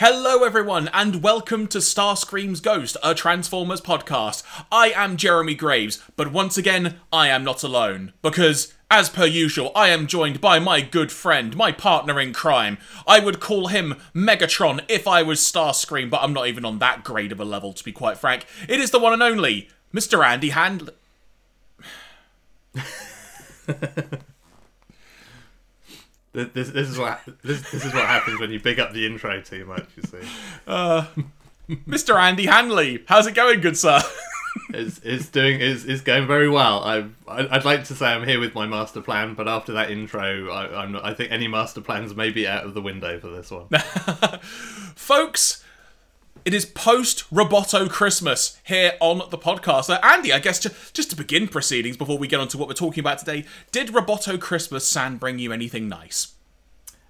Hello, 0.00 0.42
everyone, 0.42 0.90
and 0.92 1.22
welcome 1.22 1.68
to 1.68 1.78
Starscream's 1.78 2.58
Ghost, 2.58 2.96
a 3.00 3.14
Transformers 3.14 3.80
podcast. 3.80 4.42
I 4.72 4.90
am 4.90 5.16
Jeremy 5.16 5.54
Graves, 5.54 6.02
but 6.16 6.32
once 6.32 6.58
again, 6.58 6.98
I 7.12 7.28
am 7.28 7.44
not 7.44 7.62
alone. 7.62 8.12
Because, 8.20 8.74
as 8.90 9.08
per 9.08 9.24
usual, 9.24 9.70
I 9.76 9.90
am 9.90 10.08
joined 10.08 10.40
by 10.40 10.58
my 10.58 10.80
good 10.80 11.12
friend, 11.12 11.54
my 11.54 11.70
partner 11.70 12.18
in 12.20 12.32
crime. 12.32 12.76
I 13.06 13.20
would 13.20 13.38
call 13.38 13.68
him 13.68 13.94
Megatron 14.12 14.84
if 14.88 15.06
I 15.06 15.22
was 15.22 15.38
Starscream, 15.38 16.10
but 16.10 16.22
I'm 16.22 16.32
not 16.32 16.48
even 16.48 16.64
on 16.64 16.80
that 16.80 17.04
grade 17.04 17.30
of 17.30 17.38
a 17.38 17.44
level, 17.44 17.72
to 17.72 17.84
be 17.84 17.92
quite 17.92 18.18
frank. 18.18 18.46
It 18.68 18.80
is 18.80 18.90
the 18.90 18.98
one 18.98 19.12
and 19.12 19.22
only, 19.22 19.68
Mr. 19.94 20.26
Andy 20.26 20.50
Handley. 20.50 20.94
This, 26.34 26.70
this, 26.70 26.88
is 26.88 26.98
what 26.98 27.20
this, 27.44 27.62
this 27.70 27.84
is 27.84 27.94
what 27.94 28.06
happens 28.06 28.40
when 28.40 28.50
you 28.50 28.58
big 28.58 28.80
up 28.80 28.92
the 28.92 29.06
intro 29.06 29.40
too 29.40 29.64
much. 29.66 29.86
You 29.96 30.02
see, 30.02 30.28
uh, 30.66 31.06
Mr. 31.70 32.20
Andy 32.20 32.46
Hanley. 32.46 33.04
How's 33.06 33.28
it 33.28 33.36
going, 33.36 33.60
good 33.60 33.76
sir? 33.76 34.00
it's, 34.70 35.00
it's 35.04 35.28
doing 35.28 35.60
is 35.60 35.84
is 35.84 36.00
going 36.00 36.26
very 36.26 36.48
well. 36.48 36.82
I 36.82 37.06
I'd 37.28 37.64
like 37.64 37.84
to 37.84 37.94
say 37.94 38.06
I'm 38.06 38.26
here 38.26 38.40
with 38.40 38.52
my 38.52 38.66
master 38.66 39.00
plan, 39.00 39.34
but 39.34 39.46
after 39.46 39.72
that 39.74 39.92
intro, 39.92 40.50
I, 40.50 40.82
I'm 40.82 40.92
not, 40.92 41.04
I 41.04 41.14
think 41.14 41.30
any 41.30 41.46
master 41.46 41.80
plans 41.80 42.16
may 42.16 42.30
be 42.30 42.48
out 42.48 42.64
of 42.64 42.74
the 42.74 42.82
window 42.82 43.20
for 43.20 43.28
this 43.28 43.52
one. 43.52 43.68
Folks, 44.96 45.63
it 46.44 46.54
is 46.54 46.66
post 46.66 47.24
Roboto 47.32 47.88
Christmas 47.88 48.58
here 48.64 48.92
on 49.00 49.18
the 49.30 49.38
podcast. 49.38 49.84
So, 49.84 49.94
Andy, 49.94 50.32
I 50.32 50.38
guess 50.38 50.60
ju- 50.60 50.70
just 50.92 51.10
to 51.10 51.16
begin 51.16 51.48
proceedings 51.48 51.96
before 51.96 52.18
we 52.18 52.28
get 52.28 52.40
on 52.40 52.48
to 52.48 52.58
what 52.58 52.68
we're 52.68 52.74
talking 52.74 53.00
about 53.00 53.18
today, 53.18 53.44
did 53.72 53.88
Roboto 53.88 54.40
Christmas 54.40 54.88
San 54.88 55.16
bring 55.16 55.38
you 55.38 55.52
anything 55.52 55.88
nice? 55.88 56.34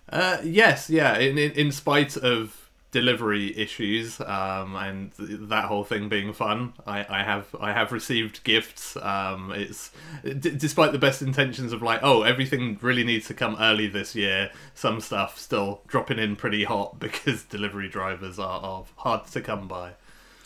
Uh, 0.08 0.38
yes, 0.44 0.88
yeah. 0.88 1.18
In, 1.18 1.38
in 1.38 1.52
in 1.52 1.72
spite 1.72 2.16
of 2.16 2.63
delivery 2.94 3.58
issues 3.58 4.20
um, 4.20 4.76
and 4.76 5.12
th- 5.16 5.40
that 5.48 5.64
whole 5.64 5.82
thing 5.82 6.08
being 6.08 6.32
fun, 6.32 6.72
I, 6.86 7.04
I 7.08 7.22
have 7.24 7.52
I 7.60 7.72
have 7.72 7.90
received 7.90 8.44
gifts. 8.44 8.96
Um, 8.96 9.50
it's 9.52 9.90
d- 10.22 10.54
despite 10.56 10.92
the 10.92 10.98
best 10.98 11.20
intentions 11.20 11.72
of 11.72 11.82
like, 11.82 11.98
oh, 12.04 12.22
everything 12.22 12.78
really 12.80 13.02
needs 13.02 13.26
to 13.26 13.34
come 13.34 13.56
early 13.58 13.88
this 13.88 14.14
year. 14.14 14.52
Some 14.74 15.00
stuff 15.00 15.36
still 15.40 15.80
dropping 15.88 16.20
in 16.20 16.36
pretty 16.36 16.62
hot 16.62 17.00
because 17.06 17.42
delivery 17.42 17.88
drivers 17.88 18.38
are, 18.38 18.60
are 18.60 18.84
hard 18.98 19.26
to 19.26 19.40
come 19.40 19.66
by. 19.66 19.94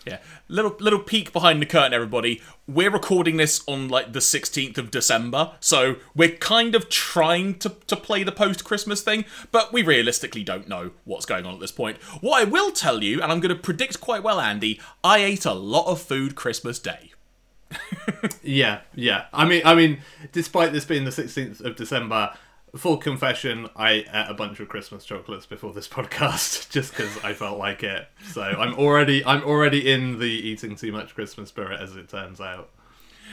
Yeah, 0.09 0.19
little 0.49 0.75
little 0.81 1.01
peek 1.01 1.33
behind 1.33 1.61
the 1.61 1.67
curtain, 1.67 1.93
everybody. 1.93 2.41
We're 2.67 2.91
recording 2.91 3.37
this 3.37 3.63
on 3.67 3.89
like 3.89 4.13
the 4.15 4.21
sixteenth 4.21 4.79
of 4.79 4.91
December, 4.91 5.53
so 5.61 5.97
we're 6.15 6.37
kind 6.37 6.75
of 6.75 6.89
trying 6.89 7.59
to 7.59 7.71
to 7.87 7.97
play 7.97 8.23
the 8.23 8.33
post 8.33 8.65
Christmas 8.65 9.03
thing, 9.03 9.27
but 9.53 9.73
we 9.73 9.83
realistically 9.83 10.45
don't 10.45 10.67
know 10.67 10.93
what's 11.05 11.27
going 11.27 11.45
on 11.45 11.55
at 11.55 11.61
this 11.61 11.73
point. 11.73 11.99
What 12.23 12.41
I 12.41 12.45
will 12.45 12.71
tell 12.71 13.03
you, 13.03 13.21
and 13.21 13.31
I'm 13.31 13.41
going 13.41 13.55
to 13.55 13.63
predict 13.63 14.01
quite 14.01 14.23
well, 14.23 14.41
Andy, 14.41 14.81
I 15.05 15.19
ate 15.19 15.45
a 15.45 15.53
lot 15.53 15.87
of 15.87 16.01
food 16.01 16.35
Christmas 16.35 16.79
Day. 16.79 17.13
Yeah, 18.43 18.81
yeah. 18.95 19.27
I 19.33 19.45
mean, 19.45 19.61
I 19.65 19.75
mean, 19.75 19.99
despite 20.33 20.73
this 20.73 20.87
being 20.87 21.05
the 21.05 21.13
sixteenth 21.13 21.61
of 21.61 21.77
December, 21.77 22.33
full 22.77 22.97
confession, 22.97 23.69
I 23.77 23.91
ate 23.91 24.07
a 24.13 24.35
bunch 24.35 24.61
of 24.61 24.69
Christmas 24.69 25.05
chocolates 25.05 25.47
before 25.47 25.73
this 25.73 25.89
podcast 25.99 26.71
just 26.71 26.97
because 26.97 27.23
I 27.25 27.33
felt 27.33 27.59
like 27.59 27.83
it. 27.83 28.09
So 28.33 28.43
I'm 28.43 28.75
already, 28.75 29.25
I'm 29.25 29.43
already 29.43 29.91
in 29.91 30.19
the 30.19 30.27
eating 30.27 30.77
too 30.77 30.93
much 30.93 31.15
Christmas 31.15 31.49
spirit, 31.49 31.81
as 31.81 31.97
it 31.97 32.09
turns 32.09 32.41
out. 32.41 32.71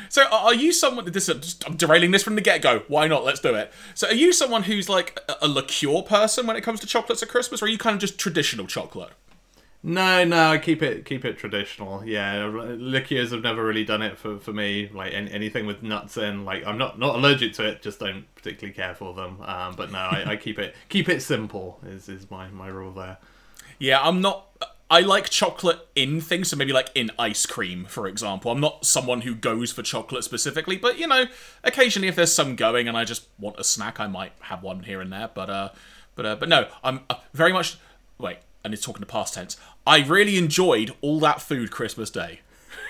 So, 0.10 0.24
are 0.30 0.54
you 0.54 0.72
someone? 0.72 1.10
This 1.12 1.28
just, 1.28 1.66
I'm 1.66 1.78
derailing 1.78 2.12
this 2.12 2.24
from 2.24 2.36
the 2.36 2.42
get 2.42 2.62
go. 2.62 2.84
Why 2.88 3.08
not? 3.08 3.24
Let's 3.24 3.40
do 3.40 3.56
it. 3.56 3.72
So, 3.94 4.08
are 4.08 4.14
you 4.14 4.34
someone 4.34 4.64
who's 4.64 4.90
like 4.90 5.20
a, 5.30 5.46
a 5.46 5.48
liqueur 5.48 6.02
person 6.02 6.46
when 6.48 6.56
it 6.56 6.62
comes 6.62 6.80
to 6.82 6.88
chocolates 6.88 7.24
at 7.24 7.30
Christmas, 7.30 7.62
or 7.62 7.66
are 7.66 7.70
you 7.70 7.78
kind 7.78 7.94
of 7.94 8.02
just 8.02 8.20
traditional 8.20 8.68
chocolate? 8.68 9.12
No, 9.88 10.24
no, 10.24 10.50
I 10.50 10.58
keep 10.58 10.82
it 10.82 11.06
keep 11.06 11.26
it 11.26 11.38
traditional. 11.38 12.04
Yeah, 12.04 12.48
liqueurs 12.48 13.30
have 13.30 13.44
never 13.44 13.64
really 13.64 13.86
done 13.86 14.02
it 14.02 14.18
for, 14.18 14.40
for 14.40 14.52
me. 14.52 14.90
Like 14.92 15.14
an 15.14 15.28
anything 15.28 15.68
with 15.68 15.84
nuts 15.84 16.18
in, 16.18 16.44
like 16.44 16.66
I'm 16.66 16.80
not 16.80 16.98
not 16.98 17.16
allergic 17.16 17.54
to 17.54 17.68
it, 17.68 17.84
just 17.84 18.00
don't 18.00 18.26
particularly 18.34 18.74
care 18.74 18.96
for 18.96 19.14
them. 19.14 19.40
Um, 19.42 19.76
but 19.76 19.92
no, 19.92 20.00
I, 20.00 20.24
I 20.32 20.36
keep 20.38 20.58
it 20.58 20.74
keep 20.90 21.08
it 21.08 21.22
simple 21.22 21.80
is 21.86 22.10
is 22.10 22.32
my 22.32 22.48
my 22.48 22.68
rule 22.68 22.94
there. 22.94 23.20
Yeah, 23.78 24.02
I'm 24.02 24.22
not. 24.22 24.48
I 24.90 25.02
like 25.02 25.30
chocolate 25.30 25.88
in 25.96 26.20
things, 26.20 26.50
so 26.50 26.58
maybe 26.58 26.74
like 26.74 26.90
in 26.96 27.12
ice 27.20 27.46
cream, 27.46 27.86
for 27.86 28.08
example. 28.08 28.50
I'm 28.50 28.60
not 28.60 28.86
someone 28.86 29.22
who 29.22 29.36
goes 29.36 29.72
for 29.72 29.84
chocolate 29.84 30.24
specifically, 30.24 30.78
but 30.78 30.98
you 30.98 31.06
know, 31.06 31.26
occasionally 31.64 32.08
if 32.08 32.16
there's 32.16 32.34
some 32.34 32.56
going 32.56 32.88
and 32.88 32.98
I 32.98 33.04
just 33.04 33.28
want 33.38 33.60
a 33.60 33.64
snack, 33.64 34.00
I 34.00 34.08
might 34.08 34.32
have 34.42 34.64
one 34.64 34.82
here 34.82 35.00
and 35.00 35.14
there. 35.14 35.30
But 35.32 35.52
uh, 35.52 35.70
but 36.16 36.26
uh, 36.26 36.36
but 36.38 36.50
no, 36.50 36.70
I'm 36.84 37.02
uh, 37.08 37.18
very 37.36 37.54
much. 37.54 37.78
Wait, 38.18 38.38
I 38.64 38.68
need 38.68 38.82
to 38.82 38.94
in 38.94 39.00
the 39.00 39.06
past 39.06 39.36
tense. 39.36 39.58
I 39.86 40.04
really 40.04 40.38
enjoyed 40.38 40.94
all 41.02 41.20
that 41.20 41.42
food 41.42 41.72
Christmas 41.72 42.10
Day. 42.10 42.42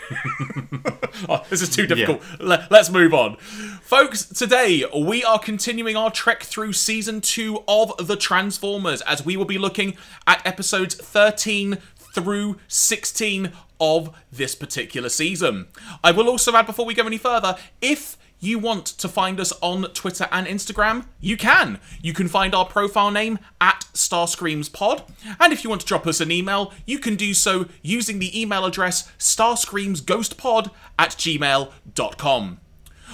oh, 1.30 1.44
this 1.50 1.62
is 1.62 1.76
too 1.76 1.88
difficult. 1.88 2.22
Le- 2.40 2.68
let's 2.70 2.90
move 2.90 3.14
on. 3.14 3.38
Folks, 3.38 4.26
today 4.26 4.86
we 4.96 5.24
are 5.24 5.40
continuing 5.40 5.96
our 5.96 6.12
trek 6.12 6.44
through 6.44 6.74
season 6.74 7.22
two 7.22 7.64
of 7.68 8.08
The 8.08 8.16
Transformers 8.16 9.02
as 9.02 9.26
we 9.26 9.36
will 9.36 9.46
be 9.46 9.58
looking 9.58 9.98
at 10.28 10.46
episodes 10.46 10.96
13 10.96 11.80
through 11.98 12.58
16 12.68 13.52
of 13.80 14.16
this 14.32 14.56
particular 14.56 15.10
season. 15.10 15.68
I 16.04 16.12
will 16.12 16.30
also 16.30 16.56
add 16.56 16.66
before 16.66 16.86
we 16.86 16.94
go 16.94 17.06
any 17.06 17.18
further 17.18 17.58
if 17.82 18.18
you 18.40 18.59
want 18.59 18.85
to 18.85 19.07
find 19.07 19.40
us 19.40 19.53
on 19.62 19.84
Twitter 19.94 20.28
and 20.31 20.47
Instagram, 20.47 21.06
you 21.19 21.38
can. 21.38 21.79
You 22.01 22.13
can 22.13 22.28
find 22.28 22.53
our 22.53 22.66
profile 22.66 23.12
name 23.12 23.40
at 23.59 23.85
StarscreamsPod. 23.94 25.09
And 25.40 25.53
if 25.53 25.63
you 25.63 25.69
want 25.69 25.81
to 25.81 25.88
drop 25.88 26.06
us 26.07 26.22
an 26.22 26.31
email, 26.31 26.73
you 26.85 27.00
can 27.00 27.16
do 27.16 27.34
so 27.34 27.68
using 27.81 28.19
the 28.19 28.40
email 28.40 28.66
address 28.66 29.12
starscreamsghostpod 29.18 30.72
at 31.00 31.12
gmail.com. 31.12 32.59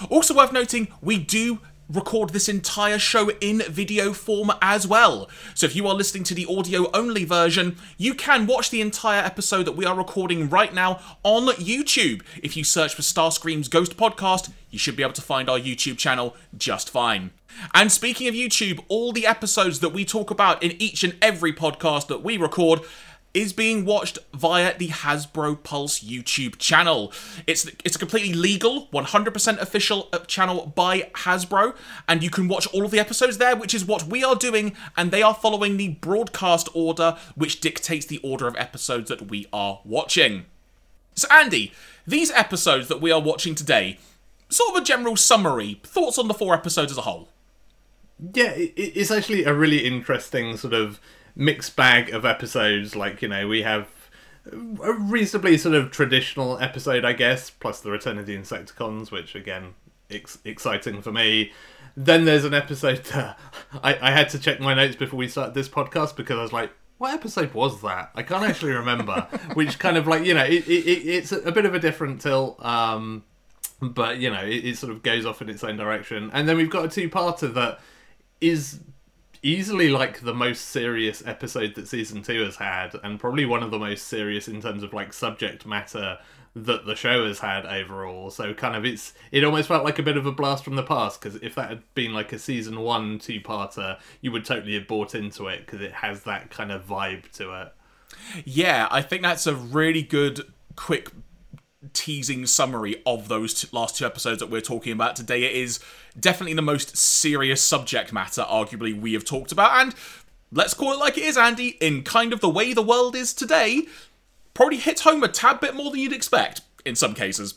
Also 0.10 0.36
worth 0.36 0.52
noting, 0.52 0.88
we 1.02 1.20
do 1.20 1.60
record 1.94 2.30
this 2.30 2.50
entire 2.50 3.00
show 3.00 3.30
in 3.42 3.62
video 3.70 4.14
form 4.14 4.52
as 4.62 4.88
well. 4.88 5.30
So 5.54 5.66
if 5.66 5.76
you 5.76 5.88
are 5.88 5.94
listening 5.94 6.24
to 6.26 6.34
the 6.34 6.46
audio 6.46 6.90
only 6.94 7.26
version, 7.26 7.78
you 7.98 8.14
can 8.14 8.48
watch 8.48 8.70
the 8.70 8.82
entire 8.82 9.24
episode 9.24 9.64
that 9.64 9.76
we 9.76 9.86
are 9.86 9.96
recording 9.96 10.50
right 10.50 10.74
now 10.74 11.00
on 11.24 11.48
YouTube. 11.56 12.22
If 12.42 12.56
you 12.56 12.64
search 12.64 12.96
for 12.96 13.02
Starscream's 13.02 13.68
Ghost 13.68 13.98
Podcast, 13.98 14.52
you 14.70 14.80
should 14.80 14.96
be 14.96 15.04
able 15.04 15.14
to 15.14 15.22
find 15.22 15.50
our 15.50 15.60
YouTube 15.60 15.98
channel 15.98 16.36
just 16.58 16.90
fine. 16.90 17.32
And 17.74 17.92
speaking 17.92 18.28
of 18.28 18.34
YouTube, 18.34 18.84
all 18.88 19.12
the 19.12 19.28
episodes 19.28 19.82
that 19.82 19.90
we 19.90 20.06
talk 20.06 20.32
about 20.32 20.64
in 20.64 20.82
each 20.82 21.04
and 21.04 21.16
every 21.22 21.52
podcast 21.52 22.08
that 22.08 22.24
we 22.24 22.38
record 22.38 22.82
is 23.34 23.54
being 23.54 23.86
watched 23.86 24.20
via 24.34 24.78
the 24.78 24.90
Hasbro 24.90 25.64
Pulse 25.64 26.02
YouTube 26.02 26.58
channel. 26.58 27.14
It's 27.48 27.66
it's 27.86 27.96
a 27.96 28.00
completely 28.00 28.34
legal, 28.34 28.88
100% 28.88 29.58
official 29.60 30.10
uh, 30.12 30.20
channel 30.20 30.74
by 30.76 31.10
Hasbro, 31.14 31.76
and 32.08 32.24
you 32.24 32.30
can 32.30 32.48
watch 32.48 32.68
all 32.74 32.86
of 32.86 32.92
the 32.92 33.00
episodes 33.00 33.38
there, 33.38 33.56
which 33.56 33.74
is 33.74 33.86
what 33.86 34.04
we 34.04 34.24
are 34.24 34.36
doing, 34.36 34.76
and 34.98 35.12
they 35.12 35.22
are 35.22 35.34
following 35.34 35.78
the 35.78 35.90
broadcast 35.90 36.68
order, 36.74 37.18
which 37.36 37.62
dictates 37.62 38.06
the 38.06 38.20
order 38.20 38.48
of 38.48 38.56
episodes 38.58 39.10
that 39.10 39.30
we 39.30 39.48
are 39.54 39.80
watching. 39.86 40.46
So, 41.16 41.28
Andy, 41.32 41.74
these 42.08 42.32
episodes 42.32 42.88
that 42.88 43.02
we 43.02 43.12
are 43.12 43.22
watching 43.22 43.56
today, 43.56 44.00
sort 44.50 44.76
of 44.76 44.82
a 44.82 44.86
general 44.86 45.16
summary, 45.16 45.80
thoughts 45.84 46.18
on 46.18 46.28
the 46.28 46.34
four 46.34 46.54
episodes 46.54 46.92
as 46.92 46.98
a 46.98 47.02
whole. 47.02 47.30
Yeah, 48.34 48.54
it's 48.56 49.10
actually 49.10 49.46
a 49.46 49.54
really 49.54 49.80
interesting 49.80 50.56
sort 50.56 50.74
of 50.74 51.00
mixed 51.36 51.76
bag 51.76 52.14
of 52.14 52.26
episodes. 52.26 52.96
Like 52.96 53.22
you 53.22 53.28
know, 53.28 53.48
we 53.48 53.62
have 53.64 53.88
a 54.46 54.94
reasonably 54.94 55.58
sort 55.58 55.76
of 55.76 55.92
traditional 55.92 56.58
episode, 56.60 57.06
I 57.06 57.14
guess, 57.14 57.50
plus 57.50 57.82
the 57.82 57.92
Return 57.92 58.18
of 58.18 58.26
the 58.26 58.36
Insecticons, 58.36 59.12
which 59.12 59.36
again, 59.36 59.76
ex- 60.10 60.40
exciting 60.44 61.02
for 61.02 61.12
me. 61.12 61.52
Then 61.96 62.26
there's 62.26 62.46
an 62.46 62.54
episode 62.54 63.04
that 63.06 63.38
I, 63.84 63.98
I 64.02 64.12
had 64.12 64.30
to 64.30 64.40
check 64.40 64.60
my 64.60 64.74
notes 64.74 64.96
before 64.96 65.18
we 65.18 65.28
started 65.28 65.54
this 65.54 65.70
podcast 65.70 66.16
because 66.16 66.38
I 66.38 66.42
was 66.42 66.54
like, 66.54 66.72
what 66.98 67.14
episode 67.14 67.54
was 67.54 67.82
that? 67.82 68.12
I 68.16 68.24
can't 68.24 68.44
actually 68.44 68.74
remember. 68.74 69.28
Which 69.54 69.80
kind 69.80 69.98
of 69.98 70.08
like 70.08 70.26
you 70.26 70.34
know, 70.34 70.44
it, 70.44 70.68
it, 70.68 71.08
it's 71.08 71.32
a 71.32 71.52
bit 71.52 71.66
of 71.66 71.76
a 71.76 71.80
different 71.80 72.22
tilt. 72.22 72.64
Um, 72.64 73.24
but 73.82 74.20
you 74.20 74.30
know, 74.30 74.44
it, 74.44 74.66
it 74.66 74.78
sort 74.78 74.92
of 74.92 75.04
goes 75.04 75.26
off 75.26 75.42
in 75.42 75.50
its 75.50 75.64
own 75.64 75.78
direction. 75.78 76.30
And 76.34 76.48
then 76.48 76.58
we've 76.58 76.70
got 76.70 76.86
a 76.86 76.88
two-parter 76.88 77.54
that 77.56 77.80
is 78.40 78.80
easily 79.44 79.90
like 79.90 80.22
the 80.22 80.34
most 80.34 80.68
serious 80.68 81.26
episode 81.26 81.76
that 81.76 81.88
season 81.88 82.22
two 82.22 82.44
has 82.44 82.58
had, 82.58 82.96
and 83.04 83.20
probably 83.20 83.46
one 83.46 83.64
of 83.64 83.72
the 83.72 83.80
most 83.80 84.08
serious 84.08 84.48
in 84.48 84.62
terms 84.62 84.84
of 84.84 84.94
like 84.94 85.14
subject 85.14 85.66
matter 85.66 86.20
that 86.56 86.86
the 86.86 86.96
show 86.96 87.26
has 87.26 87.40
had 87.40 87.66
overall. 87.66 88.30
So 88.30 88.54
kind 88.54 88.76
of 88.76 88.86
it's 88.86 89.14
it 89.32 89.44
almost 89.44 89.68
felt 89.68 89.86
like 89.86 90.00
a 90.00 90.04
bit 90.04 90.18
of 90.18 90.26
a 90.26 90.32
blast 90.32 90.64
from 90.64 90.76
the 90.76 90.84
past 90.84 91.22
because 91.22 91.42
if 91.42 91.56
that 91.56 91.70
had 91.70 91.84
been 91.96 92.14
like 92.14 92.34
a 92.34 92.40
season 92.40 92.82
one 92.82 93.20
two 93.20 93.40
parter, 93.40 94.00
you 94.22 94.32
would 94.32 94.46
totally 94.46 94.74
have 94.74 94.88
bought 94.88 95.16
into 95.16 95.48
it 95.48 95.66
because 95.66 95.82
it 95.82 95.94
has 95.94 96.24
that 96.24 96.50
kind 96.50 96.72
of 96.72 96.86
vibe 96.86 97.32
to 97.34 97.54
it. 97.62 97.74
Yeah, 98.44 98.88
I 98.92 99.02
think 99.02 99.22
that's 99.22 99.48
a 99.48 99.56
really 99.56 100.04
good 100.04 100.42
quick 100.76 101.10
teasing 101.94 102.46
summary 102.46 103.02
of 103.06 103.28
those 103.28 103.54
t- 103.54 103.68
last 103.72 103.98
two 103.98 104.06
episodes 104.06 104.40
that 104.40 104.50
we're 104.50 104.62
talking 104.62 104.94
about 104.94 105.16
today. 105.16 105.44
It 105.44 105.56
is 105.56 105.80
definitely 106.20 106.54
the 106.54 106.62
most 106.62 106.96
serious 106.96 107.64
subject 107.64 108.14
matter, 108.14 108.44
arguably, 108.44 109.00
we 109.00 109.14
have 109.14 109.26
talked 109.26 109.52
about. 109.52 109.72
And 109.80 109.96
let's 110.52 110.74
call 110.74 110.94
it 110.94 111.00
like 111.00 111.18
it 111.18 111.24
is, 111.24 111.38
Andy, 111.38 111.78
in 111.82 112.04
kind 112.04 112.34
of 112.34 112.42
the 112.42 112.50
way 112.50 112.74
the 112.74 112.82
world 112.82 113.16
is 113.16 113.34
today, 113.34 113.88
probably 114.54 114.78
hits 114.78 115.02
home 115.02 115.24
a 115.24 115.28
tad 115.28 115.60
bit 115.60 115.76
more 115.76 115.92
than 115.92 116.00
you'd 116.00 116.14
expect 116.14 116.62
in 116.86 116.96
some 116.96 117.14
cases. 117.14 117.56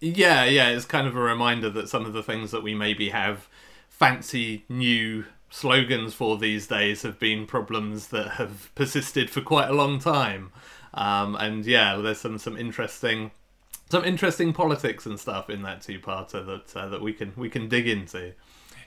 Yeah, 0.00 0.44
yeah, 0.44 0.70
it's 0.70 0.86
kind 0.86 1.06
of 1.06 1.14
a 1.14 1.20
reminder 1.20 1.68
that 1.70 1.88
some 1.88 2.06
of 2.06 2.14
the 2.14 2.22
things 2.22 2.50
that 2.52 2.62
we 2.62 2.74
maybe 2.74 3.10
have 3.10 3.48
fancy 3.88 4.64
new 4.68 5.26
slogans 5.50 6.14
for 6.14 6.38
these 6.38 6.66
days 6.68 7.02
have 7.02 7.18
been 7.18 7.44
problems 7.46 8.08
that 8.08 8.32
have 8.32 8.74
persisted 8.74 9.28
for 9.28 9.42
quite 9.42 9.68
a 9.68 9.74
long 9.74 9.98
time. 9.98 10.52
Um, 10.94 11.36
and 11.36 11.66
yeah, 11.66 11.96
there's 11.96 12.20
some 12.20 12.38
some 12.38 12.56
interesting 12.56 13.30
some 13.90 14.04
interesting 14.04 14.52
politics 14.52 15.04
and 15.06 15.18
stuff 15.18 15.50
in 15.50 15.62
that 15.62 15.82
two-parter 15.82 16.46
that 16.46 16.76
uh, 16.76 16.88
that 16.88 17.02
we 17.02 17.12
can 17.12 17.32
we 17.36 17.50
can 17.50 17.68
dig 17.68 17.88
into. 17.88 18.32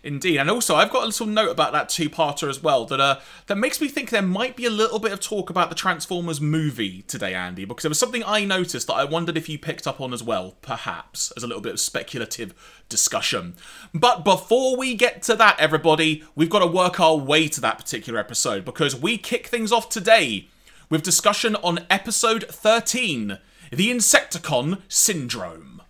Indeed, 0.05 0.37
and 0.37 0.49
also 0.49 0.75
I've 0.75 0.91
got 0.91 1.03
a 1.03 1.05
little 1.05 1.27
note 1.27 1.51
about 1.51 1.71
that 1.71 1.87
two-parter 1.87 2.49
as 2.49 2.61
well 2.61 2.83
that 2.85 2.99
uh, 2.99 3.19
that 3.47 3.55
makes 3.55 3.79
me 3.79 3.87
think 3.87 4.09
there 4.09 4.21
might 4.21 4.57
be 4.57 4.65
a 4.65 4.69
little 4.69 4.99
bit 4.99 5.13
of 5.13 5.21
talk 5.21 5.49
about 5.49 5.69
the 5.69 5.75
Transformers 5.75 6.41
movie 6.41 7.03
today, 7.03 7.33
Andy, 7.33 7.63
because 7.63 7.83
there 7.83 7.89
was 7.89 7.99
something 7.99 8.23
I 8.25 8.43
noticed 8.43 8.87
that 8.87 8.95
I 8.95 9.05
wondered 9.05 9.37
if 9.37 9.47
you 9.47 9.57
picked 9.57 9.87
up 9.87 10.01
on 10.01 10.13
as 10.13 10.21
well, 10.21 10.57
perhaps 10.61 11.31
as 11.37 11.43
a 11.43 11.47
little 11.47 11.61
bit 11.61 11.73
of 11.73 11.79
speculative 11.79 12.53
discussion. 12.89 13.55
But 13.93 14.25
before 14.25 14.75
we 14.75 14.93
get 14.93 15.21
to 15.23 15.35
that, 15.37 15.57
everybody, 15.57 16.23
we've 16.35 16.49
got 16.49 16.59
to 16.59 16.67
work 16.67 16.99
our 16.99 17.15
way 17.15 17.47
to 17.47 17.61
that 17.61 17.77
particular 17.77 18.19
episode 18.19 18.65
because 18.65 18.97
we 18.97 19.17
kick 19.17 19.47
things 19.47 19.71
off 19.71 19.87
today 19.87 20.49
with 20.89 21.01
discussion 21.01 21.55
on 21.63 21.85
episode 21.89 22.43
13, 22.49 23.39
the 23.75 23.89
Insecticon 23.89 24.81
Syndrome. 24.87 25.81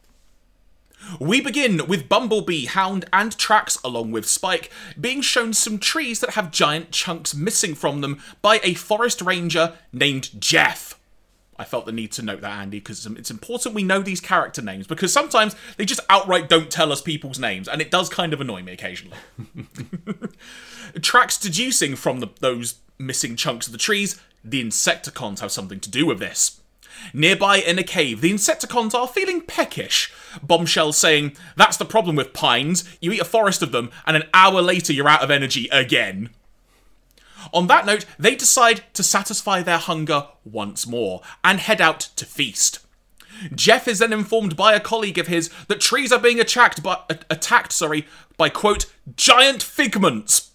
We 1.20 1.42
begin 1.42 1.86
with 1.88 2.08
Bumblebee, 2.08 2.66
Hound, 2.66 3.06
and 3.12 3.38
Tracks, 3.38 3.78
along 3.84 4.12
with 4.12 4.26
Spike, 4.26 4.72
being 5.00 5.22
shown 5.22 5.54
some 5.54 5.78
trees 5.78 6.22
that 6.22 6.32
have 6.32 6.50
giant 6.50 6.92
chunks 6.92 7.36
missing 7.36 7.76
from 7.76 8.00
them 8.00 8.22
by 8.42 8.62
a 8.64 8.74
forest 8.74 9.22
ranger 9.22 9.74
named 9.92 10.30
Jeff. 10.40 10.98
I 11.60 11.66
felt 11.66 11.86
the 11.86 11.92
need 11.92 12.14
to 12.14 12.22
note 12.24 12.42
that, 12.42 12.58
Andy, 12.58 12.80
because 12.80 13.06
it's 13.06 13.30
important 13.30 13.76
we 13.76 13.84
know 13.84 14.02
these 14.02 14.22
character 14.22 14.62
names, 14.62 14.88
because 14.88 15.12
sometimes 15.12 15.56
they 15.78 15.86
just 15.86 16.00
outright 16.10 16.50
don't 16.50 16.72
tell 16.72 16.92
us 16.92 17.02
people's 17.02 17.38
names, 17.38 17.68
and 17.68 17.82
it 17.82 17.92
does 17.92 18.08
kind 18.08 18.34
of 18.34 18.40
annoy 18.40 18.64
me 18.64 18.72
occasionally. 18.72 19.18
Tracks 21.02 21.38
deducing 21.38 21.96
from 21.98 22.22
the, 22.22 22.30
those 22.40 22.76
missing 22.98 23.36
chunks 23.36 23.68
of 23.68 23.74
the 23.74 23.78
trees, 23.78 24.20
the 24.44 24.64
Insecticons 24.64 25.42
have 25.42 25.52
something 25.52 25.82
to 25.82 25.92
do 25.92 26.06
with 26.06 26.20
this. 26.20 26.62
Nearby 27.14 27.58
in 27.58 27.80
a 27.80 27.84
cave, 27.84 28.22
the 28.22 28.32
Insecticons 28.32 28.94
are 28.94 29.08
feeling 29.08 29.42
peckish. 29.42 30.12
Bombshell 30.42 30.94
saying, 30.94 31.36
That's 31.56 31.78
the 31.78 31.86
problem 31.86 32.16
with 32.16 32.34
pines. 32.34 32.84
You 33.02 33.12
eat 33.12 33.22
a 33.22 33.26
forest 33.26 33.62
of 33.62 33.72
them, 33.72 33.92
and 34.06 34.16
an 34.16 34.24
hour 34.34 34.62
later 34.62 34.94
you're 34.94 35.10
out 35.10 35.24
of 35.24 35.32
energy 35.32 35.68
again. 35.72 36.30
On 37.52 37.68
that 37.68 37.86
note, 37.86 38.06
they 38.18 38.36
decide 38.36 38.84
to 38.94 39.04
satisfy 39.04 39.62
their 39.62 39.78
hunger 39.78 40.28
once 40.46 40.88
more 40.88 41.22
and 41.44 41.60
head 41.60 41.82
out 41.82 42.00
to 42.16 42.26
feast. 42.26 42.80
Jeff 43.54 43.88
is 43.88 44.00
then 44.00 44.14
informed 44.14 44.56
by 44.56 44.74
a 44.74 44.80
colleague 44.80 45.18
of 45.18 45.28
his 45.28 45.50
that 45.68 45.82
trees 45.82 46.12
are 46.12 46.20
being 46.20 46.40
attacked 46.40 46.82
by 46.82 47.00
attacked, 47.30 47.74
sorry, 47.74 48.08
by 48.38 48.50
quote 48.50 48.86
giant 49.16 49.62
figments. 49.62 50.52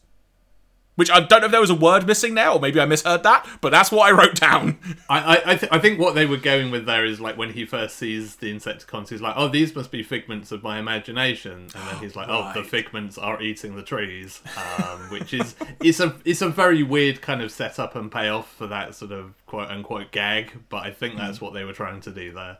Which 0.99 1.13
I 1.13 1.21
don't 1.21 1.43
know 1.43 1.47
if 1.47 1.53
there 1.53 1.61
was 1.61 1.71
a 1.71 1.77
word 1.77 2.09
missing 2.09 2.35
there, 2.35 2.51
or 2.51 2.59
maybe 2.59 2.81
I 2.81 2.85
misheard 2.85 3.23
that, 3.23 3.47
but 3.61 3.71
that's 3.71 3.93
what 3.93 4.09
I 4.09 4.11
wrote 4.11 4.35
down. 4.35 4.81
I 5.09 5.37
I, 5.37 5.53
I, 5.53 5.55
th- 5.55 5.71
I 5.71 5.79
think 5.79 6.01
what 6.01 6.17
they 6.17 6.27
were 6.27 6.39
going 6.39 6.73
with 6.73 6.87
there 6.87 7.05
is 7.05 7.21
like 7.21 7.39
when 7.39 7.53
he 7.53 7.65
first 7.65 7.95
sees 7.97 8.35
the 8.35 8.53
Insecticons, 8.53 9.11
he's 9.11 9.21
like, 9.21 9.35
"Oh, 9.37 9.47
these 9.47 9.73
must 9.77 9.93
be 9.93 10.03
figments 10.03 10.51
of 10.51 10.65
my 10.65 10.81
imagination," 10.81 11.53
and 11.53 11.71
then 11.89 11.99
he's 12.01 12.17
like, 12.17 12.27
"Oh, 12.29 12.51
the 12.53 12.65
figments 12.65 13.17
are 13.17 13.41
eating 13.41 13.77
the 13.77 13.85
trees," 13.85 14.43
um, 14.57 14.99
which 15.11 15.33
is 15.33 15.55
it's 15.81 16.01
a 16.01 16.17
it's 16.25 16.43
a 16.43 16.49
very 16.49 16.83
weird 16.83 17.23
kind 17.23 17.43
of 17.43 17.53
setup 17.53 17.95
and 17.95 18.11
payoff 18.11 18.53
for 18.53 18.67
that 18.67 18.97
sort 18.97 19.13
of 19.13 19.35
quote 19.47 19.71
unquote 19.71 20.11
gag, 20.11 20.65
but 20.69 20.79
I 20.79 20.91
think 20.91 21.17
that's 21.17 21.41
what 21.41 21.55
they 21.55 21.63
were 21.63 21.73
trying 21.73 22.01
to 22.01 22.11
do 22.11 22.33
there. 22.33 22.59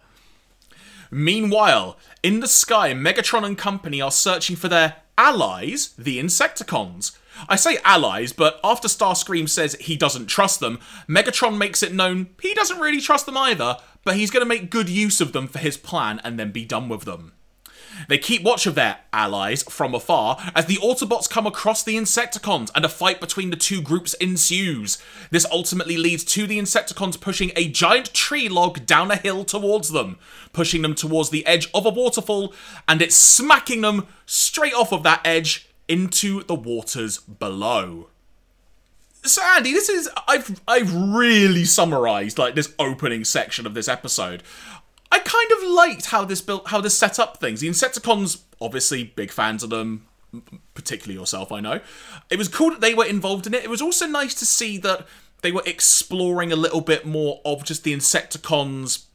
Meanwhile, 1.11 1.99
in 2.23 2.39
the 2.39 2.47
sky, 2.47 2.93
Megatron 2.93 3.45
and 3.45 3.59
company 3.59 4.01
are 4.01 4.13
searching 4.13 4.55
for 4.55 4.69
their 4.69 4.97
allies, 5.17 5.95
the 5.99 6.21
Insecticons. 6.21 7.17
I 7.49 7.57
say 7.57 7.79
allies, 7.85 8.33
but 8.33 8.59
after 8.65 8.89
Starscream 8.89 9.49
says 9.49 9.77
he 9.81 9.97
doesn't 9.97 10.27
trust 10.27 10.61
them, 10.61 10.79
Megatron 11.09 11.59
makes 11.59 11.83
it 11.83 11.93
known 11.93 12.31
he 12.41 12.55
doesn't 12.55 12.81
really 12.81 13.01
trust 13.01 13.27
them 13.27 13.37
either, 13.37 13.77
but 14.05 14.17
he's 14.17 14.31
going 14.31 14.45
to 14.45 14.49
make 14.49 14.71
good 14.71 14.89
use 14.89 15.21
of 15.21 15.33
them 15.33 15.47
for 15.47 15.59
his 15.59 15.77
plan 15.77 16.21
and 16.25 16.39
then 16.39 16.51
be 16.51 16.65
done 16.65 16.89
with 16.89 17.03
them. 17.03 17.33
They 18.07 18.19
keep 18.19 18.43
watch 18.43 18.67
of 18.67 18.75
their 18.75 18.99
allies 19.13 19.63
from 19.65 19.95
afar 19.95 20.39
as 20.55 20.67
the 20.67 20.77
Autobots 20.77 21.29
come 21.29 21.47
across 21.47 21.83
the 21.83 21.97
Insecticons 21.97 22.71
and 22.75 22.85
a 22.85 22.89
fight 22.89 23.21
between 23.21 23.51
the 23.51 23.57
two 23.57 23.83
groups 23.83 24.15
ensues. 24.15 24.99
This 25.31 25.47
ultimately 25.51 25.97
leads 25.97 26.23
to 26.25 26.47
the 26.47 26.59
Insecticons 26.59 27.21
pushing 27.21 27.51
a 27.57 27.69
giant 27.69 28.15
tree 28.15 28.49
log 28.49 28.87
down 28.87 29.11
a 29.11 29.17
hill 29.17 29.45
towards 29.45 29.89
them, 29.91 30.19
pushing 30.53 30.83
them 30.83 30.95
towards 30.95 31.31
the 31.31 31.47
edge 31.47 31.69
of 31.75 31.87
a 31.87 31.91
waterfall, 31.91 32.55
and 32.87 33.03
it's 33.03 33.17
smacking 33.17 33.81
them 33.81 34.07
straight 34.27 34.75
off 34.75 34.93
of 34.93 35.03
that 35.03 35.21
edge 35.25 35.68
into 35.89 36.43
the 36.45 36.55
waters 36.55 37.19
below. 37.19 38.09
So 39.25 39.43
Andy, 39.43 39.73
this 39.73 39.89
is 39.89 40.09
I've 40.29 40.61
I've 40.69 40.95
really 40.95 41.65
summarized 41.65 42.39
like 42.39 42.55
this 42.55 42.75
opening 42.79 43.25
section 43.25 43.67
of 43.67 43.75
this 43.75 43.89
episode. 43.89 44.43
I 45.11 45.19
kind 45.19 45.51
of 45.53 45.71
liked 45.71 46.07
how 46.07 46.25
this 46.25 46.41
built 46.41 46.69
how 46.69 46.81
this 46.81 46.97
set 46.97 47.19
up 47.19 47.39
things. 47.39 47.61
The 47.61 47.69
Insecticons, 47.69 48.43
obviously 48.61 49.05
big 49.05 49.31
fans 49.33 49.63
of 49.63 49.71
them, 49.71 50.07
particularly 50.75 51.19
yourself, 51.19 51.51
I 51.51 51.61
know. 51.61 51.81
It 52.31 52.39
was 52.39 52.49
cool 52.49 52.71
that 52.71 52.81
they 52.81 52.95
were 52.95 53.07
involved 53.07 53.47
in 53.47 53.55
it. 53.55 53.65
It 53.65 53.71
was 53.71 53.83
also 53.83 54.07
nice 54.07 54.35
to 54.35 54.47
see 54.47 54.79
that 54.79 55.07
they 55.43 55.53
were 55.53 55.63
exploring 55.67 56.53
a 56.53 56.57
little 56.57 56.81
bit 56.81 57.07
more 57.07 57.41
of 57.45 57.65
just 57.65 57.85
the 57.85 57.95
Insecticons 57.95 59.07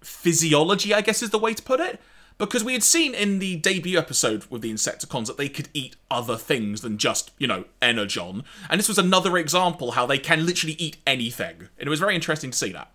physiology, 0.00 0.92
I 0.92 1.00
guess 1.00 1.22
is 1.22 1.30
the 1.30 1.38
way 1.38 1.54
to 1.54 1.62
put 1.62 1.80
it. 1.80 2.00
Because 2.46 2.64
we 2.64 2.72
had 2.72 2.82
seen 2.82 3.14
in 3.14 3.38
the 3.38 3.56
debut 3.56 3.98
episode 3.98 4.46
with 4.50 4.62
the 4.62 4.72
Insecticons 4.72 5.26
that 5.26 5.36
they 5.36 5.48
could 5.48 5.68
eat 5.72 5.94
other 6.10 6.36
things 6.36 6.80
than 6.80 6.98
just, 6.98 7.30
you 7.38 7.46
know, 7.46 7.64
Energon. 7.80 8.42
And 8.68 8.78
this 8.78 8.88
was 8.88 8.98
another 8.98 9.38
example 9.38 9.92
how 9.92 10.06
they 10.06 10.18
can 10.18 10.44
literally 10.44 10.74
eat 10.74 10.96
anything. 11.06 11.68
And 11.78 11.86
it 11.86 11.88
was 11.88 12.00
very 12.00 12.16
interesting 12.16 12.50
to 12.50 12.58
see 12.58 12.72
that. 12.72 12.90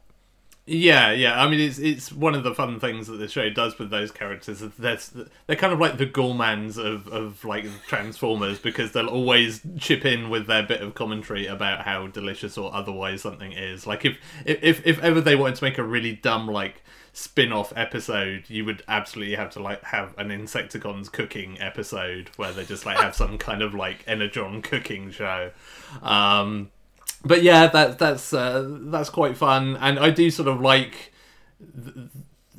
Yeah, 0.69 1.13
yeah. 1.13 1.41
I 1.41 1.49
mean, 1.49 1.61
it's 1.61 1.79
it's 1.79 2.11
one 2.11 2.35
of 2.35 2.43
the 2.43 2.53
fun 2.53 2.81
things 2.81 3.07
that 3.07 3.15
the 3.15 3.29
show 3.29 3.49
does 3.49 3.79
with 3.79 3.89
those 3.89 4.11
characters. 4.11 4.59
They're, 4.77 4.99
they're 5.47 5.55
kind 5.55 5.71
of 5.71 5.79
like 5.79 5.97
the 5.97 6.05
gourmands 6.05 6.77
of, 6.77 7.07
of 7.07 7.45
like 7.45 7.65
Transformers 7.87 8.59
because 8.59 8.91
they'll 8.91 9.07
always 9.07 9.61
chip 9.79 10.03
in 10.03 10.29
with 10.29 10.45
their 10.45 10.63
bit 10.63 10.81
of 10.81 10.93
commentary 10.93 11.47
about 11.47 11.85
how 11.85 12.07
delicious 12.07 12.57
or 12.57 12.75
otherwise 12.75 13.21
something 13.21 13.53
is. 13.53 13.87
Like 13.87 14.03
if 14.03 14.17
if 14.43 14.85
if 14.85 14.99
ever 14.99 15.21
they 15.21 15.37
wanted 15.37 15.55
to 15.55 15.63
make 15.63 15.77
a 15.77 15.83
really 15.83 16.17
dumb 16.17 16.49
like 16.49 16.83
spin-off 17.17 17.73
episode 17.75 18.43
you 18.47 18.63
would 18.63 18.83
absolutely 18.87 19.33
have 19.33 19.49
to 19.49 19.59
like 19.59 19.83
have 19.83 20.13
an 20.19 20.29
insecticons 20.29 21.11
cooking 21.11 21.59
episode 21.59 22.29
where 22.35 22.51
they 22.51 22.63
just 22.63 22.85
like 22.85 22.95
have 22.95 23.15
some 23.15 23.37
kind 23.39 23.63
of 23.63 23.73
like 23.73 24.03
energon 24.05 24.61
cooking 24.61 25.09
show. 25.09 25.49
Um 26.03 26.69
but 27.25 27.41
yeah 27.41 27.65
that 27.65 27.97
that's 27.97 28.33
uh, 28.33 28.67
that's 28.81 29.09
quite 29.09 29.35
fun. 29.35 29.77
And 29.77 29.97
i 29.97 30.11
do 30.11 30.29
sort 30.29 30.47
of 30.47 30.61
like 30.61 31.11
th- 31.59 32.07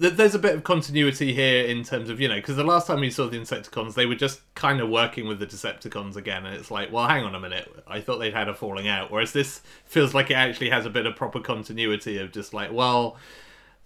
th- 0.00 0.15
there's 0.15 0.35
a 0.35 0.41
bit 0.41 0.57
of 0.57 0.65
continuity 0.65 1.33
here 1.33 1.65
in 1.65 1.85
terms 1.85 2.11
of 2.11 2.21
you 2.21 2.27
know 2.27 2.35
because 2.35 2.57
the 2.57 2.65
last 2.65 2.88
time 2.88 2.99
we 2.99 3.11
saw 3.11 3.29
the 3.29 3.38
insecticons 3.38 3.95
they 3.95 4.07
were 4.07 4.17
just 4.17 4.41
kind 4.57 4.81
of 4.81 4.88
working 4.88 5.29
with 5.29 5.38
the 5.38 5.47
decepticons 5.47 6.17
again 6.17 6.45
and 6.45 6.57
it's 6.57 6.73
like 6.73 6.91
well 6.91 7.07
hang 7.07 7.23
on 7.23 7.37
a 7.37 7.41
minute. 7.41 7.73
I 7.87 8.00
thought 8.00 8.19
they'd 8.19 8.35
had 8.35 8.49
a 8.49 8.55
falling 8.55 8.88
out 8.88 9.12
whereas 9.12 9.33
this 9.33 9.61
feels 9.85 10.15
like 10.15 10.33
it 10.33 10.35
actually 10.35 10.71
has 10.71 10.85
a 10.85 10.91
bit 10.91 11.07
of 11.07 11.15
proper 11.15 11.38
continuity 11.38 12.19
of 12.19 12.33
just 12.33 12.53
like 12.53 12.73
well 12.73 13.17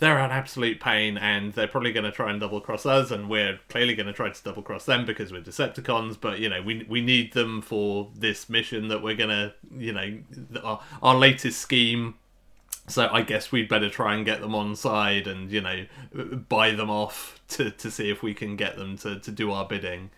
they're 0.02 0.18
an 0.18 0.32
absolute 0.32 0.80
pain 0.80 1.16
and 1.16 1.52
they're 1.52 1.68
probably 1.68 1.92
going 1.92 2.02
to 2.02 2.10
try 2.10 2.28
and 2.28 2.40
double 2.40 2.60
cross 2.60 2.84
us 2.84 3.12
and 3.12 3.30
we're 3.30 3.60
clearly 3.68 3.94
going 3.94 4.08
to 4.08 4.12
try 4.12 4.28
to 4.28 4.42
double 4.42 4.60
cross 4.60 4.84
them 4.84 5.06
because 5.06 5.30
we're 5.30 5.40
decepticons 5.40 6.20
but 6.20 6.40
you 6.40 6.48
know 6.48 6.60
we, 6.60 6.84
we 6.88 7.00
need 7.00 7.32
them 7.34 7.62
for 7.62 8.10
this 8.16 8.48
mission 8.48 8.88
that 8.88 9.00
we're 9.00 9.14
going 9.14 9.30
to 9.30 9.54
you 9.78 9.92
know 9.92 10.18
our, 10.64 10.80
our 11.04 11.14
latest 11.14 11.60
scheme. 11.60 12.14
So 12.88 13.08
i 13.12 13.22
guess 13.22 13.52
we'd 13.52 13.68
better 13.68 13.88
try 13.88 14.16
and 14.16 14.24
get 14.24 14.40
them 14.40 14.56
on 14.56 14.74
side 14.74 15.28
and 15.28 15.52
you 15.52 15.60
know 15.60 15.86
buy 16.48 16.72
them 16.72 16.90
off 16.90 17.40
to, 17.50 17.70
to 17.70 17.88
see 17.88 18.10
if 18.10 18.24
we 18.24 18.34
can 18.34 18.56
get 18.56 18.74
them 18.74 18.98
to, 18.98 19.20
to 19.20 19.30
do 19.30 19.52
our 19.52 19.64
bidding. 19.64 20.10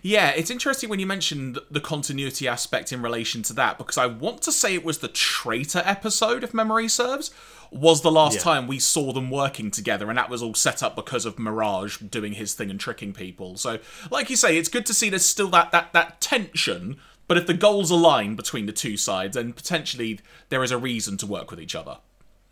Yeah, 0.00 0.30
it's 0.30 0.50
interesting 0.50 0.88
when 0.88 1.00
you 1.00 1.06
mentioned 1.06 1.58
the 1.70 1.80
continuity 1.80 2.48
aspect 2.48 2.92
in 2.92 3.02
relation 3.02 3.42
to 3.42 3.52
that 3.54 3.78
because 3.78 3.98
I 3.98 4.06
want 4.06 4.42
to 4.42 4.52
say 4.52 4.74
it 4.74 4.84
was 4.84 4.98
the 4.98 5.08
traitor 5.08 5.82
episode, 5.84 6.44
if 6.44 6.54
memory 6.54 6.88
serves, 6.88 7.30
was 7.70 8.02
the 8.02 8.10
last 8.10 8.36
yeah. 8.36 8.42
time 8.42 8.66
we 8.66 8.78
saw 8.78 9.12
them 9.12 9.30
working 9.30 9.70
together, 9.70 10.08
and 10.08 10.18
that 10.18 10.30
was 10.30 10.42
all 10.42 10.54
set 10.54 10.82
up 10.82 10.96
because 10.96 11.24
of 11.24 11.38
Mirage 11.38 11.98
doing 11.98 12.34
his 12.34 12.54
thing 12.54 12.70
and 12.70 12.80
tricking 12.80 13.12
people. 13.12 13.56
So, 13.56 13.78
like 14.10 14.30
you 14.30 14.36
say, 14.36 14.56
it's 14.56 14.68
good 14.68 14.86
to 14.86 14.94
see 14.94 15.10
there's 15.10 15.24
still 15.24 15.48
that 15.48 15.72
that 15.72 15.92
that 15.92 16.20
tension. 16.20 16.98
But 17.28 17.38
if 17.38 17.46
the 17.46 17.54
goals 17.54 17.90
align 17.90 18.36
between 18.36 18.66
the 18.66 18.72
two 18.72 18.96
sides, 18.96 19.34
then 19.34 19.52
potentially 19.52 20.20
there 20.48 20.62
is 20.62 20.70
a 20.70 20.78
reason 20.78 21.16
to 21.18 21.26
work 21.26 21.50
with 21.50 21.60
each 21.60 21.74
other. 21.74 21.98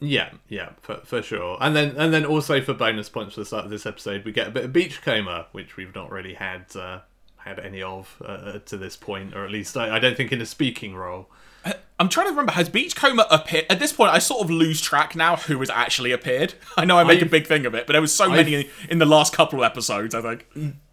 Yeah, 0.01 0.31
yeah, 0.49 0.71
for, 0.83 0.97
for 1.05 1.23
sure. 1.23 1.57
And 1.61 1.75
then 1.75 1.95
and 1.97 2.13
then 2.13 2.25
also 2.25 2.61
for 2.61 2.75
bonus 2.75 3.09
points 3.09 3.35
for 3.35 3.41
the 3.41 3.47
start 3.47 3.65
of 3.65 3.71
this 3.71 3.87
episode, 3.87 4.25
we 4.25 4.33
get 4.33 4.49
a 4.49 4.51
bit 4.51 4.65
of 4.65 4.73
Beachcomber, 4.73 5.47
which 5.53 5.77
we've 5.77 5.95
not 5.95 6.11
really 6.11 6.35
had 6.35 6.65
uh, 6.77 7.01
had 7.37 7.59
any 7.59 7.83
of 7.83 8.21
uh, 8.25 8.59
to 8.67 8.77
this 8.77 8.97
point, 8.97 9.35
or 9.35 9.45
at 9.45 9.51
least 9.51 9.77
I, 9.77 9.97
I 9.97 9.99
don't 9.99 10.17
think 10.17 10.33
in 10.33 10.41
a 10.41 10.47
speaking 10.47 10.95
role. 10.95 11.31
I'm 12.01 12.09
trying 12.09 12.27
to 12.27 12.31
remember. 12.31 12.53
Has 12.53 12.69
Beachcomber 12.69 13.25
appeared? 13.31 13.67
At 13.71 13.79
this 13.79 13.93
point, 13.93 14.11
I 14.13 14.19
sort 14.19 14.43
of 14.43 14.51
lose 14.51 14.81
track 14.81 15.15
now 15.15 15.37
who 15.37 15.59
has 15.61 15.71
actually 15.71 16.11
appeared. 16.11 16.55
I 16.77 16.85
know 16.85 16.99
I 16.99 17.05
make 17.05 17.19
a 17.21 17.25
I've- 17.25 17.31
big 17.31 17.47
thing 17.47 17.67
of 17.67 17.75
it, 17.75 17.87
but 17.87 17.93
there 17.93 18.03
was 18.03 18.13
so 18.13 18.29
many 18.29 18.55
in, 18.55 18.65
in 18.91 18.99
the 18.99 19.07
last 19.07 19.33
couple 19.33 19.61
of 19.61 19.65
episodes. 19.65 20.15
I 20.15 20.21
think. 20.21 20.47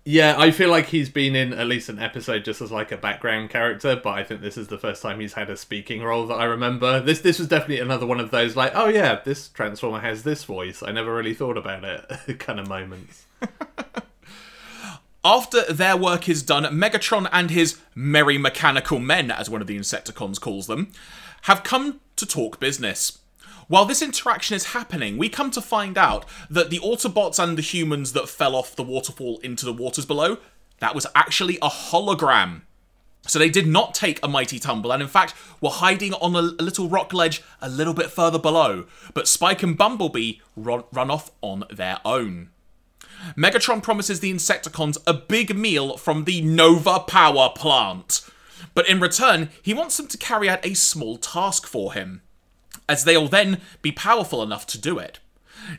Yeah, 0.04 0.36
I 0.38 0.50
feel 0.50 0.70
like 0.72 0.88
he's 0.88 1.10
been 1.10 1.36
in 1.36 1.54
at 1.54 1.68
least 1.68 1.88
an 1.88 2.00
episode 2.00 2.44
just 2.44 2.60
as 2.62 2.72
like 2.72 2.92
a 2.92 2.98
background 2.98 3.52
character, 3.52 3.96
but 3.96 4.10
I 4.12 4.24
think 4.24 4.42
this 4.42 4.58
is 4.58 4.68
the 4.68 4.80
first 4.80 5.02
time 5.04 5.20
he's 5.20 5.34
had 5.34 5.48
a 5.50 5.56
speaking 5.58 6.02
role 6.02 6.26
that 6.28 6.36
I 6.36 6.46
remember. 6.46 7.00
This 7.00 7.22
this 7.22 7.38
was 7.40 7.48
definitely 7.48 7.80
another 7.80 8.06
one 8.08 8.20
of 8.20 8.32
those 8.32 8.56
like, 8.56 8.72
oh 8.76 8.88
yeah, 8.88 9.20
this 9.24 9.48
transformer 9.50 10.00
has 10.00 10.24
this 10.24 10.44
voice. 10.44 10.82
I 10.82 10.92
never 10.92 11.14
really 11.14 11.34
thought 11.36 11.58
about 11.58 11.84
it 11.84 12.40
kind 12.40 12.60
of 12.60 12.68
moments. 12.68 13.26
After 15.24 15.62
their 15.72 15.96
work 15.96 16.28
is 16.28 16.42
done, 16.42 16.64
Megatron 16.64 17.30
and 17.32 17.52
his 17.52 17.78
merry 17.94 18.40
mechanical 18.40 18.98
men, 18.98 19.30
as 19.30 19.52
one 19.52 19.62
of 19.62 19.68
the 19.68 19.78
Insecticons 19.78 20.42
calls 20.42 20.66
them, 20.66 20.92
have 21.44 21.64
come 21.64 22.02
to 22.16 22.26
talk 22.26 22.60
business. 22.60 23.20
While 23.68 23.86
this 23.86 24.02
interaction 24.02 24.56
is 24.56 24.74
happening, 24.74 25.18
we 25.18 25.30
come 25.30 25.52
to 25.52 25.62
find 25.62 25.96
out 25.96 26.26
that 26.50 26.72
the 26.72 26.80
Autobots 26.80 27.38
and 27.38 27.56
the 27.56 27.62
humans 27.62 28.14
that 28.14 28.30
fell 28.30 28.56
off 28.56 28.76
the 28.76 28.84
waterfall 28.84 29.40
into 29.44 29.64
the 29.64 29.74
waters 29.74 30.06
below, 30.06 30.38
that 30.80 30.96
was 30.96 31.06
actually 31.14 31.58
a 31.62 31.70
hologram. 31.70 32.62
So 33.28 33.38
they 33.38 33.50
did 33.52 33.68
not 33.68 33.94
take 33.94 34.20
a 34.24 34.28
mighty 34.28 34.58
tumble, 34.58 34.92
and 34.92 35.04
in 35.04 35.08
fact 35.08 35.36
were 35.62 35.70
hiding 35.70 36.14
on 36.16 36.36
a, 36.36 36.42
little 36.42 36.90
rock 36.90 37.14
ledge 37.14 37.44
a 37.62 37.70
little 37.70 37.94
bit 37.94 38.10
further 38.10 38.40
below. 38.40 38.88
But 39.14 39.28
Spike 39.28 39.62
and 39.62 39.78
Bumblebee 39.78 40.40
run, 40.56 40.84
run 40.92 41.12
off 41.12 41.30
on 41.42 41.64
their 41.70 42.00
own. 42.04 42.50
Megatron 43.36 43.82
promises 43.82 44.20
the 44.20 44.34
Insecticons 44.34 44.98
a 45.06 45.14
big 45.14 45.56
meal 45.56 45.98
from 45.98 46.26
the 46.26 46.42
Nova 46.42 47.00
Power 47.00 47.52
Plant. 47.56 48.22
But 48.74 48.88
in 48.88 49.00
return, 49.00 49.50
he 49.62 49.74
wants 49.74 49.98
them 49.98 50.08
to 50.08 50.18
carry 50.18 50.50
out 50.50 50.66
a 50.66 50.74
small 50.74 51.18
task 51.18 51.66
for 51.68 51.94
him, 51.94 52.22
as 52.88 53.04
they'll 53.04 53.28
then 53.28 53.62
be 53.82 53.92
powerful 53.92 54.42
enough 54.44 54.66
to 54.68 54.78
do 54.78 54.98
it. 55.00 55.20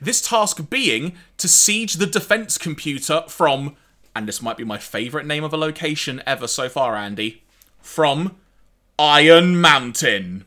This 0.01 0.21
task 0.21 0.71
being 0.71 1.15
to 1.39 1.49
siege 1.49 1.95
the 1.95 2.07
defense 2.07 2.59
computer 2.59 3.25
from, 3.29 3.77
and 4.15 4.29
this 4.29 4.43
might 4.43 4.57
be 4.57 4.65
my 4.65 4.79
favourite 4.79 5.27
name 5.27 5.45
of 5.45 5.53
a 5.53 5.57
location 5.57 6.23
ever 6.27 6.47
so 6.47 6.69
far, 6.69 6.97
Andy, 6.97 7.43
from 7.81 8.37
Iron 8.99 9.61
Mountain. 9.61 10.45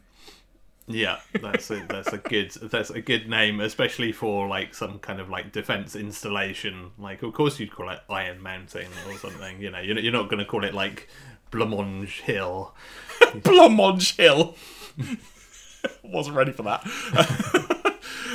Yeah, 0.88 1.18
that's 1.42 1.72
a 1.72 1.84
that's 1.89 2.13
a 2.13 2.20
good 2.20 2.51
that's 2.51 2.92
a 2.92 3.01
good 3.01 3.27
name, 3.27 3.60
especially 3.60 4.12
for 4.12 4.48
like 4.48 4.75
some 4.75 5.00
kind 5.00 5.20
of 5.20 5.30
like 5.30 5.51
defense 5.51 5.96
installation. 5.96 6.92
Like, 7.00 7.24
of 7.24 7.34
course, 7.34 7.60
you'd 7.60 7.72
call 7.72 7.89
it 7.89 8.01
Iron 8.08 8.42
Mountain 8.42 8.89
or 9.08 9.18
something. 9.18 9.60
You 9.62 9.72
know, 9.72 9.80
you're 9.80 9.98
you're 9.98 10.13
not 10.13 10.30
going 10.30 10.39
to 10.39 10.46
call 10.46 10.63
it 10.63 10.75
like 10.75 11.10
Blancmange 11.51 12.22
Hill. 12.22 12.75
Blancmange 13.20 14.15
Hill. 14.15 14.56
Wasn't 16.04 16.36
ready 16.36 16.51
for 16.51 16.63
that. 16.63 17.82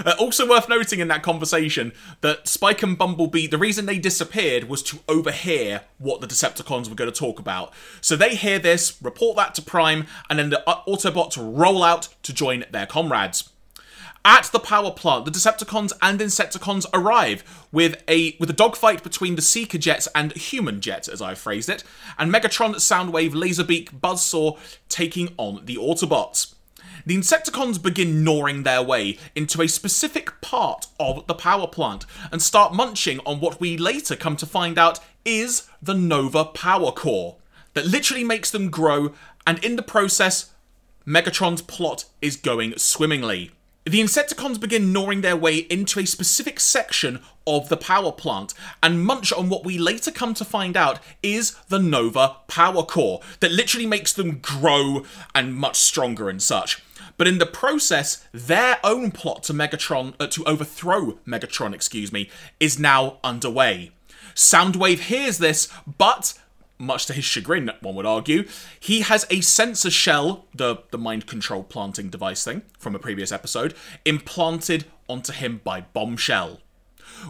Uh, 0.04 0.14
also 0.18 0.48
worth 0.48 0.68
noting 0.68 1.00
in 1.00 1.08
that 1.08 1.22
conversation 1.22 1.92
that 2.20 2.48
Spike 2.48 2.82
and 2.82 2.96
Bumblebee, 2.96 3.46
the 3.46 3.58
reason 3.58 3.86
they 3.86 3.98
disappeared 3.98 4.64
was 4.64 4.82
to 4.84 5.00
overhear 5.08 5.82
what 5.98 6.20
the 6.20 6.26
Decepticons 6.26 6.88
were 6.88 6.94
going 6.94 7.10
to 7.10 7.18
talk 7.18 7.38
about. 7.38 7.72
So 8.00 8.16
they 8.16 8.34
hear 8.34 8.58
this, 8.58 9.00
report 9.02 9.36
that 9.36 9.54
to 9.56 9.62
Prime, 9.62 10.06
and 10.28 10.38
then 10.38 10.50
the 10.50 10.68
uh, 10.68 10.82
Autobots 10.84 11.36
roll 11.38 11.82
out 11.82 12.08
to 12.22 12.32
join 12.32 12.64
their 12.70 12.86
comrades. 12.86 13.50
At 14.24 14.50
the 14.52 14.58
power 14.58 14.90
plant, 14.90 15.24
the 15.24 15.30
Decepticons 15.30 15.92
and 16.02 16.20
Insecticons 16.20 16.84
arrive 16.92 17.42
with 17.72 18.02
a 18.06 18.36
with 18.38 18.50
a 18.50 18.54
dogfight 18.54 19.02
between 19.02 19.34
the 19.34 19.42
Seeker 19.42 19.78
jets 19.78 20.08
and 20.14 20.32
human 20.36 20.82
jets, 20.82 21.08
as 21.08 21.22
I've 21.22 21.38
phrased 21.38 21.70
it, 21.70 21.84
and 22.18 22.32
Megatron, 22.32 22.74
Soundwave, 22.74 23.32
Laserbeak, 23.32 23.98
Buzzsaw 23.98 24.58
taking 24.90 25.32
on 25.38 25.64
the 25.64 25.76
Autobots. 25.76 26.54
The 27.06 27.16
Insecticons 27.16 27.82
begin 27.82 28.24
gnawing 28.24 28.62
their 28.62 28.82
way 28.82 29.18
into 29.34 29.62
a 29.62 29.68
specific 29.68 30.40
part 30.40 30.86
of 30.98 31.26
the 31.26 31.34
power 31.34 31.66
plant 31.66 32.06
and 32.30 32.42
start 32.42 32.74
munching 32.74 33.20
on 33.20 33.40
what 33.40 33.60
we 33.60 33.76
later 33.76 34.16
come 34.16 34.36
to 34.36 34.46
find 34.46 34.78
out 34.78 35.00
is 35.24 35.68
the 35.82 35.94
Nova 35.94 36.44
Power 36.44 36.92
Core 36.92 37.36
that 37.74 37.86
literally 37.86 38.24
makes 38.24 38.50
them 38.50 38.70
grow, 38.70 39.12
and 39.46 39.62
in 39.64 39.76
the 39.76 39.82
process, 39.82 40.50
Megatron's 41.06 41.62
plot 41.62 42.04
is 42.20 42.36
going 42.36 42.76
swimmingly. 42.76 43.52
The 43.84 44.00
Insecticons 44.00 44.60
begin 44.60 44.92
gnawing 44.92 45.22
their 45.22 45.36
way 45.36 45.58
into 45.58 46.00
a 46.00 46.06
specific 46.06 46.60
section 46.60 47.20
of 47.56 47.68
the 47.68 47.76
power 47.76 48.12
plant 48.12 48.54
and 48.82 49.04
munch 49.04 49.32
on 49.32 49.48
what 49.48 49.64
we 49.64 49.78
later 49.78 50.10
come 50.10 50.34
to 50.34 50.44
find 50.44 50.76
out 50.76 50.98
is 51.22 51.52
the 51.68 51.78
Nova 51.78 52.36
Power 52.46 52.82
Core 52.82 53.20
that 53.40 53.52
literally 53.52 53.86
makes 53.86 54.12
them 54.12 54.38
grow 54.38 55.04
and 55.34 55.54
much 55.54 55.76
stronger 55.76 56.28
and 56.28 56.42
such. 56.42 56.82
But 57.16 57.28
in 57.28 57.38
the 57.38 57.46
process, 57.46 58.26
their 58.32 58.78
own 58.82 59.10
plot 59.10 59.42
to 59.44 59.52
Megatron 59.52 60.14
uh, 60.18 60.26
to 60.28 60.44
overthrow 60.44 61.18
Megatron, 61.26 61.74
excuse 61.74 62.12
me, 62.12 62.30
is 62.58 62.78
now 62.78 63.18
underway. 63.22 63.92
Soundwave 64.34 65.00
hears 65.00 65.38
this, 65.38 65.68
but 65.98 66.38
much 66.80 67.06
to 67.06 67.12
his 67.12 67.24
chagrin, 67.24 67.70
one 67.80 67.94
would 67.94 68.06
argue, 68.06 68.44
he 68.78 69.02
has 69.02 69.26
a 69.30 69.40
sensor 69.42 69.90
shell, 69.90 70.46
the, 70.54 70.76
the 70.90 70.98
mind 70.98 71.26
control 71.26 71.62
planting 71.62 72.08
device 72.08 72.42
thing 72.42 72.62
from 72.78 72.94
a 72.94 72.98
previous 72.98 73.30
episode, 73.30 73.74
implanted 74.04 74.86
onto 75.08 75.32
him 75.32 75.60
by 75.62 75.82
Bombshell. 75.82 76.60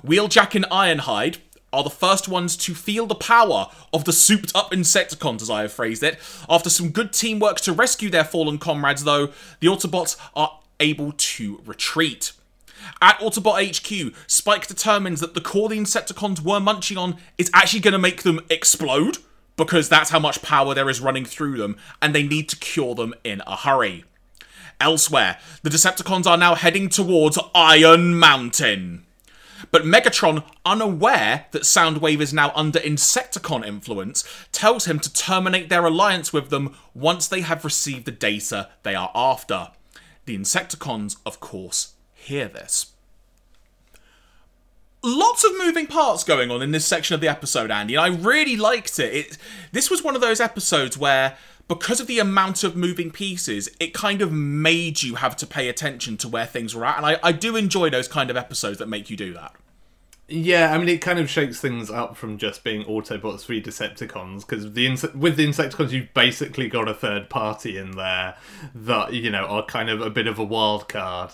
Wheeljack 0.05 0.55
and 0.55 0.65
Ironhide 0.67 1.39
are 1.73 1.85
the 1.85 1.91
first 1.91 2.29
ones 2.29 2.57
to 2.57 2.75
feel 2.75 3.07
the 3.07 3.15
power 3.15 3.69
of 3.93 4.05
the 4.05 4.13
souped 4.13 4.53
up 4.55 4.73
Insecticons, 4.73 5.43
as 5.43 5.51
I 5.51 5.63
have 5.63 5.73
phrased 5.73 6.03
it. 6.03 6.19
After 6.49 6.69
some 6.69 6.91
good 6.91 7.13
teamwork 7.13 7.61
to 7.61 7.73
rescue 7.73 8.11
their 8.11 8.25
fallen 8.25 8.59
comrades, 8.59 9.05
though, 9.05 9.29
the 9.61 9.69
Autobots 9.69 10.17
are 10.35 10.59
able 10.81 11.13
to 11.13 11.61
retreat. 11.65 12.33
At 13.01 13.19
Autobot 13.19 13.77
HQ, 13.77 14.15
Spike 14.27 14.67
determines 14.67 15.21
that 15.21 15.35
the 15.35 15.41
core 15.41 15.69
the 15.69 15.79
Insecticons 15.79 16.41
were 16.41 16.61
munching 16.61 16.97
on 16.97 17.19
is 17.39 17.51
actually 17.53 17.81
going 17.81 17.93
to 17.93 17.99
make 17.99 18.23
them 18.23 18.41
explode, 18.51 19.19
because 19.57 19.89
that's 19.89 20.11
how 20.11 20.19
much 20.19 20.43
power 20.43 20.75
there 20.75 20.89
is 20.89 21.01
running 21.01 21.25
through 21.25 21.59
them, 21.59 21.77
and 22.01 22.15
they 22.15 22.23
need 22.23 22.49
to 22.49 22.57
cure 22.57 22.95
them 22.95 23.15
in 23.23 23.43
a 23.47 23.57
hurry. 23.57 24.05
Elsewhere, 24.81 25.39
the 25.63 25.71
Decepticons 25.71 26.27
are 26.27 26.39
now 26.39 26.55
heading 26.55 26.89
towards 26.89 27.39
Iron 27.55 28.19
Mountain. 28.19 29.05
But 29.71 29.85
Megatron, 29.85 30.45
unaware 30.65 31.47
that 31.51 31.63
Soundwave 31.63 32.21
is 32.21 32.33
now 32.33 32.53
under 32.55 32.79
Insecticon 32.79 33.67
influence, 33.67 34.25
tells 34.53 34.87
him 34.87 34.99
to 35.01 35.13
terminate 35.13 35.69
their 35.69 35.87
alliance 35.87 36.33
with 36.33 36.51
them 36.51 36.77
once 36.95 37.29
they 37.29 37.41
have 37.43 37.65
received 37.65 38.05
the 38.05 38.11
data 38.11 38.69
they 38.83 38.95
are 38.95 39.11
after. 39.15 39.69
The 40.25 40.37
Insecticons, 40.37 41.17
of 41.27 41.41
course, 41.41 41.95
hear 42.15 42.49
this. 42.49 42.93
Lots 45.03 45.45
of 45.45 45.57
moving 45.57 45.87
parts 45.87 46.25
going 46.25 46.51
on 46.51 46.61
in 46.61 46.73
this 46.73 46.87
section 46.87 47.15
of 47.15 47.23
the 47.23 47.29
episode, 47.29 47.71
Andy, 47.71 47.95
and 47.95 48.05
I 48.05 48.09
really 48.09 48.57
liked 48.57 48.99
it. 48.99 49.15
it. 49.15 49.39
This 49.73 49.91
was 49.91 50.03
one 50.03 50.15
of 50.15 50.21
those 50.21 50.41
episodes 50.41 50.99
where, 50.99 51.39
because 51.71 52.01
of 52.01 52.09
the 52.09 52.19
amount 52.19 52.65
of 52.65 52.75
moving 52.75 53.13
pieces, 53.13 53.71
it 53.79 53.95
kind 53.95 54.21
of 54.21 54.33
made 54.33 55.05
you 55.05 55.15
have 55.15 55.37
to 55.37 55.47
pay 55.47 55.69
attention 55.69 56.17
to 56.17 56.27
where 56.27 56.45
things 56.45 56.75
were 56.75 56.85
at, 56.85 56.97
and 56.97 57.07
I, 57.07 57.21
I 57.23 57.31
do 57.31 57.55
enjoy 57.55 57.91
those 57.91 58.09
kind 58.09 58.29
of 58.29 58.37
episodes 58.37 58.79
that 58.79 58.89
make 58.89 59.09
you 59.09 59.17
do 59.17 59.33
that. 59.35 59.55
Yeah, 60.27 60.75
I 60.75 60.79
mean, 60.79 60.89
it 60.89 61.01
kind 61.01 61.21
of 61.21 61.31
shakes 61.31 61.61
things 61.61 61.89
up 61.89 62.17
from 62.17 62.39
just 62.39 62.65
being 62.65 62.83
Autobots 62.85 63.47
v 63.47 63.63
Decepticons 63.63 64.41
because 64.41 64.73
the 64.73 64.89
with 65.15 65.37
the 65.37 65.47
Insecticons, 65.47 65.93
you've 65.93 66.13
basically 66.13 66.69
got 66.69 66.89
a 66.89 66.95
third 66.95 67.31
party 67.31 67.79
in 67.79 67.93
there 67.93 68.35
that 68.75 69.13
you 69.13 69.31
know 69.31 69.45
are 69.45 69.65
kind 69.65 69.89
of 69.89 70.01
a 70.01 70.11
bit 70.11 70.27
of 70.27 70.41
a 70.41 70.45
wild 70.45 70.89
card. 70.89 71.31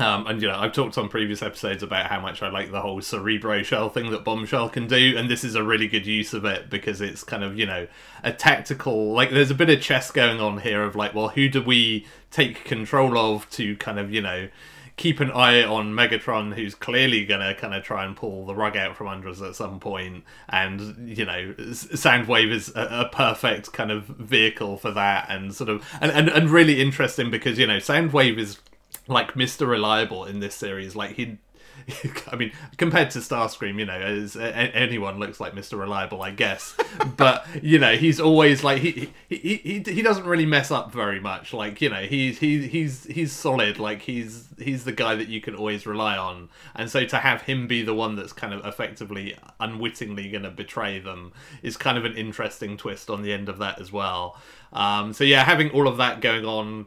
Um, 0.00 0.26
and 0.26 0.42
you 0.42 0.48
know, 0.48 0.56
I've 0.56 0.72
talked 0.72 0.98
on 0.98 1.08
previous 1.08 1.40
episodes 1.40 1.82
about 1.82 2.06
how 2.06 2.18
much 2.18 2.42
I 2.42 2.48
like 2.48 2.72
the 2.72 2.80
whole 2.80 3.00
Cerebro 3.00 3.62
shell 3.62 3.88
thing 3.88 4.10
that 4.10 4.24
Bombshell 4.24 4.70
can 4.70 4.88
do, 4.88 5.14
and 5.16 5.30
this 5.30 5.44
is 5.44 5.54
a 5.54 5.62
really 5.62 5.86
good 5.86 6.04
use 6.04 6.34
of 6.34 6.44
it 6.44 6.68
because 6.68 7.00
it's 7.00 7.22
kind 7.22 7.44
of 7.44 7.56
you 7.56 7.66
know 7.66 7.86
a 8.24 8.32
tactical 8.32 9.12
like 9.12 9.30
there's 9.30 9.52
a 9.52 9.54
bit 9.54 9.70
of 9.70 9.80
chess 9.80 10.10
going 10.10 10.40
on 10.40 10.58
here 10.58 10.82
of 10.82 10.96
like, 10.96 11.14
well, 11.14 11.28
who 11.28 11.48
do 11.48 11.62
we 11.62 12.06
take 12.32 12.64
control 12.64 13.16
of 13.16 13.48
to 13.50 13.76
kind 13.76 14.00
of 14.00 14.12
you 14.12 14.20
know 14.20 14.48
keep 14.96 15.18
an 15.20 15.30
eye 15.30 15.62
on 15.62 15.92
Megatron, 15.92 16.54
who's 16.54 16.74
clearly 16.74 17.24
gonna 17.24 17.54
kind 17.54 17.72
of 17.74 17.84
try 17.84 18.04
and 18.04 18.16
pull 18.16 18.46
the 18.46 18.54
rug 18.54 18.76
out 18.76 18.96
from 18.96 19.06
under 19.06 19.28
us 19.28 19.40
at 19.42 19.54
some 19.54 19.78
point, 19.78 20.24
and 20.48 21.08
you 21.16 21.24
know, 21.24 21.54
Soundwave 21.58 22.50
is 22.50 22.70
a, 22.74 23.06
a 23.06 23.08
perfect 23.12 23.72
kind 23.72 23.92
of 23.92 24.04
vehicle 24.06 24.76
for 24.76 24.90
that, 24.90 25.26
and 25.28 25.54
sort 25.54 25.70
of, 25.70 25.86
and, 26.00 26.10
and 26.10 26.28
and 26.28 26.50
really 26.50 26.80
interesting 26.80 27.30
because 27.30 27.60
you 27.60 27.66
know, 27.68 27.78
Soundwave 27.78 28.38
is 28.38 28.58
like 29.06 29.34
Mr. 29.34 29.68
Reliable 29.68 30.24
in 30.24 30.40
this 30.40 30.54
series. 30.54 30.96
Like 30.96 31.12
he 31.12 31.38
I 32.28 32.36
mean, 32.36 32.52
compared 32.76 33.10
to 33.10 33.18
Starscream, 33.18 33.78
you 33.78 33.84
know, 33.84 33.98
as 33.98 34.36
anyone 34.36 35.18
looks 35.18 35.40
like 35.40 35.54
Mr. 35.54 35.78
Reliable, 35.78 36.22
I 36.22 36.30
guess. 36.30 36.76
but 37.16 37.46
you 37.62 37.78
know, 37.78 37.96
he's 37.96 38.20
always 38.20 38.64
like 38.64 38.80
he 38.80 39.12
he, 39.28 39.36
he 39.36 39.56
he 39.56 39.92
he 39.92 40.02
doesn't 40.02 40.24
really 40.24 40.46
mess 40.46 40.70
up 40.70 40.92
very 40.92 41.20
much. 41.20 41.52
Like 41.52 41.80
you 41.80 41.90
know, 41.90 42.02
he's 42.02 42.38
he 42.38 42.66
he's 42.66 43.04
he's 43.04 43.32
solid. 43.32 43.78
Like 43.78 44.02
he's 44.02 44.48
he's 44.58 44.84
the 44.84 44.92
guy 44.92 45.14
that 45.14 45.28
you 45.28 45.40
can 45.40 45.54
always 45.54 45.86
rely 45.86 46.16
on. 46.16 46.48
And 46.74 46.90
so 46.90 47.04
to 47.06 47.18
have 47.18 47.42
him 47.42 47.66
be 47.66 47.82
the 47.82 47.94
one 47.94 48.16
that's 48.16 48.32
kind 48.32 48.54
of 48.54 48.64
effectively 48.64 49.36
unwittingly 49.60 50.30
going 50.30 50.44
to 50.44 50.50
betray 50.50 50.98
them 50.98 51.32
is 51.62 51.76
kind 51.76 51.98
of 51.98 52.04
an 52.04 52.16
interesting 52.16 52.76
twist 52.76 53.10
on 53.10 53.22
the 53.22 53.32
end 53.32 53.48
of 53.48 53.58
that 53.58 53.80
as 53.80 53.92
well. 53.92 54.40
Um, 54.72 55.12
so 55.12 55.24
yeah, 55.24 55.44
having 55.44 55.70
all 55.70 55.86
of 55.86 55.98
that 55.98 56.20
going 56.20 56.44
on 56.44 56.86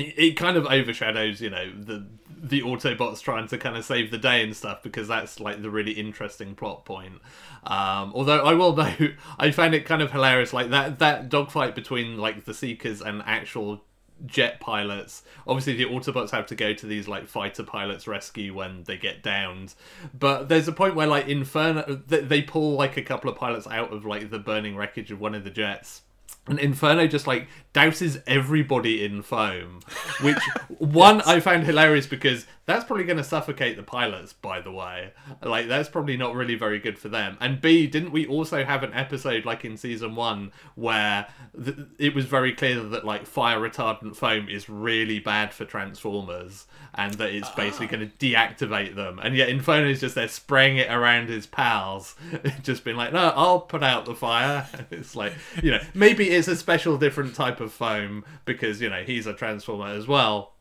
it 0.00 0.36
kind 0.36 0.56
of 0.56 0.66
overshadows, 0.66 1.40
you 1.40 1.50
know, 1.50 1.70
the 1.72 2.06
the 2.40 2.62
Autobots 2.62 3.20
trying 3.20 3.48
to 3.48 3.58
kind 3.58 3.76
of 3.76 3.84
save 3.84 4.10
the 4.10 4.18
day 4.18 4.42
and 4.42 4.56
stuff 4.56 4.82
because 4.82 5.08
that's 5.08 5.40
like 5.40 5.60
the 5.60 5.70
really 5.70 5.92
interesting 5.92 6.54
plot 6.54 6.84
point. 6.84 7.20
Um, 7.64 8.12
although 8.14 8.44
I 8.44 8.54
will 8.54 8.76
know, 8.76 8.94
I 9.38 9.50
found 9.50 9.74
it 9.74 9.84
kind 9.84 10.02
of 10.02 10.12
hilarious, 10.12 10.52
like 10.52 10.70
that 10.70 10.98
that 11.00 11.28
dogfight 11.28 11.74
between 11.74 12.16
like 12.16 12.44
the 12.44 12.54
Seekers 12.54 13.00
and 13.00 13.22
actual 13.26 13.84
jet 14.26 14.60
pilots. 14.60 15.22
Obviously, 15.46 15.74
the 15.74 15.86
Autobots 15.86 16.30
have 16.30 16.46
to 16.46 16.54
go 16.54 16.72
to 16.72 16.86
these 16.86 17.08
like 17.08 17.28
fighter 17.28 17.62
pilots' 17.62 18.06
rescue 18.06 18.54
when 18.54 18.84
they 18.84 18.96
get 18.96 19.22
downed. 19.22 19.74
But 20.18 20.48
there's 20.48 20.68
a 20.68 20.72
point 20.72 20.94
where 20.94 21.06
like 21.06 21.28
Inferno, 21.28 22.02
they 22.06 22.42
pull 22.42 22.74
like 22.74 22.96
a 22.96 23.02
couple 23.02 23.30
of 23.30 23.36
pilots 23.36 23.66
out 23.66 23.92
of 23.92 24.04
like 24.04 24.30
the 24.30 24.38
burning 24.38 24.76
wreckage 24.76 25.10
of 25.10 25.20
one 25.20 25.34
of 25.34 25.44
the 25.44 25.50
jets. 25.50 26.02
And 26.46 26.58
Inferno 26.58 27.06
just 27.06 27.26
like 27.26 27.46
douses 27.78 28.22
everybody 28.26 29.04
in 29.04 29.22
foam, 29.22 29.80
which 30.20 30.38
one 30.78 31.20
I 31.22 31.40
found 31.40 31.64
hilarious 31.64 32.06
because 32.06 32.46
that's 32.68 32.84
probably 32.84 33.04
going 33.04 33.16
to 33.16 33.24
suffocate 33.24 33.76
the 33.76 33.82
pilots. 33.82 34.34
By 34.34 34.60
the 34.60 34.70
way, 34.70 35.12
like 35.42 35.68
that's 35.68 35.88
probably 35.88 36.18
not 36.18 36.34
really 36.34 36.54
very 36.54 36.78
good 36.78 36.98
for 36.98 37.08
them. 37.08 37.38
And 37.40 37.62
B, 37.62 37.86
didn't 37.86 38.12
we 38.12 38.26
also 38.26 38.62
have 38.62 38.82
an 38.82 38.92
episode 38.92 39.46
like 39.46 39.64
in 39.64 39.78
season 39.78 40.14
one 40.14 40.52
where 40.74 41.26
th- 41.64 41.78
it 41.98 42.14
was 42.14 42.26
very 42.26 42.52
clear 42.52 42.82
that 42.82 43.06
like 43.06 43.26
fire 43.26 43.58
retardant 43.58 44.16
foam 44.16 44.50
is 44.50 44.68
really 44.68 45.18
bad 45.18 45.54
for 45.54 45.64
Transformers 45.64 46.66
and 46.94 47.14
that 47.14 47.30
it's 47.30 47.48
ah. 47.48 47.54
basically 47.56 47.86
going 47.86 48.10
to 48.10 48.16
deactivate 48.16 48.94
them. 48.94 49.18
And 49.22 49.34
yet 49.34 49.48
Inferno 49.48 49.88
is 49.88 50.00
just 50.00 50.14
there 50.14 50.28
spraying 50.28 50.76
it 50.76 50.90
around 50.90 51.28
his 51.28 51.46
pals, 51.46 52.16
just 52.62 52.84
being 52.84 52.98
like, 52.98 53.14
no, 53.14 53.32
I'll 53.34 53.60
put 53.60 53.82
out 53.82 54.04
the 54.04 54.14
fire. 54.14 54.68
It's 54.90 55.14
like, 55.14 55.34
you 55.62 55.70
know, 55.70 55.80
maybe 55.94 56.30
it's 56.30 56.48
a 56.48 56.56
special 56.56 56.96
different 56.96 57.34
type 57.34 57.60
of 57.60 57.67
foam 57.68 58.24
because, 58.44 58.80
you 58.80 58.90
know, 58.90 59.02
he's 59.02 59.26
a 59.26 59.34
Transformer 59.34 59.88
as 59.88 60.06
well. 60.06 60.54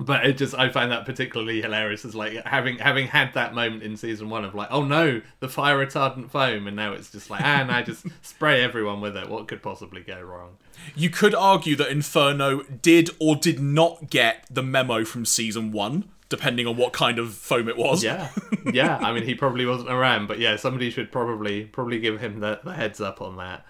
But 0.00 0.24
it 0.24 0.38
just 0.38 0.54
I 0.54 0.70
find 0.70 0.90
that 0.92 1.04
particularly 1.04 1.60
hilarious 1.60 2.06
as 2.06 2.14
like 2.14 2.32
having 2.46 2.78
having 2.78 3.06
had 3.06 3.34
that 3.34 3.54
moment 3.54 3.82
in 3.82 3.98
season 3.98 4.30
one 4.30 4.46
of 4.46 4.54
like, 4.54 4.68
oh 4.70 4.82
no, 4.82 5.20
the 5.40 5.48
fire 5.48 5.76
retardant 5.76 6.30
foam 6.30 6.66
and 6.66 6.74
now 6.74 6.94
it's 6.94 7.12
just 7.12 7.28
like 7.28 7.42
ah 7.42 7.64
now 7.64 7.82
just 7.82 8.06
spray 8.22 8.62
everyone 8.62 9.02
with 9.02 9.14
it. 9.14 9.28
What 9.28 9.46
could 9.46 9.62
possibly 9.62 10.00
go 10.00 10.18
wrong? 10.22 10.56
You 10.96 11.10
could 11.10 11.34
argue 11.34 11.76
that 11.76 11.90
Inferno 11.90 12.62
did 12.62 13.10
or 13.18 13.36
did 13.36 13.60
not 13.60 14.08
get 14.08 14.46
the 14.50 14.62
memo 14.62 15.04
from 15.04 15.26
season 15.26 15.70
one, 15.70 16.08
depending 16.30 16.66
on 16.66 16.78
what 16.78 16.94
kind 16.94 17.18
of 17.18 17.34
foam 17.34 17.68
it 17.68 17.76
was. 17.76 18.02
Yeah, 18.02 18.30
yeah. 18.72 18.96
I 19.02 19.12
mean, 19.12 19.24
he 19.24 19.34
probably 19.34 19.66
wasn't 19.66 19.90
around, 19.90 20.28
but 20.28 20.38
yeah, 20.38 20.56
somebody 20.56 20.90
should 20.90 21.12
probably 21.12 21.64
probably 21.66 22.00
give 22.00 22.20
him 22.20 22.40
the, 22.40 22.58
the 22.64 22.72
heads 22.72 23.02
up 23.02 23.20
on 23.20 23.36
that. 23.36 23.66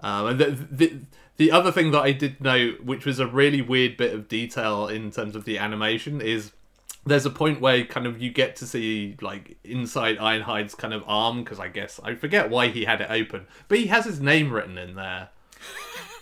Um, 0.00 0.26
and 0.26 0.40
the, 0.40 0.50
the 0.50 0.98
the 1.36 1.50
other 1.50 1.72
thing 1.72 1.90
that 1.90 2.02
I 2.02 2.12
did 2.12 2.40
note, 2.40 2.84
which 2.84 3.04
was 3.04 3.18
a 3.18 3.26
really 3.26 3.62
weird 3.62 3.96
bit 3.96 4.14
of 4.14 4.28
detail 4.28 4.86
in 4.88 5.10
terms 5.10 5.34
of 5.34 5.44
the 5.44 5.58
animation, 5.58 6.20
is 6.20 6.52
there's 7.06 7.26
a 7.26 7.30
point 7.30 7.60
where 7.60 7.84
kind 7.84 8.06
of 8.06 8.20
you 8.22 8.30
get 8.30 8.56
to 8.56 8.66
see 8.66 9.16
like 9.20 9.56
inside 9.64 10.18
Ironhide's 10.18 10.74
kind 10.74 10.94
of 10.94 11.04
arm 11.06 11.44
because 11.44 11.60
I 11.60 11.68
guess 11.68 12.00
I 12.02 12.14
forget 12.14 12.50
why 12.50 12.68
he 12.68 12.84
had 12.84 13.00
it 13.00 13.10
open, 13.10 13.46
but 13.68 13.78
he 13.78 13.86
has 13.86 14.04
his 14.04 14.20
name 14.20 14.52
written 14.52 14.78
in 14.78 14.94
there. 14.94 15.30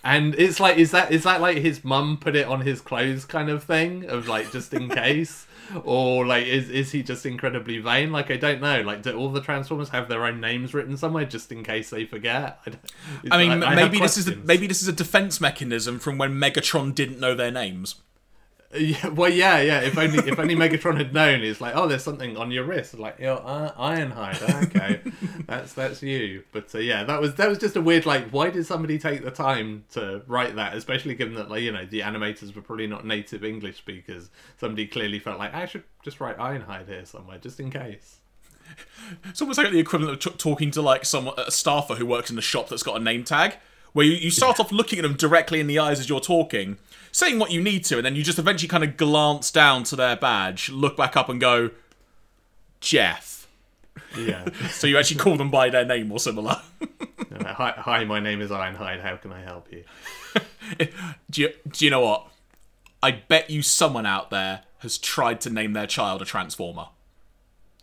And 0.04 0.34
it's 0.34 0.58
like, 0.58 0.78
is 0.78 0.90
that 0.90 1.12
is 1.12 1.22
that 1.22 1.40
like 1.40 1.58
his 1.58 1.84
mum 1.84 2.16
put 2.16 2.34
it 2.34 2.48
on 2.48 2.62
his 2.62 2.80
clothes 2.80 3.24
kind 3.24 3.48
of 3.48 3.62
thing 3.62 4.04
of 4.06 4.26
like 4.26 4.50
just 4.50 4.74
in 4.74 4.88
case, 4.90 5.46
or 5.84 6.26
like 6.26 6.46
is 6.46 6.68
is 6.70 6.92
he 6.92 7.02
just 7.02 7.24
incredibly 7.26 7.78
vain? 7.78 8.12
Like 8.12 8.30
I 8.30 8.36
don't 8.36 8.60
know. 8.60 8.82
Like 8.82 9.02
do 9.02 9.16
all 9.16 9.30
the 9.30 9.40
Transformers 9.40 9.88
have 9.90 10.08
their 10.08 10.24
own 10.26 10.40
names 10.40 10.74
written 10.74 10.96
somewhere 10.96 11.24
just 11.24 11.50
in 11.52 11.62
case 11.64 11.90
they 11.90 12.04
forget? 12.04 12.60
I, 12.66 12.70
don't- 12.70 12.92
I 13.32 13.38
mean, 13.38 13.50
I 13.62 13.66
have 13.70 13.76
maybe 13.76 13.98
this 14.00 14.16
is 14.16 14.28
a, 14.28 14.36
maybe 14.46 14.66
this 14.66 14.82
is 14.82 14.88
a 14.88 14.92
defense 14.92 15.40
mechanism 15.40 15.98
from 15.98 16.18
when 16.18 16.32
Megatron 16.32 16.94
didn't 16.94 17.18
know 17.20 17.34
their 17.34 17.50
names. 17.50 17.96
Yeah, 18.74 19.08
well, 19.08 19.30
yeah, 19.30 19.60
yeah. 19.60 19.80
If 19.80 19.98
only 19.98 20.18
if 20.18 20.38
only 20.38 20.56
Megatron 20.56 20.96
had 20.96 21.12
known, 21.12 21.42
it's 21.42 21.60
like, 21.60 21.76
oh, 21.76 21.86
there's 21.86 22.02
something 22.02 22.38
on 22.38 22.50
your 22.50 22.64
wrist. 22.64 22.98
Like, 22.98 23.18
yo, 23.18 23.34
uh, 23.34 23.74
Ironhide. 23.74 24.64
Okay, 24.68 25.02
that's 25.46 25.74
that's 25.74 26.02
you. 26.02 26.44
But 26.52 26.74
uh, 26.74 26.78
yeah, 26.78 27.04
that 27.04 27.20
was 27.20 27.34
that 27.34 27.50
was 27.50 27.58
just 27.58 27.76
a 27.76 27.82
weird. 27.82 28.06
Like, 28.06 28.30
why 28.30 28.48
did 28.48 28.64
somebody 28.64 28.98
take 28.98 29.24
the 29.24 29.30
time 29.30 29.84
to 29.92 30.22
write 30.26 30.56
that? 30.56 30.74
Especially 30.74 31.14
given 31.14 31.34
that, 31.34 31.50
like, 31.50 31.62
you 31.62 31.70
know, 31.70 31.84
the 31.84 32.00
animators 32.00 32.54
were 32.56 32.62
probably 32.62 32.86
not 32.86 33.06
native 33.06 33.44
English 33.44 33.76
speakers. 33.76 34.30
Somebody 34.58 34.86
clearly 34.86 35.18
felt 35.18 35.38
like 35.38 35.52
I 35.52 35.66
should 35.66 35.84
just 36.02 36.18
write 36.18 36.38
Ironhide 36.38 36.88
here 36.88 37.04
somewhere, 37.04 37.36
just 37.36 37.60
in 37.60 37.70
case. 37.70 38.20
It's 39.24 39.42
almost 39.42 39.58
like 39.58 39.70
the 39.70 39.80
equivalent 39.80 40.14
of 40.14 40.32
t- 40.32 40.38
talking 40.38 40.70
to 40.70 40.80
like 40.80 41.04
some 41.04 41.28
a 41.36 41.50
staffer 41.50 41.96
who 41.96 42.06
works 42.06 42.30
in 42.30 42.38
a 42.38 42.42
shop 42.42 42.70
that's 42.70 42.82
got 42.82 42.98
a 42.98 43.04
name 43.04 43.24
tag, 43.24 43.56
where 43.92 44.06
you, 44.06 44.12
you 44.12 44.30
start 44.30 44.58
off 44.58 44.72
looking 44.72 44.98
at 44.98 45.02
them 45.02 45.14
directly 45.14 45.60
in 45.60 45.66
the 45.66 45.78
eyes 45.78 46.00
as 46.00 46.08
you're 46.08 46.20
talking, 46.20 46.78
saying 47.12 47.38
what 47.38 47.50
you 47.50 47.62
need 47.62 47.84
to, 47.84 47.98
and 47.98 48.04
then 48.04 48.16
you 48.16 48.24
just 48.24 48.38
eventually 48.38 48.68
kind 48.68 48.82
of 48.82 48.96
glance 48.96 49.50
down 49.50 49.84
to 49.84 49.96
their 49.96 50.16
badge, 50.16 50.70
look 50.70 50.96
back 50.96 51.16
up, 51.16 51.28
and 51.28 51.40
go, 51.40 51.70
Jeff. 52.80 53.46
Yeah. 54.18 54.48
So 54.70 54.86
you 54.86 54.98
actually 54.98 55.18
call 55.18 55.36
them 55.36 55.50
by 55.50 55.70
their 55.70 55.84
name 55.84 56.10
or 56.10 56.18
similar. 56.18 56.60
Hi, 57.44 57.74
hi, 57.76 58.04
my 58.04 58.20
name 58.20 58.40
is 58.40 58.50
Ironhide. 58.50 59.00
How 59.00 59.16
can 59.16 59.32
I 59.32 59.42
help 59.42 59.70
you? 59.70 59.84
do, 61.30 61.42
you, 61.42 61.52
do 61.70 61.84
you 61.84 61.90
know 61.90 62.00
what? 62.00 62.26
I 63.02 63.10
bet 63.12 63.50
you 63.50 63.62
someone 63.62 64.06
out 64.06 64.30
there 64.30 64.62
has 64.78 64.98
tried 64.98 65.40
to 65.42 65.50
name 65.50 65.72
their 65.72 65.86
child 65.86 66.22
a 66.22 66.24
Transformer. 66.24 66.88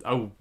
Oh, 0.05 0.31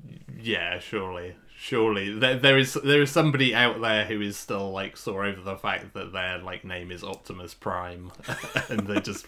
yeah, 0.41 0.79
surely, 0.79 1.37
surely. 1.59 2.17
There, 2.19 2.37
there 2.37 2.59
is 2.59 2.75
there 2.75 3.03
is 3.03 3.11
somebody 3.11 3.55
out 3.55 3.81
there 3.81 4.05
who 4.05 4.21
is 4.21 4.37
still 4.37 4.71
like 4.71 4.97
sore 4.97 5.25
over 5.25 5.41
the 5.41 5.57
fact 5.57 5.93
that 5.95 6.13
their 6.13 6.39
like 6.39 6.65
name 6.65 6.91
is 6.91 7.03
Optimus 7.03 7.55
Prime, 7.55 8.13
and 8.69 8.81
they 8.87 9.01
just, 9.01 9.27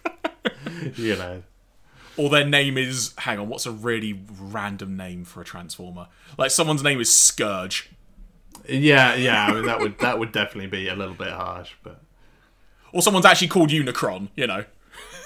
you 0.96 1.16
know, 1.16 1.42
Or 2.16 2.30
their 2.30 2.46
name 2.46 2.78
is. 2.78 3.12
Hang 3.18 3.38
on, 3.38 3.48
what's 3.48 3.66
a 3.66 3.72
really 3.72 4.20
random 4.40 4.96
name 4.96 5.24
for 5.24 5.40
a 5.40 5.44
Transformer? 5.44 6.06
Like 6.38 6.50
someone's 6.50 6.82
name 6.82 7.00
is 7.00 7.12
Scourge. 7.14 7.90
yeah, 8.68 9.14
yeah. 9.14 9.46
I 9.46 9.52
mean, 9.54 9.66
that 9.66 9.80
would 9.80 9.98
that 9.98 10.18
would 10.18 10.32
definitely 10.32 10.68
be 10.68 10.88
a 10.88 10.94
little 10.94 11.14
bit 11.14 11.32
harsh, 11.32 11.72
but 11.82 12.00
Or 12.92 13.02
someone's 13.02 13.26
actually 13.26 13.48
called 13.48 13.70
Unicron, 13.70 14.28
you 14.36 14.46
know. 14.46 14.64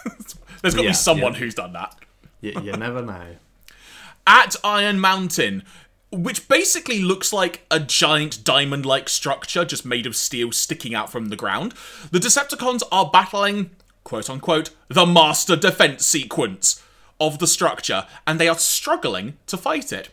There's 0.62 0.74
got 0.74 0.82
to 0.82 0.84
Yeah, 0.84 0.90
be 0.90 0.94
someone 0.94 1.32
yeah. 1.34 1.38
who's 1.40 1.54
done 1.54 1.72
that. 1.74 1.94
you, 2.40 2.52
you 2.62 2.72
never 2.72 3.02
know. 3.02 3.36
At 4.26 4.56
Iron 4.64 4.98
Mountain, 5.00 5.64
which 6.14 6.48
basically 6.48 7.00
looks 7.00 7.32
like 7.32 7.66
a 7.70 7.80
giant 7.80 8.44
diamond 8.44 8.86
like 8.86 9.08
structure 9.08 9.64
just 9.64 9.84
made 9.84 10.06
of 10.06 10.16
steel 10.16 10.52
sticking 10.52 10.94
out 10.94 11.10
from 11.10 11.26
the 11.26 11.36
ground, 11.36 11.74
the 12.10 12.18
Decepticons 12.18 12.82
are 12.92 13.10
battling, 13.10 13.70
quote 14.04 14.30
unquote, 14.30 14.70
the 14.88 15.06
master 15.06 15.56
defense 15.56 16.06
sequence 16.06 16.82
of 17.20 17.38
the 17.38 17.46
structure, 17.46 18.06
and 18.26 18.38
they 18.38 18.48
are 18.48 18.58
struggling 18.58 19.36
to 19.46 19.56
fight 19.56 19.92
it. 19.92 20.10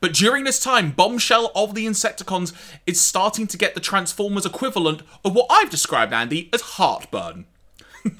But 0.00 0.14
during 0.14 0.44
this 0.44 0.58
time, 0.58 0.90
Bombshell 0.90 1.52
of 1.54 1.74
the 1.74 1.86
Insecticons 1.86 2.52
is 2.86 3.00
starting 3.00 3.46
to 3.46 3.56
get 3.56 3.74
the 3.74 3.80
Transformers 3.80 4.44
equivalent 4.44 5.02
of 5.24 5.34
what 5.34 5.46
I've 5.48 5.70
described, 5.70 6.12
Andy, 6.12 6.50
as 6.52 6.60
heartburn. 6.62 7.46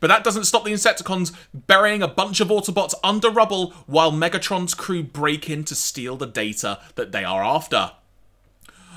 But 0.00 0.08
that 0.08 0.22
doesn't 0.22 0.44
stop 0.44 0.64
the 0.64 0.72
Insecticons 0.72 1.34
burying 1.52 2.02
a 2.02 2.08
bunch 2.08 2.40
of 2.40 2.48
Autobots 2.48 2.94
under 3.02 3.30
rubble 3.30 3.72
while 3.86 4.12
Megatron's 4.12 4.74
crew 4.74 5.02
break 5.02 5.50
in 5.50 5.64
to 5.64 5.74
steal 5.74 6.16
the 6.16 6.26
data 6.26 6.78
that 6.94 7.10
they 7.10 7.24
are 7.24 7.42
after. 7.42 7.92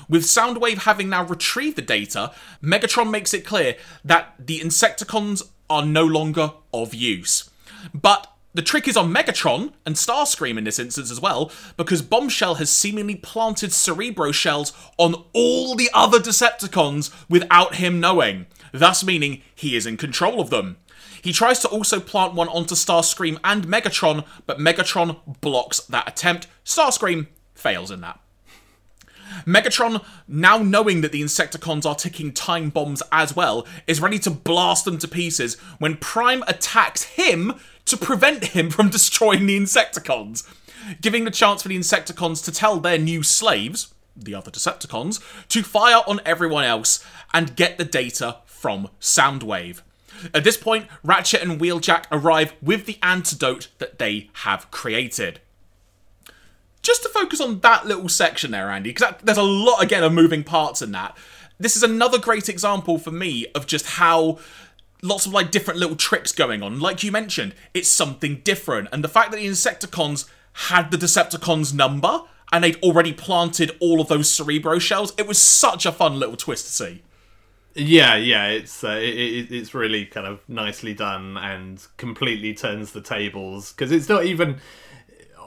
With 0.08 0.22
Soundwave 0.24 0.78
having 0.78 1.08
now 1.08 1.24
retrieved 1.24 1.76
the 1.76 1.82
data, 1.82 2.32
Megatron 2.62 3.10
makes 3.10 3.32
it 3.32 3.46
clear 3.46 3.76
that 4.04 4.34
the 4.38 4.60
Insecticons 4.60 5.42
are 5.70 5.84
no 5.84 6.04
longer 6.04 6.52
of 6.72 6.94
use. 6.94 7.50
But 7.94 8.28
the 8.54 8.62
trick 8.62 8.86
is 8.86 8.96
on 8.96 9.12
Megatron 9.12 9.72
and 9.86 9.94
Starscream 9.94 10.58
in 10.58 10.64
this 10.64 10.78
instance 10.78 11.10
as 11.10 11.20
well, 11.20 11.50
because 11.78 12.02
Bombshell 12.02 12.56
has 12.56 12.68
seemingly 12.68 13.16
planted 13.16 13.72
Cerebro 13.72 14.32
shells 14.32 14.72
on 14.98 15.24
all 15.32 15.74
the 15.74 15.88
other 15.94 16.18
Decepticons 16.18 17.10
without 17.30 17.76
him 17.76 17.98
knowing, 17.98 18.46
thus 18.72 19.04
meaning 19.04 19.42
he 19.54 19.76
is 19.76 19.86
in 19.86 19.96
control 19.96 20.40
of 20.40 20.50
them. 20.50 20.78
He 21.22 21.32
tries 21.32 21.60
to 21.60 21.68
also 21.68 22.00
plant 22.00 22.34
one 22.34 22.48
onto 22.48 22.74
Starscream 22.74 23.38
and 23.44 23.66
Megatron, 23.66 24.24
but 24.46 24.58
Megatron 24.58 25.18
blocks 25.40 25.80
that 25.80 26.08
attempt. 26.08 26.48
Starscream 26.64 27.28
fails 27.54 27.90
in 27.90 28.00
that. 28.00 28.18
Megatron, 29.46 30.04
now 30.28 30.58
knowing 30.58 31.00
that 31.00 31.12
the 31.12 31.22
Insecticons 31.22 31.86
are 31.86 31.94
ticking 31.94 32.32
time 32.32 32.70
bombs 32.70 33.02
as 33.10 33.34
well, 33.34 33.66
is 33.86 34.00
ready 34.00 34.18
to 34.20 34.30
blast 34.30 34.84
them 34.84 34.98
to 34.98 35.08
pieces 35.08 35.54
when 35.78 35.96
Prime 35.96 36.42
attacks 36.46 37.04
him 37.04 37.54
to 37.86 37.96
prevent 37.96 38.46
him 38.46 38.70
from 38.70 38.88
destroying 38.90 39.46
the 39.46 39.58
Insecticons. 39.58 40.46
giving 41.00 41.24
the 41.24 41.30
chance 41.30 41.62
for 41.62 41.68
the 41.68 41.78
Insecticons 41.78 42.44
to 42.44 42.52
tell 42.52 42.80
their 42.80 42.98
new 42.98 43.22
slaves, 43.22 43.94
the 44.16 44.34
other 44.34 44.50
Decepticons, 44.50 45.20
to 45.48 45.62
fire 45.62 46.02
on 46.06 46.20
everyone 46.24 46.64
else 46.64 47.04
and 47.32 47.56
get 47.56 47.78
the 47.78 47.84
data 47.84 48.38
from 48.62 48.88
Soundwave. 49.00 49.82
At 50.32 50.44
this 50.44 50.56
point, 50.56 50.86
Ratchet 51.02 51.42
and 51.42 51.60
Wheeljack 51.60 52.04
arrive 52.12 52.54
with 52.62 52.86
the 52.86 52.96
antidote 53.02 53.66
that 53.78 53.98
they 53.98 54.30
have 54.34 54.70
created. 54.70 55.40
Just 56.80 57.02
to 57.02 57.08
focus 57.08 57.40
on 57.40 57.58
that 57.60 57.86
little 57.86 58.08
section 58.08 58.52
there, 58.52 58.70
Andy, 58.70 58.90
because 58.90 59.14
there's 59.20 59.36
a 59.36 59.42
lot, 59.42 59.82
again, 59.82 60.04
of 60.04 60.12
moving 60.12 60.44
parts 60.44 60.80
in 60.80 60.92
that. 60.92 61.16
This 61.58 61.76
is 61.76 61.82
another 61.82 62.18
great 62.18 62.48
example 62.48 62.98
for 62.98 63.10
me 63.10 63.48
of 63.52 63.66
just 63.66 63.86
how 63.86 64.38
lots 65.02 65.26
of 65.26 65.32
like 65.32 65.50
different 65.50 65.80
little 65.80 65.96
tricks 65.96 66.30
going 66.30 66.62
on. 66.62 66.78
Like 66.78 67.02
you 67.02 67.10
mentioned, 67.10 67.56
it's 67.74 67.88
something 67.88 68.42
different. 68.44 68.88
And 68.92 69.02
the 69.02 69.08
fact 69.08 69.32
that 69.32 69.38
the 69.38 69.46
Insecticons 69.46 70.28
had 70.52 70.92
the 70.92 70.96
Decepticons 70.96 71.74
number 71.74 72.22
and 72.52 72.62
they'd 72.62 72.80
already 72.80 73.12
planted 73.12 73.72
all 73.80 74.00
of 74.00 74.06
those 74.06 74.30
Cerebro 74.30 74.78
shells, 74.78 75.12
it 75.18 75.26
was 75.26 75.38
such 75.38 75.84
a 75.84 75.90
fun 75.90 76.20
little 76.20 76.36
twist 76.36 76.66
to 76.66 76.72
see. 76.72 77.02
Yeah, 77.74 78.16
yeah, 78.16 78.48
it's 78.48 78.84
uh, 78.84 78.98
it, 79.00 79.14
it, 79.14 79.52
it's 79.52 79.72
really 79.72 80.04
kind 80.04 80.26
of 80.26 80.46
nicely 80.46 80.92
done 80.92 81.38
and 81.38 81.84
completely 81.96 82.52
turns 82.52 82.92
the 82.92 83.00
tables 83.00 83.72
because 83.72 83.90
it's 83.90 84.10
not 84.10 84.26
even 84.26 84.60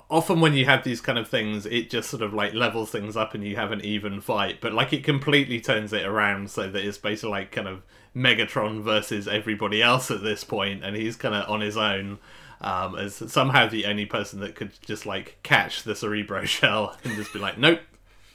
often 0.09 0.39
when 0.39 0.53
you 0.53 0.65
have 0.65 0.83
these 0.83 1.01
kind 1.01 1.17
of 1.17 1.27
things 1.27 1.65
it 1.65 1.89
just 1.89 2.09
sort 2.09 2.21
of 2.21 2.33
like 2.33 2.53
levels 2.53 2.91
things 2.91 3.17
up 3.17 3.33
and 3.33 3.43
you 3.43 3.55
have 3.55 3.71
an 3.71 3.81
even 3.81 4.21
fight 4.21 4.61
but 4.61 4.71
like 4.71 4.93
it 4.93 5.03
completely 5.03 5.59
turns 5.59 5.91
it 5.93 6.05
around 6.05 6.49
so 6.49 6.69
that 6.69 6.85
it's 6.85 6.97
basically 6.97 7.31
like 7.31 7.51
kind 7.51 7.67
of 7.67 7.81
megatron 8.15 8.83
versus 8.83 9.27
everybody 9.27 9.81
else 9.81 10.11
at 10.11 10.21
this 10.21 10.43
point 10.43 10.83
and 10.83 10.95
he's 10.95 11.15
kind 11.15 11.33
of 11.33 11.49
on 11.49 11.59
his 11.59 11.75
own 11.75 12.19
um, 12.61 12.95
as 12.95 13.15
somehow 13.31 13.67
the 13.67 13.85
only 13.85 14.05
person 14.05 14.39
that 14.39 14.55
could 14.55 14.71
just 14.81 15.05
like 15.07 15.37
catch 15.41 15.83
the 15.83 15.95
cerebro 15.95 16.45
shell 16.45 16.95
and 17.03 17.15
just 17.15 17.33
be 17.33 17.39
like 17.39 17.57
nope 17.57 17.79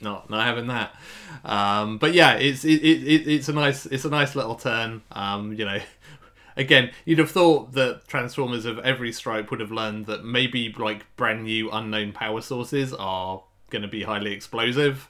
not 0.01 0.29
not 0.29 0.45
having 0.45 0.67
that 0.67 0.95
um, 1.43 1.97
but 1.97 2.13
yeah 2.13 2.33
it's 2.33 2.63
it, 2.63 2.81
it, 2.83 3.27
it's 3.27 3.49
a 3.49 3.53
nice 3.53 3.85
it's 3.85 4.05
a 4.05 4.09
nice 4.09 4.35
little 4.35 4.55
turn 4.55 5.01
um, 5.11 5.53
you 5.53 5.65
know 5.65 5.79
again, 6.57 6.91
you'd 7.05 7.19
have 7.19 7.31
thought 7.31 7.73
that 7.73 8.07
Transformers 8.07 8.65
of 8.65 8.79
every 8.79 9.11
stripe 9.11 9.51
would 9.51 9.59
have 9.59 9.71
learned 9.71 10.05
that 10.07 10.23
maybe 10.23 10.73
like 10.77 11.05
brand 11.15 11.43
new 11.43 11.69
unknown 11.71 12.11
power 12.11 12.41
sources 12.41 12.93
are 12.93 13.43
going 13.69 13.81
to 13.81 13.87
be 13.87 14.03
highly 14.03 14.33
explosive 14.33 15.07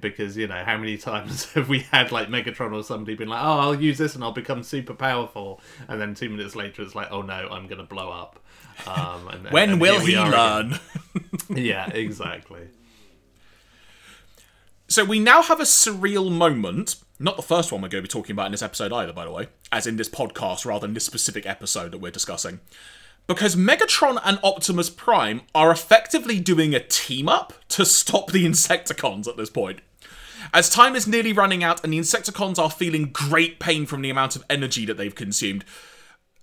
because 0.00 0.36
you 0.36 0.46
know 0.46 0.64
how 0.64 0.76
many 0.76 0.96
times 0.96 1.52
have 1.52 1.68
we 1.68 1.80
had 1.80 2.10
like 2.10 2.28
Megatron 2.28 2.72
or 2.72 2.82
somebody 2.82 3.14
been 3.14 3.28
like, 3.28 3.42
"Oh, 3.42 3.58
I'll 3.58 3.80
use 3.80 3.98
this 3.98 4.14
and 4.14 4.24
I'll 4.24 4.32
become 4.32 4.62
super 4.62 4.94
powerful," 4.94 5.60
and 5.86 6.00
then 6.00 6.14
two 6.14 6.28
minutes 6.28 6.56
later 6.56 6.82
it's 6.82 6.94
like, 6.94 7.08
"Oh 7.10 7.22
no, 7.22 7.48
I'm 7.50 7.66
going 7.66 7.78
to 7.78 7.84
blow 7.84 8.10
up." 8.10 8.40
Um, 8.86 9.28
and, 9.28 9.50
when 9.50 9.70
and 9.72 9.80
will 9.80 10.00
he 10.00 10.16
learn? 10.16 10.78
yeah, 11.50 11.88
exactly. 11.90 12.68
So 14.88 15.04
we 15.04 15.18
now 15.18 15.42
have 15.42 15.60
a 15.60 15.64
surreal 15.64 16.32
moment 16.32 16.96
not 17.20 17.36
the 17.36 17.42
first 17.42 17.72
one 17.72 17.82
we're 17.82 17.88
going 17.88 18.02
to 18.02 18.08
be 18.08 18.12
talking 18.12 18.32
about 18.32 18.46
in 18.46 18.52
this 18.52 18.62
episode 18.62 18.92
either, 18.92 19.12
by 19.12 19.24
the 19.24 19.30
way, 19.30 19.48
as 19.72 19.86
in 19.86 19.96
this 19.96 20.08
podcast 20.08 20.64
rather 20.64 20.86
than 20.86 20.94
this 20.94 21.04
specific 21.04 21.46
episode 21.46 21.92
that 21.92 21.98
we're 21.98 22.12
discussing. 22.12 22.60
Because 23.26 23.56
Megatron 23.56 24.20
and 24.24 24.38
Optimus 24.42 24.88
Prime 24.88 25.42
are 25.54 25.70
effectively 25.70 26.38
doing 26.38 26.74
a 26.74 26.80
team 26.80 27.28
up 27.28 27.52
to 27.70 27.84
stop 27.84 28.30
the 28.30 28.46
Insecticons 28.46 29.26
at 29.26 29.36
this 29.36 29.50
point. 29.50 29.80
As 30.54 30.70
time 30.70 30.94
is 30.94 31.06
nearly 31.06 31.32
running 31.32 31.62
out 31.62 31.82
and 31.82 31.92
the 31.92 31.98
Insecticons 31.98 32.58
are 32.58 32.70
feeling 32.70 33.10
great 33.12 33.58
pain 33.58 33.84
from 33.84 34.00
the 34.00 34.10
amount 34.10 34.36
of 34.36 34.44
energy 34.48 34.86
that 34.86 34.96
they've 34.96 35.14
consumed, 35.14 35.64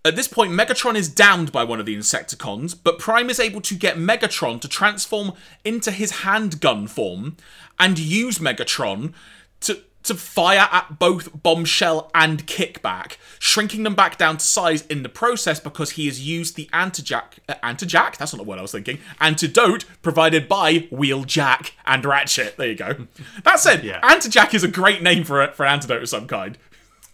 at 0.05 0.15
this 0.15 0.27
point, 0.27 0.51
Megatron 0.51 0.95
is 0.95 1.09
downed 1.09 1.51
by 1.51 1.63
one 1.63 1.79
of 1.79 1.85
the 1.85 1.95
Insecticons, 1.95 2.77
but 2.81 2.99
Prime 2.99 3.29
is 3.29 3.39
able 3.39 3.61
to 3.61 3.75
get 3.75 3.97
Megatron 3.97 4.61
to 4.61 4.67
transform 4.67 5.33
into 5.63 5.91
his 5.91 6.21
handgun 6.21 6.87
form 6.87 7.37
and 7.79 7.97
use 7.97 8.37
Megatron 8.37 9.13
to 9.61 9.81
to 10.03 10.13
fire 10.13 10.69
at 10.71 10.99
both 10.99 11.41
Bombshell 11.41 12.11
and 12.13 12.45
Kickback, 12.45 13.17
shrinking 13.39 13.81
them 13.81 13.95
back 13.95 14.19
down 14.19 14.37
to 14.37 14.45
size 14.45 14.85
in 14.85 15.01
the 15.01 15.09
process 15.09 15.59
because 15.59 15.91
he 15.91 16.05
has 16.05 16.25
used 16.25 16.55
the 16.55 16.69
antijack. 16.71 17.39
Uh, 17.49 17.55
antijack? 17.63 18.17
That's 18.17 18.31
not 18.31 18.37
the 18.37 18.43
word 18.43 18.59
I 18.59 18.61
was 18.61 18.71
thinking. 18.71 18.99
Antidote 19.19 19.85
provided 20.03 20.47
by 20.47 20.81
Wheeljack 20.91 21.71
and 21.87 22.05
Ratchet. 22.05 22.55
There 22.55 22.67
you 22.67 22.75
go. 22.75 23.07
That 23.43 23.59
said, 23.59 23.83
yeah. 23.83 23.99
Antijack 24.01 24.53
is 24.53 24.63
a 24.63 24.67
great 24.67 25.01
name 25.01 25.23
for 25.23 25.41
a, 25.41 25.51
for 25.51 25.65
an 25.65 25.73
antidote 25.73 26.03
of 26.03 26.09
some 26.09 26.27
kind. 26.27 26.57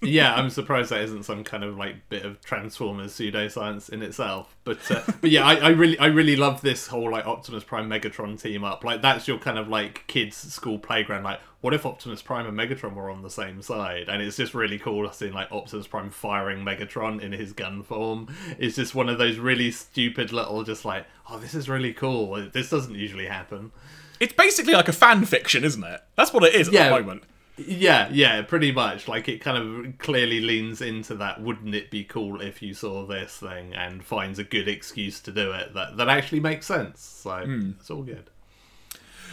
Yeah, 0.01 0.33
I'm 0.33 0.49
surprised 0.49 0.89
that 0.89 1.01
isn't 1.01 1.23
some 1.23 1.43
kind 1.43 1.63
of 1.63 1.77
like 1.77 2.09
bit 2.09 2.25
of 2.25 2.41
Transformers 2.41 3.13
pseudoscience 3.13 3.89
in 3.89 4.01
itself. 4.01 4.55
But 4.63 4.79
uh, 4.89 5.03
but 5.21 5.29
yeah, 5.29 5.45
I, 5.45 5.55
I 5.55 5.69
really 5.69 5.99
I 5.99 6.07
really 6.07 6.35
love 6.35 6.61
this 6.61 6.87
whole 6.87 7.11
like 7.11 7.25
Optimus 7.27 7.63
Prime 7.63 7.87
Megatron 7.87 8.41
team 8.41 8.63
up. 8.63 8.83
Like 8.83 9.01
that's 9.01 9.27
your 9.27 9.37
kind 9.37 9.59
of 9.59 9.67
like 9.67 10.05
kids 10.07 10.35
school 10.35 10.79
playground. 10.79 11.23
Like 11.23 11.39
what 11.61 11.75
if 11.75 11.85
Optimus 11.85 12.23
Prime 12.23 12.47
and 12.47 12.57
Megatron 12.57 12.95
were 12.95 13.11
on 13.11 13.21
the 13.21 13.29
same 13.29 13.61
side? 13.61 14.09
And 14.09 14.21
it's 14.21 14.37
just 14.37 14.55
really 14.55 14.79
cool 14.79 15.11
seeing 15.11 15.33
like 15.33 15.51
Optimus 15.51 15.85
Prime 15.85 16.09
firing 16.09 16.65
Megatron 16.65 17.21
in 17.21 17.31
his 17.31 17.53
gun 17.53 17.83
form. 17.83 18.33
It's 18.57 18.77
just 18.77 18.95
one 18.95 19.07
of 19.07 19.19
those 19.19 19.37
really 19.37 19.69
stupid 19.69 20.33
little 20.33 20.63
just 20.63 20.83
like 20.83 21.05
oh 21.29 21.37
this 21.37 21.53
is 21.53 21.69
really 21.69 21.93
cool. 21.93 22.49
This 22.51 22.71
doesn't 22.71 22.95
usually 22.95 23.27
happen. 23.27 23.71
It's 24.19 24.33
basically 24.33 24.73
like 24.73 24.87
a 24.87 24.93
fan 24.93 25.25
fiction, 25.25 25.63
isn't 25.63 25.83
it? 25.83 26.01
That's 26.15 26.33
what 26.33 26.43
it 26.43 26.55
is 26.55 26.67
at 26.67 26.73
yeah, 26.73 26.89
the 26.89 27.01
moment. 27.01 27.23
Yeah, 27.67 28.09
yeah, 28.11 28.41
pretty 28.41 28.71
much. 28.71 29.07
Like 29.07 29.27
it 29.29 29.39
kind 29.39 29.57
of 29.57 29.97
clearly 29.97 30.39
leans 30.41 30.81
into 30.81 31.15
that 31.15 31.41
wouldn't 31.41 31.75
it 31.75 31.91
be 31.91 32.03
cool 32.03 32.41
if 32.41 32.61
you 32.61 32.73
saw 32.73 33.05
this 33.05 33.37
thing 33.37 33.73
and 33.73 34.03
finds 34.03 34.39
a 34.39 34.43
good 34.43 34.67
excuse 34.67 35.19
to 35.21 35.31
do 35.31 35.51
it 35.51 35.73
that, 35.73 35.97
that 35.97 36.09
actually 36.09 36.39
makes 36.39 36.65
sense. 36.65 37.01
So 37.01 37.29
mm. 37.31 37.79
it's 37.79 37.89
all 37.89 38.03
good. 38.03 38.29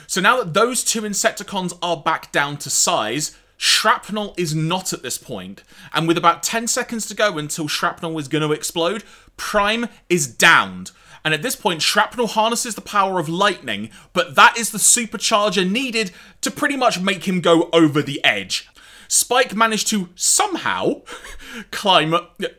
So 0.06 0.20
now 0.20 0.38
that 0.38 0.54
those 0.54 0.82
two 0.82 1.02
Insecticons 1.02 1.76
are 1.82 1.96
back 1.96 2.32
down 2.32 2.56
to 2.58 2.70
size, 2.70 3.36
Shrapnel 3.58 4.34
is 4.38 4.54
not 4.54 4.92
at 4.92 5.02
this 5.02 5.18
point, 5.18 5.64
and 5.92 6.06
with 6.06 6.16
about 6.16 6.42
10 6.42 6.68
seconds 6.68 7.06
to 7.08 7.14
go 7.14 7.36
until 7.36 7.68
Shrapnel 7.68 8.16
is 8.18 8.28
going 8.28 8.46
to 8.46 8.52
explode, 8.52 9.02
Prime 9.36 9.86
is 10.08 10.26
downed, 10.26 10.92
and 11.28 11.34
at 11.34 11.42
this 11.42 11.56
point, 11.56 11.82
Shrapnel 11.82 12.28
harnesses 12.28 12.74
the 12.74 12.80
power 12.80 13.18
of 13.18 13.28
lightning, 13.28 13.90
but 14.14 14.34
that 14.34 14.56
is 14.56 14.70
the 14.70 14.78
supercharger 14.78 15.70
needed 15.70 16.10
to 16.40 16.50
pretty 16.50 16.74
much 16.74 16.98
make 16.98 17.28
him 17.28 17.42
go 17.42 17.68
over 17.70 18.00
the 18.00 18.24
edge. 18.24 18.66
Spike 19.08 19.54
managed 19.54 19.88
to 19.88 20.08
somehow 20.14 21.02
climb 21.70 22.14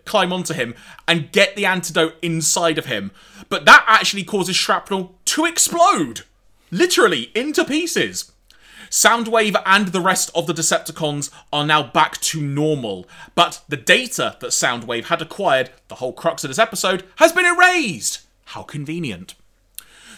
climb 0.05 0.32
onto 0.32 0.53
him 0.53 0.75
and 1.08 1.32
get 1.32 1.55
the 1.55 1.65
antidote 1.65 2.13
inside 2.21 2.77
of 2.77 2.86
him, 2.86 3.10
but 3.49 3.65
that 3.65 3.84
actually 3.88 4.23
causes 4.23 4.55
Shrapnel 4.55 5.15
to 5.25 5.45
explode, 5.45 6.21
literally 6.69 7.32
into 7.34 7.65
pieces. 7.65 8.32
Soundwave 8.91 9.60
and 9.65 9.88
the 9.88 9.99
rest 9.99 10.29
of 10.36 10.45
the 10.45 10.53
Decepticons 10.53 11.32
are 11.51 11.65
now 11.65 11.82
back 11.82 12.21
to 12.21 12.39
normal, 12.39 13.08
but 13.34 13.63
the 13.67 13.77
data 13.77 14.38
that 14.41 14.51
Soundwave 14.51 15.05
had 15.05 15.23
acquired, 15.23 15.71
the 15.88 15.95
whole 15.95 16.13
crux 16.13 16.43
of 16.43 16.51
this 16.51 16.60
episode, 16.60 17.03
has 17.15 17.32
been 17.32 17.47
erased. 17.47 18.27
How 18.49 18.63
convenient. 18.63 19.35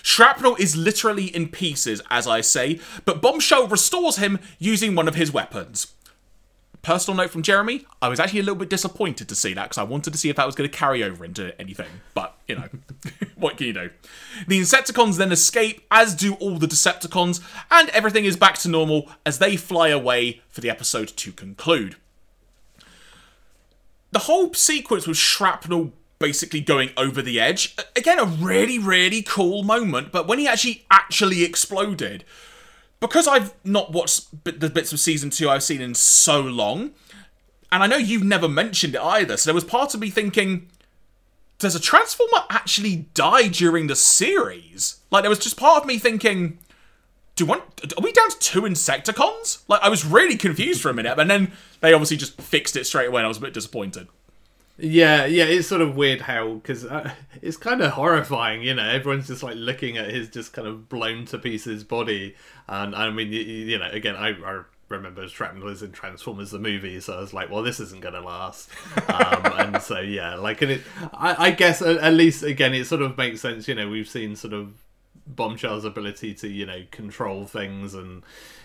Shrapnel 0.03 0.55
is 0.55 0.77
literally 0.77 1.25
in 1.25 1.49
pieces, 1.49 2.01
as 2.09 2.27
I 2.27 2.39
say, 2.39 2.79
but 3.03 3.21
Bombshell 3.21 3.67
restores 3.67 4.15
him 4.15 4.39
using 4.57 4.95
one 4.95 5.09
of 5.09 5.15
his 5.15 5.33
weapons. 5.33 5.87
Personal 6.81 7.17
note 7.17 7.29
from 7.29 7.43
Jeremy, 7.43 7.85
I 8.01 8.07
was 8.07 8.21
actually 8.21 8.39
a 8.39 8.43
little 8.43 8.55
bit 8.55 8.69
disappointed 8.69 9.27
to 9.27 9.35
see 9.35 9.53
that 9.53 9.63
because 9.63 9.77
I 9.77 9.83
wanted 9.83 10.13
to 10.13 10.17
see 10.17 10.29
if 10.29 10.37
that 10.37 10.45
was 10.45 10.55
going 10.55 10.69
to 10.69 10.75
carry 10.75 11.03
over 11.03 11.25
into 11.25 11.59
anything. 11.59 11.89
But, 12.13 12.37
you 12.47 12.55
know, 12.55 12.69
what 13.35 13.57
can 13.57 13.67
you 13.67 13.73
do? 13.73 13.89
The 14.47 14.61
Insecticons 14.61 15.17
then 15.17 15.33
escape, 15.33 15.85
as 15.91 16.15
do 16.15 16.35
all 16.35 16.57
the 16.57 16.67
Decepticons, 16.67 17.41
and 17.69 17.89
everything 17.89 18.23
is 18.23 18.37
back 18.37 18.57
to 18.59 18.69
normal 18.69 19.11
as 19.25 19.39
they 19.39 19.57
fly 19.57 19.89
away 19.89 20.41
for 20.47 20.61
the 20.61 20.69
episode 20.69 21.09
to 21.09 21.33
conclude. 21.33 21.97
The 24.11 24.19
whole 24.19 24.53
sequence 24.53 25.05
with 25.05 25.17
Shrapnel 25.17 25.91
basically 26.21 26.61
going 26.61 26.91
over 26.95 27.21
the 27.21 27.39
edge. 27.39 27.75
Again, 27.95 28.19
a 28.19 28.25
really, 28.25 28.79
really 28.79 29.21
cool 29.21 29.63
moment, 29.63 30.11
but 30.11 30.27
when 30.27 30.39
he 30.39 30.47
actually 30.47 30.85
actually 30.89 31.43
exploded, 31.43 32.23
because 33.01 33.27
I've 33.27 33.53
not 33.65 33.91
watched 33.91 34.43
the 34.45 34.69
bits 34.69 34.93
of 34.93 34.99
season 34.99 35.31
two 35.31 35.49
I've 35.49 35.63
seen 35.63 35.81
in 35.81 35.95
so 35.95 36.39
long, 36.39 36.91
and 37.71 37.83
I 37.83 37.87
know 37.87 37.97
you've 37.97 38.23
never 38.23 38.47
mentioned 38.47 38.95
it 38.95 39.01
either, 39.01 39.35
so 39.35 39.49
there 39.49 39.55
was 39.55 39.63
part 39.63 39.93
of 39.93 39.99
me 39.99 40.09
thinking, 40.09 40.69
does 41.57 41.75
a 41.75 41.79
Transformer 41.79 42.43
actually 42.49 43.07
die 43.13 43.47
during 43.47 43.87
the 43.87 43.95
series? 43.95 44.99
Like, 45.09 45.23
there 45.23 45.29
was 45.29 45.39
just 45.39 45.57
part 45.57 45.81
of 45.81 45.87
me 45.87 45.97
thinking, 45.97 46.59
do 47.35 47.45
one, 47.45 47.59
are 47.59 48.01
we 48.01 48.11
down 48.11 48.29
to 48.29 48.39
two 48.39 48.61
Insecticons? 48.63 49.63
Like, 49.67 49.81
I 49.81 49.89
was 49.89 50.05
really 50.05 50.37
confused 50.37 50.81
for 50.81 50.89
a 50.89 50.93
minute, 50.93 51.17
and 51.17 51.29
then 51.29 51.51
they 51.79 51.93
obviously 51.93 52.17
just 52.17 52.39
fixed 52.41 52.75
it 52.75 52.85
straight 52.85 53.07
away, 53.07 53.21
and 53.21 53.25
I 53.25 53.29
was 53.29 53.37
a 53.37 53.41
bit 53.41 53.53
disappointed. 53.53 54.07
Yeah, 54.83 55.25
yeah, 55.25 55.43
it's 55.43 55.67
sort 55.67 55.81
of 55.81 55.95
weird 55.95 56.21
how 56.21 56.55
because 56.55 56.85
uh, 56.85 57.11
it's 57.41 57.55
kind 57.57 57.81
of 57.81 57.91
horrifying, 57.91 58.63
you 58.63 58.73
know. 58.73 58.87
Everyone's 58.87 59.27
just 59.27 59.43
like 59.43 59.55
looking 59.55 59.97
at 59.97 60.09
his 60.09 60.27
just 60.29 60.53
kind 60.53 60.67
of 60.67 60.89
blown 60.89 61.25
to 61.25 61.37
pieces 61.37 61.83
body, 61.83 62.35
and 62.67 62.95
I 62.95 63.11
mean, 63.11 63.31
you, 63.31 63.41
you 63.41 63.77
know, 63.77 63.89
again, 63.91 64.15
I, 64.15 64.29
I 64.29 64.63
remember 64.89 65.27
Shrapnel 65.27 65.67
is 65.67 65.83
in 65.83 65.91
Transformers 65.91 66.49
the 66.49 66.57
movie, 66.57 66.99
so 66.99 67.13
I 67.15 67.19
was 67.21 67.31
like, 67.31 67.51
well, 67.51 67.61
this 67.61 67.79
isn't 67.79 68.01
gonna 68.01 68.21
last. 68.21 68.69
Um, 69.07 69.43
and 69.75 69.81
so 69.83 69.99
yeah, 69.99 70.33
like, 70.35 70.63
and 70.63 70.71
it, 70.71 70.81
I, 71.13 71.47
I 71.47 71.51
guess 71.51 71.83
at, 71.83 71.97
at 71.97 72.13
least 72.13 72.41
again, 72.41 72.73
it 72.73 72.85
sort 72.85 73.03
of 73.03 73.15
makes 73.17 73.41
sense. 73.41 73.67
You 73.67 73.75
know, 73.75 73.87
we've 73.87 74.09
seen 74.09 74.35
sort 74.35 74.53
of 74.53 74.73
Bombshell's 75.27 75.85
ability 75.85 76.33
to, 76.35 76.47
you 76.47 76.65
know, 76.65 76.83
control 76.89 77.45
things 77.45 77.93
and 77.93 78.23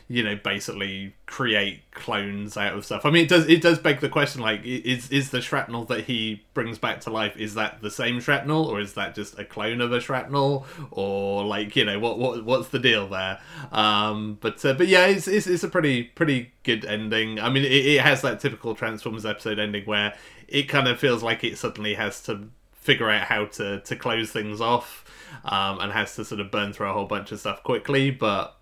you 0.09 0.23
know 0.23 0.37
basically 0.37 1.15
create 1.27 1.81
clones 1.91 2.57
out 2.57 2.75
of 2.75 2.85
stuff. 2.85 3.05
I 3.05 3.11
mean, 3.11 3.25
it 3.25 3.29
does 3.29 3.49
it 3.49 3.61
does 3.61 3.79
beg 3.79 4.01
the 4.01 4.09
question 4.09 4.41
like 4.41 4.65
is 4.65 5.11
is 5.11 5.31
the 5.31 5.41
shrapnel 5.41 5.85
that 5.87 6.05
he 6.05 6.45
brings 6.55 6.79
back 6.79 7.01
to 7.03 7.11
life 7.11 7.37
is 7.37 7.55
that 7.55 7.83
the 7.83 7.91
same 7.91 8.21
shrapnel 8.21 8.67
or 8.67 8.81
is 8.81 8.95
that 8.95 9.15
just 9.15 9.39
a 9.39 9.45
clone 9.45 9.81
of 9.81 9.93
a 9.93 10.01
shrapnel 10.01 10.65
or 10.93 11.45
like 11.45 11.75
you 11.75 11.85
know 11.85 11.99
what 11.99 12.19
what 12.19 12.45
what's 12.45 12.69
the 12.69 12.79
deal 12.79 13.09
there? 13.09 13.41
Um, 13.73 14.39
but 14.41 14.65
uh, 14.65 14.75
but 14.75 14.87
yeah, 14.87 15.07
it's, 15.07 15.27
it's 15.27 15.49
it's 15.49 15.65
a 15.65 15.69
pretty 15.69 16.05
pretty 16.05 16.53
good 16.63 16.85
ending. 16.85 17.41
I 17.41 17.49
mean, 17.49 17.65
it, 17.65 17.73
it 17.73 18.01
has 18.01 18.23
that 18.23 18.39
typical 18.39 18.75
Transformers 18.77 19.27
episode 19.27 19.59
ending 19.59 19.85
where 19.87 20.15
it 20.47 20.65
kind 20.65 20.87
of 20.87 21.01
feels 21.01 21.23
like 21.23 21.43
it 21.43 21.59
suddenly 21.59 21.95
has 21.95 22.23
to 22.23 22.49
figure 22.73 23.11
out 23.11 23.23
how 23.23 23.47
to 23.47 23.81
to 23.81 23.97
close 23.97 24.31
things 24.31 24.61
off 24.61 25.05
um, 25.45 25.81
and 25.81 25.93
has 25.93 26.15
to 26.15 26.25
sort 26.25 26.41
of 26.41 26.53
burn 26.53 26.73
through 26.73 26.89
a 26.89 26.93
whole 26.93 27.07
bunch 27.07 27.33
of 27.33 27.41
stuff 27.41 27.63
quickly, 27.65 28.11
but 28.13 28.56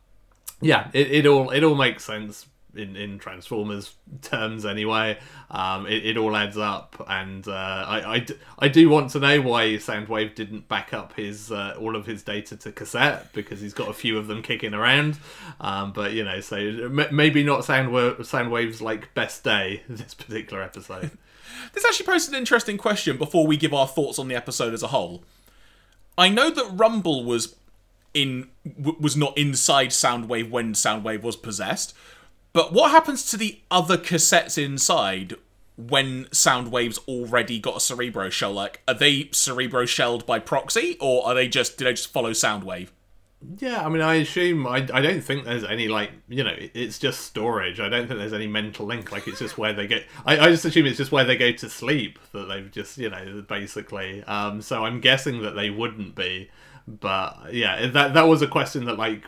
yeah, 0.64 0.90
it, 0.92 1.10
it 1.10 1.26
all 1.26 1.50
it 1.50 1.62
all 1.62 1.74
makes 1.74 2.04
sense 2.04 2.46
in, 2.76 2.96
in 2.96 3.18
Transformers 3.18 3.94
terms 4.22 4.64
anyway. 4.64 5.18
Um, 5.50 5.86
it, 5.86 6.04
it 6.04 6.16
all 6.16 6.36
adds 6.36 6.58
up, 6.58 7.04
and 7.08 7.46
uh, 7.46 7.52
I, 7.86 8.16
I, 8.16 8.26
I 8.58 8.68
do 8.68 8.88
want 8.88 9.10
to 9.10 9.20
know 9.20 9.40
why 9.40 9.66
Soundwave 9.74 10.34
didn't 10.34 10.68
back 10.68 10.92
up 10.92 11.14
his 11.14 11.52
uh, 11.52 11.76
all 11.78 11.96
of 11.96 12.06
his 12.06 12.22
data 12.22 12.56
to 12.56 12.72
cassette 12.72 13.32
because 13.32 13.60
he's 13.60 13.74
got 13.74 13.88
a 13.88 13.94
few 13.94 14.18
of 14.18 14.26
them 14.26 14.42
kicking 14.42 14.74
around. 14.74 15.18
Um, 15.60 15.92
but 15.92 16.12
you 16.12 16.24
know, 16.24 16.40
so 16.40 16.56
m- 16.56 17.08
maybe 17.10 17.44
not 17.44 17.60
Soundwave, 17.60 18.18
Soundwave's 18.18 18.82
like 18.82 19.12
best 19.14 19.44
day 19.44 19.82
this 19.88 20.14
particular 20.14 20.62
episode. 20.62 21.10
this 21.72 21.84
actually 21.84 22.06
poses 22.06 22.28
an 22.28 22.34
interesting 22.34 22.78
question 22.78 23.16
before 23.16 23.46
we 23.46 23.56
give 23.56 23.74
our 23.74 23.86
thoughts 23.86 24.18
on 24.18 24.28
the 24.28 24.34
episode 24.34 24.74
as 24.74 24.82
a 24.82 24.88
whole. 24.88 25.22
I 26.16 26.28
know 26.28 26.50
that 26.50 26.70
Rumble 26.72 27.24
was 27.24 27.56
in 28.14 28.48
w- 28.64 28.96
was 28.98 29.16
not 29.16 29.36
inside 29.36 29.88
Soundwave 29.90 30.50
when 30.50 30.72
Soundwave 30.72 31.22
was 31.22 31.36
possessed. 31.36 31.94
But 32.52 32.72
what 32.72 32.92
happens 32.92 33.28
to 33.30 33.36
the 33.36 33.58
other 33.70 33.98
cassettes 33.98 34.56
inside 34.56 35.34
when 35.76 36.26
Soundwave's 36.26 36.98
already 37.08 37.58
got 37.58 37.76
a 37.76 37.80
Cerebro 37.80 38.30
shell? 38.30 38.52
Like, 38.52 38.80
are 38.86 38.94
they 38.94 39.28
Cerebro 39.32 39.86
shelled 39.86 40.24
by 40.24 40.38
proxy, 40.38 40.96
or 41.00 41.26
are 41.26 41.34
they 41.34 41.48
just 41.48 41.76
did 41.76 41.86
they 41.86 41.94
just 41.94 42.12
follow 42.12 42.30
Soundwave? 42.30 42.88
Yeah, 43.58 43.84
I 43.84 43.88
mean, 43.88 44.00
I 44.00 44.14
assume 44.14 44.66
I, 44.66 44.76
I 44.76 45.00
don't 45.02 45.20
think 45.20 45.44
there's 45.44 45.64
any 45.64 45.88
like 45.88 46.12
you 46.28 46.44
know 46.44 46.54
it's 46.56 46.98
just 46.98 47.20
storage. 47.20 47.80
I 47.80 47.88
don't 47.88 48.06
think 48.06 48.18
there's 48.18 48.32
any 48.32 48.46
mental 48.46 48.86
link. 48.86 49.12
Like 49.12 49.28
it's 49.28 49.38
just 49.38 49.58
where 49.58 49.72
they 49.72 49.86
get. 49.86 50.04
I, 50.24 50.38
I 50.38 50.50
just 50.50 50.64
assume 50.64 50.86
it's 50.86 50.96
just 50.96 51.12
where 51.12 51.24
they 51.24 51.36
go 51.36 51.52
to 51.52 51.68
sleep 51.68 52.18
that 52.32 52.48
they've 52.48 52.70
just 52.70 52.96
you 52.96 53.10
know 53.10 53.44
basically. 53.46 54.22
Um, 54.24 54.62
so 54.62 54.84
I'm 54.84 55.00
guessing 55.00 55.42
that 55.42 55.56
they 55.56 55.70
wouldn't 55.70 56.14
be. 56.14 56.50
But 56.86 57.52
yeah, 57.52 57.86
that 57.88 58.14
that 58.14 58.28
was 58.28 58.42
a 58.42 58.48
question 58.48 58.84
that 58.86 58.98
like 58.98 59.24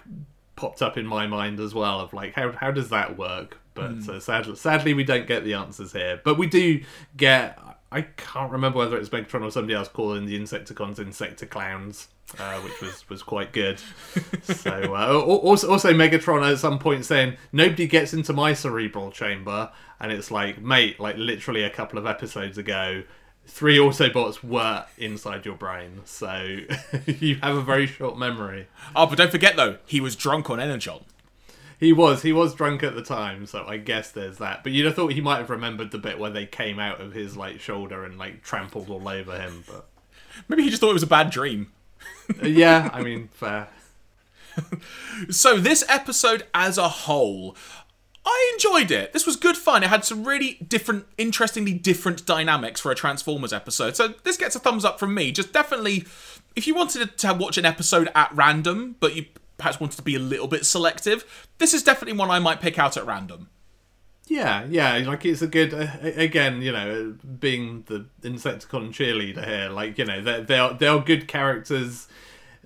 popped 0.57 0.83
up 0.83 0.97
in 0.97 1.07
my 1.07 1.27
mind 1.27 1.61
as 1.61 1.75
well 1.75 2.01
of 2.01 2.13
like 2.13 2.35
how 2.35 2.53
how 2.53 2.71
does 2.71 2.91
that 2.91 3.17
work? 3.17 3.59
But 3.75 3.99
mm. 3.99 4.09
uh, 4.09 4.21
sadly, 4.21 4.57
sadly, 4.57 4.95
we 4.95 5.05
don't 5.05 5.27
get 5.27 5.45
the 5.45 5.55
answers 5.55 5.93
here. 5.93 6.21
But 6.25 6.39
we 6.39 6.47
do 6.47 6.83
get. 7.17 7.59
I 7.93 8.03
can't 8.03 8.51
remember 8.51 8.79
whether 8.79 8.97
it's 8.97 9.11
Megatron 9.11 9.45
or 9.45 9.51
somebody 9.51 9.75
else 9.75 9.89
calling 9.89 10.27
the 10.27 10.39
Insecticons 10.39 10.97
Insecticlowns, 10.97 12.09
uh, 12.39 12.59
which 12.61 12.81
was, 12.81 13.09
was 13.09 13.23
quite 13.23 13.53
good. 13.53 13.81
so 14.43 14.95
uh, 14.95 15.21
also, 15.23 15.71
also 15.71 15.93
Megatron 15.93 16.51
at 16.51 16.59
some 16.59 16.79
point 16.81 17.05
saying 17.05 17.37
nobody 17.53 17.87
gets 17.87 18.13
into 18.13 18.33
my 18.33 18.55
cerebral 18.55 19.13
chamber, 19.13 19.71
and 20.01 20.11
it's 20.11 20.31
like 20.31 20.61
mate, 20.61 20.99
like 20.99 21.17
literally 21.17 21.63
a 21.63 21.71
couple 21.71 21.99
of 21.99 22.07
episodes 22.07 22.59
ago, 22.59 23.05
three 23.47 23.79
Autobots 23.79 24.43
were 24.43 24.85
inside 24.99 25.47
your 25.47 25.55
brain, 25.55 26.03
so 26.05 26.59
you 27.07 27.37
have 27.37 27.57
a 27.57 27.63
very 27.63 27.87
short 27.87 28.19
memory. 28.19 28.69
Oh, 28.95 29.07
but 29.07 29.19
don't 29.19 29.31
forget 29.31 29.57
though, 29.57 29.79
he 29.87 30.01
was 30.01 30.17
drunk 30.17 30.51
on 30.51 30.61
Energon. 30.61 31.05
He 31.79 31.93
was. 31.93 32.23
He 32.23 32.33
was 32.33 32.55
drunk 32.55 32.83
at 32.83 32.95
the 32.95 33.03
time, 33.03 33.47
so 33.47 33.65
I 33.67 33.77
guess 33.77 34.11
there's 34.11 34.39
that. 34.39 34.63
But 34.63 34.73
you'd 34.73 34.87
have 34.87 34.95
thought 34.95 35.13
he 35.13 35.21
might 35.21 35.39
have 35.39 35.51
remembered 35.51 35.91
the 35.91 35.99
bit 35.99 36.19
where 36.19 36.31
they 36.31 36.47
came 36.47 36.79
out 36.79 37.01
of 37.01 37.13
his 37.13 37.37
like 37.37 37.61
shoulder 37.61 38.05
and 38.05 38.19
like 38.19 38.43
trampled 38.43 38.89
all 38.89 39.07
over 39.07 39.39
him. 39.39 39.65
But 39.67 39.87
maybe 40.49 40.63
he 40.63 40.71
just 40.71 40.81
thought 40.81 40.91
it 40.91 40.95
was 40.95 41.03
a 41.03 41.09
bad 41.09 41.31
dream. 41.31 41.73
Uh, 42.43 42.47
yeah, 42.47 42.91
I 42.93 43.03
mean, 43.03 43.29
fair. 43.33 43.69
so 45.31 45.59
this 45.59 45.85
episode 45.89 46.47
as 46.55 46.79
a 46.79 46.89
whole, 46.89 47.57
I 48.27 48.53
enjoyed 48.55 48.91
it. 48.91 49.13
This 49.13 49.25
was 49.25 49.37
good 49.37 49.57
fun. 49.57 49.85
It 49.85 49.89
had 49.89 50.05
some 50.05 50.25
really 50.25 50.55
different, 50.55 51.07
interestingly 51.17 51.73
different 51.73 52.27
dynamics 52.27 52.81
for 52.81 52.91
a 52.91 52.95
Transformers 52.95 53.53
episode. 53.53 53.95
So 53.95 54.09
this 54.25 54.37
gets 54.37 54.57
a 54.57 54.59
thumbs 54.59 54.85
up 54.85 54.99
from 54.99 55.15
me. 55.15 55.31
Just 55.31 55.53
definitely, 55.53 56.05
if 56.57 56.67
you 56.67 56.75
wanted 56.75 57.17
to 57.17 57.35
watch 57.35 57.57
an 57.57 57.65
episode 57.65 58.11
at 58.17 58.35
random, 58.35 58.97
but 58.99 59.15
you 59.15 59.27
perhaps 59.59 59.79
wanted 59.79 59.97
to 59.97 60.03
be 60.03 60.17
a 60.17 60.19
little 60.19 60.49
bit 60.49 60.67
selective, 60.67 61.25
this 61.59 61.73
is 61.73 61.85
definitely 61.85 62.19
one 62.19 62.31
I 62.31 62.41
might 62.41 62.61
pick 62.61 62.81
out 62.81 62.97
at 62.97 63.07
random. 63.07 63.49
Yeah, 64.27 64.67
yeah, 64.69 64.97
like 65.07 65.25
it's 65.25 65.41
a 65.41 65.47
good. 65.47 65.73
Uh, 65.73 65.87
again, 66.03 66.61
you 66.61 66.73
know, 66.73 67.15
being 67.39 67.85
the 67.87 68.07
Insecticon 68.23 68.89
cheerleader 68.89 69.47
here, 69.47 69.69
like 69.69 69.99
you 69.99 70.05
know, 70.05 70.21
they 70.21 70.43
they 70.43 70.59
are 70.59 70.75
they 70.75 70.89
are 70.89 71.01
good 71.01 71.29
characters 71.29 72.09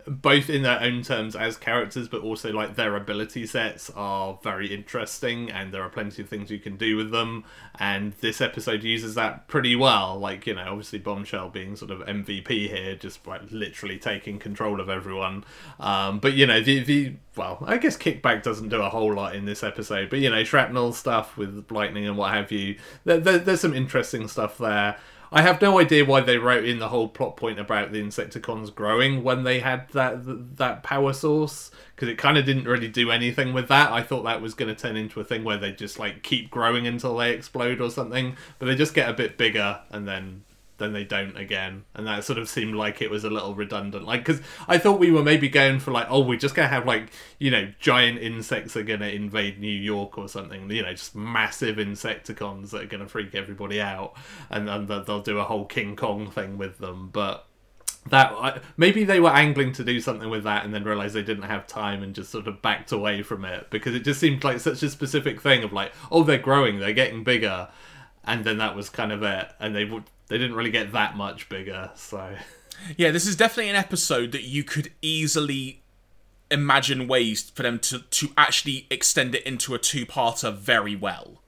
both 0.06 0.50
in 0.50 0.62
their 0.62 0.80
own 0.80 1.02
terms 1.02 1.36
as 1.36 1.56
characters, 1.56 2.08
but 2.08 2.22
also 2.22 2.52
like 2.52 2.76
their 2.76 2.96
ability 2.96 3.46
sets 3.46 3.90
are 3.90 4.38
very 4.42 4.72
interesting, 4.72 5.50
and 5.50 5.72
there 5.72 5.82
are 5.82 5.88
plenty 5.88 6.22
of 6.22 6.28
things 6.28 6.50
you 6.50 6.58
can 6.58 6.76
do 6.76 6.96
with 6.96 7.10
them. 7.10 7.44
And 7.78 8.12
this 8.20 8.40
episode 8.40 8.82
uses 8.82 9.14
that 9.14 9.48
pretty 9.48 9.76
well. 9.76 10.18
Like 10.18 10.46
you 10.46 10.54
know, 10.54 10.64
obviously 10.68 10.98
Bombshell 10.98 11.50
being 11.50 11.76
sort 11.76 11.90
of 11.90 12.00
MVP 12.00 12.68
here, 12.68 12.94
just 12.96 13.26
like 13.26 13.42
literally 13.50 13.98
taking 13.98 14.38
control 14.38 14.80
of 14.80 14.88
everyone. 14.88 15.44
Um, 15.78 16.18
but 16.18 16.34
you 16.34 16.46
know, 16.46 16.60
the 16.60 16.80
the 16.80 17.14
well, 17.36 17.62
I 17.66 17.78
guess 17.78 17.96
Kickback 17.96 18.42
doesn't 18.42 18.68
do 18.68 18.82
a 18.82 18.88
whole 18.88 19.14
lot 19.14 19.34
in 19.34 19.44
this 19.44 19.62
episode, 19.62 20.10
but 20.10 20.18
you 20.18 20.30
know, 20.30 20.44
shrapnel 20.44 20.92
stuff 20.92 21.36
with 21.36 21.70
lightning 21.70 22.06
and 22.06 22.16
what 22.16 22.32
have 22.32 22.50
you. 22.52 22.76
There, 23.04 23.18
there, 23.18 23.38
there's 23.38 23.60
some 23.60 23.74
interesting 23.74 24.28
stuff 24.28 24.58
there. 24.58 24.96
I 25.32 25.42
have 25.42 25.62
no 25.62 25.78
idea 25.78 26.04
why 26.04 26.22
they 26.22 26.38
wrote 26.38 26.64
in 26.64 26.80
the 26.80 26.88
whole 26.88 27.08
plot 27.08 27.36
point 27.36 27.60
about 27.60 27.92
the 27.92 28.02
Insecticons 28.02 28.74
growing 28.74 29.22
when 29.22 29.44
they 29.44 29.60
had 29.60 29.88
that 29.90 30.56
that 30.56 30.82
power 30.82 31.12
source 31.12 31.70
because 31.94 32.08
it 32.08 32.18
kind 32.18 32.36
of 32.36 32.44
didn't 32.44 32.64
really 32.64 32.88
do 32.88 33.10
anything 33.10 33.52
with 33.52 33.68
that. 33.68 33.92
I 33.92 34.02
thought 34.02 34.24
that 34.24 34.42
was 34.42 34.54
going 34.54 34.74
to 34.74 34.80
turn 34.80 34.96
into 34.96 35.20
a 35.20 35.24
thing 35.24 35.44
where 35.44 35.56
they 35.56 35.70
just 35.70 35.98
like 35.98 36.22
keep 36.22 36.50
growing 36.50 36.86
until 36.86 37.16
they 37.16 37.32
explode 37.32 37.80
or 37.80 37.90
something, 37.90 38.36
but 38.58 38.66
they 38.66 38.74
just 38.74 38.94
get 38.94 39.08
a 39.08 39.12
bit 39.12 39.38
bigger 39.38 39.80
and 39.90 40.08
then 40.08 40.42
then 40.80 40.92
they 40.92 41.04
don't 41.04 41.36
again, 41.36 41.84
and 41.94 42.06
that 42.08 42.24
sort 42.24 42.38
of 42.38 42.48
seemed 42.48 42.74
like 42.74 43.00
it 43.00 43.10
was 43.10 43.22
a 43.22 43.30
little 43.30 43.54
redundant. 43.54 44.04
Like, 44.04 44.24
because 44.24 44.42
I 44.66 44.78
thought 44.78 44.98
we 44.98 45.12
were 45.12 45.22
maybe 45.22 45.48
going 45.48 45.78
for 45.78 45.92
like, 45.92 46.08
oh, 46.10 46.20
we're 46.20 46.38
just 46.38 46.56
gonna 46.56 46.66
have 46.66 46.86
like, 46.86 47.10
you 47.38 47.52
know, 47.52 47.72
giant 47.78 48.18
insects 48.18 48.76
are 48.76 48.82
gonna 48.82 49.06
invade 49.06 49.60
New 49.60 49.68
York 49.68 50.18
or 50.18 50.28
something. 50.28 50.68
You 50.68 50.82
know, 50.82 50.90
just 50.92 51.14
massive 51.14 51.76
Insecticons 51.76 52.70
that 52.70 52.82
are 52.82 52.86
gonna 52.86 53.08
freak 53.08 53.36
everybody 53.36 53.80
out, 53.80 54.16
and 54.50 54.66
then 54.66 54.86
they'll 54.86 55.22
do 55.22 55.38
a 55.38 55.44
whole 55.44 55.66
King 55.66 55.94
Kong 55.94 56.30
thing 56.30 56.58
with 56.58 56.78
them. 56.78 57.10
But 57.12 57.46
that 58.08 58.62
maybe 58.76 59.04
they 59.04 59.20
were 59.20 59.30
angling 59.30 59.72
to 59.74 59.84
do 59.84 60.00
something 60.00 60.30
with 60.30 60.44
that 60.44 60.64
and 60.64 60.72
then 60.72 60.84
realized 60.84 61.14
they 61.14 61.22
didn't 61.22 61.44
have 61.44 61.66
time 61.66 62.02
and 62.02 62.14
just 62.14 62.30
sort 62.30 62.46
of 62.46 62.62
backed 62.62 62.92
away 62.92 63.22
from 63.22 63.44
it 63.44 63.68
because 63.70 63.94
it 63.94 64.00
just 64.00 64.18
seemed 64.18 64.42
like 64.42 64.58
such 64.58 64.82
a 64.82 64.88
specific 64.88 65.40
thing 65.40 65.62
of 65.62 65.72
like 65.72 65.92
oh 66.10 66.22
they're 66.22 66.38
growing 66.38 66.78
they're 66.78 66.94
getting 66.94 67.22
bigger 67.22 67.68
and 68.24 68.44
then 68.44 68.58
that 68.58 68.74
was 68.74 68.88
kind 68.88 69.12
of 69.12 69.22
it 69.22 69.50
and 69.60 69.74
they 69.76 69.84
would 69.84 70.04
they 70.30 70.38
didn't 70.38 70.56
really 70.56 70.70
get 70.70 70.92
that 70.92 71.16
much 71.16 71.48
bigger. 71.48 71.90
So 71.96 72.34
yeah, 72.96 73.10
this 73.10 73.26
is 73.26 73.36
definitely 73.36 73.68
an 73.68 73.76
episode 73.76 74.32
that 74.32 74.44
you 74.44 74.64
could 74.64 74.92
easily 75.02 75.82
imagine 76.50 77.06
ways 77.06 77.50
for 77.50 77.62
them 77.62 77.78
to 77.80 77.98
to 77.98 78.28
actually 78.38 78.86
extend 78.90 79.34
it 79.34 79.42
into 79.42 79.74
a 79.74 79.78
two-parter 79.78 80.56
very 80.56 80.96
well. 80.96 81.42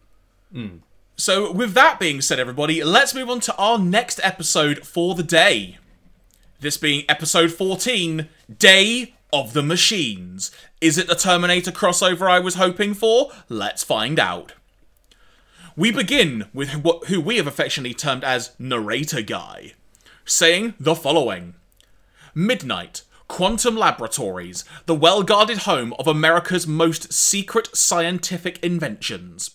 Mm. 0.52 0.80
So 1.16 1.52
with 1.52 1.74
that 1.74 2.00
being 2.00 2.20
said, 2.20 2.40
everybody, 2.40 2.82
let's 2.82 3.14
move 3.14 3.30
on 3.30 3.40
to 3.40 3.56
our 3.56 3.78
next 3.78 4.20
episode 4.22 4.86
for 4.86 5.14
the 5.14 5.22
day. 5.22 5.78
This 6.60 6.76
being 6.76 7.04
episode 7.08 7.52
14, 7.52 8.28
Day 8.58 9.14
of 9.32 9.52
the 9.52 9.62
Machines. 9.62 10.50
Is 10.80 10.98
it 10.98 11.06
the 11.06 11.14
Terminator 11.14 11.70
crossover 11.70 12.28
I 12.28 12.40
was 12.40 12.54
hoping 12.54 12.94
for? 12.94 13.30
Let's 13.48 13.84
find 13.84 14.18
out. 14.18 14.54
We 15.74 15.90
begin 15.90 16.48
with 16.52 16.68
who 17.06 17.20
we 17.20 17.38
have 17.38 17.46
affectionately 17.46 17.94
termed 17.94 18.24
as 18.24 18.50
Narrator 18.58 19.22
Guy, 19.22 19.72
saying 20.26 20.74
the 20.78 20.94
following 20.94 21.54
Midnight, 22.34 23.02
Quantum 23.26 23.76
Laboratories, 23.76 24.66
the 24.84 24.94
well 24.94 25.22
guarded 25.22 25.58
home 25.58 25.94
of 25.98 26.06
America's 26.06 26.66
most 26.66 27.14
secret 27.14 27.74
scientific 27.74 28.62
inventions. 28.62 29.52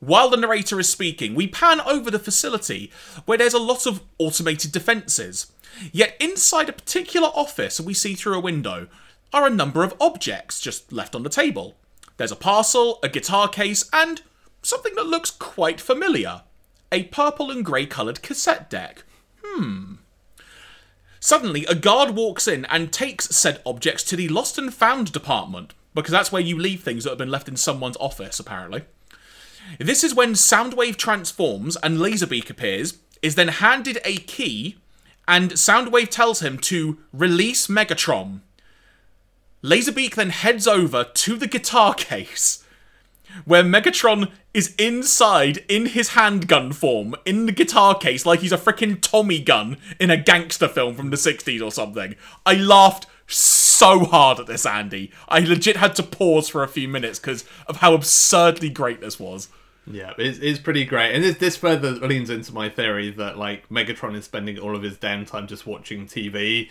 While 0.00 0.30
the 0.30 0.38
narrator 0.38 0.80
is 0.80 0.88
speaking, 0.88 1.34
we 1.34 1.46
pan 1.46 1.82
over 1.82 2.10
the 2.10 2.18
facility 2.18 2.90
where 3.26 3.36
there's 3.36 3.52
a 3.52 3.58
lot 3.58 3.84
of 3.84 4.00
automated 4.18 4.72
defences. 4.72 5.52
Yet 5.92 6.16
inside 6.18 6.70
a 6.70 6.72
particular 6.72 7.28
office 7.34 7.78
we 7.78 7.92
see 7.92 8.14
through 8.14 8.36
a 8.36 8.40
window 8.40 8.88
are 9.34 9.46
a 9.46 9.50
number 9.50 9.84
of 9.84 9.94
objects 10.00 10.58
just 10.58 10.90
left 10.90 11.14
on 11.14 11.22
the 11.22 11.28
table. 11.28 11.76
There's 12.16 12.32
a 12.32 12.36
parcel, 12.36 12.98
a 13.02 13.10
guitar 13.10 13.48
case, 13.48 13.90
and 13.92 14.22
something 14.62 14.94
that 14.94 15.06
looks 15.06 15.30
quite 15.30 15.80
familiar 15.80 16.42
a 16.90 17.04
purple 17.04 17.50
and 17.50 17.64
grey 17.64 17.86
coloured 17.86 18.22
cassette 18.22 18.70
deck. 18.70 19.04
Hmm. 19.44 19.94
Suddenly, 21.20 21.66
a 21.66 21.74
guard 21.74 22.10
walks 22.12 22.46
in 22.46 22.64
and 22.66 22.92
takes 22.92 23.26
said 23.26 23.60
objects 23.66 24.04
to 24.04 24.16
the 24.16 24.28
lost 24.28 24.56
and 24.56 24.72
found 24.72 25.12
department, 25.12 25.74
because 25.94 26.12
that's 26.12 26.32
where 26.32 26.42
you 26.42 26.58
leave 26.58 26.82
things 26.82 27.04
that 27.04 27.10
have 27.10 27.18
been 27.18 27.30
left 27.30 27.48
in 27.48 27.56
someone's 27.56 27.96
office, 27.98 28.38
apparently. 28.38 28.84
This 29.78 30.02
is 30.02 30.14
when 30.14 30.32
Soundwave 30.32 30.96
transforms 30.96 31.76
and 31.76 31.98
Laserbeak 31.98 32.48
appears, 32.48 32.98
is 33.20 33.34
then 33.34 33.48
handed 33.48 33.98
a 34.04 34.16
key, 34.16 34.78
and 35.26 35.52
Soundwave 35.52 36.08
tells 36.08 36.40
him 36.40 36.56
to 36.58 36.98
release 37.12 37.66
Megatron. 37.66 38.40
Laserbeak 39.62 40.14
then 40.14 40.30
heads 40.30 40.66
over 40.66 41.04
to 41.04 41.36
the 41.36 41.48
guitar 41.48 41.94
case, 41.96 42.64
where 43.44 43.62
Megatron 43.62 44.30
is 44.54 44.74
inside 44.76 45.64
in 45.68 45.86
his 45.86 46.10
handgun 46.10 46.72
form 46.72 47.14
in 47.24 47.46
the 47.46 47.52
guitar 47.52 47.96
case, 47.96 48.26
like 48.26 48.40
he's 48.40 48.52
a 48.52 48.58
freaking 48.58 49.00
Tommy 49.00 49.40
gun 49.40 49.76
in 50.00 50.10
a 50.10 50.16
gangster 50.16 50.68
film 50.68 50.94
from 50.94 51.10
the 51.10 51.16
60s 51.16 51.62
or 51.62 51.70
something. 51.70 52.14
I 52.44 52.54
laughed 52.54 53.06
so 53.26 54.00
hard 54.00 54.40
at 54.40 54.46
this, 54.46 54.66
Andy. 54.66 55.12
I 55.28 55.40
legit 55.40 55.76
had 55.76 55.94
to 55.96 56.02
pause 56.02 56.48
for 56.48 56.62
a 56.62 56.68
few 56.68 56.88
minutes 56.88 57.18
because 57.18 57.44
of 57.66 57.76
how 57.76 57.94
absurdly 57.94 58.70
great 58.70 59.00
this 59.00 59.20
was. 59.20 59.48
Yeah, 59.90 60.12
it's, 60.18 60.38
it's 60.38 60.58
pretty 60.58 60.84
great, 60.84 61.14
and 61.14 61.24
this, 61.24 61.38
this 61.38 61.56
further 61.56 61.92
leans 61.92 62.28
into 62.28 62.52
my 62.52 62.68
theory 62.68 63.10
that 63.12 63.38
like 63.38 63.68
Megatron 63.70 64.14
is 64.16 64.26
spending 64.26 64.58
all 64.58 64.76
of 64.76 64.82
his 64.82 64.98
downtime 64.98 65.46
just 65.46 65.66
watching 65.66 66.06
TV. 66.06 66.68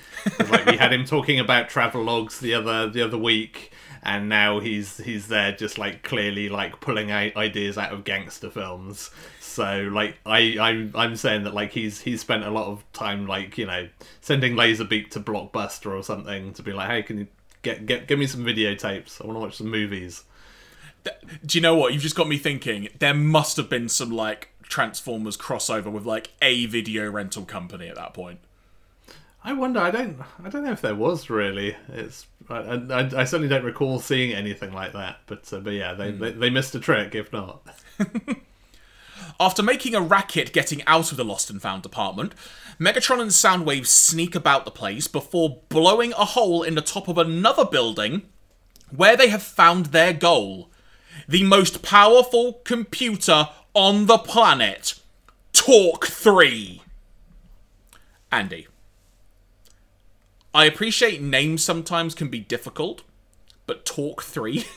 like 0.52 0.66
we 0.66 0.78
had 0.78 0.94
him 0.94 1.04
talking 1.06 1.40
about 1.40 1.70
travel 1.70 2.04
logs 2.04 2.40
the 2.40 2.54
other 2.54 2.88
the 2.88 3.02
other 3.02 3.18
week, 3.18 3.72
and 4.04 4.30
now 4.30 4.60
he's 4.60 4.98
he's 4.98 5.28
there 5.28 5.52
just 5.52 5.78
like 5.78 6.04
clearly 6.04 6.50
like 6.50 6.80
pulling 6.80 7.12
out 7.12 7.36
ideas 7.36 7.78
out 7.78 7.94
of 7.94 8.04
gangster 8.04 8.50
films. 8.50 9.12
So 9.40 9.90
like 9.92 10.18
I 10.26 10.58
I'm 10.60 10.92
I'm 10.96 11.16
saying 11.16 11.44
that 11.44 11.54
like 11.54 11.72
he's 11.72 12.02
he's 12.02 12.22
spent 12.22 12.44
a 12.44 12.50
lot 12.50 12.68
of 12.68 12.84
time 12.94 13.28
like 13.28 13.58
you 13.58 13.66
know 13.66 13.88
sending 14.22 14.56
Laserbeak 14.56 15.10
to 15.12 15.20
Blockbuster 15.20 15.98
or 15.98 16.04
something 16.04 16.54
to 16.54 16.64
be 16.64 16.74
like 16.74 16.90
hey 16.90 17.04
can 17.04 17.20
you 17.20 17.28
get 17.62 17.86
get 17.86 18.08
give 18.08 18.20
me 18.20 18.28
some 18.28 18.46
videotapes 18.46 19.22
I 19.22 19.28
want 19.28 19.38
to 19.38 19.42
watch 19.42 19.58
some 19.58 19.70
movies. 19.70 20.24
Do 21.46 21.58
you 21.58 21.62
know 21.62 21.76
what? 21.76 21.94
You've 21.94 22.04
just 22.04 22.16
got 22.16 22.28
me 22.28 22.38
thinking. 22.38 22.90
There 23.00 23.14
must 23.14 23.56
have 23.58 23.70
been 23.70 23.88
some 23.88 24.12
like 24.12 24.50
Transformers 24.64 25.38
crossover 25.38 25.92
with 25.92 26.06
like 26.06 26.32
a 26.42 26.66
video 26.66 27.10
rental 27.10 27.46
company 27.46 27.88
at 27.88 27.96
that 27.96 28.14
point. 28.14 28.40
I 29.44 29.54
wonder. 29.54 29.80
I 29.80 29.92
don't. 29.92 30.20
I 30.44 30.50
don't 30.50 30.64
know 30.64 30.72
if 30.72 30.82
there 30.82 30.96
was 30.96 31.30
really. 31.30 31.76
It's. 31.90 32.26
I, 32.50 32.56
I, 32.56 33.22
I 33.22 33.24
certainly 33.24 33.48
don't 33.48 33.64
recall 33.64 34.00
seeing 34.00 34.34
anything 34.34 34.74
like 34.74 34.94
that. 34.94 35.20
But 35.26 35.52
uh, 35.54 35.60
but 35.60 35.74
yeah, 35.74 35.94
they, 35.94 36.12
they 36.12 36.32
they 36.32 36.50
missed 36.50 36.76
a 36.76 36.80
trick. 36.80 37.16
If 37.16 37.32
not, 37.32 37.62
After 39.40 39.62
making 39.62 39.94
a 39.94 40.02
racket 40.02 40.52
getting 40.52 40.84
out 40.88 41.12
of 41.12 41.18
the 41.18 41.26
lost 41.26 41.50
and 41.50 41.62
found 41.62 41.84
department, 41.84 42.34
Megatron 42.80 43.22
and 43.22 43.32
Soundwave 43.32 43.86
sneak 43.86 44.36
about 44.36 44.66
the 44.66 44.72
place 44.72 45.08
before 45.08 45.62
blowing 45.70 46.14
a 46.14 46.26
hole 46.26 46.64
in 46.64 46.76
the 46.76 46.82
top 46.82 47.08
of 47.08 47.18
another 47.18 47.66
building 47.66 48.24
where 48.96 49.16
they 49.16 49.30
have 49.30 49.44
found 49.44 49.88
their 49.88 50.14
goal. 50.14 50.72
The 51.28 51.44
most 51.44 51.82
powerful 51.84 52.62
computer 52.64 53.50
on 53.74 54.08
the 54.08 54.18
planet. 54.18 55.00
Torq 55.54 56.06
3. 56.06 56.82
Andy. 58.32 58.68
I 60.54 60.66
appreciate 60.66 61.22
names 61.22 61.64
sometimes 61.64 62.16
can 62.16 62.30
be 62.30 62.40
difficult, 62.40 63.04
but 63.66 63.86
Torq 63.86 64.22
3? 64.22 64.66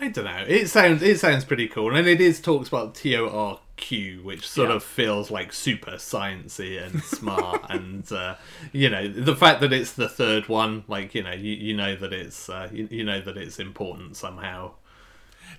I 0.00 0.08
don't 0.08 0.24
know. 0.26 0.44
It 0.46 0.68
sounds 0.68 1.02
it 1.02 1.18
sounds 1.18 1.44
pretty 1.44 1.66
cool, 1.66 1.96
and 1.96 2.06
it 2.06 2.20
is 2.20 2.40
talks 2.40 2.68
about 2.68 2.94
T 2.94 3.16
O 3.16 3.28
R 3.28 3.58
Q, 3.76 4.20
which 4.22 4.48
sort 4.48 4.68
Yeah. 4.68 4.76
of 4.76 4.84
feels 4.84 5.28
like 5.28 5.52
super 5.52 5.92
sciencey 5.92 6.80
and 6.80 7.02
smart, 7.02 7.62
and 7.68 8.10
uh, 8.12 8.36
you 8.72 8.88
know 8.90 9.08
the 9.08 9.34
fact 9.34 9.60
that 9.60 9.72
it's 9.72 9.92
the 9.92 10.08
third 10.08 10.48
one, 10.48 10.84
like 10.86 11.16
you 11.16 11.24
know 11.24 11.32
you, 11.32 11.52
you 11.52 11.76
know 11.76 11.96
that 11.96 12.12
it's 12.12 12.48
uh, 12.48 12.68
you, 12.72 12.86
you 12.92 13.02
know 13.02 13.20
that 13.20 13.36
it's 13.36 13.58
important 13.58 14.16
somehow. 14.16 14.70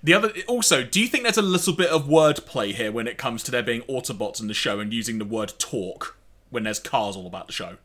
The 0.01 0.13
other, 0.13 0.31
also, 0.47 0.83
do 0.85 1.01
you 1.01 1.07
think 1.07 1.23
there's 1.23 1.37
a 1.37 1.41
little 1.41 1.73
bit 1.73 1.89
of 1.89 2.05
wordplay 2.05 2.73
here 2.73 2.93
when 2.93 3.07
it 3.07 3.17
comes 3.17 3.43
to 3.43 3.51
there 3.51 3.63
being 3.63 3.81
Autobots 3.81 4.39
in 4.39 4.47
the 4.47 4.53
show 4.53 4.79
and 4.79 4.93
using 4.93 5.17
the 5.17 5.25
word 5.25 5.53
torque 5.57 6.15
when 6.49 6.63
there's 6.63 6.79
cars 6.79 7.17
all 7.17 7.27
about 7.27 7.47
the 7.47 7.53
show? 7.53 7.75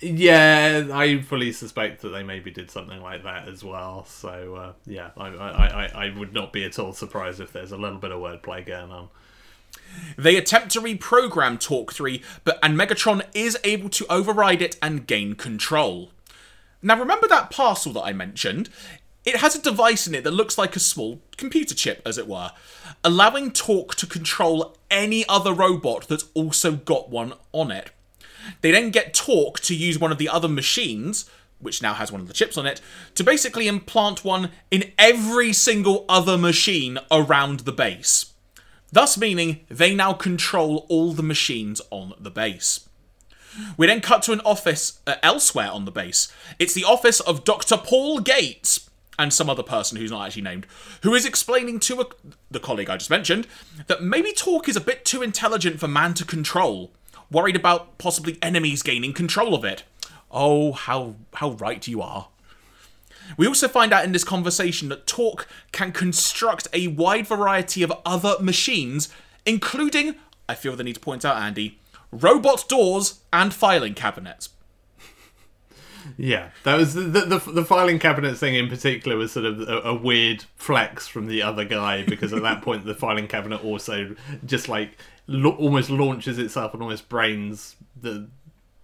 Yeah, 0.00 0.88
I 0.92 1.20
fully 1.20 1.52
suspect 1.52 2.00
that 2.02 2.08
they 2.08 2.22
maybe 2.22 2.50
did 2.50 2.70
something 2.70 3.02
like 3.02 3.22
that 3.24 3.48
as 3.48 3.62
well. 3.62 4.06
So 4.06 4.54
uh, 4.54 4.72
yeah, 4.86 5.10
I, 5.16 5.28
I, 5.28 5.66
I, 5.66 6.06
I 6.06 6.18
would 6.18 6.32
not 6.32 6.52
be 6.52 6.64
at 6.64 6.78
all 6.78 6.92
surprised 6.92 7.40
if 7.40 7.52
there's 7.52 7.72
a 7.72 7.76
little 7.76 7.98
bit 7.98 8.10
of 8.10 8.20
wordplay 8.20 8.64
going 8.64 8.90
on. 8.90 9.08
They 10.16 10.36
attempt 10.36 10.70
to 10.72 10.80
reprogram 10.80 11.58
Torq 11.58 11.92
3, 11.92 12.22
but 12.44 12.58
and 12.62 12.78
Megatron 12.78 13.22
is 13.34 13.58
able 13.62 13.90
to 13.90 14.06
override 14.10 14.62
it 14.62 14.78
and 14.80 15.06
gain 15.06 15.34
control. 15.34 16.10
Now 16.82 16.98
remember 16.98 17.28
that 17.28 17.50
parcel 17.50 17.92
that 17.94 18.02
I 18.02 18.12
mentioned? 18.12 18.70
It 19.26 19.36
has 19.36 19.54
a 19.54 19.60
device 19.60 20.06
in 20.06 20.14
it 20.14 20.24
that 20.24 20.30
looks 20.30 20.56
like 20.56 20.74
a 20.76 20.80
small 20.80 21.20
computer 21.36 21.74
chip, 21.74 22.00
as 22.06 22.16
it 22.16 22.26
were, 22.26 22.52
allowing 23.04 23.50
Torq 23.50 23.94
to 23.96 24.06
control 24.06 24.78
any 24.90 25.28
other 25.28 25.52
robot 25.52 26.08
that's 26.08 26.30
also 26.32 26.72
got 26.72 27.10
one 27.10 27.34
on 27.52 27.70
it. 27.70 27.90
They 28.60 28.70
then 28.70 28.90
get 28.90 29.14
Torq 29.14 29.60
to 29.60 29.74
use 29.74 29.98
one 29.98 30.12
of 30.12 30.18
the 30.18 30.28
other 30.28 30.48
machines, 30.48 31.28
which 31.58 31.82
now 31.82 31.94
has 31.94 32.10
one 32.10 32.20
of 32.20 32.28
the 32.28 32.34
chips 32.34 32.56
on 32.56 32.66
it, 32.66 32.80
to 33.14 33.24
basically 33.24 33.68
implant 33.68 34.24
one 34.24 34.50
in 34.70 34.92
every 34.98 35.52
single 35.52 36.04
other 36.08 36.38
machine 36.38 36.98
around 37.10 37.60
the 37.60 37.72
base. 37.72 38.32
Thus 38.92 39.16
meaning 39.16 39.60
they 39.68 39.94
now 39.94 40.12
control 40.12 40.86
all 40.88 41.12
the 41.12 41.22
machines 41.22 41.80
on 41.90 42.14
the 42.18 42.30
base. 42.30 42.88
We 43.76 43.86
then 43.86 44.00
cut 44.00 44.22
to 44.22 44.32
an 44.32 44.40
office 44.40 45.00
uh, 45.06 45.16
elsewhere 45.22 45.70
on 45.70 45.84
the 45.84 45.90
base. 45.90 46.32
It's 46.58 46.74
the 46.74 46.84
office 46.84 47.20
of 47.20 47.44
Dr. 47.44 47.76
Paul 47.76 48.20
Gates 48.20 48.88
and 49.18 49.32
some 49.32 49.50
other 49.50 49.62
person 49.62 49.98
who's 49.98 50.10
not 50.10 50.26
actually 50.26 50.42
named, 50.42 50.66
who 51.02 51.14
is 51.14 51.26
explaining 51.26 51.78
to 51.80 52.00
a, 52.00 52.06
the 52.50 52.60
colleague 52.60 52.88
I 52.88 52.96
just 52.96 53.10
mentioned 53.10 53.46
that 53.86 54.02
maybe 54.02 54.32
Torq 54.32 54.68
is 54.68 54.76
a 54.76 54.80
bit 54.80 55.04
too 55.04 55.20
intelligent 55.20 55.78
for 55.78 55.88
man 55.88 56.14
to 56.14 56.24
control, 56.24 56.92
worried 57.30 57.56
about 57.56 57.98
possibly 57.98 58.38
enemies 58.42 58.82
gaining 58.82 59.12
control 59.12 59.54
of 59.54 59.64
it. 59.64 59.84
Oh, 60.30 60.72
how 60.72 61.16
how 61.34 61.52
right 61.52 61.86
you 61.86 62.02
are. 62.02 62.28
We 63.36 63.46
also 63.46 63.68
find 63.68 63.92
out 63.92 64.04
in 64.04 64.12
this 64.12 64.24
conversation 64.24 64.88
that 64.88 65.06
Torq 65.06 65.46
can 65.72 65.92
construct 65.92 66.68
a 66.72 66.88
wide 66.88 67.26
variety 67.26 67.82
of 67.82 67.92
other 68.04 68.34
machines, 68.40 69.08
including, 69.46 70.16
I 70.48 70.54
feel 70.54 70.74
the 70.74 70.82
need 70.82 70.94
to 70.94 71.00
point 71.00 71.24
out, 71.24 71.36
Andy, 71.36 71.78
robot 72.10 72.68
doors 72.68 73.20
and 73.32 73.54
filing 73.54 73.94
cabinets. 73.94 74.50
Yeah, 76.16 76.50
that 76.64 76.76
was 76.76 76.94
the, 76.94 77.02
the 77.02 77.20
the 77.20 77.52
the 77.52 77.64
filing 77.64 77.98
cabinet 77.98 78.36
thing 78.36 78.54
in 78.54 78.68
particular 78.68 79.16
was 79.16 79.32
sort 79.32 79.46
of 79.46 79.60
a, 79.60 79.80
a 79.80 79.94
weird 79.94 80.44
flex 80.56 81.06
from 81.06 81.26
the 81.26 81.42
other 81.42 81.64
guy 81.64 82.04
because 82.04 82.32
at 82.32 82.42
that 82.42 82.62
point 82.62 82.84
the 82.84 82.94
filing 82.94 83.28
cabinet 83.28 83.62
also 83.64 84.16
just 84.44 84.68
like 84.68 84.98
lo- 85.30 85.56
almost 85.56 85.88
launches 85.90 86.38
itself 86.38 86.74
and 86.74 86.82
almost 86.82 87.08
brains 87.08 87.76
the 88.00 88.28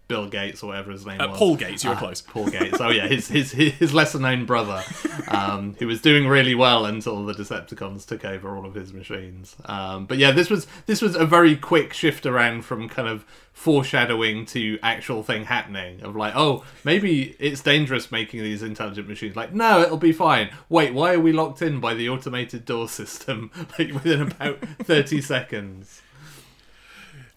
Bill 0.09 0.29
Gates 0.29 0.63
or 0.63 0.69
whatever 0.69 0.93
his 0.93 1.05
name 1.05 1.19
was. 1.19 1.29
Uh, 1.31 1.33
Paul 1.37 1.57
Gates, 1.57 1.83
you 1.83 1.91
were 1.91 1.97
Ah, 1.97 1.99
close. 1.99 2.21
Paul 2.21 2.47
Gates. 2.49 2.79
Oh 2.81 2.91
yeah, 2.91 3.09
his 3.09 3.27
his 3.27 3.51
his 3.51 3.93
lesser 3.93 4.21
known 4.21 4.45
brother, 4.47 4.85
um, 5.27 5.75
who 5.81 5.89
was 5.89 6.01
doing 6.01 6.29
really 6.29 6.55
well 6.55 6.85
until 6.87 7.25
the 7.27 7.33
Decepticons 7.35 8.07
took 8.07 8.25
over 8.25 8.57
all 8.57 8.65
of 8.65 8.75
his 8.75 8.93
machines. 8.93 9.57
Um, 9.65 10.07
but 10.07 10.19
yeah, 10.19 10.31
this 10.31 10.49
was 10.49 10.69
this 10.87 11.03
was 11.03 11.17
a 11.17 11.27
very 11.27 11.57
quick 11.57 11.93
shift 11.93 12.25
around 12.25 12.63
from 12.65 12.89
kind 12.89 13.09
of 13.09 13.25
foreshadowing 13.53 14.47
to 14.47 14.79
actual 14.81 15.25
thing 15.25 15.45
happening 15.47 16.01
of 16.03 16.15
like, 16.15 16.35
oh, 16.37 16.65
maybe 16.85 17.35
it's 17.41 17.61
dangerous 17.61 18.13
making 18.13 18.41
these 18.45 18.63
intelligent 18.63 19.09
machines. 19.09 19.35
Like, 19.35 19.53
no, 19.53 19.81
it'll 19.83 19.97
be 19.97 20.13
fine. 20.13 20.51
Wait, 20.69 20.95
why 20.95 21.15
are 21.15 21.21
we 21.21 21.33
locked 21.33 21.63
in 21.63 21.81
by 21.81 21.95
the 21.95 22.09
automated 22.09 22.65
door 22.65 22.89
system 22.89 23.51
like 23.79 23.93
within 23.93 24.23
about 24.23 24.61
thirty 24.85 25.21
seconds? 25.21 26.01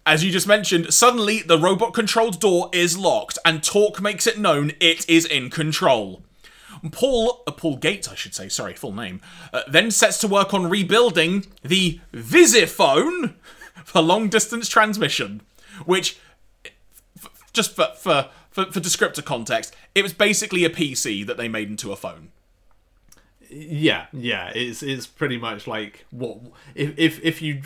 As 0.10 0.24
you 0.24 0.32
just 0.32 0.48
mentioned, 0.48 0.92
suddenly 0.92 1.44
the 1.44 1.60
robot 1.60 1.94
controlled 1.94 2.40
door 2.40 2.72
is 2.74 2.98
locked, 2.98 3.38
and 3.46 3.62
Torq 3.62 4.02
makes 4.02 4.26
it 4.26 4.40
known 4.40 4.72
it 4.80 5.08
is 5.08 5.24
in 5.24 5.52
control. 5.52 6.24
Paul, 6.92 7.44
uh, 7.46 7.52
Paul 7.52 7.78
Gates, 7.78 8.08
I 8.08 8.16
should 8.16 8.34
say, 8.34 8.50
sorry, 8.50 8.74
full 8.74 8.92
name, 8.92 9.22
uh, 9.54 9.62
then 9.68 9.92
sets 9.92 10.18
to 10.22 10.28
work 10.28 10.52
on 10.52 10.68
rebuilding 10.68 11.46
the 11.62 12.02
Visiphone 12.12 13.36
for 13.86 14.02
long 14.02 14.30
distance 14.30 14.68
transmission, 14.68 15.42
which, 15.86 16.18
f- 17.16 17.52
just 17.54 17.76
for, 17.76 17.90
for, 17.96 18.30
for, 18.50 18.66
for 18.66 18.80
descriptor 18.80 19.24
context, 19.24 19.76
it 19.94 20.02
was 20.02 20.14
basically 20.14 20.66
a 20.66 20.72
PC 20.72 21.24
that 21.28 21.38
they 21.38 21.48
made 21.48 21.70
into 21.70 21.92
a 21.92 21.96
phone. 21.96 22.32
Yeah, 23.50 24.06
yeah, 24.14 24.52
it's 24.54 24.84
it's 24.84 25.08
pretty 25.08 25.38
much 25.38 25.68
like 25.68 26.06
what 26.12 26.38
if 26.76 26.98
if 26.98 27.24
if 27.24 27.42
you 27.42 27.62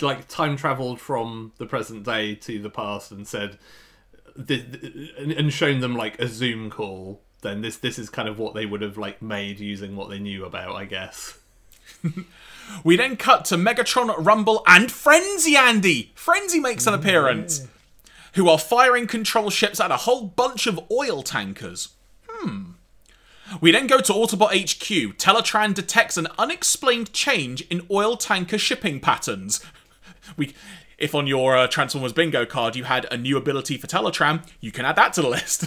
like 0.00 0.28
time 0.28 0.56
traveled 0.56 1.00
from 1.00 1.52
the 1.58 1.66
present 1.66 2.04
day 2.04 2.34
to 2.36 2.60
the 2.60 2.70
past 2.70 3.10
and 3.10 3.26
said 3.26 3.58
th- 4.36 4.70
th- 4.70 5.14
and 5.18 5.32
and 5.32 5.52
shown 5.52 5.80
them 5.80 5.96
like 5.96 6.20
a 6.20 6.28
Zoom 6.28 6.70
call, 6.70 7.20
then 7.42 7.62
this 7.62 7.76
this 7.76 7.98
is 7.98 8.08
kind 8.10 8.28
of 8.28 8.38
what 8.38 8.54
they 8.54 8.66
would 8.66 8.80
have 8.80 8.96
like 8.96 9.20
made 9.20 9.58
using 9.58 9.96
what 9.96 10.08
they 10.08 10.18
knew 10.18 10.44
about, 10.44 10.76
I 10.76 10.84
guess. 10.84 11.38
We 12.82 12.96
then 12.96 13.16
cut 13.16 13.44
to 13.46 13.56
Megatron, 13.56 14.14
Rumble, 14.18 14.62
and 14.66 14.90
Frenzy 14.90 15.54
Andy! 15.54 16.12
Frenzy 16.14 16.58
makes 16.60 16.86
an 16.86 16.94
appearance! 16.94 17.68
who 18.34 18.48
are 18.48 18.58
firing 18.58 19.06
control 19.06 19.48
ships 19.48 19.80
at 19.80 19.90
a 19.90 19.98
whole 19.98 20.24
bunch 20.26 20.66
of 20.66 20.80
oil 20.90 21.22
tankers. 21.22 21.90
Hmm. 22.28 22.72
We 23.60 23.70
then 23.70 23.86
go 23.86 24.00
to 24.00 24.12
Autobot 24.12 24.50
HQ. 24.50 25.18
Teletraan 25.18 25.74
detects 25.74 26.16
an 26.16 26.28
unexplained 26.38 27.12
change 27.12 27.62
in 27.62 27.86
oil 27.90 28.16
tanker 28.16 28.58
shipping 28.58 29.00
patterns. 29.00 29.64
We, 30.36 30.54
if 30.98 31.14
on 31.14 31.26
your 31.26 31.56
uh, 31.56 31.66
Transformers 31.66 32.12
bingo 32.12 32.46
card 32.46 32.76
you 32.76 32.84
had 32.84 33.06
a 33.10 33.16
new 33.16 33.36
ability 33.36 33.76
for 33.76 33.86
Teletraan, 33.86 34.48
you 34.60 34.72
can 34.72 34.84
add 34.84 34.96
that 34.96 35.12
to 35.14 35.22
the 35.22 35.28
list. 35.28 35.66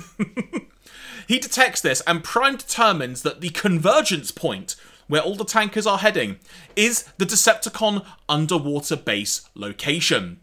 he 1.27 1.39
detects 1.39 1.81
this, 1.81 2.01
and 2.07 2.23
Prime 2.23 2.57
determines 2.57 3.21
that 3.21 3.41
the 3.41 3.49
convergence 3.49 4.31
point, 4.31 4.75
where 5.07 5.21
all 5.21 5.35
the 5.35 5.45
tankers 5.45 5.85
are 5.85 5.99
heading, 5.99 6.39
is 6.75 7.03
the 7.17 7.25
Decepticon 7.25 8.05
underwater 8.27 8.95
base 8.95 9.47
location. 9.53 10.39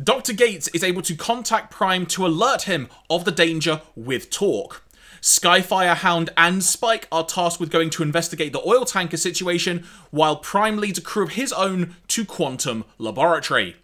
Dr. 0.00 0.32
Gates 0.32 0.68
is 0.68 0.84
able 0.84 1.02
to 1.02 1.16
contact 1.16 1.72
Prime 1.72 2.06
to 2.06 2.24
alert 2.24 2.62
him 2.62 2.88
of 3.10 3.24
the 3.24 3.32
danger 3.32 3.82
with 3.96 4.30
Torq. 4.30 4.80
Skyfire, 5.20 5.96
Hound, 5.96 6.30
and 6.36 6.62
Spike 6.62 7.08
are 7.10 7.24
tasked 7.24 7.60
with 7.60 7.70
going 7.70 7.90
to 7.90 8.02
investigate 8.02 8.52
the 8.52 8.66
oil 8.66 8.84
tanker 8.84 9.16
situation, 9.16 9.84
while 10.10 10.36
Prime 10.36 10.76
leads 10.76 10.98
a 10.98 11.02
crew 11.02 11.24
of 11.24 11.32
his 11.32 11.52
own 11.52 11.96
to 12.08 12.24
Quantum 12.24 12.84
Laboratory. 12.98 13.76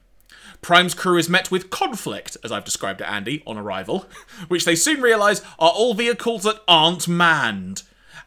Prime's 0.63 0.95
crew 0.95 1.19
is 1.19 1.29
met 1.29 1.51
with 1.51 1.69
conflict, 1.69 2.37
as 2.43 2.51
I've 2.51 2.65
described 2.65 3.01
it, 3.03 3.09
Andy, 3.09 3.43
on 3.47 3.59
arrival, 3.59 4.07
which 4.49 4.65
they 4.65 4.75
soon 4.75 5.03
realise 5.03 5.43
are 5.59 5.71
all 5.71 5.95
vehicles 5.95 6.45
that 6.45 6.63
aren't 6.67 7.07
manned. 7.07 7.83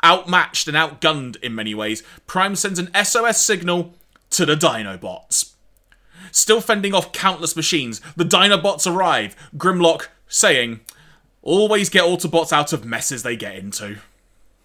Outmatched 0.05 0.67
and 0.67 0.77
outgunned 0.77 1.37
in 1.37 1.55
many 1.55 1.73
ways, 1.73 2.03
Prime 2.27 2.55
sends 2.55 2.77
an 2.77 2.91
SOS 3.03 3.41
signal 3.41 3.95
to 4.29 4.45
the 4.45 4.55
Dinobots. 4.55 5.53
Still 6.31 6.61
fending 6.61 6.93
off 6.93 7.11
countless 7.11 7.55
machines, 7.55 8.01
the 8.15 8.23
Dinobots 8.23 8.85
arrive, 8.85 9.35
Grimlock 9.57 10.09
saying, 10.27 10.81
Always 11.47 11.89
get 11.89 12.03
Autobots 12.03 12.51
out 12.51 12.73
of 12.73 12.83
messes 12.83 13.23
they 13.23 13.37
get 13.37 13.55
into. 13.55 13.99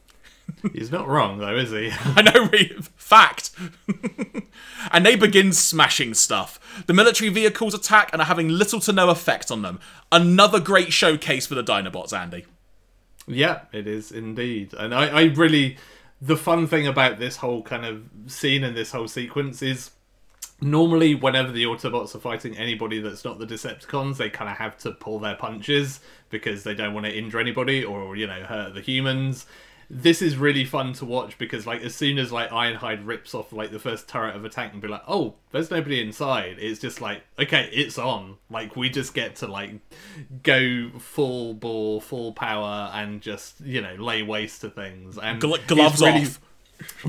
He's 0.73 0.91
not 0.91 1.07
wrong, 1.07 1.39
though, 1.39 1.57
is 1.57 1.71
he? 1.71 1.93
I 2.05 2.23
know, 2.23 2.49
we- 2.51 2.77
fact. 2.97 3.51
and 4.91 5.07
they 5.07 5.15
begin 5.15 5.53
smashing 5.53 6.15
stuff. 6.15 6.83
The 6.89 6.93
military 6.93 7.31
vehicles 7.31 7.73
attack 7.73 8.11
and 8.13 8.21
are 8.21 8.25
having 8.25 8.49
little 8.49 8.81
to 8.81 8.93
no 8.93 9.11
effect 9.11 9.53
on 9.53 9.63
them. 9.63 9.79
Another 10.11 10.59
great 10.59 10.93
showcase 10.93 11.47
for 11.47 11.55
the 11.55 11.63
Dinobots, 11.63 12.13
Andy. 12.13 12.47
Yeah, 13.29 13.61
it 13.73 13.87
is 13.87 14.11
indeed. 14.11 14.75
And 14.75 14.93
I, 14.93 15.07
I 15.07 15.23
really. 15.27 15.77
The 16.21 16.37
fun 16.37 16.67
thing 16.67 16.89
about 16.89 17.21
this 17.21 17.37
whole 17.37 17.63
kind 17.63 17.85
of 17.87 18.03
scene 18.27 18.65
and 18.65 18.77
this 18.77 18.91
whole 18.91 19.07
sequence 19.07 19.63
is 19.63 19.91
normally, 20.63 21.15
whenever 21.15 21.53
the 21.53 21.65
Autobots 21.65 22.15
are 22.15 22.19
fighting 22.21 22.57
anybody 22.57 23.01
that's 23.01 23.25
not 23.25 23.39
the 23.39 23.47
Decepticons, 23.47 24.17
they 24.17 24.31
kind 24.31 24.51
of 24.51 24.57
have 24.57 24.79
to 24.79 24.93
pull 24.93 25.19
their 25.19 25.35
punches 25.35 26.01
because 26.31 26.65
they 26.65 26.75
don't 26.75 26.95
want 26.95 27.05
to 27.07 27.15
injure 27.17 27.39
anybody 27.41 27.85
or, 27.85 28.17
you 28.17 28.27
know, 28.27 28.43
hurt 28.45 28.73
the 28.75 28.81
humans. 28.81 29.45
This 29.91 30.23
is 30.23 30.39
really 30.39 30.65
fun 30.65 30.95
to 30.95 31.05
watch 31.05 31.37
because, 31.37 31.67
like, 31.67 31.83
as 31.83 31.95
soon 31.95 32.17
as 32.19 32.33
like 32.33 32.49
Ironhide 32.49 33.07
rips 33.07 33.35
off 33.35 33.53
like 33.53 33.71
the 33.73 33.79
first 33.79 34.09
turret 34.09 34.35
of 34.35 34.43
attack 34.43 34.73
and 34.73 34.81
be 34.81 34.89
like, 34.89 35.03
"Oh, 35.07 35.35
there's 35.51 35.71
nobody 35.71 36.01
inside," 36.01 36.57
it's 36.59 36.81
just 36.81 37.03
like, 37.03 37.23
okay, 37.39 37.69
it's 37.71 37.99
on. 37.99 38.37
Like, 38.49 38.75
we 38.75 38.89
just 38.89 39.13
get 39.13 39.37
to 39.37 39.49
like 39.49 39.73
go 40.43 40.89
full 40.99 41.53
ball, 41.53 42.01
full 42.01 42.33
power, 42.33 42.91
and 42.95 43.21
just 43.21 43.61
you 43.61 43.83
know 43.83 43.95
lay 43.97 44.23
waste 44.23 44.63
to 44.63 44.71
things. 44.71 45.19
And 45.19 45.43
Gl- 45.43 45.57
it's 45.57 45.67
gloves 45.67 46.01
really- 46.01 46.23
off. 46.23 46.41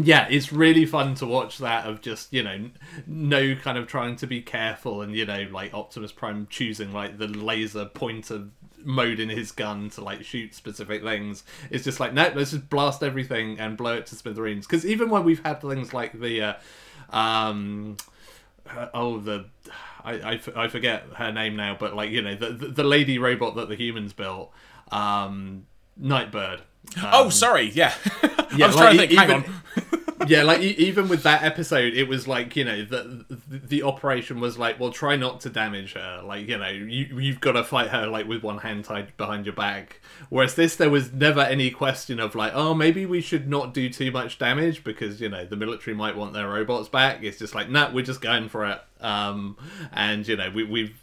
Yeah, 0.01 0.28
it's 0.30 0.51
really 0.51 0.86
fun 0.86 1.15
to 1.15 1.26
watch 1.26 1.57
that 1.59 1.86
of 1.86 2.01
just 2.01 2.34
you 2.34 2.43
know 2.43 2.69
no 3.07 3.55
kind 3.55 3.78
of 3.78 3.88
trying 3.88 4.15
to 4.17 4.28
be 4.28 4.41
careful 4.41 5.01
and 5.01 5.15
you 5.15 5.26
know 5.26 5.47
like 5.51 5.74
Optimus 5.74 6.11
Prime 6.11 6.47
choosing 6.49 6.91
like 6.91 7.17
the 7.17 7.28
laser 7.28 7.86
pointer 7.86 8.45
mode 8.86 9.19
in 9.19 9.30
his 9.30 9.51
gun 9.51 9.89
to 9.91 10.03
like 10.03 10.24
shoot 10.24 10.53
specific 10.53 11.03
things. 11.03 11.43
It's 11.69 11.84
just 11.84 11.99
like 11.99 12.13
no, 12.13 12.32
let's 12.36 12.51
just 12.51 12.69
blast 12.69 13.03
everything 13.03 13.59
and 13.59 13.78
blow 13.78 13.95
it 13.95 14.05
to 14.07 14.15
smithereens. 14.15 14.67
Because 14.67 14.86
even 14.86 15.09
when 15.09 15.24
we've 15.24 15.43
had 15.43 15.61
things 15.61 15.93
like 15.93 16.19
the 16.19 16.41
uh, 16.41 16.53
um 17.15 17.97
uh, 18.69 18.88
oh 18.93 19.19
the 19.19 19.45
I, 20.03 20.13
I, 20.19 20.34
f- 20.36 20.57
I 20.57 20.67
forget 20.67 21.05
her 21.15 21.32
name 21.32 21.55
now, 21.55 21.78
but 21.80 21.95
like 21.95 22.09
you 22.11 22.21
know 22.21 22.36
the 22.36 22.51
the, 22.51 22.67
the 22.67 22.84
lady 22.84 23.17
robot 23.19 23.55
that 23.55 23.69
the 23.69 23.76
humans 23.76 24.13
built, 24.13 24.51
um 24.91 25.65
Nightbird. 25.95 26.61
Oh, 27.02 27.30
sorry, 27.30 27.70
yeah. 27.72 27.94
Yeah, 28.56 28.66
I 28.66 28.68
was 28.68 28.76
like, 28.76 28.84
trying 28.84 28.98
to 28.98 29.00
think, 29.00 29.12
e- 29.12 29.16
hang 29.16 29.30
even- 29.32 29.54
on. 30.22 30.28
yeah, 30.28 30.44
like 30.44 30.62
even 30.62 31.08
with 31.10 31.24
that 31.24 31.42
episode, 31.42 31.96
it 31.96 32.08
was 32.08 32.28
like 32.28 32.56
you 32.56 32.64
know 32.64 32.86
the 32.86 33.26
the, 33.48 33.58
the 33.58 33.84
operation 33.84 34.40
was 34.40 34.60
like, 34.60 34.80
well, 34.80 34.92
try 34.92 35.16
not 35.16 35.40
to 35.42 35.50
damage 35.50 35.94
her. 35.94 36.22
Like 36.24 36.48
you 36.48 36.60
know, 36.60 36.68
you 36.70 37.20
you've 37.20 37.42
got 37.42 37.54
to 37.54 37.64
fight 37.64 37.88
her 37.90 38.06
like 38.06 38.28
with 38.28 38.44
one 38.44 38.60
hand 38.60 38.86
tied 38.86 39.18
behind 39.18 39.48
your 39.48 39.56
back. 39.56 40.02
Whereas 40.30 40.54
this, 40.54 40.76
there 40.76 40.92
was 40.92 41.12
never 41.12 41.42
any 41.42 41.72
question 41.72 42.20
of 42.20 42.36
like, 42.36 42.52
oh, 42.54 42.76
maybe 42.76 43.08
we 43.08 43.22
should 43.22 43.50
not 43.50 43.74
do 43.74 43.90
too 43.90 44.12
much 44.12 44.38
damage 44.38 44.84
because 44.84 45.20
you 45.20 45.30
know 45.30 45.46
the 45.46 45.56
military 45.56 45.96
might 45.96 46.16
want 46.16 46.34
their 46.34 46.48
robots 46.48 46.90
back. 46.90 47.24
It's 47.24 47.40
just 47.40 47.56
like, 47.56 47.72
nah, 47.72 47.92
we're 47.92 48.06
just 48.06 48.22
going 48.22 48.50
for 48.50 48.68
it. 48.68 48.80
Um, 49.02 49.58
and 49.92 50.28
you 50.28 50.36
know, 50.38 50.52
we 50.52 50.64
we've 50.64 50.96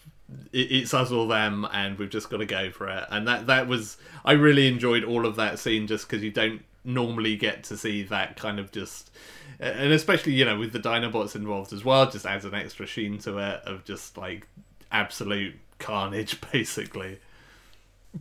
it's 0.52 0.94
us 0.94 1.10
or 1.10 1.28
them, 1.28 1.66
and 1.72 1.98
we've 1.98 2.10
just 2.10 2.30
got 2.30 2.38
to 2.38 2.46
go 2.46 2.70
for 2.70 2.88
it. 2.88 3.04
And 3.10 3.26
that 3.28 3.46
that 3.46 3.68
was 3.68 3.96
I 4.24 4.32
really 4.32 4.68
enjoyed 4.68 5.04
all 5.04 5.26
of 5.26 5.36
that 5.36 5.58
scene 5.58 5.86
just 5.86 6.08
because 6.08 6.22
you 6.22 6.30
don't 6.30 6.62
normally 6.84 7.36
get 7.36 7.64
to 7.64 7.76
see 7.76 8.02
that 8.04 8.36
kind 8.36 8.58
of 8.58 8.72
just, 8.72 9.10
and 9.58 9.92
especially 9.92 10.32
you 10.32 10.44
know 10.44 10.58
with 10.58 10.72
the 10.72 10.80
Dinobots 10.80 11.34
involved 11.34 11.72
as 11.72 11.84
well, 11.84 12.10
just 12.10 12.26
adds 12.26 12.44
an 12.44 12.54
extra 12.54 12.86
sheen 12.86 13.18
to 13.18 13.38
it 13.38 13.60
of 13.64 13.84
just 13.84 14.16
like 14.16 14.46
absolute 14.92 15.54
carnage, 15.78 16.40
basically. 16.52 17.18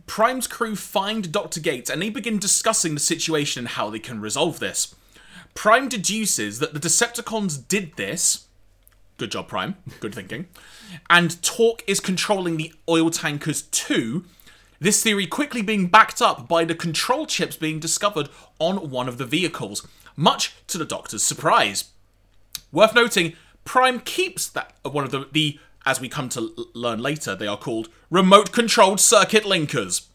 Prime's 0.06 0.46
crew 0.46 0.76
find 0.76 1.32
Dr. 1.32 1.58
Gates 1.58 1.90
and 1.90 2.00
they 2.00 2.10
begin 2.10 2.38
discussing 2.38 2.94
the 2.94 3.00
situation 3.00 3.60
and 3.60 3.68
how 3.68 3.90
they 3.90 3.98
can 3.98 4.20
resolve 4.20 4.60
this. 4.60 4.94
Prime 5.54 5.88
deduces 5.88 6.60
that 6.60 6.74
the 6.74 6.80
Decepticons 6.80 7.66
did 7.66 7.96
this. 7.96 8.46
Good 9.16 9.32
job, 9.32 9.48
Prime. 9.48 9.76
Good 9.98 10.14
thinking. 10.14 10.46
And 11.08 11.30
Torq 11.42 11.82
is 11.86 12.00
controlling 12.00 12.56
the 12.56 12.72
oil 12.88 13.10
tankers 13.10 13.62
too. 13.62 14.24
This 14.78 15.02
theory 15.02 15.26
quickly 15.26 15.60
being 15.60 15.88
backed 15.88 16.22
up 16.22 16.48
by 16.48 16.64
the 16.64 16.74
control 16.74 17.26
chips 17.26 17.56
being 17.56 17.80
discovered 17.80 18.28
on 18.58 18.90
one 18.90 19.08
of 19.08 19.18
the 19.18 19.26
vehicles, 19.26 19.86
much 20.16 20.54
to 20.68 20.78
the 20.78 20.86
Doctor's 20.86 21.22
surprise. 21.22 21.90
Worth 22.72 22.94
noting, 22.94 23.34
Prime 23.64 24.00
keeps 24.00 24.48
that 24.48 24.72
one 24.82 25.04
of 25.04 25.10
the, 25.10 25.28
the 25.32 25.58
as 25.84 26.00
we 26.00 26.08
come 26.08 26.28
to 26.30 26.40
l- 26.40 26.66
learn 26.74 27.00
later, 27.00 27.34
they 27.34 27.46
are 27.46 27.56
called 27.56 27.88
remote 28.10 28.52
controlled 28.52 29.00
circuit 29.00 29.44
linkers. 29.44 30.06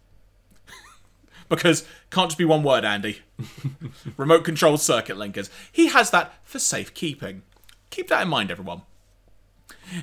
because 1.50 1.86
can't 2.10 2.30
just 2.30 2.38
be 2.38 2.46
one 2.46 2.64
word, 2.64 2.86
Andy. 2.86 3.20
remote 4.18 4.44
controlled 4.44 4.82
circuit 4.82 5.18
linkers. 5.18 5.50
He 5.72 5.88
has 5.88 6.12
that 6.12 6.34
for 6.44 6.60
safekeeping. 6.60 7.44
Keep 7.90 8.08
that 8.10 8.24
in 8.24 8.30
mind, 8.30 8.52
everyone. 8.52 8.82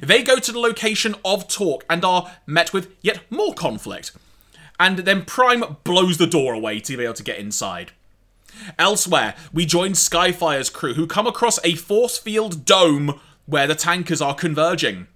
They 0.00 0.22
go 0.22 0.36
to 0.36 0.52
the 0.52 0.58
location 0.58 1.14
of 1.24 1.48
Torq 1.48 1.82
and 1.88 2.04
are 2.04 2.32
met 2.46 2.72
with 2.72 2.94
yet 3.02 3.20
more 3.30 3.54
conflict. 3.54 4.12
And 4.78 4.98
then 5.00 5.24
Prime 5.24 5.76
blows 5.84 6.18
the 6.18 6.26
door 6.26 6.54
away 6.54 6.80
to 6.80 6.96
be 6.96 7.04
able 7.04 7.14
to 7.14 7.22
get 7.22 7.38
inside. 7.38 7.92
Elsewhere, 8.78 9.34
we 9.52 9.66
join 9.66 9.92
Skyfire's 9.92 10.70
crew 10.70 10.94
who 10.94 11.06
come 11.06 11.26
across 11.26 11.58
a 11.64 11.74
force 11.74 12.18
field 12.18 12.64
dome 12.64 13.20
where 13.46 13.66
the 13.66 13.74
tankers 13.74 14.20
are 14.20 14.34
converging. 14.34 15.06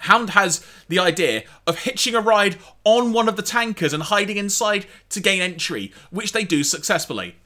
Hound 0.00 0.30
has 0.30 0.64
the 0.88 0.98
idea 0.98 1.44
of 1.66 1.80
hitching 1.80 2.14
a 2.14 2.20
ride 2.20 2.56
on 2.84 3.12
one 3.12 3.28
of 3.28 3.36
the 3.36 3.42
tankers 3.42 3.92
and 3.92 4.04
hiding 4.04 4.36
inside 4.36 4.86
to 5.10 5.20
gain 5.20 5.40
entry, 5.40 5.92
which 6.10 6.32
they 6.32 6.44
do 6.44 6.62
successfully. 6.62 7.36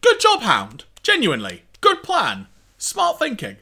Good 0.00 0.20
job, 0.20 0.42
Hound. 0.42 0.84
Genuinely. 1.02 1.64
Good 1.80 2.02
plan. 2.02 2.46
Smart 2.78 3.18
thinking. 3.18 3.56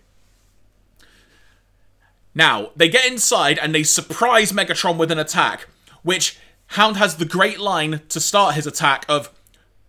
Now, 2.35 2.71
they 2.77 2.89
get 2.89 3.11
inside 3.11 3.59
and 3.59 3.75
they 3.75 3.83
surprise 3.83 4.53
Megatron 4.53 4.97
with 4.97 5.11
an 5.11 5.19
attack, 5.19 5.67
which 6.03 6.39
Hound 6.69 6.97
has 6.97 7.17
the 7.17 7.25
great 7.25 7.59
line 7.59 8.03
to 8.09 8.21
start 8.21 8.55
his 8.55 8.67
attack 8.67 9.05
of, 9.09 9.31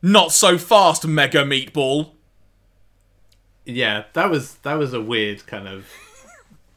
Not 0.02 0.32
so 0.32 0.58
fast, 0.58 1.06
Mega 1.06 1.44
Meatball. 1.44 2.12
Yeah, 3.66 4.06
that 4.14 4.30
was 4.30 4.56
that 4.56 4.74
was 4.74 4.94
a 4.94 5.02
weird 5.02 5.46
kind 5.46 5.68
of 5.68 5.86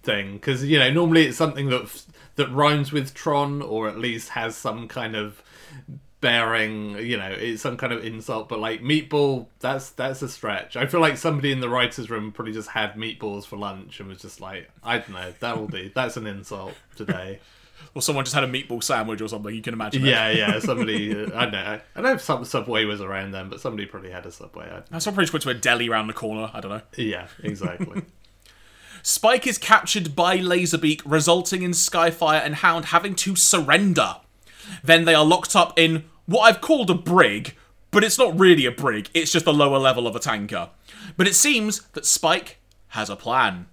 thing 0.03 0.35
because 0.35 0.63
you 0.65 0.79
know 0.79 0.91
normally 0.93 1.27
it's 1.27 1.39
something 1.39 1.71
that 1.71 2.05
that 2.37 2.51
rhymes 2.51 2.93
with 2.93 3.15
Tron 3.15 3.63
or 3.63 3.89
at 3.89 3.99
least 3.99 4.31
has 4.31 4.55
some 4.55 4.87
kind 4.87 5.17
of 5.17 5.43
bearing. 6.25 6.97
You 6.97 7.19
know, 7.19 7.31
it's 7.31 7.63
some 7.63 7.77
kind 7.77 7.93
of 7.93 8.05
insult. 8.05 8.49
But 8.49 8.59
like 8.59 8.81
meatball, 8.81 9.47
that's 9.61 9.91
that's 9.91 10.23
a 10.23 10.29
stretch. 10.29 10.75
I 10.77 10.87
feel 10.87 11.01
like 11.01 11.19
somebody 11.19 11.53
in 11.53 11.61
the 11.61 11.69
writers' 11.69 12.11
room 12.11 12.33
probably 12.33 12.55
just 12.55 12.71
had 12.71 12.95
meatballs 12.95 13.45
for 13.45 13.57
lunch 13.57 14.01
and 14.01 14.09
was 14.09 14.19
just 14.19 14.41
like, 14.41 14.71
I 14.83 14.99
don't 14.99 15.11
know, 15.11 15.35
that'll 15.39 15.69
do. 15.69 15.91
That's 15.95 16.17
an 16.17 16.27
insult 16.27 16.73
today. 16.97 17.41
Or 17.95 18.01
someone 18.01 18.25
just 18.25 18.35
had 18.35 18.43
a 18.43 18.49
meatball 18.49 18.83
sandwich 18.83 19.21
or 19.21 19.29
something, 19.29 19.55
you 19.55 19.61
can 19.61 19.75
imagine. 19.75 20.05
it. 20.05 20.09
yeah, 20.09 20.31
yeah. 20.31 20.59
Somebody, 20.61 21.13
uh, 21.13 21.27
I 21.35 21.45
don't 21.45 21.53
know. 21.53 21.61
I 21.61 21.81
don't 21.95 22.05
know 22.05 22.13
if 22.15 22.23
some 22.23 22.45
Subway 22.45 22.87
was 22.87 23.01
around 23.01 23.33
then, 23.33 23.51
but 23.51 23.61
somebody 23.61 23.87
probably 23.87 24.11
had 24.11 24.25
a 24.25 24.33
Subway. 24.33 24.69
I, 24.69 24.83
I'm 24.91 25.01
so 25.01 25.13
pretty 25.13 25.31
sure 25.31 25.39
to 25.39 25.51
a 25.51 25.55
deli 25.55 25.89
around 25.89 26.07
the 26.07 26.15
corner. 26.15 26.51
I 26.53 26.61
don't 26.61 26.71
know. 26.71 26.81
yeah, 26.97 27.29
exactly. 27.43 28.03
Spike 29.03 29.47
is 29.47 29.59
captured 29.59 30.17
by 30.17 30.39
Laserbeak, 30.39 31.03
resulting 31.05 31.63
in 31.63 31.73
Skyfire 31.73 32.43
and 32.43 32.57
Hound 32.57 32.87
having 32.87 33.15
to 33.17 33.37
surrender. 33.37 34.17
Then 34.83 35.05
they 35.05 35.15
are 35.15 35.25
locked 35.25 35.55
up 35.55 35.79
in 35.79 36.05
what 36.27 36.43
I've 36.43 36.61
called 36.61 36.91
a 36.91 36.95
brig, 36.95 37.55
but 37.91 38.05
it's 38.05 38.19
not 38.19 38.39
really 38.39 38.67
a 38.67 38.71
brig, 38.71 39.09
it's 39.15 39.33
just 39.33 39.47
a 39.47 39.53
lower 39.53 39.79
level 39.79 40.07
of 40.07 40.17
a 40.17 40.21
tanker. 40.21 40.71
But 41.17 41.27
it 41.27 41.35
seems 41.35 41.83
that 41.93 42.07
Spike 42.07 42.59
has 42.89 43.11
a 43.11 43.17
plan. 43.17 43.67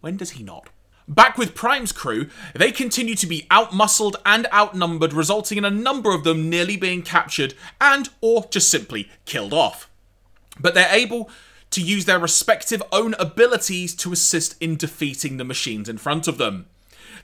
When 0.00 0.16
does 0.16 0.30
he 0.30 0.42
not? 0.42 0.68
Back 1.08 1.38
with 1.38 1.54
Prime's 1.54 1.90
crew, 1.90 2.28
they 2.54 2.70
continue 2.70 3.14
to 3.14 3.26
be 3.26 3.46
outmuscled 3.50 4.16
and 4.26 4.46
outnumbered, 4.52 5.14
resulting 5.14 5.56
in 5.56 5.64
a 5.64 5.70
number 5.70 6.14
of 6.14 6.22
them 6.22 6.50
nearly 6.50 6.76
being 6.76 7.00
captured 7.00 7.54
and 7.80 8.10
or 8.20 8.46
just 8.50 8.70
simply 8.70 9.08
killed 9.24 9.54
off. 9.54 9.88
But 10.60 10.74
they're 10.74 10.94
able 10.94 11.30
to 11.70 11.80
use 11.80 12.04
their 12.04 12.18
respective 12.18 12.82
own 12.92 13.14
abilities 13.14 13.94
to 13.96 14.12
assist 14.12 14.60
in 14.60 14.76
defeating 14.76 15.36
the 15.36 15.44
machines 15.44 15.88
in 15.88 15.98
front 15.98 16.28
of 16.28 16.36
them. 16.36 16.66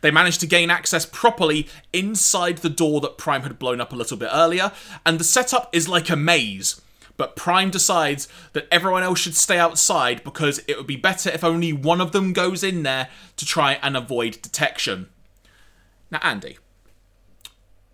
They 0.05 0.11
manage 0.11 0.37
to 0.41 0.47
gain 0.47 0.69
access 0.69 1.07
properly 1.07 1.67
inside 1.95 2.59
the 2.59 2.69
door 2.69 3.01
that 3.01 3.17
Prime 3.17 3.41
had 3.41 3.59
blown 3.59 3.81
up 3.81 3.91
a 3.91 3.97
little 3.97 4.19
bit 4.19 4.29
earlier, 4.31 4.71
and 5.07 5.19
the 5.19 5.25
setup 5.25 5.75
is 5.75 5.89
like 5.89 6.11
a 6.11 6.15
maze. 6.15 6.83
But 7.17 7.37
Prime 7.37 7.71
decides 7.71 8.29
that 8.53 8.69
everyone 8.71 9.03
else 9.03 9.19
should 9.19 9.35
stay 9.35 9.57
outside 9.57 10.23
because 10.23 10.61
it 10.69 10.77
would 10.77 10.87
be 10.87 10.97
better 10.97 11.31
if 11.31 11.43
only 11.43 11.73
one 11.73 12.03
of 12.03 12.13
them 12.13 12.35
goes 12.35 12.63
in 12.63 12.83
there 12.83 13.09
to 13.37 13.47
try 13.47 13.79
and 13.83 13.97
avoid 13.97 14.43
detection. 14.43 15.09
Now, 16.11 16.21
Andy, 16.23 16.59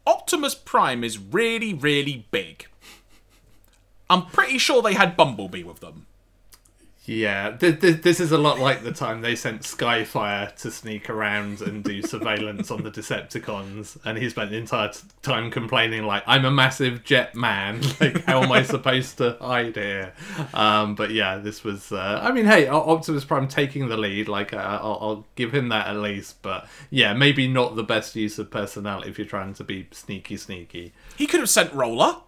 Optimus 0.05 0.57
Prime 0.57 1.05
is 1.05 1.17
really, 1.17 1.73
really 1.73 2.27
big. 2.33 2.67
I'm 4.11 4.27
pretty 4.27 4.59
sure 4.59 4.83
they 4.83 4.95
had 4.95 5.17
Bumblebee 5.17 5.63
with 5.63 5.79
them. 5.79 6.07
Yeah, 7.11 7.57
th- 7.57 7.81
th- 7.81 8.03
this 8.03 8.21
is 8.21 8.31
a 8.31 8.39
lot 8.39 8.61
like 8.61 8.85
the 8.85 8.93
time 8.93 9.21
they 9.21 9.35
sent 9.35 9.63
Skyfire 9.63 10.55
to 10.55 10.71
sneak 10.71 11.11
around 11.11 11.61
and 11.61 11.83
do 11.83 12.03
surveillance 12.03 12.71
on 12.71 12.85
the 12.85 12.91
Decepticons, 12.93 13.99
and 14.05 14.17
he 14.17 14.31
spent 14.31 14.53
the 14.53 14.57
entire 14.59 14.91
t- 14.91 15.01
time 15.21 15.51
complaining, 15.51 16.05
like, 16.05 16.23
"I'm 16.29 16.45
a 16.45 16.53
massive 16.53 17.03
jet 17.03 17.35
man. 17.35 17.81
Like, 18.01 18.25
how 18.27 18.45
am 18.45 18.53
I 18.53 18.63
supposed 18.63 19.19
to 19.19 19.37
hide 19.41 19.75
here?" 19.75 20.13
Um, 20.55 20.95
but 20.95 21.11
yeah, 21.11 21.39
this 21.39 21.65
was. 21.65 21.91
Uh, 21.91 22.21
I 22.23 22.31
mean, 22.31 22.47
hey, 22.47 22.69
Optimus 22.69 23.25
Prime 23.25 23.49
taking 23.49 23.89
the 23.89 23.97
lead. 23.97 24.29
Like, 24.29 24.55
uh, 24.55 24.59
I'll, 24.81 24.99
I'll 25.01 25.27
give 25.35 25.53
him 25.53 25.69
that 25.71 25.89
at 25.89 25.97
least. 25.97 26.41
But 26.43 26.69
yeah, 26.91 27.13
maybe 27.13 27.49
not 27.49 27.75
the 27.75 27.83
best 27.83 28.15
use 28.15 28.39
of 28.39 28.53
personnel 28.53 29.03
if 29.03 29.19
you're 29.19 29.27
trying 29.27 29.55
to 29.55 29.65
be 29.65 29.89
sneaky, 29.91 30.37
sneaky. 30.37 30.93
He 31.17 31.27
could 31.27 31.41
have 31.41 31.51
sent 31.51 31.73
Roller. 31.73 32.19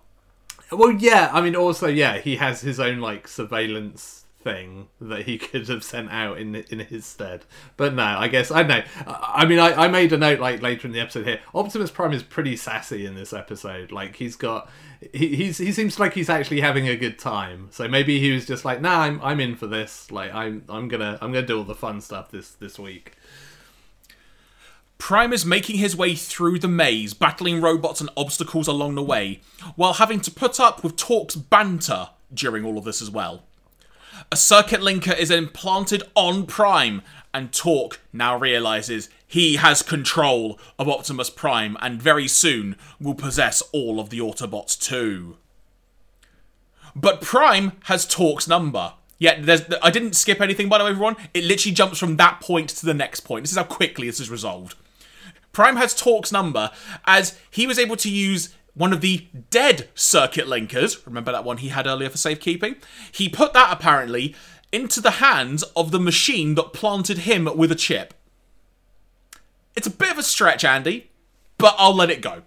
Well, 0.72 0.91
yeah. 0.91 1.30
I 1.33 1.41
mean, 1.41 1.55
also, 1.55 1.87
yeah, 1.87 2.18
he 2.18 2.35
has 2.37 2.62
his 2.62 2.80
own 2.80 2.99
like 2.99 3.28
surveillance 3.28 4.22
thing 4.43 4.88
that 5.01 5.22
he 5.22 5.38
could 5.38 5.68
have 5.68 5.84
sent 5.84 6.11
out 6.11 6.38
in 6.38 6.55
in 6.55 6.80
his 6.80 7.07
stead. 7.07 7.45
But 7.76 7.95
no, 7.95 8.03
I 8.03 8.28
guess 8.28 8.51
I 8.51 8.62
know. 8.62 8.82
I 9.07 9.45
mean, 9.47 9.59
I, 9.59 9.84
I 9.84 9.88
made 9.88 10.12
a 10.12 10.18
note 10.18 10.40
like 10.40 10.62
later 10.62 10.86
in 10.86 10.93
the 10.93 11.01
episode 11.01 11.26
here. 11.26 11.40
Optimus 11.55 11.90
Prime 11.90 12.12
is 12.12 12.22
pretty 12.22 12.57
sassy 12.57 13.07
in 13.07 13.14
this 13.14 13.32
episode. 13.32 13.93
Like 13.93 14.16
he's 14.16 14.36
got 14.36 14.70
he 15.12 15.34
he's, 15.36 15.59
he 15.59 15.72
seems 15.72 15.99
like 15.99 16.14
he's 16.14 16.28
actually 16.30 16.61
having 16.61 16.88
a 16.88 16.97
good 16.97 17.18
time. 17.18 17.68
So 17.70 17.88
maybe 17.88 18.20
he 18.20 18.32
was 18.32 18.47
just 18.47 18.64
like, 18.64 18.80
nah, 18.80 19.01
I'm 19.01 19.20
I'm 19.22 19.40
in 19.40 19.57
for 19.57 19.66
this. 19.66 20.11
Like 20.11 20.32
I'm 20.32 20.64
I'm 20.68 20.88
gonna 20.88 21.18
I'm 21.20 21.32
gonna 21.32 21.47
do 21.47 21.59
all 21.59 21.64
the 21.64 21.74
fun 21.74 22.01
stuff 22.01 22.30
this 22.30 22.51
this 22.51 22.78
week. 22.78 23.16
Prime 24.99 25.32
is 25.32 25.45
making 25.45 25.78
his 25.78 25.97
way 25.97 26.14
through 26.14 26.61
the 26.61 26.68
maze, 26.68 27.12
battling 27.12 27.61
robots 27.61 28.01
and 28.01 28.09
obstacles 28.16 28.68
along 28.68 28.95
the 28.95 29.03
way, 29.03 29.40
while 29.74 29.95
having 29.95 30.20
to 30.20 30.30
put 30.30 30.61
up 30.61 30.84
with 30.84 30.95
Torq's 30.95 31.34
banter 31.34 32.11
during 32.32 32.64
all 32.64 32.78
of 32.78 32.84
this 32.84 33.03
as 33.03 33.11
well. 33.11 33.43
A 34.31 34.37
circuit 34.37 34.81
linker 34.81 35.17
is 35.17 35.31
implanted 35.31 36.03
on 36.15 36.47
Prime, 36.47 37.03
and 37.35 37.51
Torq 37.51 37.99
now 38.13 38.37
realizes 38.37 39.09
he 39.27 39.57
has 39.57 39.83
control 39.83 40.59
of 40.79 40.89
Optimus 40.89 41.31
Prime 41.31 41.77
and 41.81 42.03
very 42.03 42.29
soon 42.29 42.77
will 43.01 43.15
possess 43.15 43.63
all 43.73 43.99
of 43.99 44.11
the 44.11 44.19
Autobots 44.19 44.79
too. 44.79 45.37
But 46.95 47.23
Prime 47.23 47.73
has 47.85 48.07
Torq's 48.07 48.47
number. 48.47 48.93
Yet 49.19 49.47
there's 49.47 49.63
I 49.83 49.91
didn't 49.91 50.17
skip 50.17 50.41
anything 50.41 50.69
by 50.69 50.79
the 50.79 50.85
way 50.85 50.91
everyone. 50.91 51.17
It 51.33 51.45
literally 51.45 51.75
jumps 51.75 51.99
from 51.99 52.17
that 52.17 52.41
point 52.41 52.69
to 52.71 52.85
the 52.85 52.93
next 52.93 53.21
point. 53.21 53.45
This 53.45 53.53
is 53.53 53.57
how 53.57 53.65
quickly 53.65 54.09
this 54.09 54.21
is 54.21 54.29
resolved. 54.29 54.77
Prime 55.53 55.77
has 55.77 55.95
Torq's 55.95 56.33
number 56.33 56.71
as 57.07 57.39
he 57.51 57.67
was 57.67 57.79
able 57.79 57.97
to 57.97 58.11
use 58.11 58.55
one 58.75 58.93
of 58.93 59.01
the 59.01 59.27
dead 59.51 59.89
circuit 59.95 60.47
linkers, 60.47 61.05
remember 61.07 61.33
that 61.33 61.45
one 61.45 61.59
he 61.59 61.68
had 61.68 61.87
earlier 61.87 62.09
for 62.09 62.16
safekeeping? 62.16 62.77
He 63.11 63.29
put 63.29 63.53
that 63.53 63.73
apparently 63.73 64.35
into 64.73 65.01
the 65.01 65.12
hands 65.12 65.62
of 65.77 65.91
the 65.91 66.01
machine 66.01 66.55
that 66.55 66.73
planted 66.73 67.18
him 67.18 67.49
with 67.57 67.70
a 67.70 67.77
chip. 67.77 68.14
It's 69.77 69.87
a 69.87 69.91
bit 69.91 70.11
of 70.11 70.18
a 70.18 70.23
stretch, 70.23 70.64
Andy, 70.64 71.11
but 71.59 71.75
I'll 71.79 71.95
let 71.95 72.11
it 72.11 72.23
go. 72.23 72.43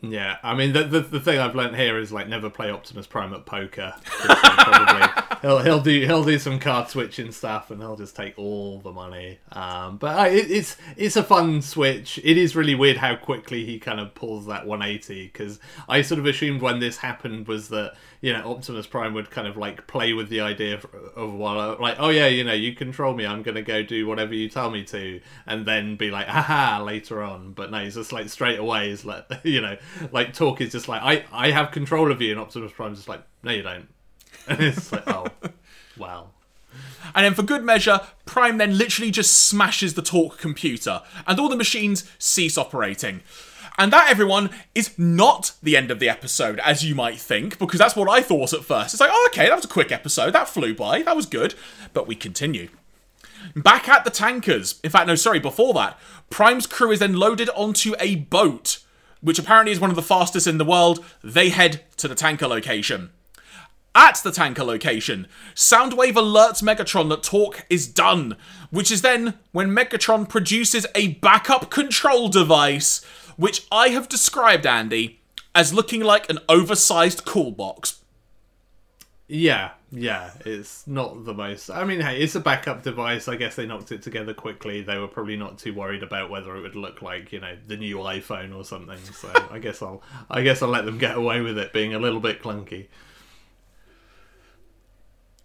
Yeah, 0.00 0.38
I 0.42 0.54
mean 0.54 0.72
the, 0.72 0.84
the, 0.84 1.00
the 1.00 1.20
thing 1.20 1.38
I've 1.38 1.54
learned 1.54 1.76
here 1.76 1.96
is 1.98 2.12
like 2.12 2.26
never 2.26 2.50
play 2.50 2.70
Optimus 2.70 3.06
Prime 3.06 3.32
at 3.34 3.46
poker. 3.46 3.94
Probably 4.04 5.31
he'll 5.42 5.58
he'll 5.58 5.80
do 5.80 6.00
he'll 6.06 6.24
do 6.24 6.38
some 6.38 6.58
card 6.58 6.88
switching 6.88 7.32
stuff 7.32 7.70
and 7.70 7.80
he'll 7.80 7.96
just 7.96 8.16
take 8.16 8.38
all 8.38 8.78
the 8.78 8.92
money. 8.92 9.38
Um, 9.50 9.98
but 9.98 10.18
uh, 10.18 10.30
it, 10.30 10.50
it's 10.50 10.76
it's 10.96 11.16
a 11.16 11.22
fun 11.22 11.60
switch. 11.60 12.18
It 12.24 12.38
is 12.38 12.56
really 12.56 12.74
weird 12.74 12.96
how 12.96 13.16
quickly 13.16 13.64
he 13.66 13.78
kind 13.78 14.00
of 14.00 14.14
pulls 14.14 14.46
that 14.46 14.66
180 14.66 15.26
because 15.26 15.58
I 15.88 16.02
sort 16.02 16.20
of 16.20 16.26
assumed 16.26 16.62
when 16.62 16.78
this 16.80 16.96
happened 16.98 17.48
was 17.48 17.68
that 17.68 17.94
you 18.20 18.32
know 18.32 18.52
Optimus 18.52 18.86
Prime 18.86 19.12
would 19.14 19.30
kind 19.30 19.46
of 19.46 19.56
like 19.56 19.86
play 19.86 20.12
with 20.12 20.28
the 20.28 20.40
idea 20.40 20.74
of, 20.74 20.86
of 21.16 21.34
well, 21.34 21.76
like 21.80 21.96
oh 21.98 22.08
yeah, 22.08 22.28
you 22.28 22.44
know 22.44 22.54
you 22.54 22.74
control 22.74 23.12
me, 23.14 23.26
I'm 23.26 23.42
gonna 23.42 23.62
go 23.62 23.82
do 23.82 24.06
whatever 24.06 24.34
you 24.34 24.48
tell 24.48 24.70
me 24.70 24.84
to, 24.84 25.20
and 25.46 25.66
then 25.66 25.96
be 25.96 26.10
like 26.10 26.28
haha 26.28 26.82
later 26.82 27.22
on. 27.22 27.52
But 27.52 27.70
no, 27.70 27.82
he's 27.82 27.96
just 27.96 28.12
like 28.12 28.28
straight 28.28 28.58
away 28.58 28.90
is 28.90 29.04
like 29.04 29.26
you 29.42 29.60
know 29.60 29.76
like 30.12 30.34
Torq 30.34 30.60
is 30.60 30.72
just 30.72 30.88
like 30.88 31.02
I 31.02 31.24
I 31.32 31.50
have 31.50 31.72
control 31.72 32.12
of 32.12 32.22
you, 32.22 32.30
and 32.30 32.40
Optimus 32.40 32.72
Prime's 32.72 32.98
just 32.98 33.08
like 33.08 33.22
no 33.42 33.50
you 33.50 33.62
don't, 33.62 33.88
it's 34.48 34.92
like 34.92 35.08
oh 35.08 35.26
wow. 35.98 36.30
And 37.14 37.24
then, 37.24 37.34
for 37.34 37.42
good 37.42 37.62
measure, 37.62 38.00
Prime 38.24 38.58
then 38.58 38.78
literally 38.78 39.10
just 39.10 39.32
smashes 39.32 39.94
the 39.94 40.02
Torq 40.02 40.38
computer, 40.38 41.02
and 41.26 41.38
all 41.38 41.48
the 41.48 41.56
machines 41.56 42.10
cease 42.18 42.56
operating. 42.56 43.20
And 43.78 43.92
that, 43.92 44.10
everyone, 44.10 44.50
is 44.74 44.98
not 44.98 45.52
the 45.62 45.76
end 45.76 45.90
of 45.90 45.98
the 45.98 46.08
episode, 46.08 46.58
as 46.60 46.84
you 46.84 46.94
might 46.94 47.18
think, 47.18 47.58
because 47.58 47.78
that's 47.78 47.96
what 47.96 48.08
I 48.08 48.22
thought 48.22 48.52
at 48.52 48.64
first. 48.64 48.94
It's 48.94 49.00
like, 49.00 49.10
oh, 49.12 49.28
okay, 49.30 49.48
that 49.48 49.56
was 49.56 49.64
a 49.64 49.68
quick 49.68 49.90
episode. 49.90 50.32
That 50.32 50.48
flew 50.48 50.74
by. 50.74 51.02
That 51.02 51.16
was 51.16 51.26
good. 51.26 51.54
But 51.92 52.06
we 52.06 52.14
continue. 52.14 52.68
Back 53.56 53.88
at 53.88 54.04
the 54.04 54.10
tankers. 54.10 54.78
In 54.84 54.90
fact, 54.90 55.06
no, 55.06 55.14
sorry, 55.14 55.40
before 55.40 55.74
that, 55.74 55.98
Prime's 56.30 56.66
crew 56.66 56.92
is 56.92 56.98
then 56.98 57.14
loaded 57.14 57.48
onto 57.50 57.94
a 57.98 58.16
boat 58.16 58.78
which 59.22 59.38
apparently 59.38 59.72
is 59.72 59.80
one 59.80 59.90
of 59.90 59.96
the 59.96 60.02
fastest 60.02 60.46
in 60.46 60.58
the 60.58 60.64
world, 60.64 61.02
they 61.22 61.48
head 61.48 61.82
to 61.96 62.08
the 62.08 62.14
tanker 62.14 62.46
location. 62.46 63.10
At 63.94 64.16
the 64.24 64.32
tanker 64.32 64.64
location, 64.64 65.28
Soundwave 65.54 66.14
alerts 66.14 66.62
Megatron 66.62 67.10
that 67.10 67.22
Torq 67.22 67.62
is 67.68 67.86
done, 67.86 68.36
which 68.70 68.90
is 68.90 69.02
then 69.02 69.34
when 69.52 69.68
Megatron 69.68 70.26
produces 70.26 70.86
a 70.94 71.08
backup 71.14 71.70
control 71.70 72.30
device, 72.30 73.04
which 73.36 73.66
I 73.70 73.88
have 73.88 74.08
described, 74.08 74.66
Andy, 74.66 75.20
as 75.54 75.74
looking 75.74 76.02
like 76.02 76.30
an 76.30 76.38
oversized 76.48 77.26
cool 77.26 77.50
box. 77.50 78.02
Yeah, 79.28 79.72
yeah, 79.90 80.30
it's 80.46 80.86
not 80.86 81.24
the 81.24 81.34
most. 81.34 81.70
I 81.70 81.84
mean, 81.84 82.00
hey, 82.00 82.20
it's 82.20 82.34
a 82.34 82.40
backup 82.40 82.82
device. 82.82 83.28
I 83.28 83.36
guess 83.36 83.56
they 83.56 83.66
knocked 83.66 83.92
it 83.92 84.02
together 84.02 84.32
quickly. 84.32 84.80
They 84.80 84.96
were 84.96 85.08
probably 85.08 85.36
not 85.36 85.58
too 85.58 85.74
worried 85.74 86.02
about 86.02 86.30
whether 86.30 86.56
it 86.56 86.62
would 86.62 86.76
look 86.76 87.02
like 87.02 87.32
you 87.32 87.40
know 87.40 87.56
the 87.66 87.76
new 87.76 87.96
iPhone 87.96 88.56
or 88.56 88.64
something. 88.64 88.98
So 88.98 89.30
I 89.50 89.58
guess 89.58 89.82
I'll 89.82 90.02
I 90.30 90.42
guess 90.42 90.62
I'll 90.62 90.70
let 90.70 90.86
them 90.86 90.98
get 90.98 91.16
away 91.16 91.40
with 91.42 91.58
it 91.58 91.72
being 91.72 91.94
a 91.94 91.98
little 91.98 92.20
bit 92.20 92.42
clunky. 92.42 92.88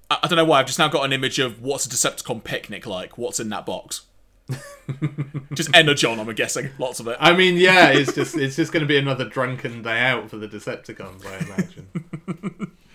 I, 0.10 0.20
I 0.24 0.28
don't 0.28 0.38
know 0.38 0.46
why. 0.46 0.60
I've 0.60 0.68
just 0.68 0.80
now 0.80 0.88
got 0.88 1.06
an 1.06 1.14
image 1.14 1.40
of 1.40 1.62
what's 1.62 1.86
a 1.86 1.90
Decepticon 1.90 2.44
picnic 2.44 2.86
like. 2.86 3.18
What's 3.18 3.40
in 3.40 3.50
that 3.50 3.66
box? 3.66 4.02
just 5.54 5.70
energon, 5.76 6.20
I'm 6.20 6.34
guessing. 6.34 6.70
Lots 6.80 7.00
of 7.00 7.08
it. 7.08 7.18
I 7.20 7.36
mean, 7.36 7.58
yeah, 7.58 7.90
it's 7.90 8.14
just 8.14 8.36
it's 8.36 8.56
just 8.56 8.72
going 8.72 8.82
to 8.82 8.88
be 8.88 8.98
another 8.98 9.26
drunken 9.26 9.84
day 9.84 10.00
out 10.00 10.30
for 10.30 10.38
the 10.38 10.48
Decepticons, 10.48 11.26
I 11.26 11.38
imagine. 11.40 12.72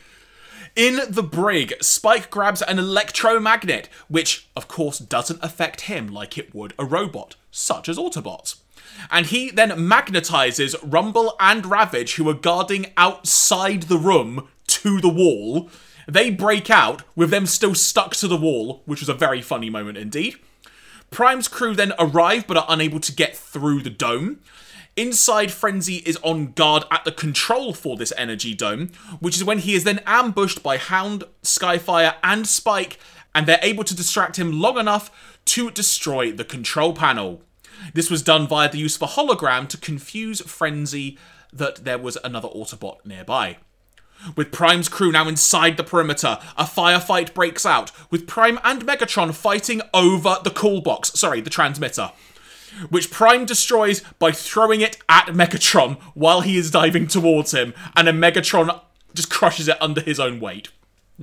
In 0.75 1.01
the 1.07 1.23
brig, 1.23 1.75
Spike 1.83 2.31
grabs 2.31 2.63
an 2.63 2.79
electromagnet, 2.79 3.91
which, 4.09 4.49
of 4.57 4.69
course, 4.69 4.99
doesn't 4.99 5.45
affect 5.45 5.83
him 5.83 6.09
like 6.09 6.39
it 6.39 6.55
would 6.55 6.73
a 6.79 6.85
robot, 6.87 7.37
such 7.51 7.91
as 7.91 7.99
Autobots. 7.99 8.57
And 9.11 9.27
he 9.27 9.51
then 9.51 9.71
magnetizes 9.71 10.75
Rumble 10.83 11.35
and 11.39 11.67
Ravage, 11.67 12.15
who 12.15 12.27
are 12.31 12.35
guarding 12.35 12.87
outside 12.97 13.85
the 13.85 13.99
room, 13.99 14.49
to 14.69 14.99
the 14.99 15.11
wall. 15.11 15.69
They 16.09 16.31
break 16.31 16.71
out, 16.71 17.03
with 17.15 17.31
them 17.31 17.47
still 17.47 17.75
stuck 17.75 18.15
to 18.17 18.29
the 18.29 18.37
wall, 18.37 18.83
which 18.87 19.01
was 19.01 19.09
a 19.09 19.15
very 19.15 19.43
funny 19.43 19.71
moment 19.71 19.99
indeed. 19.99 20.37
Prime's 21.11 21.49
crew 21.49 21.75
then 21.75 21.93
arrive 21.99 22.47
but 22.47 22.57
are 22.57 22.67
unable 22.69 23.01
to 23.01 23.13
get 23.13 23.37
through 23.37 23.83
the 23.83 23.91
dome. 23.91 24.41
Inside 24.97 25.51
Frenzy 25.51 25.97
is 26.05 26.19
on 26.23 26.53
guard 26.53 26.85
at 26.91 27.05
the 27.05 27.13
control 27.13 27.73
for 27.73 27.97
this 27.97 28.13
energy 28.17 28.55
dome, 28.55 28.91
which 29.21 29.37
is 29.37 29.45
when 29.45 29.59
he 29.59 29.75
is 29.75 29.85
then 29.85 30.01
ambushed 30.07 30.63
by 30.63 30.77
Hound, 30.77 31.25
Skyfire, 31.43 32.15
and 32.23 32.47
Spike 32.47 32.99
and 33.35 33.47
they're 33.47 33.59
able 33.63 33.85
to 33.85 33.97
distract 33.97 34.39
him 34.39 34.61
long 34.61 34.79
enough 34.79 35.39
to 35.47 35.71
destroy 35.71 36.33
the 36.33 36.45
control 36.45 36.93
panel. 36.93 37.43
This 37.95 38.11
was 38.11 38.23
done 38.23 38.47
via 38.47 38.71
the 38.71 38.79
use 38.79 38.97
of 38.97 39.03
a 39.03 39.07
hologram 39.07 39.69
to 39.69 39.77
confuse 39.77 40.41
Frenzy 40.43 41.19
that 41.53 41.85
there 41.85 41.99
was 41.99 42.19
another 42.23 42.49
Autobot 42.49 43.05
nearby. 43.05 43.59
With 44.37 44.53
Prime's 44.53 44.89
crew 44.89 45.13
now 45.13 45.29
inside 45.29 45.77
the 45.77 45.85
perimeter, 45.85 46.39
a 46.57 46.65
firefight 46.65 47.35
breaks 47.35 47.67
out, 47.67 47.91
with 48.11 48.27
Prime 48.27 48.59
and 48.65 48.87
Megatron 48.87 49.35
fighting 49.35 49.83
over 49.93 50.37
the 50.43 50.51
call 50.51 50.81
box, 50.81 51.13
sorry, 51.19 51.41
the 51.41 51.51
transmitter, 51.51 52.13
which 52.89 53.11
Prime 53.11 53.45
destroys 53.45 54.01
by 54.19 54.33
throwing 54.33 54.81
it 54.81 54.97
at 55.09 55.27
Megatron 55.27 56.01
while 56.15 56.41
he 56.41 56.57
is 56.57 56.71
diving 56.71 57.07
towards 57.07 57.53
him, 57.53 57.75
and 57.97 58.07
then 58.07 58.21
Megatron 58.21 58.81
just 59.15 59.31
crushes 59.31 59.69
it 59.69 59.81
under 59.81 60.01
his 60.01 60.19
own 60.19 60.41
weight. 60.41 60.71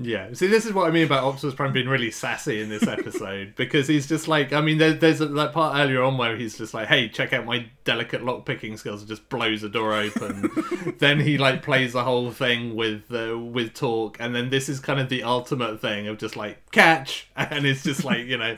Yeah, 0.02 0.30
see, 0.32 0.48
this 0.48 0.66
is 0.66 0.72
what 0.72 0.88
I 0.88 0.92
mean 0.92 1.06
about 1.06 1.26
Optimus 1.26 1.56
Prime 1.56 1.74
being 1.74 1.90
really 1.90 2.10
sassy 2.10 2.62
in 2.62 2.70
this 2.70 2.88
episode 2.88 3.54
because 3.58 3.86
he's 3.86 4.08
just 4.08 4.30
like, 4.30 4.54
I 4.54 4.62
mean, 4.62 4.78
there, 4.78 4.94
there's 4.94 5.20
a, 5.20 5.26
that 5.26 5.52
part 5.52 5.78
earlier 5.78 6.02
on 6.04 6.18
where 6.18 6.38
he's 6.38 6.58
just 6.58 6.74
like, 6.74 6.88
"Hey, 6.88 7.10
check 7.10 7.34
out 7.34 7.46
my 7.46 7.66
delicate 7.84 8.24
lock 8.24 8.46
picking 8.46 8.78
skills," 8.78 9.02
and 9.02 9.10
just 9.10 9.28
blows 9.28 9.60
the 9.60 9.68
door 9.68 9.94
open. 9.94 10.96
then 11.00 11.20
he 11.20 11.38
like 11.38 11.64
plays 11.64 11.92
the 11.92 12.06
whole 12.06 12.32
thing 12.32 12.78
with 12.78 13.12
uh, 13.12 13.38
with 13.38 13.74
Torq, 13.74 14.16
and 14.22 14.34
then 14.34 14.50
this 14.50 14.70
is 14.70 14.80
kind 14.80 15.02
of 15.02 15.10
the 15.10 15.24
ultimate 15.24 15.82
thing 15.82 16.08
of 16.08 16.18
just 16.18 16.38
like 16.38 16.72
catch, 16.72 17.28
and 17.36 17.66
it's 17.66 17.84
just 17.84 18.06
like 18.06 18.26
you 18.26 18.38
know, 18.38 18.56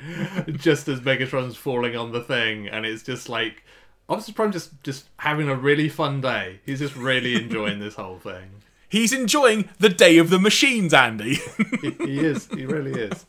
just 0.51 0.87
as 0.87 0.99
Megatron's 0.99 1.57
falling 1.57 1.95
on 1.95 2.11
the 2.11 2.21
thing, 2.21 2.67
and 2.67 2.85
it's 2.85 3.01
just 3.01 3.29
like 3.29 3.63
Optimus 4.07 4.35
Prime 4.35 4.51
just 4.51 4.83
just 4.83 5.05
having 5.17 5.49
a 5.49 5.55
really 5.55 5.89
fun 5.89 6.21
day. 6.21 6.59
He's 6.67 6.79
just 6.79 6.95
really 6.95 7.33
enjoying 7.33 7.79
this 7.79 7.95
whole 7.95 8.19
thing. 8.19 8.61
He's 8.91 9.13
enjoying 9.13 9.69
the 9.79 9.87
day 9.87 10.17
of 10.17 10.29
the 10.29 10.37
machines, 10.37 10.93
Andy. 10.93 11.39
He, 11.81 11.91
he 11.91 12.19
is. 12.19 12.47
He 12.53 12.65
really 12.65 12.91
is. 12.91 13.25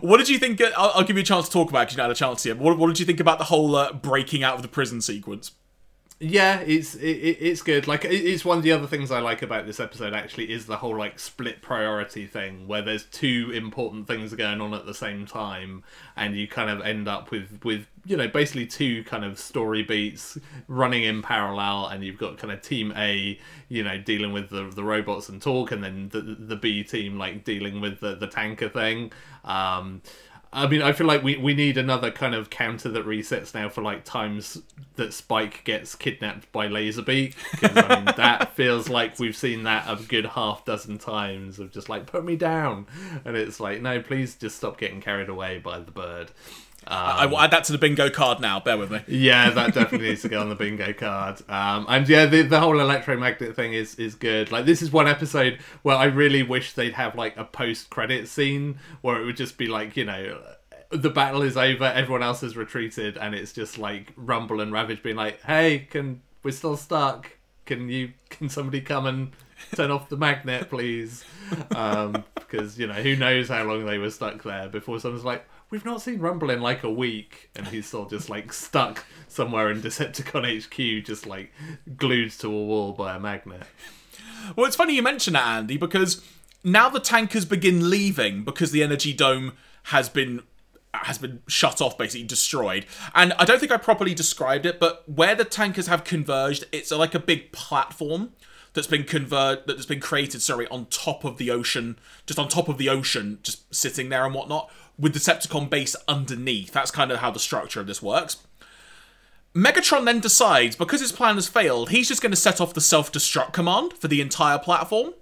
what 0.00 0.16
did 0.16 0.28
you 0.28 0.38
think? 0.40 0.60
I'll, 0.76 0.90
I'll 0.92 1.04
give 1.04 1.16
you 1.16 1.22
a 1.22 1.24
chance 1.24 1.46
to 1.46 1.52
talk 1.52 1.70
about 1.70 1.82
because 1.82 1.96
you 1.96 2.02
had 2.02 2.10
a 2.10 2.16
chance 2.16 2.42
here. 2.42 2.56
What, 2.56 2.76
what 2.76 2.88
did 2.88 2.98
you 2.98 3.06
think 3.06 3.20
about 3.20 3.38
the 3.38 3.44
whole 3.44 3.76
uh, 3.76 3.92
breaking 3.92 4.42
out 4.42 4.56
of 4.56 4.62
the 4.62 4.68
prison 4.68 5.00
sequence? 5.00 5.52
Yeah, 6.20 6.58
it's 6.66 6.96
it, 6.96 7.06
it's 7.06 7.62
good. 7.62 7.86
Like 7.86 8.04
it's 8.04 8.44
one 8.44 8.58
of 8.58 8.64
the 8.64 8.72
other 8.72 8.88
things 8.88 9.12
I 9.12 9.20
like 9.20 9.40
about 9.42 9.66
this 9.66 9.78
episode. 9.78 10.14
Actually, 10.14 10.50
is 10.50 10.66
the 10.66 10.78
whole 10.78 10.98
like 10.98 11.20
split 11.20 11.62
priority 11.62 12.26
thing 12.26 12.66
where 12.66 12.82
there's 12.82 13.04
two 13.04 13.52
important 13.54 14.08
things 14.08 14.34
going 14.34 14.60
on 14.60 14.74
at 14.74 14.84
the 14.84 14.94
same 14.94 15.26
time, 15.26 15.84
and 16.16 16.36
you 16.36 16.48
kind 16.48 16.70
of 16.70 16.80
end 16.84 17.06
up 17.06 17.30
with 17.30 17.60
with 17.62 17.86
you 18.04 18.16
know 18.16 18.26
basically 18.26 18.66
two 18.66 19.04
kind 19.04 19.24
of 19.24 19.38
story 19.38 19.84
beats 19.84 20.36
running 20.66 21.04
in 21.04 21.22
parallel, 21.22 21.86
and 21.86 22.02
you've 22.02 22.18
got 22.18 22.36
kind 22.36 22.52
of 22.52 22.62
Team 22.62 22.92
A, 22.96 23.38
you 23.68 23.84
know, 23.84 23.96
dealing 23.96 24.32
with 24.32 24.50
the 24.50 24.64
the 24.74 24.82
robots 24.82 25.28
and 25.28 25.40
Torq, 25.40 25.70
and 25.70 25.84
then 25.84 26.08
the 26.08 26.20
the 26.20 26.56
B 26.56 26.82
team 26.82 27.16
like 27.16 27.44
dealing 27.44 27.80
with 27.80 28.00
the 28.00 28.16
the 28.16 28.26
tanker 28.26 28.68
thing. 28.68 29.12
Um, 29.44 30.02
I 30.52 30.66
mean, 30.66 30.80
I 30.80 30.92
feel 30.92 31.06
like 31.06 31.22
we, 31.22 31.36
we 31.36 31.52
need 31.52 31.76
another 31.76 32.10
kind 32.10 32.34
of 32.34 32.48
counter 32.48 32.88
that 32.88 33.04
resets 33.04 33.54
now 33.54 33.68
for 33.68 33.82
like 33.82 34.04
times 34.04 34.62
that 34.96 35.12
Spike 35.12 35.62
gets 35.64 35.94
kidnapped 35.94 36.50
by 36.52 36.66
Laserbeak. 36.68 37.34
'Cause, 37.60 37.76
I 37.76 37.96
mean, 37.96 38.04
that 38.16 38.54
feels 38.56 38.88
like 38.88 39.18
we've 39.18 39.36
seen 39.36 39.64
that 39.64 39.84
a 39.86 40.02
good 40.02 40.24
half 40.26 40.64
dozen 40.64 40.98
times 40.98 41.58
of 41.58 41.70
just 41.70 41.88
like 41.90 42.06
put 42.06 42.24
me 42.24 42.34
down, 42.36 42.86
and 43.26 43.36
it's 43.36 43.60
like 43.60 43.82
no, 43.82 44.00
please 44.00 44.36
just 44.36 44.56
stop 44.56 44.78
getting 44.78 45.00
carried 45.02 45.28
away 45.28 45.58
by 45.58 45.78
the 45.80 45.90
bird. 45.90 46.30
I 46.86 47.26
will 47.26 47.38
add 47.38 47.50
that 47.50 47.64
to 47.64 47.72
the 47.72 47.78
bingo 47.78 48.08
card 48.10 48.40
now. 48.40 48.60
Bear 48.60 48.78
with 48.78 48.90
me. 48.90 49.00
Yeah, 49.06 49.50
that 49.50 49.74
definitely 49.74 50.08
needs 50.08 50.22
to 50.22 50.28
go 50.28 50.40
on 50.40 50.48
the 50.48 50.54
bingo 50.54 50.92
card. 50.92 51.42
Um, 51.48 51.86
and 51.88 52.08
yeah, 52.08 52.26
the, 52.26 52.42
the 52.42 52.60
whole 52.60 52.78
electromagnet 52.80 53.54
thing 53.56 53.72
is 53.72 53.94
is 53.96 54.14
good. 54.14 54.50
Like 54.50 54.64
this 54.64 54.82
is 54.82 54.90
one 54.90 55.08
episode 55.08 55.58
where 55.82 55.96
I 55.96 56.06
really 56.06 56.42
wish 56.42 56.72
they'd 56.72 56.94
have 56.94 57.14
like 57.14 57.36
a 57.36 57.44
post 57.44 57.90
credit 57.90 58.28
scene 58.28 58.78
where 59.02 59.20
it 59.20 59.24
would 59.24 59.36
just 59.36 59.58
be 59.58 59.66
like 59.66 59.96
you 59.96 60.04
know. 60.04 60.40
The 60.90 61.10
battle 61.10 61.42
is 61.42 61.58
over. 61.58 61.84
Everyone 61.84 62.22
else 62.22 62.40
has 62.40 62.56
retreated, 62.56 63.18
and 63.18 63.34
it's 63.34 63.52
just 63.52 63.76
like 63.76 64.14
Rumble 64.16 64.62
and 64.62 64.72
Ravage 64.72 65.02
being 65.02 65.16
like, 65.16 65.42
"Hey, 65.42 65.80
can 65.80 66.22
we're 66.42 66.52
still 66.52 66.78
stuck? 66.78 67.30
Can 67.66 67.90
you? 67.90 68.12
Can 68.30 68.48
somebody 68.48 68.80
come 68.80 69.04
and 69.04 69.32
turn 69.74 69.90
off 69.90 70.08
the 70.08 70.16
magnet, 70.16 70.70
please?" 70.70 71.26
Um, 71.76 72.24
because 72.34 72.78
you 72.78 72.86
know 72.86 72.94
who 72.94 73.16
knows 73.16 73.50
how 73.50 73.64
long 73.64 73.84
they 73.84 73.98
were 73.98 74.08
stuck 74.08 74.42
there 74.42 74.70
before 74.70 74.98
someone's 74.98 75.26
like, 75.26 75.44
"We've 75.70 75.84
not 75.84 76.02
seen 76.02 76.18
Rumble 76.18 76.50
in 76.50 76.60
like 76.60 76.82
a 76.82 76.90
week," 76.90 77.50
and 77.54 77.68
he's 77.68 77.86
still 77.86 78.06
just 78.06 78.28
like 78.30 78.52
stuck 78.52 79.04
somewhere 79.28 79.70
in 79.70 79.82
Decepticon 79.82 80.44
HQ, 80.44 81.04
just 81.04 81.26
like 81.26 81.52
glued 81.96 82.32
to 82.32 82.48
a 82.48 82.50
wall 82.50 82.92
by 82.92 83.14
a 83.14 83.20
magnet. 83.20 83.64
Well, 84.56 84.66
it's 84.66 84.76
funny 84.76 84.94
you 84.94 85.02
mention 85.02 85.34
that, 85.34 85.46
Andy, 85.46 85.76
because 85.76 86.22
now 86.64 86.88
the 86.88 87.00
tankers 87.00 87.44
begin 87.44 87.90
leaving 87.90 88.44
because 88.44 88.70
the 88.70 88.82
energy 88.82 89.12
dome 89.12 89.52
has 89.84 90.08
been 90.08 90.42
has 90.94 91.18
been 91.18 91.42
shut 91.46 91.80
off, 91.80 91.98
basically 91.98 92.26
destroyed. 92.26 92.86
And 93.14 93.32
I 93.34 93.44
don't 93.44 93.60
think 93.60 93.70
I 93.70 93.76
properly 93.76 94.14
described 94.14 94.66
it, 94.66 94.80
but 94.80 95.08
where 95.08 95.34
the 95.34 95.44
tankers 95.44 95.86
have 95.86 96.02
converged, 96.02 96.64
it's 96.72 96.90
like 96.90 97.14
a 97.14 97.20
big 97.20 97.52
platform 97.52 98.32
that's 98.72 98.86
been 98.86 99.04
convert 99.04 99.66
that's 99.66 99.86
been 99.86 100.00
created, 100.00 100.42
sorry, 100.42 100.66
on 100.68 100.86
top 100.86 101.24
of 101.24 101.36
the 101.36 101.50
ocean, 101.50 101.98
just 102.26 102.38
on 102.38 102.48
top 102.48 102.68
of 102.68 102.78
the 102.78 102.88
ocean, 102.88 103.38
just 103.42 103.72
sitting 103.74 104.08
there 104.08 104.24
and 104.24 104.34
whatnot, 104.34 104.70
with 104.98 105.14
Decepticon 105.14 105.70
base 105.70 105.94
underneath. 106.06 106.72
That's 106.72 106.90
kind 106.90 107.10
of 107.10 107.18
how 107.18 107.30
the 107.30 107.38
structure 107.38 107.80
of 107.80 107.86
this 107.86 108.02
works. 108.02 108.38
Megatron 109.54 110.04
then 110.04 110.20
decides, 110.20 110.76
because 110.76 111.00
his 111.00 111.12
plan 111.12 111.36
has 111.36 111.48
failed, 111.48 111.90
he's 111.90 112.08
just 112.08 112.22
going 112.22 112.32
to 112.32 112.36
set 112.36 112.60
off 112.60 112.74
the 112.74 112.80
self 112.80 113.10
destruct 113.10 113.52
command 113.52 113.94
for 113.94 114.08
the 114.08 114.20
entire 114.20 114.58
platform. 114.58 115.14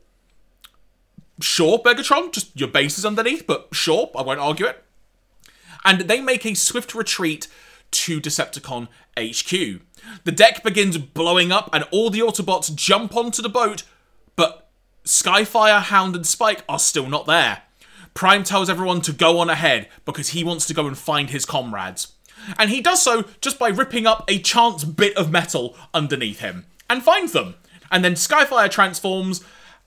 Sure, 1.41 1.79
Megatron, 1.79 2.33
just 2.33 2.59
your 2.59 2.69
base 2.69 2.99
is 2.99 3.07
underneath, 3.07 3.47
but 3.47 3.69
sure, 3.73 4.11
I 4.17 4.23
won't 4.23 4.41
argue 4.41 4.67
it. 4.67 4.83
And 5.85 6.03
they 6.03 6.21
make 6.21 6.45
a 6.45 6.55
swift 6.55 6.95
retreat 6.95 7.47
to 7.93 8.21
Decepticon 8.21 8.89
HQ. 9.19 9.81
The 10.25 10.33
deck 10.33 10.63
begins 10.63 10.99
blowing 10.99 11.53
up, 11.53 11.71
and 11.73 11.85
all 11.91 12.11
the 12.11 12.21
Autobots 12.21 12.75
jump 12.75 13.17
onto 13.17 13.43
the 13.43 13.49
boat, 13.49 13.85
but 14.35 14.69
Skyfire, 15.05 15.83
Hound, 15.83 16.17
and 16.17 16.27
Spike 16.27 16.65
are 16.69 16.79
still 16.79 17.09
not 17.09 17.27
there. 17.27 17.63
Prime 18.17 18.45
tells 18.45 18.71
everyone 18.71 19.03
to 19.03 19.13
go 19.13 19.39
on 19.39 19.51
ahead 19.51 19.89
because 20.07 20.31
he 20.31 20.43
wants 20.43 20.67
to 20.67 20.75
go 20.75 20.87
and 20.87 20.97
find 20.97 21.29
his 21.29 21.45
comrades. 21.45 22.15
And 22.59 22.71
he 22.71 22.81
does 22.81 23.03
so 23.03 23.27
just 23.43 23.59
by 23.59 23.69
ripping 23.69 24.07
up 24.07 24.25
a 24.27 24.39
chance 24.39 24.85
bit 24.85 25.15
of 25.19 25.31
metal 25.31 25.77
underneath 25.93 26.41
him 26.41 26.65
and 26.89 27.03
finds 27.03 27.33
them. 27.33 27.57
And 27.93 28.03
then 28.03 28.15
Skyfire 28.15 28.71
transforms, 28.71 29.45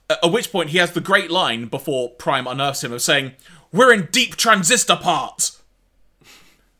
at 0.08 0.30
which 0.30 0.52
point 0.52 0.70
he 0.70 0.78
has 0.78 0.92
the 0.92 1.00
great 1.00 1.30
line 1.30 1.66
before 1.66 2.10
Prime 2.10 2.46
unearths 2.46 2.84
him 2.84 2.92
of 2.92 3.02
saying, 3.02 3.32
We're 3.72 3.92
in 3.92 4.08
deep 4.12 4.36
transistor 4.36 4.96
parts! 4.96 5.60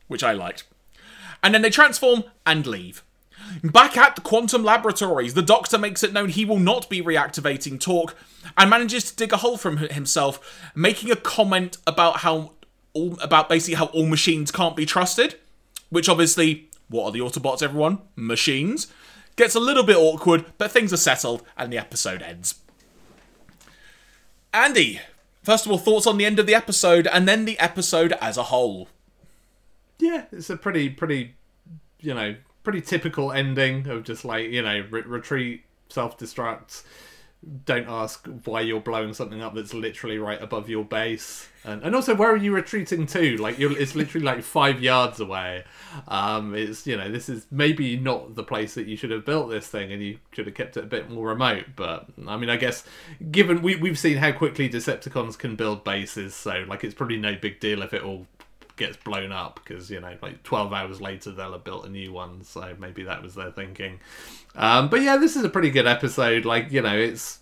Which 0.06 0.22
I 0.22 0.32
liked. 0.32 0.64
And 1.42 1.52
then 1.52 1.62
they 1.62 1.70
transform 1.70 2.24
and 2.46 2.64
leave. 2.64 3.02
Back 3.62 3.96
at 3.96 4.16
the 4.16 4.22
quantum 4.22 4.62
laboratories, 4.62 5.34
the 5.34 5.42
Doctor 5.42 5.78
makes 5.78 6.02
it 6.02 6.12
known 6.12 6.28
he 6.28 6.44
will 6.44 6.58
not 6.58 6.88
be 6.88 7.02
reactivating 7.02 7.78
Torq 7.78 8.14
and 8.56 8.70
manages 8.70 9.10
to 9.10 9.16
dig 9.16 9.32
a 9.32 9.38
hole 9.38 9.56
from 9.56 9.78
himself, 9.78 10.70
making 10.74 11.10
a 11.10 11.16
comment 11.16 11.78
about 11.86 12.18
how 12.18 12.52
all 12.92 13.18
about 13.20 13.48
basically 13.48 13.74
how 13.74 13.86
all 13.86 14.06
machines 14.06 14.50
can't 14.50 14.76
be 14.76 14.86
trusted. 14.86 15.36
Which 15.90 16.08
obviously, 16.08 16.68
what 16.88 17.04
are 17.06 17.12
the 17.12 17.20
Autobots, 17.20 17.62
everyone? 17.62 17.98
Machines. 18.16 18.86
Gets 19.36 19.54
a 19.54 19.60
little 19.60 19.82
bit 19.82 19.96
awkward, 19.96 20.44
but 20.58 20.70
things 20.70 20.92
are 20.92 20.98
settled 20.98 21.42
and 21.56 21.72
the 21.72 21.78
episode 21.78 22.22
ends. 22.22 22.56
Andy, 24.52 25.00
first 25.42 25.66
of 25.66 25.72
all, 25.72 25.78
thoughts 25.78 26.06
on 26.06 26.18
the 26.18 26.24
end 26.24 26.38
of 26.38 26.46
the 26.46 26.54
episode 26.54 27.06
and 27.06 27.28
then 27.28 27.44
the 27.44 27.58
episode 27.58 28.12
as 28.20 28.36
a 28.36 28.44
whole. 28.44 28.88
Yeah, 29.98 30.24
it's 30.32 30.50
a 30.50 30.56
pretty, 30.56 30.90
pretty, 30.90 31.34
you 32.00 32.14
know, 32.14 32.36
pretty 32.62 32.80
typical 32.80 33.32
ending 33.32 33.88
of 33.88 34.04
just 34.04 34.24
like 34.24 34.50
you 34.50 34.62
know 34.62 34.84
re- 34.90 35.02
retreat, 35.02 35.64
self 35.88 36.18
destruct. 36.18 36.82
Don't 37.64 37.88
ask 37.88 38.28
why 38.44 38.60
you're 38.60 38.80
blowing 38.80 39.14
something 39.14 39.40
up 39.40 39.54
that's 39.54 39.72
literally 39.72 40.18
right 40.18 40.42
above 40.42 40.68
your 40.68 40.84
base, 40.84 41.48
and 41.64 41.82
and 41.82 41.94
also 41.94 42.14
where 42.14 42.30
are 42.30 42.36
you 42.36 42.52
retreating 42.52 43.06
to? 43.06 43.38
Like 43.38 43.58
you're, 43.58 43.76
it's 43.78 43.94
literally 43.94 44.26
like 44.26 44.42
five 44.42 44.82
yards 44.82 45.20
away. 45.20 45.64
Um, 46.06 46.54
it's 46.54 46.86
you 46.86 46.98
know 46.98 47.10
this 47.10 47.30
is 47.30 47.46
maybe 47.50 47.96
not 47.96 48.34
the 48.34 48.42
place 48.42 48.74
that 48.74 48.86
you 48.86 48.94
should 48.94 49.10
have 49.10 49.24
built 49.24 49.48
this 49.48 49.68
thing, 49.68 49.90
and 49.90 50.02
you 50.02 50.18
should 50.32 50.44
have 50.44 50.54
kept 50.54 50.76
it 50.76 50.84
a 50.84 50.86
bit 50.86 51.08
more 51.08 51.28
remote. 51.28 51.64
But 51.76 52.08
I 52.28 52.36
mean, 52.36 52.50
I 52.50 52.56
guess 52.56 52.84
given 53.30 53.62
we 53.62 53.74
we've 53.76 53.98
seen 53.98 54.18
how 54.18 54.32
quickly 54.32 54.68
Decepticons 54.68 55.38
can 55.38 55.56
build 55.56 55.82
bases, 55.82 56.34
so 56.34 56.66
like 56.68 56.84
it's 56.84 56.94
probably 56.94 57.16
no 57.16 57.36
big 57.40 57.58
deal 57.58 57.80
if 57.80 57.94
it 57.94 58.02
all 58.02 58.26
gets 58.80 58.96
blown 58.96 59.30
up 59.30 59.60
because 59.62 59.90
you 59.90 60.00
know 60.00 60.16
like 60.22 60.42
12 60.42 60.72
hours 60.72 61.00
later 61.00 61.30
they'll 61.30 61.52
have 61.52 61.62
built 61.62 61.84
a 61.84 61.88
new 61.88 62.12
one 62.12 62.42
so 62.42 62.74
maybe 62.78 63.04
that 63.04 63.22
was 63.22 63.34
their 63.36 63.52
thinking. 63.52 64.00
Um, 64.56 64.88
but 64.88 65.02
yeah 65.02 65.16
this 65.18 65.36
is 65.36 65.44
a 65.44 65.48
pretty 65.48 65.70
good 65.70 65.86
episode 65.86 66.44
like 66.44 66.72
you 66.72 66.82
know 66.82 66.96
it's 66.96 67.38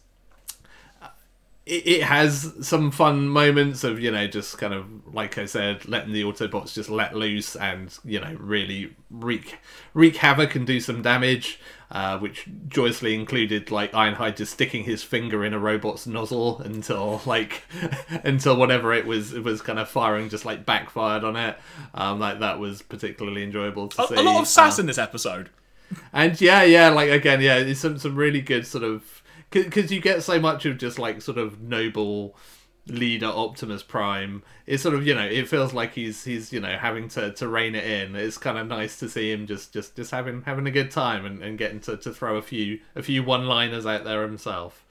it, 1.68 1.86
it 1.86 2.02
has 2.02 2.52
some 2.62 2.90
fun 2.90 3.28
moments 3.28 3.84
of 3.84 4.00
you 4.00 4.10
know 4.10 4.26
just 4.26 4.58
kind 4.58 4.74
of 4.74 4.86
like 5.14 5.38
I 5.38 5.44
said, 5.46 5.86
letting 5.88 6.12
the 6.12 6.22
Autobots 6.24 6.72
just 6.74 6.88
let 6.90 7.14
loose 7.14 7.54
and 7.56 7.96
you 8.04 8.20
know 8.20 8.34
really 8.38 8.94
wreak 9.10 9.58
wreak 9.94 10.16
havoc 10.16 10.54
and 10.54 10.66
do 10.66 10.80
some 10.80 11.02
damage. 11.02 11.60
Uh, 11.90 12.18
which 12.18 12.46
joyously 12.68 13.14
included 13.14 13.70
like 13.70 13.90
Ironhide 13.92 14.36
just 14.36 14.52
sticking 14.52 14.84
his 14.84 15.02
finger 15.02 15.42
in 15.42 15.54
a 15.54 15.58
robot's 15.58 16.06
nozzle 16.06 16.58
until 16.60 17.22
like 17.24 17.62
until 18.24 18.56
whatever 18.56 18.92
it 18.92 19.06
was 19.06 19.32
it 19.32 19.42
was 19.42 19.62
kind 19.62 19.78
of 19.78 19.88
firing 19.88 20.28
just 20.28 20.44
like 20.44 20.66
backfired 20.66 21.24
on 21.24 21.34
it. 21.36 21.56
Um, 21.94 22.18
like 22.20 22.40
that 22.40 22.58
was 22.58 22.82
particularly 22.82 23.42
enjoyable 23.42 23.88
to 23.88 24.02
A, 24.02 24.06
see. 24.06 24.14
a 24.16 24.20
lot 24.20 24.42
of 24.42 24.46
sass 24.46 24.78
Uh, 24.78 24.82
in 24.82 24.86
this 24.86 24.98
episode. 24.98 25.48
and 26.12 26.38
yeah, 26.42 26.62
yeah, 26.62 26.90
like 26.90 27.08
again, 27.08 27.40
yeah, 27.40 27.56
it's 27.56 27.80
some 27.80 27.96
some 27.98 28.16
really 28.16 28.42
good 28.42 28.66
sort 28.66 28.84
of 28.84 29.22
because 29.50 29.90
you 29.90 30.00
get 30.00 30.22
so 30.22 30.40
much 30.40 30.66
of 30.66 30.78
just 30.78 30.98
like 30.98 31.22
sort 31.22 31.38
of 31.38 31.60
noble 31.60 32.36
leader 32.86 33.26
Optimus 33.26 33.82
Prime. 33.82 34.42
It's 34.66 34.82
sort 34.82 34.94
of 34.94 35.06
you 35.06 35.14
know 35.14 35.24
it 35.24 35.48
feels 35.48 35.72
like 35.72 35.94
he's 35.94 36.24
he's 36.24 36.52
you 36.52 36.60
know 36.60 36.76
having 36.76 37.08
to, 37.10 37.32
to 37.32 37.48
rein 37.48 37.74
it 37.74 37.84
in. 37.84 38.16
It's 38.16 38.38
kind 38.38 38.58
of 38.58 38.66
nice 38.66 38.98
to 39.00 39.08
see 39.08 39.30
him 39.30 39.46
just 39.46 39.72
just 39.72 39.96
just 39.96 40.10
having 40.10 40.42
having 40.42 40.66
a 40.66 40.70
good 40.70 40.90
time 40.90 41.24
and, 41.24 41.42
and 41.42 41.58
getting 41.58 41.80
to, 41.80 41.96
to 41.98 42.12
throw 42.12 42.36
a 42.36 42.42
few 42.42 42.80
a 42.94 43.02
few 43.02 43.22
one 43.22 43.46
liners 43.46 43.86
out 43.86 44.04
there 44.04 44.22
himself. 44.22 44.84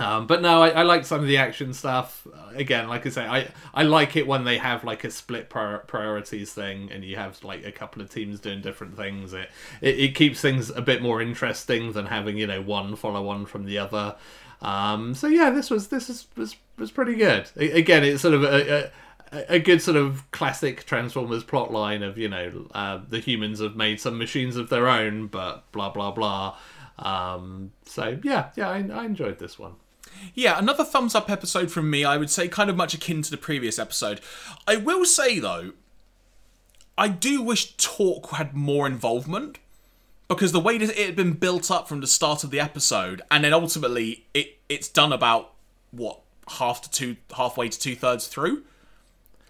Um, 0.00 0.26
but 0.26 0.40
no, 0.40 0.62
I, 0.62 0.70
I 0.70 0.82
like 0.82 1.04
some 1.04 1.20
of 1.20 1.26
the 1.26 1.36
action 1.36 1.74
stuff. 1.74 2.26
Uh, 2.26 2.38
Again, 2.54 2.88
like 2.88 3.06
I 3.06 3.10
say, 3.10 3.24
I, 3.26 3.48
I 3.74 3.82
like 3.84 4.16
it 4.16 4.26
when 4.26 4.44
they 4.44 4.56
have 4.58 4.82
like 4.82 5.04
a 5.04 5.10
split 5.10 5.48
prior- 5.50 5.78
priorities 5.86 6.52
thing, 6.52 6.90
and 6.90 7.04
you 7.04 7.16
have 7.16 7.44
like 7.44 7.64
a 7.66 7.70
couple 7.72 8.00
of 8.02 8.10
teams 8.10 8.40
doing 8.40 8.60
different 8.62 8.96
things. 8.96 9.34
It, 9.34 9.50
it 9.82 9.98
it 10.00 10.14
keeps 10.14 10.40
things 10.40 10.70
a 10.70 10.80
bit 10.80 11.02
more 11.02 11.20
interesting 11.20 11.92
than 11.92 12.06
having 12.06 12.38
you 12.38 12.46
know 12.46 12.62
one 12.62 12.96
follow 12.96 13.28
on 13.28 13.44
from 13.46 13.66
the 13.66 13.78
other. 13.78 14.16
Um, 14.62 15.14
so 15.14 15.26
yeah, 15.26 15.50
this 15.50 15.70
was 15.70 15.88
this 15.88 16.08
is, 16.10 16.26
was 16.36 16.56
was 16.78 16.90
pretty 16.90 17.14
good. 17.14 17.50
A- 17.56 17.78
Again, 17.78 18.02
it's 18.02 18.22
sort 18.22 18.34
of 18.34 18.42
a, 18.42 18.90
a 19.32 19.54
a 19.54 19.58
good 19.60 19.80
sort 19.80 19.96
of 19.96 20.28
classic 20.32 20.84
Transformers 20.86 21.44
plot 21.44 21.70
line 21.72 22.02
of 22.02 22.18
you 22.18 22.28
know 22.28 22.66
uh, 22.74 23.00
the 23.08 23.20
humans 23.20 23.60
have 23.60 23.76
made 23.76 24.00
some 24.00 24.18
machines 24.18 24.56
of 24.56 24.70
their 24.70 24.88
own, 24.88 25.26
but 25.28 25.70
blah 25.72 25.90
blah 25.90 26.10
blah. 26.10 26.56
Um, 26.98 27.72
so 27.84 28.18
yeah, 28.24 28.50
yeah, 28.56 28.68
I, 28.68 28.78
I 28.92 29.04
enjoyed 29.04 29.38
this 29.38 29.58
one. 29.58 29.74
Yeah, 30.34 30.58
another 30.58 30.84
thumbs 30.84 31.14
up 31.14 31.30
episode 31.30 31.70
from 31.70 31.90
me, 31.90 32.04
I 32.04 32.16
would 32.16 32.30
say, 32.30 32.48
kind 32.48 32.70
of 32.70 32.76
much 32.76 32.94
akin 32.94 33.22
to 33.22 33.30
the 33.30 33.36
previous 33.36 33.78
episode. 33.78 34.20
I 34.66 34.76
will 34.76 35.04
say, 35.04 35.38
though, 35.38 35.72
I 36.96 37.08
do 37.08 37.42
wish 37.42 37.76
Torq 37.76 38.30
had 38.30 38.54
more 38.54 38.86
involvement 38.86 39.58
because 40.28 40.52
the 40.52 40.60
way 40.60 40.78
that 40.78 40.90
it 40.90 41.06
had 41.06 41.16
been 41.16 41.32
built 41.32 41.70
up 41.70 41.88
from 41.88 42.00
the 42.00 42.06
start 42.06 42.44
of 42.44 42.50
the 42.50 42.60
episode, 42.60 43.20
and 43.30 43.42
then 43.42 43.52
ultimately 43.52 44.26
it 44.32 44.58
it's 44.68 44.88
done 44.88 45.12
about 45.12 45.52
what 45.90 46.20
half 46.58 46.80
to 46.82 46.90
two 46.90 47.16
halfway 47.36 47.68
to 47.68 47.78
two 47.78 47.96
thirds 47.96 48.28
through, 48.28 48.62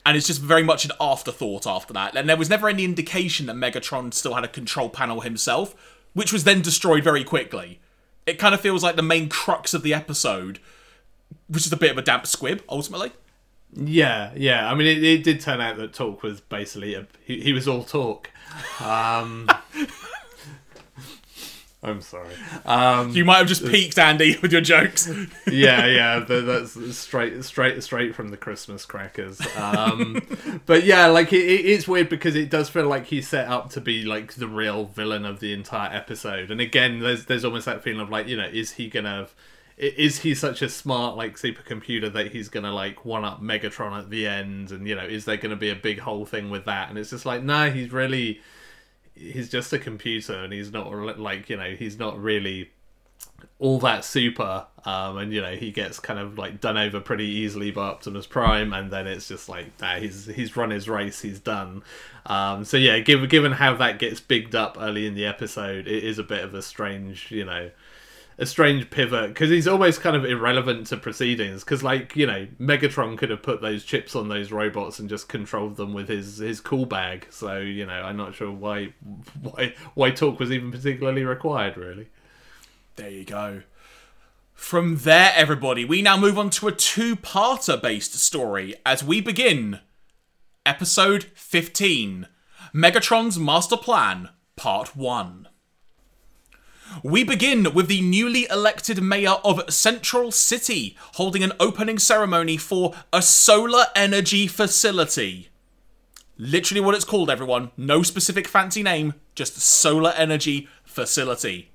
and 0.06 0.16
it's 0.16 0.26
just 0.26 0.40
very 0.40 0.62
much 0.62 0.84
an 0.84 0.92
afterthought 0.98 1.66
after 1.66 1.92
that. 1.92 2.16
And 2.16 2.28
there 2.28 2.36
was 2.36 2.48
never 2.48 2.68
any 2.68 2.84
indication 2.84 3.46
that 3.46 3.56
Megatron 3.56 4.14
still 4.14 4.34
had 4.34 4.44
a 4.44 4.48
control 4.48 4.88
panel 4.88 5.20
himself, 5.20 5.74
which 6.14 6.32
was 6.32 6.44
then 6.44 6.62
destroyed 6.62 7.04
very 7.04 7.24
quickly. 7.24 7.80
It 8.26 8.38
kind 8.38 8.54
of 8.54 8.60
feels 8.60 8.82
like 8.82 8.96
the 8.96 9.02
main 9.02 9.28
crux 9.28 9.74
of 9.74 9.82
the 9.82 9.94
episode, 9.94 10.58
which 11.48 11.66
is 11.66 11.72
a 11.72 11.76
bit 11.76 11.90
of 11.90 11.98
a 11.98 12.02
damp 12.02 12.26
squib 12.26 12.62
ultimately. 12.68 13.12
Yeah, 13.72 14.32
yeah. 14.36 14.70
I 14.70 14.74
mean, 14.74 14.86
it, 14.86 15.02
it 15.02 15.24
did 15.24 15.40
turn 15.40 15.60
out 15.60 15.76
that 15.76 15.92
Torq 15.92 16.22
was 16.22 16.40
basically 16.40 16.94
a, 16.94 17.06
he, 17.24 17.40
he 17.40 17.52
was 17.52 17.68
all 17.68 17.84
talk. 17.84 18.30
Um, 18.80 19.48
I'm 21.82 22.02
sorry. 22.02 22.34
Um, 22.66 23.12
You 23.12 23.24
might 23.24 23.38
have 23.38 23.46
just 23.48 23.64
peaked, 23.64 23.98
Andy, 23.98 24.36
with 24.42 24.52
your 24.52 24.60
jokes. 24.60 25.08
yeah, 25.50 25.86
yeah. 25.86 26.18
The, 26.20 26.42
that's 26.42 26.96
straight, 26.96 27.42
straight, 27.42 27.82
straight 27.82 28.14
from 28.14 28.28
the 28.28 28.36
Christmas 28.36 28.84
crackers. 28.84 29.40
Um, 29.56 30.20
but 30.66 30.84
yeah, 30.84 31.06
like 31.06 31.32
it, 31.32 31.40
it, 31.42 31.64
it's 31.64 31.88
weird 31.88 32.10
because 32.10 32.36
it 32.36 32.50
does 32.50 32.68
feel 32.68 32.86
like 32.86 33.06
he's 33.06 33.26
set 33.28 33.48
up 33.48 33.70
to 33.70 33.80
be 33.80 34.02
like 34.02 34.34
the 34.34 34.46
real 34.46 34.84
villain 34.86 35.24
of 35.24 35.40
the 35.40 35.54
entire 35.54 35.90
episode. 35.94 36.50
And 36.50 36.60
again, 36.60 37.00
there's 37.00 37.24
there's 37.24 37.46
almost 37.46 37.64
that 37.64 37.82
feeling 37.82 38.00
of 38.00 38.10
like, 38.10 38.26
you 38.28 38.36
know, 38.36 38.48
is 38.52 38.72
he 38.72 38.88
gonna 38.90 39.28
i- 39.78 39.94
is 39.96 40.18
he 40.18 40.34
such 40.34 40.60
a 40.60 40.68
smart 40.68 41.16
like 41.16 41.36
supercomputer 41.36 42.12
that 42.12 42.32
he's 42.32 42.50
gonna 42.50 42.74
like 42.74 43.06
one 43.06 43.24
up 43.24 43.40
Megatron 43.40 43.98
at 43.98 44.10
the 44.10 44.26
end? 44.26 44.70
And 44.70 44.86
you 44.86 44.94
know, 44.94 45.04
is 45.04 45.24
there 45.24 45.38
gonna 45.38 45.56
be 45.56 45.70
a 45.70 45.76
big 45.76 46.00
whole 46.00 46.26
thing 46.26 46.50
with 46.50 46.66
that? 46.66 46.90
And 46.90 46.98
it's 46.98 47.08
just 47.08 47.24
like, 47.24 47.42
no, 47.42 47.70
he's 47.70 47.90
really 47.90 48.42
he's 49.20 49.48
just 49.48 49.72
a 49.72 49.78
computer, 49.78 50.34
and 50.34 50.52
he's 50.52 50.72
not 50.72 51.18
like 51.18 51.50
you 51.50 51.56
know, 51.56 51.74
he's 51.76 51.98
not 51.98 52.20
really 52.20 52.70
all 53.58 53.78
that 53.80 54.04
super. 54.04 54.66
Um, 54.84 55.18
and 55.18 55.32
you 55.32 55.40
know, 55.42 55.54
he 55.54 55.70
gets 55.70 56.00
kind 56.00 56.18
of 56.18 56.38
like 56.38 56.60
done 56.60 56.78
over 56.78 57.00
pretty 57.00 57.26
easily 57.26 57.70
by 57.70 57.82
Optimus 57.82 58.26
Prime, 58.26 58.72
and 58.72 58.90
then 58.90 59.06
it's 59.06 59.28
just 59.28 59.48
like, 59.48 59.66
nah, 59.80 59.96
he's 59.96 60.26
he's 60.26 60.56
run 60.56 60.70
his 60.70 60.88
race, 60.88 61.20
he's 61.20 61.40
done. 61.40 61.82
Um, 62.26 62.64
so 62.64 62.76
yeah, 62.76 62.98
given 63.00 63.28
given 63.28 63.52
how 63.52 63.74
that 63.74 63.98
gets 63.98 64.20
bigged 64.20 64.54
up 64.54 64.76
early 64.80 65.06
in 65.06 65.14
the 65.14 65.26
episode, 65.26 65.86
it 65.86 66.04
is 66.04 66.18
a 66.18 66.24
bit 66.24 66.42
of 66.42 66.54
a 66.54 66.62
strange, 66.62 67.30
you 67.30 67.44
know 67.44 67.70
a 68.40 68.46
strange 68.46 68.90
pivot 68.90 69.28
because 69.28 69.50
he's 69.50 69.68
almost 69.68 70.00
kind 70.00 70.16
of 70.16 70.24
irrelevant 70.24 70.86
to 70.88 70.96
proceedings 70.96 71.62
because 71.62 71.82
like 71.82 72.16
you 72.16 72.26
know 72.26 72.48
megatron 72.58 73.16
could 73.16 73.30
have 73.30 73.42
put 73.42 73.60
those 73.60 73.84
chips 73.84 74.16
on 74.16 74.28
those 74.28 74.50
robots 74.50 74.98
and 74.98 75.08
just 75.08 75.28
controlled 75.28 75.76
them 75.76 75.92
with 75.92 76.08
his 76.08 76.38
his 76.38 76.60
cool 76.60 76.86
bag 76.86 77.26
so 77.30 77.58
you 77.58 77.86
know 77.86 77.92
i'm 77.92 78.16
not 78.16 78.34
sure 78.34 78.50
why 78.50 78.92
why 79.42 79.74
why 79.94 80.10
Torq 80.10 80.38
was 80.38 80.50
even 80.50 80.72
particularly 80.72 81.22
required 81.22 81.76
really 81.76 82.08
There 82.96 83.10
you 83.10 83.24
go. 83.24 83.62
From 84.52 84.98
there, 84.98 85.32
everybody, 85.34 85.86
we 85.86 86.02
now 86.02 86.18
move 86.18 86.38
on 86.38 86.50
to 86.50 86.68
a 86.68 86.72
two 86.72 87.16
parter 87.16 87.80
based 87.80 88.14
story 88.14 88.74
as 88.84 89.02
we 89.02 89.20
begin 89.22 89.80
episode 90.66 91.24
15 91.34 92.26
Megatron's 92.74 93.38
Master 93.38 93.78
Plan, 93.78 94.28
Part 94.56 94.94
1. 94.94 95.48
We 97.02 97.24
begin 97.24 97.72
with 97.72 97.88
the 97.88 98.02
newly 98.02 98.46
elected 98.50 99.02
mayor 99.02 99.36
of 99.44 99.72
Central 99.72 100.32
City 100.32 100.96
holding 101.14 101.42
an 101.42 101.52
opening 101.60 101.98
ceremony 101.98 102.56
for 102.56 102.94
a 103.12 103.22
solar 103.22 103.86
energy 103.94 104.46
facility. 104.46 105.48
Literally 106.36 106.80
what 106.80 106.94
it's 106.94 107.04
called, 107.04 107.30
everyone. 107.30 107.70
No 107.76 108.02
specific 108.02 108.48
fancy 108.48 108.82
name, 108.82 109.14
just 109.34 109.60
solar 109.60 110.12
energy 110.16 110.68
facility 110.84 111.70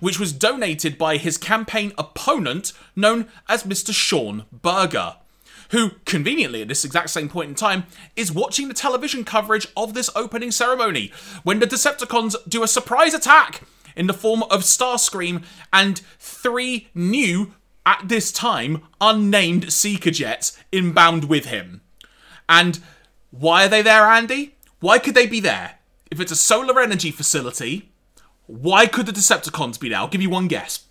which 0.00 0.18
was 0.18 0.32
donated 0.32 0.98
by 0.98 1.16
his 1.16 1.38
campaign 1.38 1.92
opponent 1.98 2.72
known 2.94 3.26
as 3.48 3.64
Mr. 3.64 3.94
Sean 3.94 4.44
Berger, 4.52 5.16
who, 5.70 5.90
conveniently 6.04 6.62
at 6.62 6.68
this 6.68 6.84
exact 6.84 7.10
same 7.10 7.28
point 7.28 7.48
in 7.48 7.54
time, 7.54 7.84
is 8.14 8.32
watching 8.32 8.68
the 8.68 8.74
television 8.74 9.24
coverage 9.24 9.66
of 9.76 9.94
this 9.94 10.10
opening 10.14 10.50
ceremony 10.50 11.12
when 11.42 11.58
the 11.58 11.66
Decepticons 11.66 12.36
do 12.48 12.62
a 12.62 12.68
surprise 12.68 13.14
attack 13.14 13.62
in 13.96 14.06
the 14.06 14.14
form 14.14 14.42
of 14.44 14.62
Starscream 14.62 15.42
and 15.72 16.00
three 16.18 16.88
new, 16.94 17.54
at 17.84 18.02
this 18.04 18.32
time, 18.32 18.82
unnamed 19.00 19.72
Seeker 19.72 20.10
jets 20.10 20.58
inbound 20.70 21.24
with 21.24 21.46
him. 21.46 21.80
And 22.48 22.80
why 23.30 23.64
are 23.64 23.68
they 23.68 23.82
there, 23.82 24.04
Andy? 24.04 24.56
Why 24.80 24.98
could 24.98 25.14
they 25.14 25.26
be 25.26 25.40
there? 25.40 25.78
If 26.10 26.20
it's 26.20 26.32
a 26.32 26.36
solar 26.36 26.80
energy 26.80 27.10
facility, 27.10 27.90
why 28.46 28.86
could 28.86 29.06
the 29.06 29.12
Decepticons 29.12 29.80
be 29.80 29.88
there? 29.88 29.98
I'll 29.98 30.08
give 30.08 30.22
you 30.22 30.30
one 30.30 30.48
guess. 30.48 30.85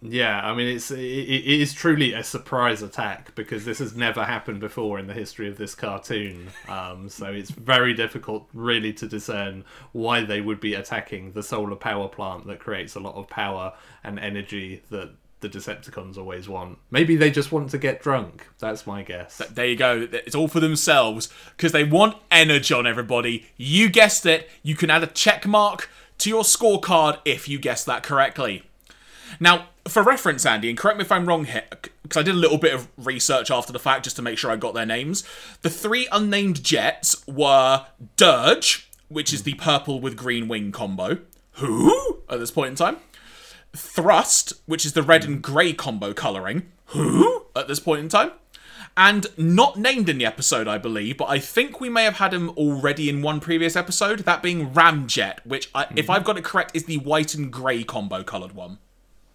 Yeah 0.00 0.40
i 0.44 0.54
mean 0.54 0.68
it's 0.68 0.90
it, 0.90 0.98
it 0.98 1.60
is 1.60 1.72
truly 1.72 2.12
a 2.12 2.22
surprise 2.22 2.82
attack 2.82 3.34
because 3.34 3.64
this 3.64 3.78
has 3.78 3.96
never 3.96 4.24
happened 4.24 4.60
before 4.60 4.98
in 4.98 5.06
the 5.06 5.14
history 5.14 5.48
of 5.48 5.58
this 5.58 5.74
cartoon 5.74 6.48
um, 6.68 7.08
so 7.08 7.26
it's 7.26 7.50
very 7.50 7.94
difficult 7.94 8.48
really 8.52 8.92
to 8.92 9.08
discern 9.08 9.64
why 9.92 10.24
they 10.24 10.40
would 10.40 10.60
be 10.60 10.74
attacking 10.74 11.32
the 11.32 11.42
solar 11.42 11.76
power 11.76 12.08
plant 12.08 12.46
that 12.46 12.60
creates 12.60 12.94
a 12.94 13.00
lot 13.00 13.14
of 13.16 13.28
power 13.28 13.72
and 14.04 14.18
energy 14.18 14.82
that 14.90 15.10
the 15.40 15.48
Decepticons 15.48 16.18
always 16.18 16.48
want. 16.48 16.78
Maybe 16.90 17.16
they 17.16 17.30
just 17.30 17.52
want 17.52 17.70
to 17.70 17.78
get 17.78 18.02
drunk. 18.02 18.46
That's 18.58 18.86
my 18.86 19.02
guess. 19.02 19.38
There 19.50 19.66
you 19.66 19.76
go. 19.76 20.08
It's 20.10 20.34
all 20.34 20.48
for 20.48 20.60
themselves 20.60 21.28
because 21.56 21.72
they 21.72 21.84
want 21.84 22.16
energy 22.30 22.74
on 22.74 22.86
everybody. 22.86 23.46
You 23.56 23.88
guessed 23.88 24.26
it. 24.26 24.50
You 24.62 24.74
can 24.74 24.90
add 24.90 25.04
a 25.04 25.06
check 25.06 25.46
mark 25.46 25.90
to 26.18 26.30
your 26.30 26.42
scorecard 26.42 27.20
if 27.24 27.48
you 27.48 27.58
guessed 27.58 27.86
that 27.86 28.02
correctly. 28.02 28.64
Now, 29.40 29.68
for 29.86 30.02
reference, 30.02 30.44
Andy, 30.44 30.68
and 30.68 30.78
correct 30.78 30.98
me 30.98 31.02
if 31.04 31.12
I'm 31.12 31.26
wrong 31.26 31.44
here, 31.44 31.64
because 32.02 32.16
I 32.16 32.22
did 32.22 32.34
a 32.34 32.38
little 32.38 32.58
bit 32.58 32.74
of 32.74 32.88
research 32.96 33.50
after 33.50 33.72
the 33.72 33.78
fact 33.78 34.04
just 34.04 34.16
to 34.16 34.22
make 34.22 34.38
sure 34.38 34.50
I 34.50 34.56
got 34.56 34.74
their 34.74 34.86
names. 34.86 35.24
The 35.62 35.70
three 35.70 36.08
unnamed 36.12 36.62
jets 36.62 37.26
were 37.26 37.86
Dirge, 38.16 38.90
which 39.08 39.32
is 39.32 39.42
the 39.42 39.54
purple 39.54 40.00
with 40.00 40.16
green 40.16 40.48
wing 40.48 40.72
combo. 40.72 41.18
Who? 41.52 42.18
At 42.28 42.38
this 42.38 42.50
point 42.50 42.70
in 42.70 42.76
time. 42.76 42.98
Thrust, 43.76 44.54
which 44.66 44.86
is 44.86 44.92
the 44.92 45.02
red 45.02 45.24
and 45.24 45.42
grey 45.42 45.72
combo 45.72 46.12
colouring. 46.12 46.70
Who? 46.86 47.46
At 47.54 47.68
this 47.68 47.80
point 47.80 48.00
in 48.00 48.08
time. 48.08 48.32
And 48.96 49.26
not 49.36 49.76
named 49.76 50.08
in 50.08 50.18
the 50.18 50.26
episode, 50.26 50.66
I 50.66 50.78
believe, 50.78 51.18
but 51.18 51.26
I 51.28 51.38
think 51.38 51.80
we 51.80 51.88
may 51.88 52.02
have 52.04 52.16
had 52.16 52.34
him 52.34 52.50
already 52.50 53.08
in 53.08 53.22
one 53.22 53.38
previous 53.38 53.76
episode, 53.76 54.20
that 54.20 54.42
being 54.42 54.70
Ramjet, 54.70 55.44
which, 55.44 55.70
I, 55.74 55.86
if 55.94 56.06
hmm. 56.06 56.12
I've 56.12 56.24
got 56.24 56.36
it 56.36 56.44
correct, 56.44 56.72
is 56.74 56.84
the 56.84 56.96
white 56.98 57.34
and 57.34 57.52
grey 57.52 57.84
combo 57.84 58.24
coloured 58.24 58.52
one. 58.52 58.78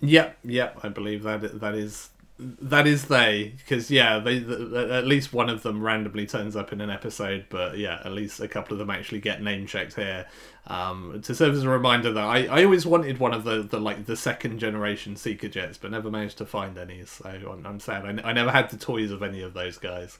Yep, 0.04 0.38
yep. 0.44 0.80
I 0.84 0.90
believe 0.90 1.24
that 1.24 1.60
that 1.60 1.76
is 1.76 2.10
that 2.40 2.88
is 2.88 3.06
they 3.06 3.54
because 3.60 3.92
yeah 3.92 4.18
they 4.18 4.40
th- 4.40 4.74
at 4.74 5.06
least 5.06 5.32
one 5.34 5.50
of 5.50 5.62
them 5.62 5.82
randomly 5.82 6.26
turns 6.26 6.56
up 6.56 6.74
in 6.74 6.82
an 6.82 6.90
episode 6.90 7.46
but 7.50 7.78
yeah 7.78 8.02
at 8.04 8.12
least 8.12 8.40
a 8.40 8.48
couple 8.48 8.74
of 8.74 8.80
them 8.80 8.90
actually 8.90 9.20
get 9.20 9.42
name 9.42 9.68
checked 9.68 9.94
here 9.94 10.26
um, 10.66 11.22
to 11.24 11.36
serve 11.36 11.54
as 11.54 11.64
a 11.64 11.70
reminder 11.70 12.12
that 12.12 12.24
I, 12.24 12.46
I 12.48 12.64
always 12.64 12.88
wanted 12.88 13.20
one 13.20 13.36
of 13.36 13.44
the, 13.44 13.62
the 13.62 13.80
like 13.80 14.08
the 14.08 14.18
second 14.18 14.58
generation 14.58 15.16
seeker 15.16 15.48
jets 15.48 15.78
but 15.78 15.92
never 15.92 16.10
managed 16.10 16.40
to 16.40 16.46
find 16.46 16.76
any 16.78 17.06
so 17.06 17.30
i'm, 17.54 17.66
I'm 17.68 17.80
sad 17.80 18.04
I, 18.26 18.34
never 18.34 18.50
had 18.50 18.72
the 18.72 18.78
toys 18.78 19.12
of 19.12 19.22
any 19.22 19.42
of 19.44 19.54
those 19.54 19.78
guys 19.78 20.18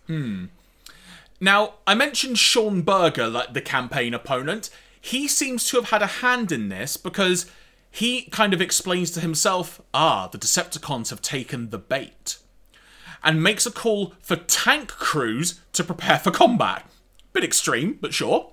Now, 1.40 1.74
I 1.86 1.94
mentioned 1.94 2.38
Sean 2.40 2.84
Berger, 2.84 3.28
like 3.28 3.54
the 3.54 3.60
campaign 3.60 4.14
opponent. 4.14 4.70
He 5.02 5.28
seems 5.28 5.68
to 5.68 5.78
have 5.78 5.90
had 5.90 6.02
a 6.02 6.08
hand 6.08 6.54
in 6.54 6.70
this 6.70 6.96
because 6.96 7.52
he 7.94 8.24
kind 8.24 8.56
of 8.56 8.62
explains 8.62 9.12
to 9.12 9.20
himself, 9.20 9.80
ah, 9.94 10.28
the 10.28 10.40
Decepticons 10.40 11.12
have 11.12 11.22
taken 11.22 11.70
the 11.70 11.78
bait. 11.78 12.40
And 13.24 13.44
makes 13.44 13.68
a 13.68 13.72
call 13.72 14.16
for 14.20 14.36
tank 14.36 14.88
crews 14.88 15.62
to 15.74 15.84
prepare 15.84 16.18
for 16.18 16.32
combat. 16.32 16.90
Bit 17.34 17.44
extreme, 17.44 18.00
but 18.02 18.12
sure. 18.12 18.52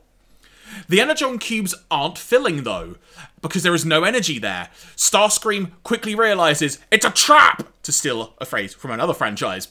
The 0.91 1.01
Energon 1.01 1.39
cubes 1.39 1.75
aren't 1.91 2.19
filling 2.19 2.65
though, 2.65 2.97
because 3.41 3.63
there 3.63 3.75
is 3.75 3.87
no 3.87 4.05
energy 4.05 4.39
there. 4.39 4.69
Starscream 4.95 5.71
quickly 5.85 6.15
realizes 6.15 6.79
it's 6.91 7.07
a 7.07 7.11
trap, 7.11 7.67
to 7.83 7.93
steal 7.93 8.35
a 8.39 8.45
phrase 8.45 8.75
from 8.75 8.91
another 8.91 9.15
franchise. 9.15 9.69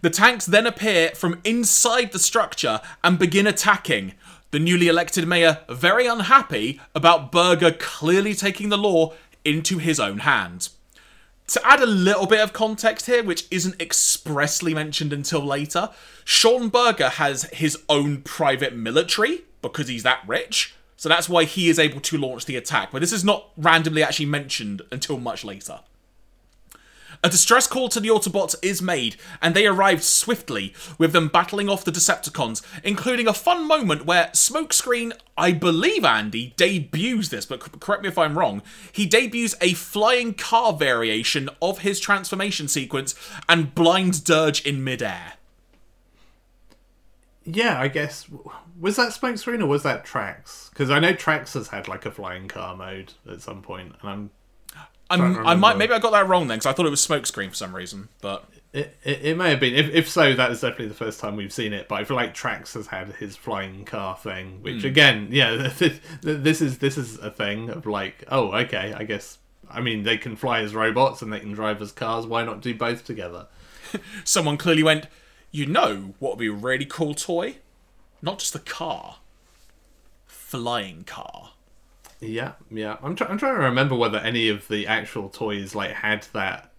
The 0.00 0.08
tanks 0.08 0.46
then 0.46 0.66
appear 0.66 1.10
from 1.10 1.42
inside 1.44 2.12
the 2.12 2.18
structure 2.18 2.80
and 3.04 3.18
begin 3.18 3.46
attacking. 3.46 4.14
The 4.52 4.58
newly 4.60 4.88
elected 4.88 5.26
mayor 5.26 5.58
very 5.68 6.06
unhappy 6.06 6.80
about 6.94 7.32
Berger 7.32 7.72
clearly 7.72 8.34
taking 8.34 8.68
the 8.68 8.78
law 8.78 9.12
into 9.44 9.78
his 9.78 9.98
own 9.98 10.18
hands. 10.18 10.70
To 11.48 11.66
add 11.66 11.80
a 11.80 11.86
little 11.86 12.26
bit 12.26 12.40
of 12.40 12.52
context 12.52 13.06
here, 13.06 13.22
which 13.22 13.46
isn't 13.50 13.80
expressly 13.80 14.74
mentioned 14.74 15.12
until 15.12 15.44
later, 15.44 15.90
Sean 16.24 16.68
Berger 16.68 17.08
has 17.08 17.44
his 17.52 17.78
own 17.88 18.22
private 18.22 18.74
military 18.74 19.44
because 19.62 19.88
he's 19.88 20.02
that 20.02 20.22
rich. 20.26 20.74
So 20.96 21.08
that's 21.08 21.28
why 21.28 21.44
he 21.44 21.68
is 21.68 21.78
able 21.78 22.00
to 22.00 22.18
launch 22.18 22.46
the 22.46 22.56
attack. 22.56 22.90
But 22.90 23.00
this 23.00 23.12
is 23.12 23.24
not 23.24 23.50
randomly 23.56 24.02
actually 24.02 24.26
mentioned 24.26 24.82
until 24.90 25.18
much 25.18 25.44
later. 25.44 25.80
A 27.24 27.28
distress 27.28 27.66
call 27.66 27.88
to 27.88 28.00
the 28.00 28.08
Autobots 28.08 28.54
is 28.62 28.80
made, 28.82 29.16
and 29.40 29.54
they 29.54 29.66
arrive 29.66 30.02
swiftly, 30.02 30.74
with 30.98 31.12
them 31.12 31.28
battling 31.28 31.68
off 31.68 31.84
the 31.84 31.90
Decepticons, 31.90 32.62
including 32.84 33.26
a 33.26 33.34
fun 33.34 33.66
moment 33.66 34.06
where 34.06 34.26
Smokescreen, 34.32 35.12
I 35.36 35.52
believe 35.52 36.04
Andy, 36.04 36.54
debuts 36.56 37.28
this, 37.28 37.46
but 37.46 37.80
correct 37.80 38.02
me 38.02 38.08
if 38.08 38.18
I'm 38.18 38.38
wrong. 38.38 38.62
He 38.92 39.06
debuts 39.06 39.54
a 39.60 39.74
flying 39.74 40.34
car 40.34 40.72
variation 40.72 41.48
of 41.60 41.80
his 41.80 42.00
transformation 42.00 42.68
sequence 42.68 43.14
and 43.48 43.74
blinds 43.74 44.20
Dirge 44.20 44.64
in 44.64 44.82
midair. 44.84 45.34
yeah 47.44 47.80
i 47.80 47.86
guess 47.86 48.26
was 48.80 48.96
that 48.96 49.12
smokescreen 49.12 49.62
or 49.62 49.66
was 49.66 49.84
that 49.84 50.04
Tracks 50.04 50.68
because 50.70 50.90
i 50.90 50.98
know 50.98 51.12
Tracks 51.12 51.54
has 51.54 51.68
had 51.68 51.86
like 51.86 52.04
a 52.04 52.10
flying 52.10 52.48
car 52.48 52.76
mode 52.76 53.12
at 53.30 53.40
some 53.40 53.62
point 53.62 53.94
and 54.00 54.10
i'm 54.10 54.30
I 55.10 55.54
might 55.54 55.76
maybe 55.76 55.92
I 55.92 55.98
got 55.98 56.12
that 56.12 56.28
wrong 56.28 56.48
then 56.48 56.58
because 56.58 56.66
I 56.66 56.72
thought 56.72 56.86
it 56.86 56.90
was 56.90 57.06
Smokescreen 57.06 57.50
for 57.50 57.54
some 57.54 57.74
reason, 57.74 58.08
but 58.20 58.44
It, 58.72 58.94
it, 59.04 59.24
it 59.24 59.36
may 59.36 59.50
have 59.50 59.60
been. 59.60 59.74
If, 59.74 59.88
if 59.94 60.08
so, 60.08 60.34
that 60.34 60.50
is 60.50 60.60
definitely 60.60 60.88
the 60.88 60.94
first 60.94 61.20
time 61.20 61.36
we've 61.36 61.52
seen 61.52 61.72
it. 61.72 61.88
But 61.88 61.96
I 61.96 62.04
feel 62.04 62.16
like 62.16 62.34
Tracks 62.34 62.74
has 62.74 62.88
had 62.88 63.14
his 63.14 63.36
flying 63.36 63.84
car 63.84 64.16
thing, 64.16 64.62
which 64.62 64.82
hmm. 64.82 64.88
again, 64.88 65.28
yeah, 65.30 65.70
this 66.20 66.60
is 66.60 66.78
this 66.78 66.98
is 66.98 67.18
a 67.18 67.30
thing 67.30 67.70
of 67.70 67.86
like, 67.86 68.24
oh, 68.28 68.52
okay, 68.52 68.92
I 68.94 69.04
guess. 69.04 69.38
I 69.68 69.80
mean, 69.80 70.04
they 70.04 70.16
can 70.16 70.36
fly 70.36 70.60
as 70.60 70.74
robots 70.74 71.22
and 71.22 71.32
they 71.32 71.40
can 71.40 71.52
drive 71.52 71.82
as 71.82 71.90
cars. 71.90 72.26
Why 72.26 72.44
not 72.44 72.60
do 72.60 72.74
both 72.74 73.04
together? 73.04 73.46
someone 74.24 74.56
clearly 74.56 74.82
went, 74.82 75.06
you 75.50 75.66
know 75.66 76.14
what 76.18 76.32
would 76.32 76.38
be 76.38 76.48
a 76.48 76.52
really 76.52 76.84
cool 76.84 77.14
toy? 77.14 77.56
Not 78.22 78.38
just 78.38 78.52
the 78.52 78.58
car, 78.58 79.16
flying 80.26 81.04
car. 81.04 81.52
Yeah, 82.20 82.52
yeah. 82.70 82.96
I'm 83.02 83.14
try- 83.14 83.26
I'm 83.26 83.38
trying 83.38 83.56
to 83.56 83.62
remember 83.62 83.94
whether 83.94 84.18
any 84.18 84.48
of 84.48 84.66
the 84.68 84.86
actual 84.86 85.28
toys 85.28 85.74
like 85.74 85.92
had 85.92 86.26
that 86.32 86.72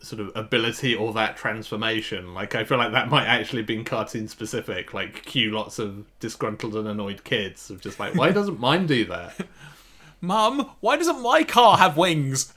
sort 0.00 0.20
of 0.20 0.32
ability 0.34 0.94
or 0.94 1.12
that 1.14 1.36
transformation. 1.36 2.34
Like, 2.34 2.54
I 2.54 2.64
feel 2.64 2.78
like 2.78 2.92
that 2.92 3.08
might 3.08 3.26
actually 3.26 3.60
have 3.60 3.66
been 3.66 3.84
cartoon 3.84 4.28
specific. 4.28 4.92
Like, 4.92 5.24
cue 5.24 5.50
lots 5.52 5.78
of 5.78 6.04
disgruntled 6.18 6.74
and 6.74 6.88
annoyed 6.88 7.24
kids 7.24 7.70
of 7.70 7.80
just 7.80 8.00
like, 8.00 8.14
why 8.14 8.32
doesn't 8.32 8.60
mine 8.60 8.86
do 8.86 9.04
that? 9.06 9.46
Mum, 10.20 10.70
why 10.80 10.96
doesn't 10.96 11.22
my 11.22 11.44
car 11.44 11.78
have 11.78 11.96
wings? 11.96 12.52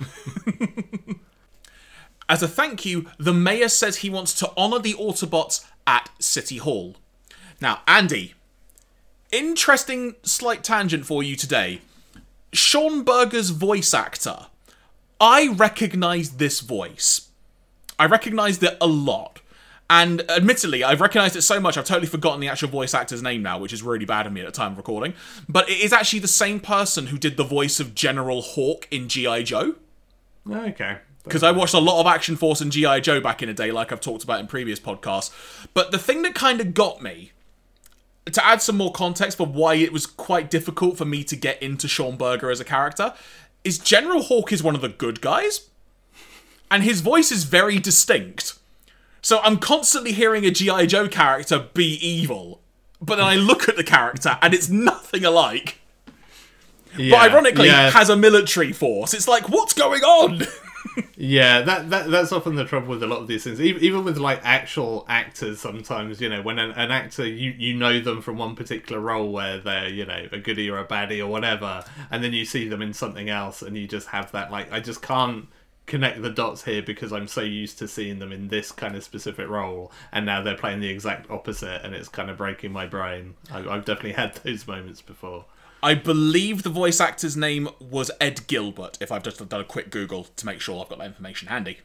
As 2.29 2.41
a 2.41 2.47
thank 2.47 2.85
you, 2.85 3.07
the 3.19 3.33
mayor 3.33 3.69
says 3.69 3.97
he 3.97 4.09
wants 4.09 4.33
to 4.35 4.51
honour 4.57 4.79
the 4.79 4.95
Autobots 4.95 5.65
at 5.85 6.09
City 6.19 6.57
Hall. 6.57 6.95
Now, 7.61 7.81
Andy, 7.87 8.33
interesting 9.31 10.15
slight 10.23 10.63
tangent 10.63 11.05
for 11.05 11.21
you 11.21 11.35
today. 11.35 11.81
Sean 12.57 13.03
Berger's 13.03 13.51
voice 13.51 13.93
actor. 13.93 14.47
I 15.19 15.49
recognised 15.49 16.39
this 16.39 16.59
voice. 16.59 17.29
I 17.97 18.05
recognised 18.05 18.63
it 18.63 18.77
a 18.81 18.87
lot. 18.87 19.41
And 19.89 20.29
admittedly, 20.31 20.83
I've 20.83 20.99
recognised 20.99 21.35
it 21.35 21.43
so 21.43 21.59
much 21.59 21.77
I've 21.77 21.85
totally 21.85 22.07
forgotten 22.07 22.39
the 22.39 22.47
actual 22.47 22.69
voice 22.69 22.93
actor's 22.93 23.21
name 23.21 23.43
now, 23.43 23.59
which 23.59 23.71
is 23.71 23.83
really 23.83 24.05
bad 24.05 24.25
of 24.25 24.33
me 24.33 24.41
at 24.41 24.47
the 24.47 24.51
time 24.51 24.71
of 24.71 24.77
recording. 24.77 25.13
But 25.47 25.69
it 25.69 25.79
is 25.79 25.93
actually 25.93 26.19
the 26.19 26.27
same 26.27 26.59
person 26.59 27.07
who 27.07 27.17
did 27.17 27.37
the 27.37 27.43
voice 27.43 27.79
of 27.79 27.93
General 27.93 28.41
Hawk 28.41 28.87
in 28.89 29.07
G.I. 29.07 29.43
Joe. 29.43 29.75
Okay. 30.49 30.97
Because 31.23 31.43
I 31.43 31.51
watched 31.51 31.73
a 31.73 31.79
lot 31.79 31.99
of 31.99 32.07
Action 32.07 32.35
Force 32.35 32.61
and 32.61 32.71
G.I. 32.71 32.99
Joe 32.99 33.19
back 33.19 33.41
in 33.43 33.47
the 33.47 33.53
day, 33.53 33.71
like 33.71 33.91
I've 33.91 34.01
talked 34.01 34.23
about 34.23 34.39
in 34.39 34.47
previous 34.47 34.79
podcasts. 34.79 35.31
But 35.73 35.91
the 35.91 35.99
thing 35.99 36.23
that 36.23 36.35
kind 36.35 36.61
of 36.61 36.73
got 36.73 37.01
me, 37.01 37.31
to 38.31 38.45
add 38.45 38.61
some 38.61 38.77
more 38.77 38.91
context 38.91 39.37
for 39.37 39.45
why 39.45 39.75
it 39.75 39.93
was 39.93 40.05
quite 40.05 40.49
difficult 40.49 40.97
for 40.97 41.05
me 41.05 41.23
to 41.23 41.35
get 41.35 41.61
into 41.61 41.87
Sean 41.87 42.17
Berger 42.17 42.49
as 42.49 42.59
a 42.59 42.65
character, 42.65 43.13
is 43.63 43.77
General 43.77 44.23
Hawk 44.23 44.51
is 44.51 44.63
one 44.63 44.75
of 44.75 44.81
the 44.81 44.89
good 44.89 45.21
guys, 45.21 45.69
and 46.71 46.83
his 46.83 47.01
voice 47.01 47.31
is 47.31 47.43
very 47.43 47.79
distinct. 47.79 48.57
So 49.21 49.39
I'm 49.39 49.57
constantly 49.57 50.11
hearing 50.11 50.45
a 50.45 50.51
G.I. 50.51 50.85
Joe 50.85 51.07
character 51.07 51.67
be 51.73 51.93
evil, 52.05 52.61
but 53.01 53.15
then 53.15 53.25
I 53.25 53.35
look 53.35 53.67
at 53.67 53.75
the 53.75 53.83
character 53.83 54.37
and 54.41 54.53
it's 54.53 54.69
nothing 54.69 55.25
alike. 55.25 55.79
Yeah, 56.97 57.11
But 57.11 57.31
ironically, 57.31 57.67
yeah, 57.67 57.89
has 57.89 58.09
a 58.09 58.15
military 58.15 58.71
force. 58.71 59.13
It's 59.13 59.27
like, 59.27 59.49
what's 59.49 59.73
going 59.73 60.03
on? 60.03 60.41
yeah. 61.15 61.61
That, 61.61 61.89
that 61.89 62.09
that's 62.09 62.31
often 62.31 62.55
the 62.55 62.65
trouble 62.65 62.89
with 62.89 63.03
a 63.03 63.07
lot 63.07 63.19
of 63.19 63.27
these 63.27 63.43
things. 63.43 63.59
Even, 63.61 63.83
even 63.83 64.03
with 64.03 64.17
like 64.17 64.39
actual 64.43 65.05
actors, 65.07 65.59
sometimes 65.59 66.21
you 66.21 66.29
know 66.29 66.41
when 66.41 66.59
an, 66.59 66.71
an 66.71 66.91
actor 66.91 67.27
you 67.27 67.51
you 67.57 67.75
know 67.75 67.99
them 67.99 68.21
from 68.21 68.37
one 68.37 68.55
particular 68.55 69.01
role 69.01 69.31
where 69.31 69.59
they're 69.59 69.89
you 69.89 70.05
know 70.05 70.27
a 70.31 70.37
goodie 70.39 70.69
or 70.69 70.79
a 70.79 70.85
baddie 70.85 71.19
or 71.19 71.27
whatever, 71.27 71.83
and 72.11 72.23
then 72.23 72.33
you 72.33 72.45
see 72.45 72.67
them 72.67 72.81
in 72.81 72.93
something 72.93 73.29
else, 73.29 73.61
and 73.61 73.77
you 73.77 73.87
just 73.87 74.07
have 74.09 74.31
that 74.31 74.51
like 74.51 74.71
I 74.71 74.79
just 74.79 75.01
can't 75.01 75.47
connect 75.85 76.21
the 76.21 76.29
dots 76.29 76.63
here 76.63 76.81
because 76.81 77.13
I'm 77.13 77.27
so 77.27 77.41
used 77.41 77.77
to 77.79 77.87
seeing 77.87 78.19
them 78.19 78.31
in 78.31 78.47
this 78.47 78.71
kind 78.71 78.95
of 78.95 79.03
specific 79.03 79.47
role, 79.47 79.91
and 80.11 80.25
now 80.25 80.41
they're 80.41 80.57
playing 80.57 80.79
the 80.79 80.89
exact 80.89 81.29
opposite, 81.29 81.81
and 81.83 81.93
it's 81.93 82.09
kind 82.09 82.29
of 82.29 82.37
breaking 82.37 82.71
my 82.71 82.87
brain. 82.87 83.35
I, 83.51 83.59
I've 83.59 83.85
definitely 83.85 84.13
had 84.13 84.35
those 84.35 84.67
moments 84.67 85.01
before. 85.01 85.45
I 85.85 85.93
believe 85.93 86.63
the 86.63 86.71
voice 86.71 86.99
actor's 86.99 87.37
name 87.37 87.69
was 87.79 88.09
Ed 88.19 88.47
Gilbert, 88.47 88.97
if 88.99 89.11
I've 89.11 89.21
just 89.21 89.47
done 89.47 89.61
a 89.61 89.63
quick 89.63 89.91
Google 89.91 90.23
to 90.35 90.45
make 90.47 90.59
sure 90.59 90.81
I've 90.81 90.89
got 90.89 90.97
that 90.97 91.05
information 91.05 91.47
handy. 91.47 91.77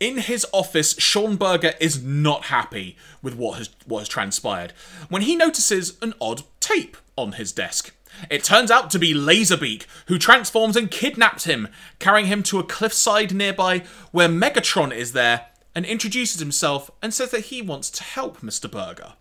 In 0.00 0.18
his 0.18 0.44
office, 0.52 0.98
Sean 0.98 1.36
Berger 1.36 1.74
is 1.78 2.02
not 2.02 2.46
happy 2.46 2.96
with 3.22 3.36
what 3.36 3.58
has 3.58 3.70
what 3.86 4.00
has 4.00 4.08
transpired 4.08 4.72
when 5.08 5.22
he 5.22 5.36
notices 5.36 5.96
an 6.02 6.14
odd 6.20 6.42
tape 6.58 6.96
on 7.14 7.32
his 7.32 7.52
desk. 7.52 7.94
It 8.28 8.42
turns 8.42 8.72
out 8.72 8.90
to 8.90 8.98
be 8.98 9.14
Laserbeak, 9.14 9.86
who 10.08 10.18
transforms 10.18 10.76
and 10.76 10.90
kidnaps 10.90 11.44
him, 11.44 11.68
carrying 12.00 12.26
him 12.26 12.42
to 12.42 12.58
a 12.58 12.64
cliffside 12.64 13.32
nearby 13.32 13.84
where 14.10 14.28
Megatron 14.28 14.92
is 14.92 15.12
there 15.12 15.46
and 15.76 15.86
introduces 15.86 16.40
himself 16.40 16.90
and 17.00 17.14
says 17.14 17.30
that 17.30 17.46
he 17.46 17.62
wants 17.62 17.88
to 17.90 18.02
help 18.02 18.40
Mr. 18.40 18.68
Berger. 18.68 19.12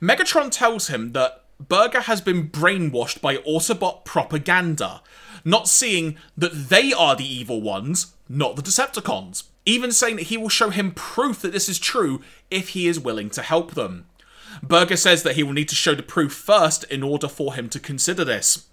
Megatron 0.00 0.52
tells 0.52 0.86
him 0.86 1.14
that 1.14 1.43
Berger 1.68 2.00
has 2.02 2.20
been 2.20 2.48
brainwashed 2.48 3.20
by 3.20 3.36
Autobot 3.38 4.04
propaganda, 4.04 5.02
not 5.44 5.68
seeing 5.68 6.16
that 6.36 6.68
they 6.68 6.92
are 6.92 7.16
the 7.16 7.24
evil 7.26 7.60
ones, 7.60 8.14
not 8.28 8.56
the 8.56 8.62
Decepticons. 8.62 9.44
Even 9.66 9.92
saying 9.92 10.16
that 10.16 10.26
he 10.26 10.36
will 10.36 10.48
show 10.50 10.70
him 10.70 10.92
proof 10.92 11.40
that 11.40 11.52
this 11.52 11.68
is 11.68 11.78
true 11.78 12.20
if 12.50 12.70
he 12.70 12.86
is 12.86 13.00
willing 13.00 13.30
to 13.30 13.42
help 13.42 13.74
them. 13.74 14.06
Berger 14.62 14.96
says 14.96 15.22
that 15.22 15.36
he 15.36 15.42
will 15.42 15.52
need 15.52 15.68
to 15.70 15.74
show 15.74 15.94
the 15.94 16.02
proof 16.02 16.32
first 16.32 16.84
in 16.84 17.02
order 17.02 17.28
for 17.28 17.54
him 17.54 17.68
to 17.70 17.80
consider 17.80 18.24
this. 18.24 18.66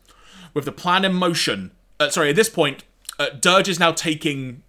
With 0.53 0.65
the 0.65 0.71
plan 0.71 1.05
in 1.05 1.13
motion, 1.13 1.71
uh, 1.99 2.09
sorry, 2.09 2.29
at 2.29 2.35
this 2.35 2.49
point, 2.49 2.83
uh, 3.17 3.29
Dirge 3.29 3.69
is 3.69 3.79
now 3.79 3.91
taking 3.91 4.63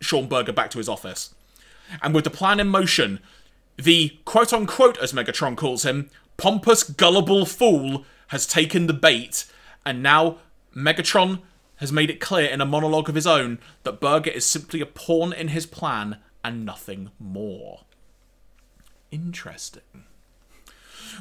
Sean 0.00 0.28
Berger 0.28 0.52
back 0.52 0.70
to 0.70 0.78
his 0.78 0.88
office. 0.88 1.34
And 2.02 2.14
with 2.14 2.24
the 2.24 2.30
plan 2.30 2.60
in 2.60 2.68
motion, 2.68 3.20
the 3.76 4.18
quote 4.24 4.52
unquote, 4.52 4.98
as 4.98 5.12
Megatron 5.12 5.56
calls 5.56 5.84
him, 5.84 6.10
pompous, 6.42 6.82
gullible 6.82 7.46
fool 7.46 8.04
has 8.28 8.48
taken 8.48 8.88
the 8.88 8.92
bait, 8.92 9.44
and 9.86 10.02
now 10.02 10.38
Megatron 10.74 11.40
has 11.76 11.92
made 11.92 12.10
it 12.10 12.18
clear 12.18 12.48
in 12.50 12.60
a 12.60 12.66
monologue 12.66 13.08
of 13.08 13.14
his 13.14 13.28
own 13.28 13.60
that 13.84 14.00
Berger 14.00 14.32
is 14.32 14.44
simply 14.44 14.80
a 14.80 14.86
pawn 14.86 15.32
in 15.32 15.48
his 15.48 15.66
plan 15.66 16.16
and 16.42 16.66
nothing 16.66 17.12
more. 17.20 17.82
Interesting. 19.12 19.82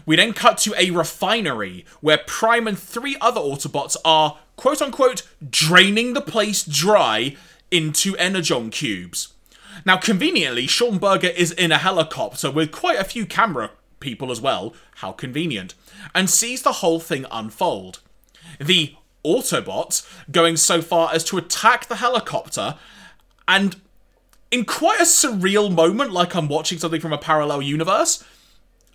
We 0.08 0.16
then 0.16 0.34
cut 0.34 0.58
to 0.60 0.74
a 0.76 0.90
refinery 0.90 1.86
where 2.00 2.18
Prime 2.18 2.68
and 2.68 2.80
three 2.80 3.16
other 3.22 3.42
Autobots 3.42 3.98
are, 4.04 4.40
quote 4.56 4.82
unquote, 4.82 5.22
draining 5.48 6.14
the 6.14 6.22
place 6.22 6.64
dry 6.64 7.36
into 7.70 8.18
Energon 8.18 8.72
cubes. 8.72 9.34
Now, 9.86 9.98
conveniently, 9.98 10.66
Sean 10.66 10.98
Berger 10.98 11.28
is 11.28 11.52
in 11.52 11.72
a 11.72 11.78
helicopter 11.78 12.50
with 12.50 12.72
quite 12.72 13.00
a 13.00 13.04
few 13.04 13.28
camera 13.28 13.70
people 14.02 14.32
as 14.32 14.42
well, 14.42 14.74
how 14.96 15.12
convenient, 15.12 15.74
and 16.14 16.30
sees 16.30 16.64
the 16.64 16.74
whole 16.74 17.00
thing 17.00 17.26
unfold. 17.32 18.00
The 18.60 18.96
Autobots 19.24 20.08
going 20.32 20.58
so 20.58 20.82
far 20.82 21.14
as 21.14 21.24
to 21.26 21.38
attack 21.38 21.88
the 21.88 21.98
helicopter, 21.98 22.76
and 23.48 23.78
in 24.50 24.66
quite 24.66 25.00
a 25.00 25.04
surreal 25.04 25.74
moment, 25.74 26.12
like 26.12 26.36
I'm 26.36 26.48
watching 26.48 26.78
something 26.78 27.00
from 27.00 27.14
a 27.14 27.18
parallel 27.18 27.62
universe, 27.62 28.24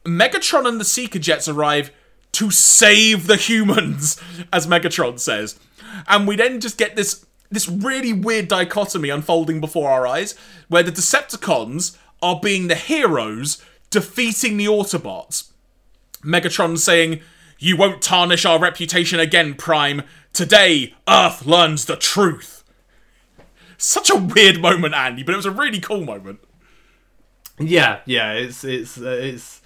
Megatron 0.04 0.68
and 0.68 0.80
the 0.80 0.84
Seeker 0.84 1.18
Jets 1.18 1.48
arrive 1.48 1.90
to 2.32 2.50
save 2.50 3.26
the 3.26 3.36
humans, 3.36 4.20
as 4.52 4.66
Megatron 4.66 5.18
says. 5.18 5.59
And 6.07 6.28
we 6.28 6.36
then 6.36 6.61
just 6.61 6.78
get 6.78 6.96
this 6.96 7.24
this 7.48 7.68
really 7.68 8.12
weird 8.12 8.48
dichotomy 8.48 9.09
unfolding 9.09 9.61
before 9.61 9.88
our 9.88 10.07
eyes, 10.07 10.34
where 10.68 10.82
the 10.82 10.90
Decepticons 10.90 11.96
are 12.20 12.40
being 12.40 12.66
the 12.66 12.74
heroes 12.74 13.64
defeating 13.97 14.59
the 14.59 14.66
Autobots. 14.66 15.53
Megatron 16.22 16.76
saying, 16.76 17.20
You 17.59 17.78
won't 17.78 18.03
tarnish 18.03 18.44
our 18.44 18.59
reputation 18.59 19.18
again, 19.18 19.55
Prime. 19.55 20.03
Today, 20.34 20.94
Earth 21.09 21.47
learns 21.47 21.86
the 21.86 21.97
truth. 21.97 22.62
Such 23.78 24.11
a 24.11 24.16
weird 24.16 24.61
moment, 24.61 24.92
Andy, 24.92 25.22
but 25.22 25.32
it 25.32 25.38
was 25.38 25.47
a 25.47 25.51
really 25.51 25.80
cool 25.80 26.05
moment. 26.05 26.40
Yeah, 27.59 28.01
yeah, 28.05 28.34
it's 28.34 28.64
it's 28.64 29.01
uh, 29.01 29.18
it's 29.18 29.62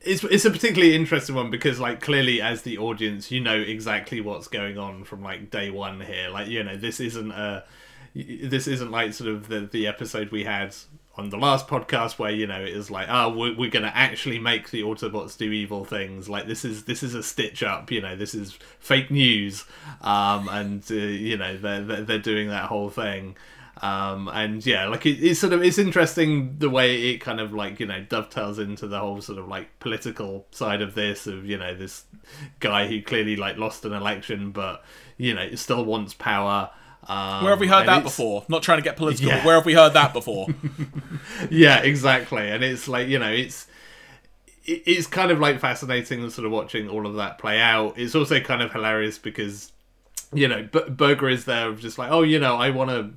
it's 0.00 0.22
it's 0.22 0.44
a 0.44 0.50
particularly 0.52 0.94
interesting 0.94 1.34
one 1.34 1.50
because 1.50 1.80
like 1.80 2.00
clearly 2.00 2.40
as 2.40 2.62
the 2.62 2.78
audience 2.78 3.32
you 3.32 3.40
know 3.40 3.60
exactly 3.60 4.20
what's 4.20 4.46
going 4.46 4.78
on 4.78 5.02
from 5.02 5.24
like 5.24 5.50
day 5.50 5.70
one 5.70 6.00
here 6.00 6.28
like 6.30 6.46
you 6.46 6.62
know 6.62 6.76
this 6.76 7.00
isn't 7.00 7.32
a 7.32 7.64
this 8.14 8.68
isn't 8.68 8.92
like 8.92 9.12
sort 9.12 9.28
of 9.28 9.48
the 9.48 9.60
the 9.72 9.88
episode 9.88 10.30
we 10.30 10.44
had 10.44 10.74
on 11.20 11.30
the 11.30 11.36
last 11.36 11.68
podcast 11.68 12.18
where 12.18 12.30
you 12.30 12.46
know 12.46 12.60
it 12.60 12.70
is 12.70 12.90
like 12.90 13.06
oh 13.08 13.28
we're, 13.28 13.56
we're 13.56 13.70
gonna 13.70 13.92
actually 13.94 14.38
make 14.38 14.70
the 14.70 14.82
autobots 14.82 15.36
do 15.36 15.52
evil 15.52 15.84
things. 15.84 16.28
Like 16.28 16.46
this 16.46 16.64
is 16.64 16.84
this 16.84 17.02
is 17.02 17.14
a 17.14 17.22
stitch 17.22 17.62
up 17.62 17.90
you 17.90 18.00
know 18.00 18.16
this 18.16 18.34
is 18.34 18.58
fake 18.80 19.10
news. 19.10 19.64
Um 20.00 20.48
and 20.48 20.82
uh, 20.90 20.94
you 20.94 21.36
know 21.36 21.56
they're, 21.56 21.82
they're 21.82 22.02
they're 22.02 22.18
doing 22.18 22.48
that 22.48 22.64
whole 22.64 22.90
thing. 22.90 23.36
Um, 23.82 24.28
and 24.28 24.64
yeah, 24.64 24.88
like 24.88 25.06
it, 25.06 25.22
it's 25.24 25.40
sort 25.40 25.54
of 25.54 25.62
it's 25.62 25.78
interesting 25.78 26.58
the 26.58 26.68
way 26.68 27.10
it 27.10 27.18
kind 27.18 27.40
of 27.40 27.54
like 27.54 27.80
you 27.80 27.86
know 27.86 28.02
dovetails 28.02 28.58
into 28.58 28.86
the 28.86 28.98
whole 28.98 29.22
sort 29.22 29.38
of 29.38 29.48
like 29.48 29.78
political 29.80 30.46
side 30.50 30.82
of 30.82 30.94
this 30.94 31.26
of 31.26 31.46
you 31.46 31.56
know 31.56 31.74
this 31.74 32.04
guy 32.58 32.86
who 32.86 33.00
clearly 33.00 33.36
like 33.36 33.56
lost 33.56 33.84
an 33.86 33.94
election 33.94 34.50
but 34.50 34.84
you 35.16 35.34
know 35.34 35.54
still 35.54 35.84
wants 35.84 36.12
power. 36.12 36.70
Um, 37.10 37.42
Where 37.42 37.50
have 37.50 37.58
we 37.58 37.66
heard 37.66 37.88
that 37.88 38.04
before? 38.04 38.44
Not 38.48 38.62
trying 38.62 38.78
to 38.78 38.84
get 38.84 38.96
political, 38.96 39.32
yeah. 39.32 39.44
where 39.44 39.56
have 39.56 39.66
we 39.66 39.74
heard 39.74 39.94
that 39.94 40.12
before? 40.12 40.46
yeah, 41.50 41.80
exactly. 41.80 42.48
And 42.48 42.62
it's 42.62 42.86
like 42.86 43.08
you 43.08 43.18
know 43.18 43.30
it's 43.32 43.66
it's 44.64 45.08
kind 45.08 45.32
of 45.32 45.40
like 45.40 45.58
fascinating 45.58 46.30
sort 46.30 46.46
of 46.46 46.52
watching 46.52 46.88
all 46.88 47.08
of 47.08 47.16
that 47.16 47.38
play 47.38 47.60
out. 47.60 47.98
It's 47.98 48.14
also 48.14 48.38
kind 48.38 48.62
of 48.62 48.72
hilarious 48.72 49.18
because 49.18 49.72
you 50.32 50.46
know 50.46 50.68
Burger 50.88 51.28
is 51.28 51.46
there 51.46 51.72
just 51.72 51.98
like 51.98 52.12
oh 52.12 52.22
you 52.22 52.38
know 52.38 52.54
I 52.54 52.70
want 52.70 52.90
to 52.90 53.10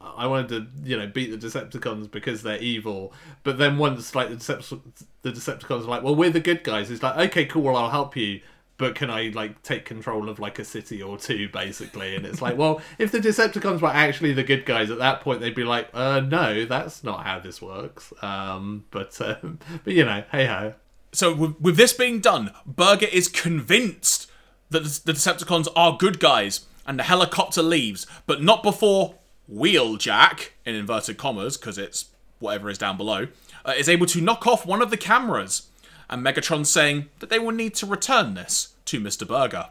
I 0.00 0.26
wanted 0.26 0.48
to, 0.48 0.66
you 0.88 0.96
know, 0.96 1.06
beat 1.06 1.30
the 1.30 1.46
Decepticons 1.46 2.10
because 2.10 2.42
they're 2.42 2.58
evil. 2.58 3.12
But 3.42 3.58
then 3.58 3.78
once, 3.78 4.14
like, 4.14 4.30
the, 4.30 4.36
Decept- 4.36 4.80
the 5.22 5.30
Decepticons 5.30 5.84
are 5.84 5.88
like, 5.88 6.02
well, 6.02 6.14
we're 6.14 6.30
the 6.30 6.40
good 6.40 6.64
guys. 6.64 6.90
It's 6.90 7.02
like, 7.02 7.16
okay, 7.28 7.44
cool, 7.44 7.62
well, 7.62 7.76
I'll 7.76 7.90
help 7.90 8.16
you. 8.16 8.40
But 8.80 8.94
can 8.94 9.10
I, 9.10 9.28
like, 9.34 9.62
take 9.62 9.84
control 9.84 10.30
of, 10.30 10.38
like, 10.38 10.58
a 10.58 10.64
city 10.64 11.02
or 11.02 11.18
two, 11.18 11.50
basically? 11.50 12.16
And 12.16 12.24
it's 12.24 12.40
like, 12.40 12.56
well, 12.56 12.80
if 12.96 13.12
the 13.12 13.18
Decepticons 13.18 13.82
were 13.82 13.88
actually 13.88 14.32
the 14.32 14.42
good 14.42 14.64
guys 14.64 14.90
at 14.90 14.96
that 14.96 15.20
point, 15.20 15.40
they'd 15.40 15.54
be 15.54 15.64
like, 15.64 15.90
uh, 15.92 16.20
no, 16.20 16.64
that's 16.64 17.04
not 17.04 17.26
how 17.26 17.40
this 17.40 17.60
works. 17.60 18.10
Um, 18.22 18.86
but, 18.90 19.20
uh, 19.20 19.36
but, 19.84 19.92
you 19.92 20.06
know, 20.06 20.24
hey 20.32 20.46
ho. 20.46 20.72
So, 21.12 21.34
with, 21.34 21.60
with 21.60 21.76
this 21.76 21.92
being 21.92 22.20
done, 22.20 22.54
Burger 22.64 23.08
is 23.12 23.28
convinced 23.28 24.30
that 24.70 24.84
the 24.84 25.12
Decepticons 25.12 25.68
are 25.76 25.98
good 25.98 26.18
guys 26.18 26.64
and 26.86 26.98
the 26.98 27.02
helicopter 27.02 27.62
leaves, 27.62 28.06
but 28.26 28.42
not 28.42 28.62
before 28.62 29.16
Wheeljack, 29.52 30.52
in 30.64 30.74
inverted 30.74 31.18
commas, 31.18 31.58
because 31.58 31.76
it's 31.76 32.06
whatever 32.38 32.70
is 32.70 32.78
down 32.78 32.96
below, 32.96 33.26
uh, 33.66 33.74
is 33.76 33.90
able 33.90 34.06
to 34.06 34.22
knock 34.22 34.46
off 34.46 34.64
one 34.64 34.80
of 34.80 34.90
the 34.90 34.96
cameras, 34.96 35.68
and 36.10 36.26
Megatron 36.26 36.66
saying 36.66 37.08
that 37.20 37.30
they 37.30 37.38
will 37.38 37.52
need 37.52 37.74
to 37.76 37.86
return 37.86 38.34
this 38.34 38.74
to 38.86 39.00
Mr. 39.00 39.26
Burger. 39.26 39.68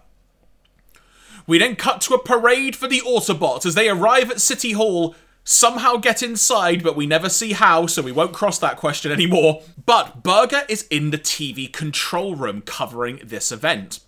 We 1.46 1.60
then 1.60 1.76
cut 1.76 2.02
to 2.02 2.14
a 2.14 2.24
parade 2.24 2.76
for 2.76 2.88
the 2.88 3.02
Autobots 3.02 3.66
as 3.66 3.76
they 3.76 3.90
arrive 3.90 4.32
at 4.32 4.42
City 4.42 4.72
Hall, 4.72 5.16
somehow 5.44 5.98
get 5.98 6.24
inside, 6.24 6.84
but 6.84 6.96
we 6.96 7.06
never 7.06 7.28
see 7.28 7.54
how, 7.54 7.88
so 7.88 8.02
we 8.02 8.12
won't 8.12 8.34
cross 8.34 8.58
that 8.60 8.78
question 8.78 9.12
anymore. 9.12 9.64
But 9.86 10.24
Burger 10.24 10.62
is 10.70 10.88
in 10.90 11.12
the 11.12 11.18
TV 11.18 11.72
control 11.72 12.36
room 12.36 12.62
covering 12.62 13.20
this 13.24 13.52
event. 13.52 14.00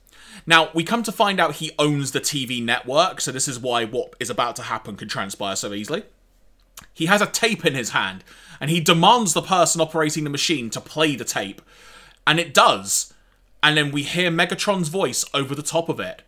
Now, 0.46 0.70
we 0.74 0.84
come 0.84 1.04
to 1.04 1.12
find 1.12 1.40
out 1.40 1.56
he 1.56 1.72
owns 1.78 2.12
the 2.12 2.22
TV 2.22 2.64
network, 2.64 3.22
so 3.22 3.32
this 3.32 3.48
is 3.48 3.60
why 3.60 3.86
what 3.86 4.16
is 4.20 4.30
about 4.30 4.56
to 4.58 4.64
happen 4.64 4.96
can 4.96 5.08
transpire 5.08 5.56
so 5.56 5.74
easily. 5.74 6.04
He 6.94 7.08
has 7.08 7.22
a 7.22 7.28
tape 7.28 7.66
in 7.66 7.76
his 7.76 7.90
hand, 7.90 8.24
and 8.60 8.70
he 8.70 8.80
demands 8.80 9.34
the 9.34 9.42
person 9.42 9.82
operating 9.82 10.24
the 10.24 10.30
machine 10.30 10.70
to 10.72 10.82
play 10.82 11.16
the 11.16 11.26
tape. 11.26 11.62
And 12.26 12.40
it 12.40 12.54
does. 12.54 13.14
And 13.64 13.78
then 13.78 13.92
we 13.92 14.04
hear 14.04 14.32
Megatron's 14.32 14.90
voice 14.90 15.26
over 15.34 15.54
the 15.54 15.62
top 15.62 15.90
of 15.90 16.00
it. 16.00 16.24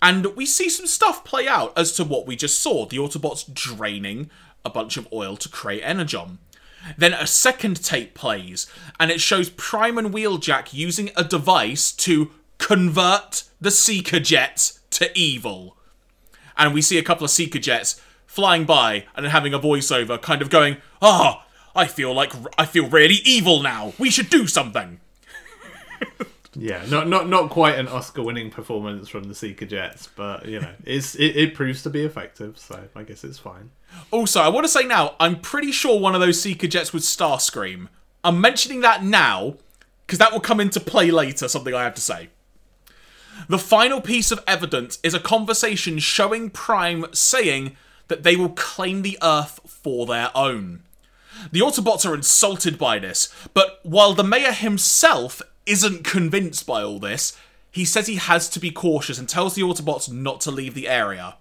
And 0.00 0.26
we 0.34 0.46
see 0.46 0.68
some 0.68 0.86
stuff 0.86 1.24
play 1.24 1.46
out 1.46 1.76
as 1.78 1.92
to 1.92 2.04
what 2.04 2.26
we 2.26 2.34
just 2.34 2.60
saw 2.60 2.86
the 2.86 2.96
Autobots 2.96 3.52
draining 3.52 4.30
a 4.64 4.70
bunch 4.70 4.96
of 4.96 5.08
oil 5.12 5.36
to 5.36 5.48
create 5.48 5.82
Energon. 5.82 6.38
Then 6.96 7.12
a 7.12 7.26
second 7.26 7.84
tape 7.84 8.14
plays, 8.14 8.66
and 8.98 9.10
it 9.10 9.20
shows 9.20 9.50
Prime 9.50 9.98
and 9.98 10.12
Wheeljack 10.12 10.72
using 10.72 11.10
a 11.16 11.22
device 11.22 11.92
to 11.92 12.32
convert 12.58 13.44
the 13.60 13.70
Seeker 13.70 14.18
jets 14.18 14.80
to 14.90 15.16
evil. 15.16 15.76
And 16.56 16.74
we 16.74 16.82
see 16.82 16.98
a 16.98 17.02
couple 17.02 17.24
of 17.24 17.30
Seeker 17.30 17.60
jets 17.60 18.00
flying 18.26 18.64
by 18.64 19.06
and 19.14 19.26
having 19.26 19.54
a 19.54 19.60
voiceover 19.60 20.20
kind 20.20 20.42
of 20.42 20.50
going, 20.50 20.78
"Ah, 21.00 21.44
oh, 21.44 21.80
I 21.80 21.86
feel 21.86 22.12
like 22.12 22.32
I 22.58 22.66
feel 22.66 22.88
really 22.88 23.20
evil 23.24 23.62
now. 23.62 23.92
We 23.98 24.10
should 24.10 24.30
do 24.30 24.46
something." 24.46 25.00
Yeah, 26.54 26.84
not 26.88 27.08
not 27.08 27.28
not 27.28 27.50
quite 27.50 27.78
an 27.78 27.88
Oscar-winning 27.88 28.50
performance 28.50 29.08
from 29.08 29.24
the 29.24 29.34
Seeker 29.34 29.66
Jets, 29.66 30.08
but 30.14 30.46
you 30.46 30.60
know, 30.60 30.72
it's 30.84 31.14
it, 31.14 31.36
it 31.36 31.54
proves 31.54 31.82
to 31.82 31.90
be 31.90 32.02
effective, 32.02 32.58
so 32.58 32.78
I 32.94 33.02
guess 33.02 33.24
it's 33.24 33.38
fine. 33.38 33.70
Also, 34.10 34.40
I 34.40 34.48
want 34.48 34.64
to 34.64 34.72
say 34.72 34.84
now, 34.84 35.14
I'm 35.18 35.40
pretty 35.40 35.72
sure 35.72 35.98
one 35.98 36.14
of 36.14 36.20
those 36.20 36.40
Seeker 36.40 36.66
Jets 36.66 36.92
was 36.92 37.04
Starscream. 37.04 37.88
I'm 38.24 38.40
mentioning 38.40 38.80
that 38.80 39.02
now 39.02 39.56
because 40.06 40.18
that 40.18 40.32
will 40.32 40.40
come 40.40 40.60
into 40.60 40.78
play 40.80 41.10
later. 41.10 41.48
Something 41.48 41.74
I 41.74 41.84
have 41.84 41.94
to 41.94 42.00
say. 42.02 42.28
The 43.48 43.58
final 43.58 44.00
piece 44.00 44.30
of 44.30 44.44
evidence 44.46 44.98
is 45.02 45.14
a 45.14 45.20
conversation 45.20 45.98
showing 45.98 46.50
Prime 46.50 47.06
saying 47.12 47.76
that 48.08 48.22
they 48.22 48.36
will 48.36 48.50
claim 48.50 49.02
the 49.02 49.18
Earth 49.22 49.60
for 49.64 50.04
their 50.06 50.30
own. 50.34 50.82
The 51.50 51.60
Autobots 51.60 52.08
are 52.08 52.14
insulted 52.14 52.78
by 52.78 52.98
this, 52.98 53.34
but 53.54 53.80
while 53.82 54.12
the 54.12 54.22
mayor 54.22 54.52
himself 54.52 55.40
isn't 55.66 56.04
convinced 56.04 56.66
by 56.66 56.82
all 56.82 56.98
this, 56.98 57.36
he 57.70 57.84
says 57.84 58.06
he 58.06 58.16
has 58.16 58.48
to 58.50 58.60
be 58.60 58.70
cautious 58.70 59.18
and 59.18 59.28
tells 59.28 59.54
the 59.54 59.62
Autobots 59.62 60.12
not 60.12 60.40
to 60.42 60.50
leave 60.50 60.74
the 60.74 60.88
area. 60.88 61.36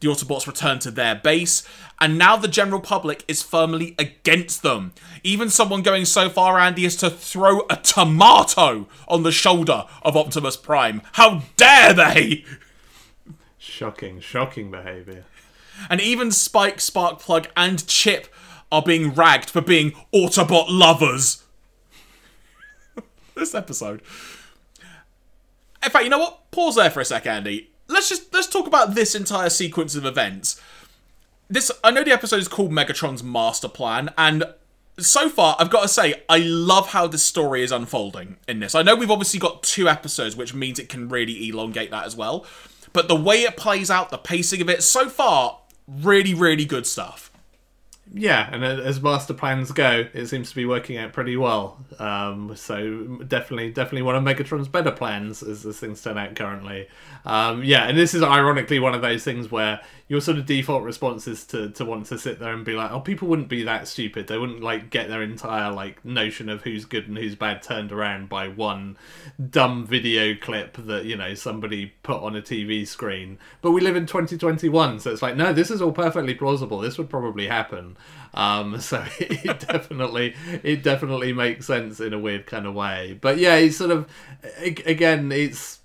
The 0.00 0.08
Autobots 0.08 0.46
return 0.46 0.78
to 0.80 0.90
their 0.90 1.16
base, 1.16 1.66
and 2.00 2.16
now 2.16 2.36
the 2.36 2.46
general 2.46 2.80
public 2.80 3.24
is 3.26 3.42
firmly 3.42 3.96
against 3.98 4.62
them. 4.62 4.92
Even 5.24 5.50
someone 5.50 5.82
going 5.82 6.04
so 6.04 6.28
far, 6.28 6.58
Andy, 6.58 6.86
as 6.86 6.94
to 6.96 7.10
throw 7.10 7.62
a 7.68 7.76
tomato 7.76 8.86
on 9.08 9.24
the 9.24 9.32
shoulder 9.32 9.86
of 10.02 10.16
Optimus 10.16 10.56
Prime. 10.56 11.02
How 11.12 11.42
dare 11.56 11.94
they! 11.94 12.44
Shocking, 13.58 14.20
shocking 14.20 14.70
behaviour. 14.70 15.24
And 15.90 16.00
even 16.00 16.30
Spike, 16.30 16.78
Sparkplug, 16.78 17.46
and 17.56 17.86
Chip 17.86 18.28
are 18.70 18.82
being 18.82 19.14
ragged 19.14 19.50
for 19.50 19.60
being 19.60 19.92
Autobot 20.14 20.66
lovers. 20.68 21.42
This 23.38 23.54
episode. 23.54 24.02
In 25.82 25.90
fact, 25.90 26.04
you 26.04 26.10
know 26.10 26.18
what? 26.18 26.50
Pause 26.50 26.76
there 26.76 26.90
for 26.90 27.00
a 27.00 27.04
sec, 27.04 27.26
Andy 27.26 27.70
let's 27.88 28.08
just 28.08 28.32
let's 28.32 28.46
talk 28.46 28.66
about 28.66 28.94
this 28.94 29.14
entire 29.14 29.50
sequence 29.50 29.94
of 29.94 30.04
events. 30.04 30.60
This 31.48 31.72
I 31.82 31.90
know 31.90 32.04
the 32.04 32.12
episode 32.12 32.40
is 32.40 32.48
called 32.48 32.70
Megatron's 32.70 33.22
Master 33.22 33.68
Plan, 33.68 34.10
and 34.16 34.44
so 34.98 35.28
far 35.28 35.56
I've 35.58 35.70
got 35.70 35.82
to 35.82 35.88
say 35.88 36.22
I 36.28 36.38
love 36.38 36.88
how 36.88 37.06
the 37.06 37.18
story 37.18 37.62
is 37.62 37.72
unfolding 37.72 38.36
in 38.46 38.60
this. 38.60 38.74
I 38.74 38.82
know 38.82 38.94
we've 38.94 39.10
obviously 39.10 39.40
got 39.40 39.62
two 39.62 39.88
episodes, 39.88 40.36
which 40.36 40.54
means 40.54 40.78
it 40.78 40.88
can 40.88 41.08
really 41.08 41.48
elongate 41.48 41.90
that 41.90 42.06
as 42.06 42.14
well. 42.14 42.46
But 42.92 43.08
the 43.08 43.16
way 43.16 43.42
it 43.42 43.56
plays 43.56 43.90
out, 43.90 44.10
the 44.10 44.18
pacing 44.18 44.62
of 44.62 44.68
it, 44.68 44.82
so 44.82 45.08
far, 45.08 45.58
really, 45.86 46.34
really 46.34 46.64
good 46.64 46.86
stuff. 46.86 47.30
Yeah, 48.14 48.48
and 48.52 48.64
as 48.64 49.00
master 49.02 49.34
plans 49.34 49.70
go, 49.70 50.06
it 50.14 50.26
seems 50.26 50.50
to 50.50 50.56
be 50.56 50.64
working 50.64 50.96
out 50.96 51.12
pretty 51.12 51.36
well. 51.36 51.84
Um, 51.98 52.56
so 52.56 53.04
definitely, 53.26 53.70
definitely 53.70 54.02
one 54.02 54.16
of 54.16 54.22
Megatron's 54.22 54.68
better 54.68 54.90
plans 54.90 55.42
as, 55.42 55.66
as 55.66 55.78
things 55.78 56.02
turn 56.02 56.16
out 56.16 56.34
currently. 56.34 56.88
Um, 57.24 57.62
yeah, 57.62 57.86
and 57.86 57.98
this 57.98 58.14
is 58.14 58.22
ironically 58.22 58.78
one 58.78 58.94
of 58.94 59.02
those 59.02 59.24
things 59.24 59.50
where 59.50 59.80
your 60.08 60.22
sort 60.22 60.38
of 60.38 60.46
default 60.46 60.82
response 60.82 61.28
is 61.28 61.44
to, 61.44 61.68
to 61.68 61.84
want 61.84 62.06
to 62.06 62.18
sit 62.18 62.38
there 62.38 62.54
and 62.54 62.64
be 62.64 62.72
like, 62.72 62.90
oh, 62.90 63.00
people 63.00 63.28
wouldn't 63.28 63.48
be 63.48 63.62
that 63.64 63.86
stupid. 63.86 64.26
They 64.26 64.38
wouldn't 64.38 64.62
like 64.62 64.88
get 64.88 65.08
their 65.08 65.22
entire 65.22 65.70
like 65.70 66.02
notion 66.02 66.48
of 66.48 66.62
who's 66.62 66.86
good 66.86 67.08
and 67.08 67.18
who's 67.18 67.34
bad 67.34 67.62
turned 67.62 67.92
around 67.92 68.30
by 68.30 68.48
one 68.48 68.96
dumb 69.50 69.86
video 69.86 70.34
clip 70.34 70.78
that 70.78 71.04
you 71.04 71.14
know 71.14 71.34
somebody 71.34 71.92
put 72.02 72.22
on 72.22 72.34
a 72.34 72.40
TV 72.40 72.86
screen. 72.86 73.38
But 73.60 73.72
we 73.72 73.82
live 73.82 73.96
in 73.96 74.06
2021, 74.06 75.00
so 75.00 75.12
it's 75.12 75.20
like, 75.20 75.36
no, 75.36 75.52
this 75.52 75.70
is 75.70 75.82
all 75.82 75.92
perfectly 75.92 76.34
plausible. 76.34 76.78
This 76.78 76.96
would 76.96 77.10
probably 77.10 77.46
happen. 77.46 77.98
Um, 78.32 78.80
so 78.80 79.04
it 79.18 79.60
definitely 79.60 80.34
it 80.62 80.82
definitely 80.82 81.34
makes 81.34 81.66
sense 81.66 82.00
in 82.00 82.14
a 82.14 82.18
weird 82.18 82.46
kind 82.46 82.66
of 82.66 82.74
way. 82.74 83.18
But 83.20 83.36
yeah, 83.36 83.56
it's 83.56 83.76
sort 83.76 83.90
of 83.90 84.08
again, 84.64 85.30
it's 85.32 85.80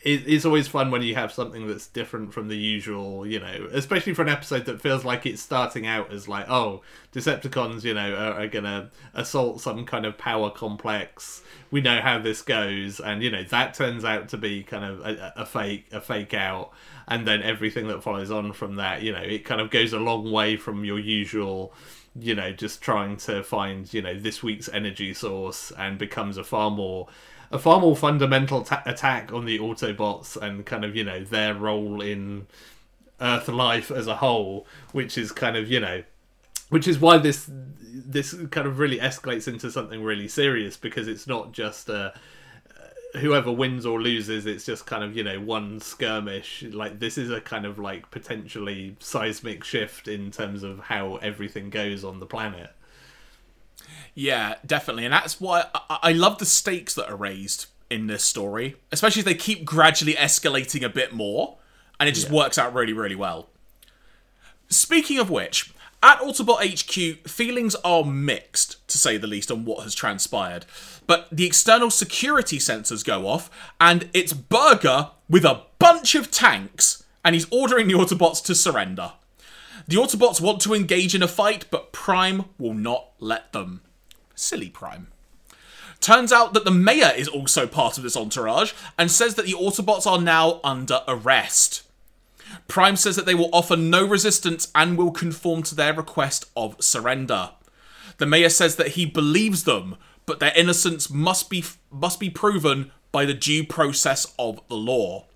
it's 0.00 0.44
always 0.44 0.68
fun 0.68 0.90
when 0.90 1.02
you 1.02 1.14
have 1.14 1.32
something 1.32 1.66
that's 1.66 1.86
different 1.86 2.32
from 2.32 2.48
the 2.48 2.56
usual, 2.56 3.26
you 3.26 3.40
know, 3.40 3.68
especially 3.72 4.14
for 4.14 4.22
an 4.22 4.28
episode 4.28 4.66
that 4.66 4.80
feels 4.80 5.04
like 5.04 5.26
it's 5.26 5.42
starting 5.42 5.86
out 5.86 6.12
as 6.12 6.28
like, 6.28 6.48
oh, 6.48 6.82
Decepticons, 7.12 7.84
you 7.84 7.94
know, 7.94 8.14
are, 8.14 8.42
are 8.42 8.46
gonna 8.46 8.90
assault 9.14 9.60
some 9.60 9.84
kind 9.84 10.04
of 10.06 10.18
power 10.18 10.50
complex. 10.50 11.42
We 11.70 11.80
know 11.80 12.00
how 12.00 12.18
this 12.18 12.42
goes, 12.42 13.00
and 13.00 13.22
you 13.22 13.30
know 13.30 13.42
that 13.44 13.74
turns 13.74 14.04
out 14.04 14.28
to 14.30 14.36
be 14.36 14.62
kind 14.62 14.84
of 14.84 15.00
a, 15.00 15.32
a 15.36 15.46
fake, 15.46 15.86
a 15.92 16.00
fake 16.00 16.34
out, 16.34 16.72
and 17.06 17.26
then 17.26 17.42
everything 17.42 17.88
that 17.88 18.02
follows 18.02 18.30
on 18.30 18.52
from 18.52 18.76
that, 18.76 19.02
you 19.02 19.12
know, 19.12 19.22
it 19.22 19.44
kind 19.44 19.60
of 19.60 19.70
goes 19.70 19.92
a 19.92 19.98
long 19.98 20.30
way 20.30 20.56
from 20.56 20.84
your 20.84 20.98
usual 20.98 21.72
you 22.20 22.34
know 22.34 22.52
just 22.52 22.80
trying 22.80 23.16
to 23.16 23.44
find 23.44 23.92
you 23.92 24.02
know 24.02 24.18
this 24.18 24.42
week's 24.42 24.68
energy 24.70 25.14
source 25.14 25.70
and 25.78 25.98
becomes 25.98 26.36
a 26.36 26.42
far 26.42 26.70
more 26.70 27.06
a 27.50 27.58
far 27.58 27.80
more 27.80 27.96
fundamental 27.96 28.62
ta- 28.62 28.82
attack 28.84 29.32
on 29.32 29.44
the 29.44 29.58
Autobots 29.58 30.36
and 30.36 30.66
kind 30.66 30.84
of 30.84 30.94
you 30.94 31.04
know 31.04 31.24
their 31.24 31.54
role 31.54 32.00
in 32.00 32.46
Earth 33.20 33.48
life 33.48 33.90
as 33.90 34.06
a 34.06 34.16
whole, 34.16 34.66
which 34.92 35.18
is 35.18 35.32
kind 35.32 35.56
of 35.56 35.70
you 35.70 35.80
know, 35.80 36.02
which 36.68 36.86
is 36.86 36.98
why 36.98 37.18
this 37.18 37.50
this 37.50 38.34
kind 38.50 38.66
of 38.66 38.78
really 38.78 38.98
escalates 38.98 39.48
into 39.48 39.70
something 39.70 40.02
really 40.02 40.28
serious 40.28 40.76
because 40.76 41.08
it's 41.08 41.26
not 41.26 41.52
just 41.52 41.88
a 41.88 42.12
uh, 42.76 43.18
whoever 43.18 43.50
wins 43.50 43.84
or 43.84 44.00
loses 44.00 44.46
it's 44.46 44.64
just 44.64 44.86
kind 44.86 45.02
of 45.02 45.16
you 45.16 45.24
know 45.24 45.40
one 45.40 45.80
skirmish. 45.80 46.62
Like 46.70 47.00
this 47.00 47.16
is 47.16 47.30
a 47.30 47.40
kind 47.40 47.64
of 47.64 47.78
like 47.78 48.10
potentially 48.10 48.96
seismic 49.00 49.64
shift 49.64 50.06
in 50.06 50.30
terms 50.30 50.62
of 50.62 50.80
how 50.80 51.16
everything 51.16 51.70
goes 51.70 52.04
on 52.04 52.20
the 52.20 52.26
planet 52.26 52.70
yeah, 54.18 54.56
definitely, 54.66 55.04
and 55.04 55.12
that's 55.12 55.40
why 55.40 55.66
I, 55.72 55.98
I 56.02 56.12
love 56.12 56.38
the 56.38 56.44
stakes 56.44 56.92
that 56.94 57.08
are 57.08 57.14
raised 57.14 57.66
in 57.88 58.08
this 58.08 58.24
story, 58.24 58.74
especially 58.90 59.20
if 59.20 59.26
they 59.26 59.36
keep 59.36 59.64
gradually 59.64 60.14
escalating 60.14 60.82
a 60.82 60.88
bit 60.88 61.12
more, 61.12 61.58
and 62.00 62.08
it 62.08 62.16
just 62.16 62.26
yeah. 62.26 62.34
works 62.34 62.58
out 62.58 62.74
really, 62.74 62.92
really 62.92 63.14
well. 63.14 63.48
Speaking 64.68 65.20
of 65.20 65.30
which, 65.30 65.72
at 66.02 66.18
Autobot 66.18 66.58
HQ, 66.58 67.28
feelings 67.28 67.76
are 67.84 68.02
mixed, 68.02 68.88
to 68.88 68.98
say 68.98 69.18
the 69.18 69.28
least, 69.28 69.52
on 69.52 69.64
what 69.64 69.84
has 69.84 69.94
transpired. 69.94 70.66
But 71.06 71.28
the 71.30 71.46
external 71.46 71.88
security 71.88 72.58
sensors 72.58 73.04
go 73.04 73.28
off, 73.28 73.48
and 73.80 74.10
it's 74.12 74.32
Burger 74.32 75.10
with 75.28 75.44
a 75.44 75.62
bunch 75.78 76.16
of 76.16 76.32
tanks, 76.32 77.04
and 77.24 77.36
he's 77.36 77.46
ordering 77.52 77.86
the 77.86 77.94
Autobots 77.94 78.44
to 78.46 78.56
surrender. 78.56 79.12
The 79.86 79.96
Autobots 79.96 80.40
want 80.40 80.60
to 80.62 80.74
engage 80.74 81.14
in 81.14 81.22
a 81.22 81.28
fight, 81.28 81.66
but 81.70 81.92
Prime 81.92 82.46
will 82.58 82.74
not 82.74 83.10
let 83.20 83.52
them. 83.52 83.82
Silly 84.38 84.68
Prime. 84.68 85.08
Turns 86.00 86.32
out 86.32 86.54
that 86.54 86.64
the 86.64 86.70
mayor 86.70 87.12
is 87.16 87.28
also 87.28 87.66
part 87.66 87.98
of 87.98 88.04
this 88.04 88.16
entourage 88.16 88.72
and 88.96 89.10
says 89.10 89.34
that 89.34 89.46
the 89.46 89.54
Autobots 89.54 90.06
are 90.06 90.20
now 90.20 90.60
under 90.62 91.00
arrest. 91.08 91.82
Prime 92.66 92.96
says 92.96 93.16
that 93.16 93.26
they 93.26 93.34
will 93.34 93.50
offer 93.52 93.76
no 93.76 94.06
resistance 94.06 94.70
and 94.74 94.96
will 94.96 95.10
conform 95.10 95.62
to 95.64 95.74
their 95.74 95.92
request 95.92 96.46
of 96.56 96.82
surrender. 96.82 97.50
The 98.18 98.26
mayor 98.26 98.48
says 98.48 98.76
that 98.76 98.88
he 98.88 99.06
believes 99.06 99.64
them, 99.64 99.96
but 100.24 100.40
their 100.40 100.52
innocence 100.56 101.10
must 101.10 101.50
be 101.50 101.64
must 101.90 102.20
be 102.20 102.30
proven 102.30 102.90
by 103.12 103.24
the 103.24 103.34
due 103.34 103.64
process 103.64 104.32
of 104.38 104.60
the 104.68 104.76
law. 104.76 105.27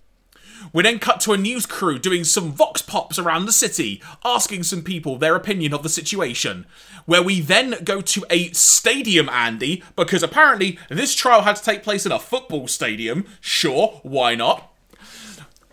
We 0.73 0.83
then 0.83 0.99
cut 0.99 1.21
to 1.21 1.33
a 1.33 1.39
news 1.39 1.67
crew 1.67 1.99
doing 1.99 2.25
some 2.25 2.53
vox 2.53 2.83
pops 2.83 3.19
around 3.19 3.47
the 3.47 3.53
city, 3.53 4.03
asking 4.25 4.65
some 4.65 4.83
people 4.83 5.17
their 5.17 5.35
opinion 5.35 5.75
of 5.75 5.83
the 5.83 5.89
situation. 5.89 6.67
Where 7.07 7.23
we 7.23 7.41
then 7.41 7.77
go 7.85 8.01
to 8.01 8.25
a 8.31 8.53
stadium, 8.53 9.29
Andy, 9.29 9.83
because 9.97 10.23
apparently 10.23 10.79
this 10.89 11.15
trial 11.15 11.43
had 11.43 11.57
to 11.57 11.63
take 11.63 11.83
place 11.83 12.07
in 12.07 12.13
a 12.13 12.19
football 12.19 12.69
stadium. 12.69 13.27
Sure, 13.41 14.01
why 14.03 14.35
not? 14.35 14.73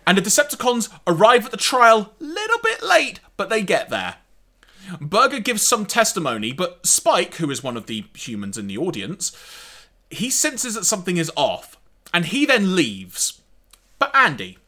And 0.06 0.18
the 0.18 0.22
Decepticons 0.22 0.88
arrive 1.06 1.44
at 1.44 1.50
the 1.50 1.56
trial 1.56 2.14
a 2.20 2.24
little 2.24 2.58
bit 2.62 2.82
late, 2.82 3.20
but 3.36 3.48
they 3.48 3.62
get 3.62 3.90
there. 3.90 4.16
Burger 5.00 5.38
gives 5.38 5.62
some 5.62 5.86
testimony, 5.86 6.52
but 6.52 6.84
Spike, 6.84 7.34
who 7.36 7.50
is 7.50 7.62
one 7.62 7.76
of 7.76 7.86
the 7.86 8.04
humans 8.14 8.58
in 8.58 8.66
the 8.66 8.78
audience, 8.78 9.30
he 10.10 10.30
senses 10.30 10.74
that 10.74 10.84
something 10.84 11.16
is 11.16 11.30
off, 11.36 11.76
and 12.12 12.26
he 12.26 12.44
then 12.44 12.74
leaves. 12.74 13.40
But 14.00 14.14
Andy, 14.16 14.58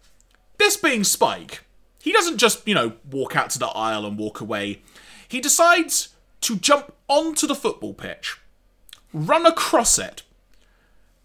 this 0.63 0.77
being 0.77 1.05
Spike, 1.05 1.65
he 2.01 2.13
doesn't 2.13 2.39
just, 2.39 2.67
you 2.67 2.75
know, 2.75 2.95
walk 3.11 3.37
out 3.37 3.51
to 3.51 3.59
the 3.59 3.67
aisle 3.67 4.07
and 4.07 4.17
walk 4.19 4.41
away. 4.41 4.83
He 5.29 5.41
decides 5.41 6.15
to 6.43 6.57
jump 6.57 6.93
onto 7.09 7.47
the 7.47 7.55
football 7.55 7.95
pitch, 7.95 8.39
run 9.13 9.47
across 9.47 9.99
it, 9.99 10.23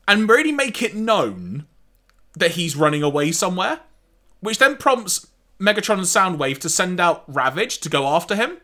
and 0.07 0.29
really 0.29 0.51
make 0.51 0.81
it 0.81 0.95
known 0.95 1.65
that 2.35 2.51
he's 2.51 2.75
running 2.75 3.03
away 3.03 3.31
somewhere, 3.31 3.81
which 4.39 4.59
then 4.59 4.77
prompts 4.77 5.27
Megatron 5.59 5.95
and 5.95 6.03
Soundwave 6.03 6.59
to 6.59 6.69
send 6.69 6.99
out 6.99 7.23
Ravage 7.27 7.79
to 7.79 7.89
go 7.89 8.07
after 8.07 8.35
him. 8.35 8.57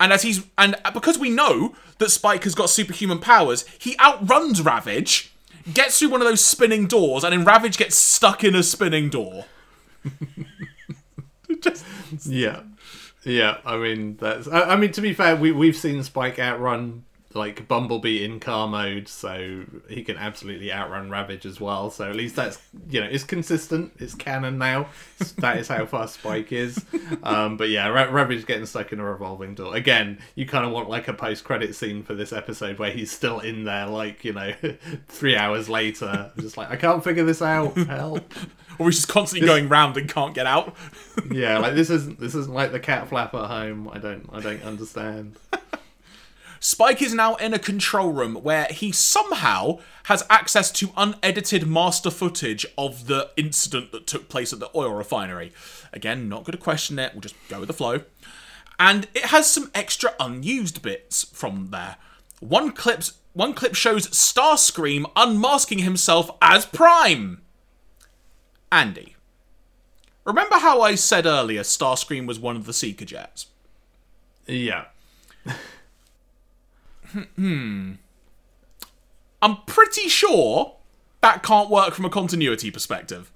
And 0.00 0.12
as 0.12 0.22
he's 0.22 0.44
and 0.56 0.76
because 0.94 1.18
we 1.18 1.30
know 1.30 1.74
that 1.98 2.10
Spike 2.10 2.44
has 2.44 2.54
got 2.54 2.70
superhuman 2.70 3.18
powers, 3.18 3.64
he 3.78 3.96
outruns 3.98 4.62
Ravage, 4.62 5.32
gets 5.72 5.98
through 5.98 6.10
one 6.10 6.20
of 6.20 6.28
those 6.28 6.44
spinning 6.44 6.86
doors, 6.86 7.24
and 7.24 7.32
then 7.32 7.44
Ravage 7.44 7.76
gets 7.76 7.96
stuck 7.96 8.44
in 8.44 8.54
a 8.54 8.62
spinning 8.62 9.08
door. 9.08 9.46
Just... 11.60 11.84
Yeah, 12.26 12.62
yeah. 13.24 13.58
I 13.64 13.76
mean, 13.76 14.16
that's. 14.16 14.48
I, 14.48 14.70
I, 14.70 14.76
mean, 14.76 14.92
to 14.92 15.00
be 15.00 15.14
fair, 15.14 15.34
we 15.34 15.52
we've 15.52 15.76
seen 15.76 16.02
Spike 16.02 16.38
outrun 16.38 17.04
like 17.34 17.68
Bumblebee 17.68 18.24
in 18.24 18.40
car 18.40 18.66
mode, 18.66 19.08
so 19.08 19.64
he 19.88 20.02
can 20.02 20.16
absolutely 20.16 20.72
outrun 20.72 21.10
Ravage 21.10 21.44
as 21.44 21.60
well. 21.60 21.90
So 21.90 22.08
at 22.08 22.16
least 22.16 22.36
that's 22.36 22.58
you 22.88 23.00
know 23.00 23.06
it's 23.06 23.24
consistent. 23.24 23.92
It's 23.98 24.14
canon 24.14 24.58
now. 24.58 24.88
that 25.38 25.58
is 25.58 25.68
how 25.68 25.86
fast 25.86 26.14
Spike 26.14 26.52
is. 26.52 26.84
Um, 27.22 27.56
but 27.56 27.68
yeah, 27.68 27.88
Ra- 27.88 28.10
Ravage 28.10 28.46
getting 28.46 28.66
stuck 28.66 28.92
in 28.92 29.00
a 29.00 29.04
revolving 29.04 29.54
door 29.54 29.74
again. 29.74 30.18
You 30.34 30.46
kind 30.46 30.64
of 30.64 30.72
want 30.72 30.88
like 30.88 31.08
a 31.08 31.12
post 31.14 31.44
credit 31.44 31.74
scene 31.74 32.02
for 32.02 32.14
this 32.14 32.32
episode 32.32 32.78
where 32.78 32.90
he's 32.90 33.12
still 33.12 33.40
in 33.40 33.64
there, 33.64 33.86
like 33.86 34.24
you 34.24 34.32
know, 34.32 34.52
three 35.08 35.36
hours 35.36 35.68
later, 35.68 36.32
just 36.38 36.56
like 36.56 36.70
I 36.70 36.76
can't 36.76 37.04
figure 37.04 37.24
this 37.24 37.42
out. 37.42 37.76
Help 37.76 38.32
or 38.78 38.86
he's 38.86 38.96
just 38.96 39.08
constantly 39.08 39.46
this... 39.46 39.54
going 39.54 39.68
round 39.68 39.96
and 39.96 40.08
can't 40.08 40.34
get 40.34 40.46
out. 40.46 40.74
yeah, 41.30 41.58
like 41.60 41.74
this 41.74 41.90
isn't 41.90 42.20
this 42.20 42.34
isn't 42.34 42.54
like 42.54 42.72
the 42.72 42.80
cat 42.80 43.08
flap 43.08 43.34
at 43.34 43.46
home. 43.46 43.88
I 43.92 43.98
don't 43.98 44.28
I 44.32 44.40
don't 44.40 44.62
understand. 44.62 45.36
Spike 46.60 47.00
is 47.02 47.14
now 47.14 47.36
in 47.36 47.54
a 47.54 47.58
control 47.58 48.12
room 48.12 48.34
where 48.34 48.66
he 48.66 48.90
somehow 48.90 49.78
has 50.04 50.24
access 50.28 50.72
to 50.72 50.90
unedited 50.96 51.68
master 51.68 52.10
footage 52.10 52.66
of 52.76 53.06
the 53.06 53.30
incident 53.36 53.92
that 53.92 54.08
took 54.08 54.28
place 54.28 54.52
at 54.52 54.58
the 54.58 54.70
oil 54.74 54.92
refinery. 54.92 55.52
Again, 55.92 56.28
not 56.28 56.44
going 56.44 56.52
to 56.52 56.58
question 56.58 56.98
it, 56.98 57.12
we'll 57.14 57.20
just 57.20 57.36
go 57.48 57.60
with 57.60 57.68
the 57.68 57.74
flow. 57.74 58.02
And 58.78 59.06
it 59.14 59.26
has 59.26 59.50
some 59.50 59.70
extra 59.74 60.14
unused 60.18 60.82
bits 60.82 61.24
from 61.24 61.68
there. 61.70 61.96
One 62.40 62.72
clip's 62.72 63.14
one 63.32 63.54
clip 63.54 63.76
shows 63.76 64.08
Starscream 64.08 65.04
unmasking 65.14 65.80
himself 65.80 66.28
as 66.42 66.66
Prime. 66.66 67.40
Andy, 68.70 69.16
remember 70.24 70.56
how 70.56 70.80
I 70.80 70.94
said 70.94 71.26
earlier 71.26 71.62
Starscream 71.62 72.26
was 72.26 72.38
one 72.38 72.56
of 72.56 72.66
the 72.66 72.72
Seeker 72.72 73.04
jets? 73.04 73.46
Yeah. 74.46 74.86
hmm. 77.36 77.92
I'm 79.40 79.56
pretty 79.66 80.08
sure 80.08 80.74
that 81.20 81.42
can't 81.42 81.70
work 81.70 81.94
from 81.94 82.04
a 82.04 82.10
continuity 82.10 82.70
perspective. 82.70 83.30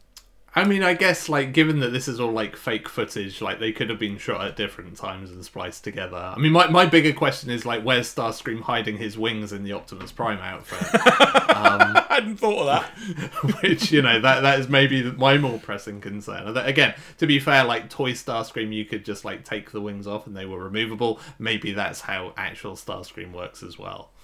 I 0.55 0.65
mean, 0.65 0.83
I 0.83 0.93
guess 0.93 1.31
like 1.31 1.55
given 1.55 1.81
that 1.81 1.91
this 1.95 2.07
is 2.09 2.20
all 2.20 2.31
like 2.33 2.57
fake 2.59 2.87
footage, 2.87 3.41
like 3.41 3.59
they 3.59 3.73
could 3.73 3.89
have 3.89 3.99
been 3.99 4.19
shot 4.19 4.45
at 4.47 4.55
different 4.55 4.99
times 4.99 5.31
and 5.31 5.43
spliced 5.43 5.83
together. 5.83 6.16
I 6.16 6.39
mean, 6.39 6.53
my 6.53 6.66
my 6.69 6.85
bigger 6.85 7.15
question 7.15 7.49
is 7.49 7.65
like, 7.65 7.83
where's 7.83 8.15
Starscream 8.15 8.61
hiding 8.61 8.99
his 8.99 9.16
wings 9.16 9.53
in 9.55 9.65
the 9.65 9.73
Optimus 9.73 10.12
Prime 10.12 10.39
outfit? 10.39 11.01
Um, 11.62 11.97
I 11.97 12.07
hadn't 12.16 12.37
thought 12.39 12.62
of 12.62 12.66
that. 12.66 13.62
Which 13.62 13.93
you 13.93 14.03
know 14.03 14.19
that 14.20 14.41
that 14.41 14.59
is 14.59 14.69
maybe 14.69 15.03
my 15.12 15.39
more 15.39 15.61
pressing 15.61 16.01
concern. 16.01 16.53
That- 16.55 16.66
Again, 16.66 16.95
to 17.19 17.27
be 17.27 17.39
fair, 17.39 17.62
like 17.62 17.89
toy 17.89 18.12
Starscream, 18.12 18.73
you 18.74 18.85
could 18.85 19.05
just 19.05 19.24
like 19.24 19.45
take 19.45 19.70
the 19.70 19.81
wings 19.81 20.09
off 20.09 20.27
and 20.27 20.37
they 20.37 20.45
were 20.45 20.59
removable. 20.59 21.20
Maybe 21.39 21.73
that's 21.73 22.01
how 22.01 22.33
actual 22.37 22.73
Starscream 22.74 23.33
works 23.33 23.62
as 23.62 23.79
well. 23.79 24.11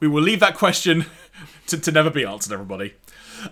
We 0.00 0.06
will 0.08 0.22
leave 0.22 0.40
that 0.40 0.54
question 0.56 1.06
to, 1.68 1.78
to 1.78 1.90
never 1.90 2.10
be 2.10 2.24
answered, 2.24 2.52
everybody. 2.52 2.94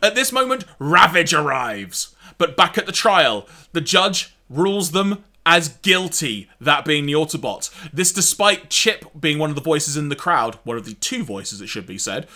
At 0.03 0.15
this 0.15 0.33
moment, 0.33 0.65
Ravage 0.79 1.35
arrives. 1.35 2.15
But 2.39 2.57
back 2.57 2.77
at 2.77 2.87
the 2.87 2.93
trial, 2.93 3.49
the 3.73 3.81
judge 3.81 4.35
rules 4.49 4.93
them 4.93 5.25
as 5.45 5.69
guilty, 5.69 6.51
that 6.61 6.85
being 6.85 7.07
the 7.07 7.13
Autobot. 7.13 7.71
This 7.93 8.13
despite 8.13 8.69
Chip 8.69 9.05
being 9.19 9.39
one 9.39 9.51
of 9.51 9.57
the 9.57 9.63
voices 9.63 9.97
in 9.97 10.09
the 10.09 10.17
crowd, 10.17 10.59
one 10.65 10.77
of 10.77 10.85
the 10.85 10.95
two 10.95 11.23
voices, 11.23 11.61
it 11.61 11.69
should 11.69 11.87
be 11.87 11.99
said, 11.99 12.27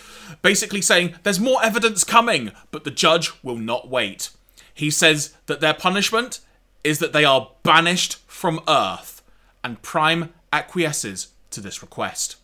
basically 0.43 0.81
saying 0.81 1.15
there's 1.25 1.41
more 1.41 1.63
evidence 1.63 2.05
coming, 2.05 2.53
but 2.71 2.85
the 2.85 2.91
judge 2.91 3.33
will 3.43 3.57
not 3.57 3.91
wait. 3.91 4.31
He 4.73 4.91
says 4.91 5.35
that 5.47 5.61
their 5.61 5.75
punishment 5.75 6.41
is 6.85 7.01
that 7.01 7.13
they 7.13 7.25
are 7.25 7.51
banished 7.65 8.17
from 8.29 8.61
Earth, 8.69 9.23
and 9.65 9.83
Prime 9.83 10.33
acquiesces 10.53 11.29
to 11.51 11.61
this 11.61 11.83
request 11.83 12.37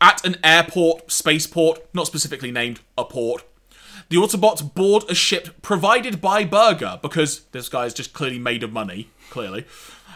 at 0.00 0.24
an 0.26 0.36
airport, 0.44 1.10
spaceport, 1.10 1.80
not 1.94 2.06
specifically 2.06 2.50
named, 2.50 2.80
a 2.98 3.04
port. 3.04 3.42
The 4.14 4.20
Autobots 4.20 4.72
board 4.74 5.02
a 5.08 5.14
ship 5.16 5.60
provided 5.60 6.20
by 6.20 6.44
Burger 6.44 7.00
because 7.02 7.46
this 7.46 7.68
guy 7.68 7.86
is 7.86 7.92
just 7.92 8.12
clearly 8.12 8.38
made 8.38 8.62
of 8.62 8.72
money, 8.72 9.10
clearly. 9.28 9.64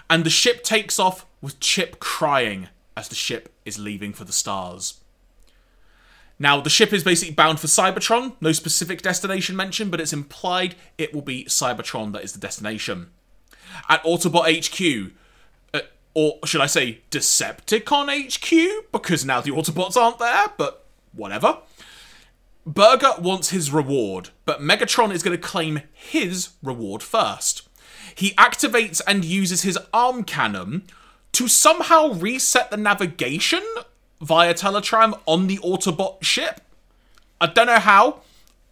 And 0.09 0.23
the 0.23 0.31
ship 0.31 0.63
takes 0.63 1.01
off 1.01 1.27
with 1.43 1.59
Chip 1.59 1.99
crying 1.99 2.69
as 2.97 3.09
the 3.09 3.17
ship 3.17 3.53
is 3.65 3.77
leaving 3.77 4.13
for 4.13 4.23
the 4.23 4.31
stars. 4.31 5.01
Now, 6.39 6.61
the 6.61 6.71
ship 6.71 6.93
is 6.93 7.03
basically 7.03 7.35
bound 7.35 7.59
for 7.59 7.67
Cybertron, 7.67 8.35
no 8.41 8.53
specific 8.53 9.03
destination 9.03 9.57
mentioned, 9.57 9.91
but 9.91 10.01
it's 10.01 10.13
implied 10.13 10.77
it 10.97 11.13
will 11.13 11.23
be 11.23 11.47
Cybertron 11.47 12.13
that 12.13 12.23
is 12.23 12.33
the 12.33 12.39
destination. 12.39 13.11
At 13.89 14.05
Autobot 14.05 14.47
HQ, 14.65 15.13
uh, 15.75 15.81
or 16.15 16.39
should 16.45 16.61
I 16.61 16.67
say 16.67 17.01
Decepticon 17.11 18.29
HQ? 18.29 18.93
Because 18.93 19.25
now 19.25 19.41
the 19.41 19.51
Autobots 19.51 19.97
aren't 19.97 20.21
there, 20.21 20.45
but 20.57 20.87
whatever. 21.13 21.59
Burger 22.69 23.13
wants 23.19 23.49
his 23.49 23.73
reward, 23.73 24.29
but 24.45 24.61
Megatron 24.61 25.11
is 25.11 25.23
going 25.23 25.37
to 25.37 25.43
claim 25.43 25.81
his 25.91 26.51
reward 26.63 27.03
first. 27.03 27.67
He 28.15 28.33
activates 28.33 29.01
and 29.07 29.25
uses 29.25 29.63
his 29.63 29.79
arm 29.91 30.23
cannon 30.23 30.83
to 31.33 31.49
somehow 31.49 32.13
reset 32.13 32.71
the 32.71 32.77
navigation 32.77 33.63
via 34.21 34.53
Teletraan 34.53 35.19
on 35.25 35.47
the 35.47 35.57
Autobot 35.59 36.23
ship. 36.23 36.61
I 37.41 37.47
don't 37.47 37.69
know 37.69 37.79
how. 37.79 38.21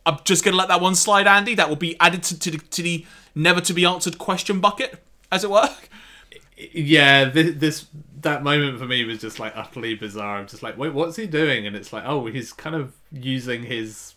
I'm 0.05 0.19
just 0.25 0.45
going 0.45 0.53
to 0.53 0.59
let 0.59 0.69
that 0.69 0.83
one 0.83 0.95
slide, 0.95 1.27
Andy. 1.27 1.55
That 1.55 1.71
will 1.71 1.77
be 1.77 1.99
added 1.99 2.23
to, 2.25 2.39
to, 2.39 2.51
the, 2.51 2.59
to 2.59 2.83
the 2.83 3.07
never 3.35 3.63
to 3.63 3.73
be 3.73 3.87
answered 3.87 4.19
question 4.19 4.61
bucket, 4.61 5.03
as 5.33 5.43
it 5.43 5.51
were. 5.51 5.71
Yeah, 6.57 7.25
this, 7.25 7.55
this 7.57 7.87
that 8.27 8.43
moment 8.43 8.79
for 8.79 8.87
me 8.87 9.05
was 9.05 9.21
just 9.21 9.39
like 9.41 9.53
utterly 9.57 9.95
bizarre. 9.95 10.39
I'm 10.39 10.47
just 10.47 10.63
like, 10.63 10.77
wait, 10.77 10.93
what's 10.93 11.17
he 11.17 11.27
doing? 11.27 11.67
And 11.67 11.75
it's 11.75 11.93
like, 11.93 12.05
oh, 12.07 12.27
he's 12.27 12.53
kind 12.53 12.77
of 12.77 12.95
using 13.11 13.63
his 13.63 14.15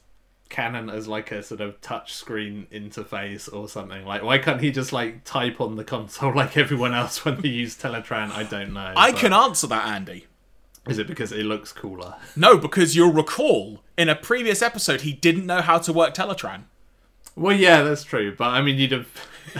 cannon 0.49 0.90
as 0.90 1.07
like 1.07 1.31
a 1.31 1.44
sort 1.44 1.61
of 1.61 1.80
touch 1.80 2.14
screen 2.14 2.68
interface 2.72 3.52
or 3.53 3.69
something. 3.69 4.03
Like, 4.06 4.23
why 4.23 4.40
can't 4.40 4.61
he 4.61 4.72
just 4.72 4.91
like 4.91 5.23
type 5.23 5.61
on 5.61 5.76
the 5.76 5.84
console 5.84 6.34
like 6.36 6.57
everyone 6.57 6.94
else 6.94 7.23
when 7.23 7.41
they 7.41 7.49
use 7.49 7.77
Teletraan? 7.77 8.31
I 8.31 8.44
don't 8.44 8.73
know. 8.73 8.94
I 8.95 9.11
but 9.11 9.19
can 9.19 9.34
answer 9.34 9.68
that, 9.68 9.88
Andy. 9.88 10.26
Is 10.88 10.98
it 10.98 11.07
because 11.07 11.31
it 11.31 11.44
looks 11.44 11.72
cooler? 11.72 12.15
No, 12.36 12.57
because 12.57 12.95
you'll 12.95 13.14
recall 13.14 13.84
in 13.98 14.10
a 14.10 14.15
previous 14.15 14.61
episode 14.61 15.02
he 15.02 15.14
didn't 15.14 15.45
know 15.45 15.61
how 15.61 15.77
to 15.77 15.94
work 15.94 16.14
Teletraan. 16.14 16.64
Well, 17.36 17.56
yeah, 17.56 17.84
that's 17.84 18.03
true. 18.03 18.36
But 18.36 18.49
I 18.49 18.61
mean, 18.61 18.77
you'd 18.77 18.91
have 18.91 19.07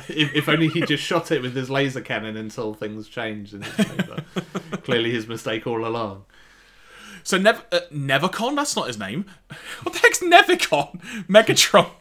if, 0.07 0.36
if 0.36 0.49
only 0.49 0.68
he 0.68 0.82
just 0.82 1.03
shot 1.03 1.32
it 1.32 1.41
with 1.41 1.56
his 1.56 1.70
laser 1.70 2.02
cannon 2.02 2.38
until 2.38 2.74
things 2.74 3.07
changed 3.07 3.53
in 3.53 3.61
his. 3.61 3.86
Clearly, 4.84 5.11
his 5.11 5.28
mistake 5.28 5.68
all 5.68 5.86
along. 5.86 6.26
So 7.24 7.38
Nev- 7.38 7.66
uh, 7.72 7.82
Nevercon, 7.91 8.56
that's 8.56 8.76
not 8.76 8.88
his 8.88 8.98
name. 8.98 9.26
What 9.84 9.94
the 9.94 9.99
heck's 9.99 10.20
Nevercon? 10.20 11.02
Megatron. 11.28 11.91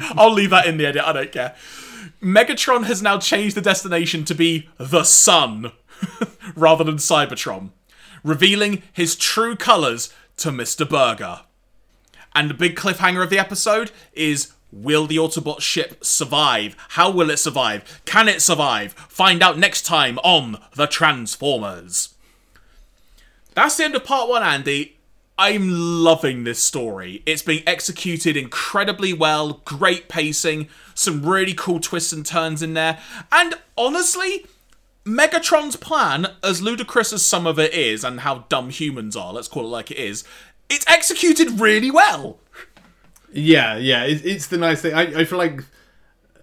I'll 0.16 0.32
leave 0.32 0.50
that 0.50 0.66
in 0.66 0.76
the 0.76 0.86
edit, 0.86 1.02
I 1.02 1.12
don't 1.12 1.32
care. 1.32 1.54
Megatron 2.22 2.84
has 2.84 3.02
now 3.02 3.18
changed 3.18 3.56
the 3.56 3.60
destination 3.60 4.24
to 4.24 4.34
be 4.34 4.68
the 4.76 5.04
sun 5.04 5.72
rather 6.54 6.84
than 6.84 6.96
Cybertron, 6.96 7.70
revealing 8.22 8.82
his 8.92 9.16
true 9.16 9.56
colours 9.56 10.12
to 10.38 10.50
Mr. 10.50 10.88
Burger. 10.88 11.40
And 12.34 12.50
the 12.50 12.54
big 12.54 12.76
cliffhanger 12.76 13.22
of 13.22 13.30
the 13.30 13.38
episode 13.38 13.90
is 14.12 14.52
Will 14.70 15.06
the 15.06 15.16
Autobot 15.16 15.60
ship 15.60 16.04
survive? 16.04 16.76
How 16.90 17.10
will 17.10 17.30
it 17.30 17.38
survive? 17.38 18.02
Can 18.04 18.28
it 18.28 18.42
survive? 18.42 18.92
Find 18.92 19.42
out 19.42 19.58
next 19.58 19.82
time 19.82 20.18
on 20.18 20.58
The 20.74 20.86
Transformers. 20.86 22.14
That's 23.54 23.76
the 23.76 23.84
end 23.84 23.96
of 23.96 24.04
part 24.04 24.28
one, 24.28 24.42
Andy. 24.42 24.98
I'm 25.38 25.70
loving 25.70 26.44
this 26.44 26.62
story. 26.62 27.22
It's 27.24 27.42
being 27.42 27.62
executed 27.66 28.36
incredibly 28.36 29.12
well, 29.12 29.62
great 29.64 30.08
pacing, 30.08 30.68
some 30.94 31.24
really 31.24 31.54
cool 31.54 31.78
twists 31.78 32.12
and 32.12 32.26
turns 32.26 32.60
in 32.60 32.74
there. 32.74 32.98
And 33.30 33.54
honestly, 33.76 34.46
Megatron's 35.04 35.76
plan, 35.76 36.26
as 36.42 36.60
ludicrous 36.60 37.12
as 37.12 37.24
some 37.24 37.46
of 37.46 37.58
it 37.58 37.72
is, 37.72 38.04
and 38.04 38.20
how 38.20 38.46
dumb 38.48 38.70
humans 38.70 39.16
are, 39.16 39.32
let's 39.32 39.48
call 39.48 39.64
it 39.64 39.68
like 39.68 39.90
it 39.90 39.96
is, 39.96 40.24
it's 40.68 40.86
executed 40.86 41.60
really 41.60 41.90
well. 41.90 42.38
Yeah, 43.32 43.76
yeah, 43.76 44.04
it, 44.04 44.24
it's 44.24 44.46
the 44.46 44.56
nice 44.58 44.80
thing. 44.82 44.94
I, 44.94 45.20
I 45.20 45.24
feel 45.24 45.38
like, 45.38 45.62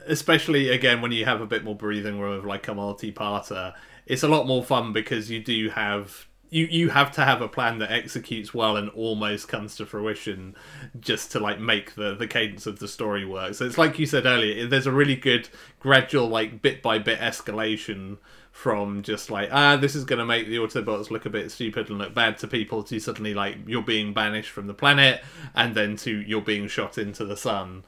especially 0.08 0.70
again 0.70 1.02
when 1.02 1.12
you 1.12 1.26
have 1.26 1.42
a 1.42 1.46
bit 1.46 1.64
more 1.64 1.76
breathing 1.76 2.20
room 2.20 2.34
of 2.40 2.46
like 2.46 2.68
a 2.68 2.76
multi-parter, 2.76 3.74
it's 4.06 4.24
a 4.24 4.28
lot 4.28 4.48
more 4.48 4.64
fun 4.64 4.94
because 4.94 5.32
you 5.32 5.44
do 5.44 5.70
have 5.70 6.28
you 6.52 6.66
you 6.68 6.90
have 6.90 7.12
to 7.14 7.22
have 7.26 7.42
a 7.42 7.48
plan 7.48 7.80
that 7.80 7.92
executes 7.92 8.54
well 8.54 8.78
and 8.78 8.90
almost 8.92 9.48
comes 9.48 9.76
to 9.78 9.86
fruition, 9.86 10.56
just 11.00 11.32
to 11.32 11.40
like 11.40 11.60
make 11.60 11.96
the 11.96 12.16
the 12.16 12.28
cadence 12.28 12.68
of 12.68 12.80
the 12.80 12.88
story 12.88 13.26
work. 13.26 13.56
So 13.56 13.66
it's 13.66 13.78
like 13.80 13.98
you 14.00 14.06
said 14.06 14.26
earlier, 14.26 14.68
there's 14.68 14.88
a 14.88 14.92
really 14.92 15.16
good 15.16 15.50
gradual 15.80 16.28
like 16.28 16.62
bit 16.62 16.82
by 16.84 17.00
bit 17.00 17.20
escalation 17.20 18.18
from 18.56 19.04
just 19.04 19.30
like 19.30 19.50
ah 19.52 19.76
this 19.76 19.96
is 19.96 20.06
going 20.06 20.18
to 20.18 20.26
make 20.26 20.48
the 20.48 20.56
autobots 20.56 21.12
look 21.12 21.26
a 21.26 21.30
bit 21.30 21.52
stupid 21.52 21.90
and 21.90 21.98
look 21.98 22.14
bad 22.14 22.38
to 22.38 22.48
people 22.48 22.82
to 22.82 22.98
suddenly 23.02 23.34
like 23.34 23.58
you're 23.68 23.82
being 23.82 24.14
banished 24.14 24.50
from 24.50 24.66
the 24.66 24.74
planet 24.74 25.22
and 25.54 25.76
then 25.76 25.98
to 25.98 26.22
you're 26.22 26.40
being 26.40 26.66
shot 26.66 26.98
into 26.98 27.26
the 27.26 27.36
sun. 27.36 27.84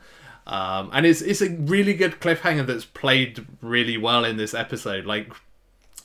Um, 0.45 0.89
and 0.91 1.05
it's 1.05 1.21
it's 1.21 1.41
a 1.41 1.51
really 1.51 1.93
good 1.93 2.19
cliffhanger 2.19 2.67
that's 2.67 2.83
played 2.83 3.47
really 3.61 3.97
well 3.97 4.25
in 4.25 4.35
this 4.35 4.53
episode. 4.53 5.05
Like 5.05 5.31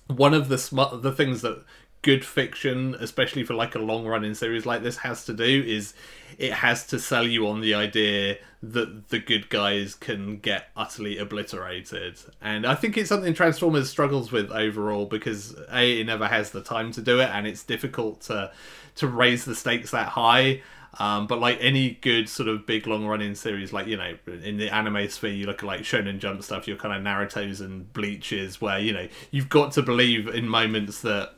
one 0.06 0.32
of 0.32 0.48
the 0.48 0.58
smart 0.58 1.02
the 1.02 1.12
things 1.12 1.42
that 1.42 1.64
good 2.02 2.24
fiction 2.24 2.96
especially 2.98 3.44
for 3.44 3.54
like 3.54 3.74
a 3.74 3.78
long 3.78 4.04
running 4.04 4.34
series 4.34 4.66
like 4.66 4.82
this 4.82 4.98
has 4.98 5.24
to 5.24 5.32
do 5.32 5.64
is 5.66 5.94
it 6.38 6.52
has 6.52 6.86
to 6.86 6.98
sell 6.98 7.26
you 7.26 7.46
on 7.46 7.60
the 7.60 7.74
idea 7.74 8.38
that 8.62 9.08
the 9.08 9.18
good 9.18 9.48
guys 9.48 9.94
can 9.94 10.38
get 10.38 10.68
utterly 10.76 11.18
obliterated. 11.18 12.18
And 12.40 12.66
i 12.66 12.74
think 12.74 12.96
it's 12.96 13.08
something 13.08 13.34
transformers 13.34 13.88
struggles 13.90 14.32
with 14.32 14.50
overall 14.50 15.06
because 15.06 15.56
a 15.70 16.00
it 16.00 16.06
never 16.06 16.28
has 16.28 16.50
the 16.50 16.62
time 16.62 16.92
to 16.92 17.02
do 17.02 17.20
it 17.20 17.28
and 17.30 17.46
it's 17.46 17.62
difficult 17.64 18.20
to 18.22 18.52
to 18.96 19.06
raise 19.06 19.44
the 19.44 19.54
stakes 19.54 19.90
that 19.92 20.08
high. 20.08 20.62
Um, 20.98 21.26
but 21.26 21.40
like 21.40 21.56
any 21.60 21.92
good 22.02 22.28
sort 22.28 22.50
of 22.50 22.66
big 22.66 22.86
long 22.86 23.06
running 23.06 23.34
series, 23.34 23.72
like 23.72 23.86
you 23.86 23.96
know, 23.96 24.14
in 24.26 24.58
the 24.58 24.68
anime 24.68 25.08
sphere, 25.08 25.32
you 25.32 25.46
look 25.46 25.62
at 25.62 25.66
like 25.66 25.80
Shonen 25.80 26.18
Jump 26.18 26.42
stuff, 26.42 26.68
your 26.68 26.76
kind 26.76 26.94
of 26.94 27.02
Naruto's 27.02 27.62
and 27.62 27.90
Bleaches, 27.94 28.60
where 28.60 28.78
you 28.78 28.92
know 28.92 29.08
you've 29.30 29.48
got 29.48 29.72
to 29.72 29.82
believe 29.82 30.28
in 30.28 30.46
moments 30.46 31.00
that 31.00 31.32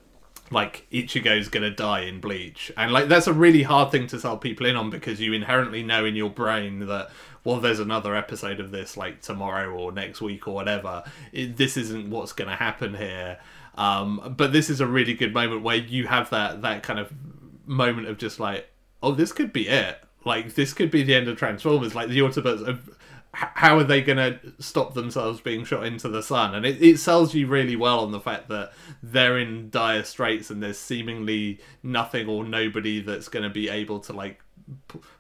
like 0.51 0.87
Ichigo's 0.93 1.49
gonna 1.49 1.71
die 1.71 2.01
in 2.01 2.21
Bleach, 2.21 2.73
and 2.77 2.93
like 2.93 3.09
that's 3.09 3.27
a 3.27 3.33
really 3.33 3.63
hard 3.63 3.91
thing 3.91 4.07
to 4.09 4.21
sell 4.21 4.37
people 4.37 4.67
in 4.67 4.77
on 4.77 4.91
because 4.91 5.21
you 5.21 5.33
inherently 5.33 5.83
know 5.83 6.05
in 6.05 6.17
your 6.17 6.31
brain 6.31 6.87
that 6.87 7.11
well, 7.45 7.61
there's 7.61 7.81
another 7.81 8.17
episode 8.17 8.59
of 8.59 8.71
this 8.71 8.97
like 8.97 9.21
tomorrow 9.21 9.71
or 9.71 9.93
next 9.93 10.21
week 10.23 10.49
or 10.49 10.55
whatever. 10.55 11.05
It, 11.33 11.57
this 11.57 11.77
isn't 11.77 12.11
what's 12.11 12.33
gonna 12.33 12.57
happen 12.57 12.95
here. 12.95 13.39
Um, 13.77 14.35
but 14.37 14.53
this 14.53 14.71
is 14.71 14.81
a 14.81 14.87
really 14.87 15.15
good 15.15 15.35
moment 15.35 15.63
where 15.63 15.77
you 15.77 16.07
have 16.07 16.31
that 16.31 16.63
that 16.63 16.83
kind 16.83 16.99
of 16.99 17.13
moment 17.67 18.09
of 18.09 18.19
just 18.19 18.41
like, 18.41 18.69
oh, 19.03 19.13
this 19.13 19.33
could 19.33 19.53
be 19.53 19.69
it. 19.69 20.01
Like 20.25 20.55
this 20.55 20.73
could 20.73 20.91
be 20.91 21.03
the 21.03 21.15
end 21.15 21.29
of 21.29 21.37
Transformers. 21.37 21.95
Like 21.95 22.09
the 22.09 22.21
Autobots. 22.21 22.67
Have, 22.67 22.94
how 23.35 23.77
are 23.79 23.85
they 23.85 24.01
going 24.01 24.19
to 24.19 24.39
stop 24.59 24.95
themselves 24.95 25.41
being 25.41 25.65
shot 25.65 25.85
into 25.85 26.09
the 26.09 26.23
sun? 26.23 26.55
And 26.55 26.65
it, 26.65 26.81
it 26.83 26.99
sells 26.99 27.35
you 27.35 27.47
really 27.47 27.77
well 27.77 28.01
on 28.01 28.13
the 28.13 28.21
fact 28.21 28.49
that 28.49 28.73
they're 29.03 29.39
in 29.39 29.71
dire 29.71 30.05
straits 30.05 30.51
and 30.51 30.63
there's 30.63 30.79
seemingly 30.79 31.61
nothing 31.83 32.29
or 32.29 32.45
nobody 32.45 33.01
that's 33.01 33.29
going 33.29 33.43
to 33.43 33.51
be 33.51 33.69
able 33.69 34.01
to 34.01 34.13
like 34.13 34.41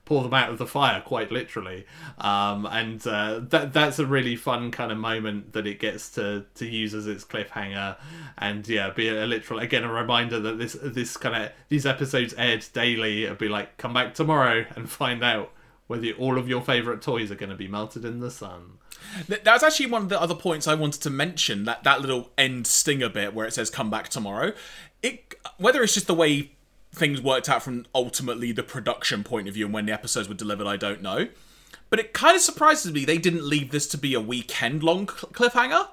pull 0.04 0.22
them 0.22 0.34
out 0.34 0.50
of 0.50 0.58
the 0.58 0.66
fire, 0.66 1.00
quite 1.00 1.30
literally. 1.30 1.86
Um, 2.18 2.66
and 2.66 3.04
uh, 3.06 3.40
that 3.50 3.72
that's 3.72 3.98
a 3.98 4.06
really 4.06 4.36
fun 4.36 4.70
kind 4.70 4.92
of 4.92 4.98
moment 4.98 5.52
that 5.52 5.66
it 5.66 5.80
gets 5.80 6.10
to 6.10 6.46
to 6.54 6.66
use 6.66 6.94
as 6.94 7.06
its 7.06 7.24
cliffhanger, 7.24 7.96
and 8.38 8.66
yeah, 8.68 8.90
be 8.90 9.08
a, 9.08 9.26
literal 9.26 9.60
again 9.60 9.84
a 9.84 9.92
reminder 9.92 10.40
that 10.40 10.58
this 10.58 10.76
this 10.80 11.16
kind 11.16 11.44
of 11.44 11.52
these 11.68 11.86
episodes 11.86 12.34
aired 12.38 12.64
daily. 12.72 13.24
It'd 13.24 13.38
be 13.38 13.48
like 13.48 13.76
come 13.76 13.92
back 13.92 14.14
tomorrow 14.14 14.64
and 14.76 14.88
find 14.88 15.22
out 15.22 15.50
whether 15.86 16.10
all 16.12 16.38
of 16.38 16.48
your 16.48 16.62
favorite 16.62 17.02
toys 17.02 17.30
are 17.30 17.36
going 17.36 17.50
to 17.50 17.56
be 17.56 17.68
melted 17.68 18.04
in 18.04 18.20
the 18.20 18.30
sun. 18.30 18.78
That's 19.28 19.62
actually 19.62 19.86
one 19.86 20.02
of 20.02 20.08
the 20.08 20.20
other 20.20 20.34
points 20.34 20.66
I 20.66 20.74
wanted 20.74 21.02
to 21.02 21.10
mention. 21.10 21.64
That 21.64 21.84
that 21.84 22.00
little 22.00 22.30
end 22.38 22.66
stinger 22.66 23.08
bit 23.08 23.34
where 23.34 23.46
it 23.46 23.52
says 23.52 23.70
"come 23.70 23.90
back 23.90 24.08
tomorrow." 24.08 24.52
It 25.02 25.34
whether 25.58 25.82
it's 25.82 25.94
just 25.94 26.06
the 26.06 26.14
way 26.14 26.52
things 26.92 27.20
worked 27.20 27.48
out 27.48 27.62
from 27.62 27.86
ultimately 27.94 28.52
the 28.52 28.62
production 28.62 29.24
point 29.24 29.48
of 29.48 29.54
view 29.54 29.66
and 29.66 29.74
when 29.74 29.86
the 29.86 29.92
episodes 29.92 30.28
were 30.28 30.34
delivered, 30.34 30.66
I 30.66 30.76
don't 30.76 31.02
know. 31.02 31.28
But 31.90 31.98
it 31.98 32.12
kind 32.12 32.36
of 32.36 32.42
surprises 32.42 32.92
me 32.92 33.04
they 33.04 33.18
didn't 33.18 33.44
leave 33.44 33.70
this 33.70 33.86
to 33.88 33.98
be 33.98 34.14
a 34.14 34.20
weekend 34.20 34.82
long 34.82 35.06
cliffhanger. 35.06 35.88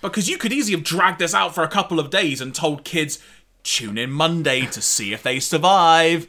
Because 0.00 0.28
you 0.28 0.36
could 0.36 0.52
easily 0.52 0.76
have 0.76 0.84
dragged 0.84 1.18
this 1.18 1.34
out 1.34 1.54
for 1.54 1.62
a 1.62 1.68
couple 1.68 2.00
of 2.00 2.10
days 2.10 2.40
and 2.40 2.54
told 2.54 2.84
kids, 2.84 3.18
tune 3.62 3.96
in 3.96 4.10
Monday 4.10 4.66
to 4.66 4.82
see 4.82 5.12
if 5.12 5.22
they 5.22 5.38
survive. 5.38 6.28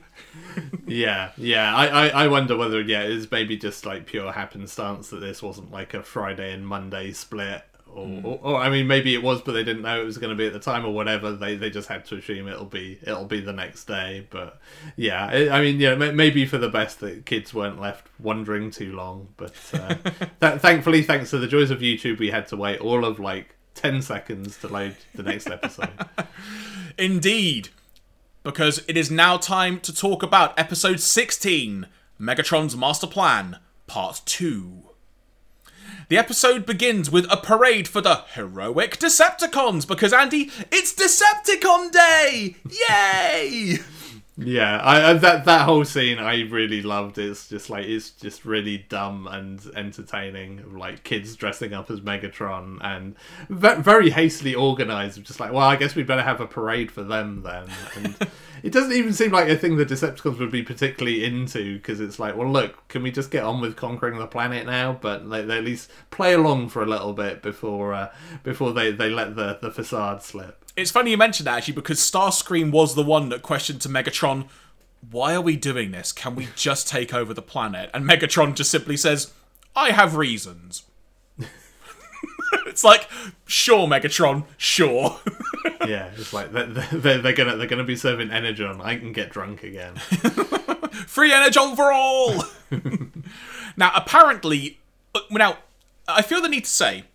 Yeah, 0.88 1.32
yeah. 1.38 1.76
I, 1.76 1.88
I, 1.88 2.08
I 2.08 2.28
wonder 2.28 2.56
whether 2.58 2.82
yeah, 2.82 3.02
it's 3.02 3.30
maybe 3.30 3.58
just 3.58 3.86
like 3.86 4.06
pure 4.06 4.32
happenstance 4.32 5.10
that 5.10 5.20
this 5.20 5.42
wasn't 5.42 5.72
like 5.72 5.94
a 5.94 6.04
Friday 6.04 6.54
and 6.54 6.68
Monday 6.68 7.12
split 7.12 7.64
or, 7.96 8.06
mm. 8.06 8.24
or, 8.24 8.40
or, 8.42 8.58
I 8.58 8.70
mean, 8.70 8.88
maybe 8.88 9.14
it 9.14 9.22
was, 9.22 9.42
but 9.42 9.52
they 9.54 9.64
didn't 9.64 9.84
know 9.84 10.02
it 10.02 10.06
was 10.06 10.18
going 10.18 10.32
to 10.32 10.36
be 10.36 10.48
at 10.48 10.54
the 10.54 10.60
time, 10.60 10.86
or 10.86 10.94
whatever. 10.94 11.34
They 11.34 11.56
they 11.56 11.70
just 11.70 11.88
had 11.88 12.06
to 12.06 12.16
assume 12.18 12.48
it'll 12.48 12.66
be 12.66 13.00
it'll 13.04 13.26
be 13.26 13.40
the 13.40 13.54
next 13.54 13.86
day. 13.86 14.28
But 14.30 14.60
yeah, 14.96 15.32
it, 15.32 15.52
I 15.52 15.62
mean, 15.62 15.80
yeah, 15.80 15.96
maybe 15.96 16.46
for 16.46 16.58
the 16.58 16.70
best 16.70 17.00
that 17.02 17.26
kids 17.26 17.54
weren't 17.54 17.80
left 17.80 18.08
wondering 18.20 18.72
too 18.72 18.94
long. 18.94 19.30
But 19.38 19.54
uh, 19.74 19.96
th- 20.42 20.62
thankfully, 20.62 21.04
thanks 21.04 21.30
to 21.32 21.38
the 21.38 21.48
joys 21.48 21.72
of 21.72 21.80
YouTube, 21.80 22.20
we 22.20 22.32
had 22.32 22.48
to 22.48 22.58
wait 22.58 22.80
all 22.80 23.06
of 23.06 23.20
like 23.20 23.56
ten 23.76 24.02
seconds 24.02 24.58
to 24.60 24.68
load 24.68 24.96
the 25.14 25.24
next 25.24 25.48
episode. 25.48 26.06
Indeed, 26.98 27.70
because 28.44 28.84
it 28.88 28.98
is 28.98 29.10
now 29.10 29.38
time 29.38 29.80
to 29.82 29.96
talk 29.96 30.22
about 30.22 30.58
episode 30.60 31.00
sixteen, 31.00 31.88
Megatron's 32.20 32.76
Master 32.76 33.08
Plan, 33.08 33.60
Part 33.88 34.22
Two. 34.26 34.84
The 36.10 36.18
episode 36.18 36.66
begins 36.66 37.10
with 37.10 37.26
a 37.32 37.38
parade 37.38 37.88
for 37.88 38.02
the 38.02 38.24
heroic 38.34 38.98
Decepticons 39.00 39.88
because 39.88 40.14
Andy, 40.14 40.52
it's 40.72 40.94
Decepticon 40.94 41.92
Day! 41.92 42.58
Yay! 42.90 43.80
Yeah, 44.36 44.78
I, 44.80 45.12
I, 45.12 45.14
that 45.14 45.46
that 45.46 45.62
whole 45.66 45.86
scene 45.86 46.18
I 46.18 46.42
really 46.42 46.82
loved. 46.82 47.20
It's 47.20 47.48
just 47.48 47.70
like 47.70 47.86
it's 47.86 48.10
just 48.10 48.46
really 48.46 48.80
dumb 48.90 49.28
and 49.28 49.64
entertaining. 49.76 50.76
Like 50.76 51.04
kids 51.04 51.36
dressing 51.36 51.72
up 51.72 51.92
as 51.92 52.02
Megatron 52.02 52.80
and 52.82 53.16
very 53.48 54.10
hastily 54.10 54.56
organized. 54.56 55.24
Just 55.24 55.40
like, 55.40 55.52
well, 55.52 55.68
I 55.68 55.76
guess 55.76 55.94
we 55.94 56.02
better 56.02 56.24
have 56.24 56.42
a 56.42 56.48
parade 56.48 56.92
for 56.92 57.04
them 57.04 57.44
then. 57.44 57.68
And 57.96 58.16
it 58.64 58.72
doesn't 58.72 58.94
even 58.94 59.14
seem 59.14 59.32
like 59.32 59.50
a 59.50 59.56
thing 59.56 59.78
the 59.78 59.86
Decepticons 59.86 60.40
would 60.40 60.50
be 60.52 60.64
particularly 60.64 61.24
into 61.24 61.76
because 61.76 62.00
it's 62.00 62.18
like, 62.18 62.36
well, 62.36 62.52
look, 62.52 62.88
can 62.88 63.04
we 63.04 63.12
just 63.12 63.30
get 63.30 63.44
on 63.44 63.62
with 63.62 63.76
conquering 63.76 64.18
the 64.18 64.26
planet 64.26 64.66
now? 64.66 64.98
But 65.00 65.30
they, 65.30 65.44
they 65.44 65.60
at 65.60 65.64
least 65.64 65.92
play 66.10 66.34
along 66.34 66.70
for 66.70 66.82
a 66.82 66.88
little 66.88 67.14
bit 67.14 67.44
before 67.44 67.94
uh, 67.94 68.12
before 68.42 68.74
they, 68.74 68.92
they 68.92 69.12
let 69.12 69.36
the 69.36 69.60
the 69.62 69.70
facade 69.70 70.24
slip. 70.24 70.63
It's 70.76 70.92
funny 70.92 71.12
you 71.12 71.18
mentioned 71.18 71.48
that 71.48 71.58
actually 71.58 71.76
because 71.76 72.00
Starscream 72.00 72.72
was 72.72 72.96
the 72.96 73.04
one 73.04 73.30
that 73.30 73.44
questioned 73.44 73.82
to 73.82 73.90
Megatron, 73.90 74.48
"Why 75.12 75.36
are 75.36 75.42
we 75.42 75.56
doing 75.56 75.92
this? 75.92 76.12
Can 76.12 76.36
we 76.36 76.48
just 76.56 76.88
take 76.88 77.14
over 77.14 77.34
the 77.34 77.42
planet?" 77.42 77.92
And 77.94 78.10
Megatron 78.10 78.56
just 78.56 78.72
simply 78.72 78.98
says, 78.98 79.32
"I 79.76 79.92
have 79.92 80.16
reasons." 80.16 80.84
it's 82.66 82.84
like, 82.84 83.08
sure, 83.46 83.88
Megatron, 83.88 84.46
sure. 84.58 85.20
yeah, 85.88 86.10
it's 86.18 86.34
like 86.34 86.52
they're, 86.52 86.66
they're, 86.66 87.18
they're, 87.20 87.34
gonna 87.34 87.56
they're 87.56 87.68
gonna 87.68 87.84
be 87.84 87.96
serving 87.96 88.32
energon. 88.32 88.82
I 88.82 88.96
can 88.98 89.14
get 89.14 89.30
drunk 89.30 89.64
again. 89.64 89.96
Free 91.08 91.32
energon 91.32 91.76
for 91.76 91.92
all. 91.92 92.44
now, 93.78 93.92
apparently, 93.96 94.80
uh, 95.14 95.20
now 95.30 95.58
I 96.08 96.22
feel 96.22 96.42
the 96.42 96.50
need 96.50 96.66
to 96.66 96.72
say 96.72 97.06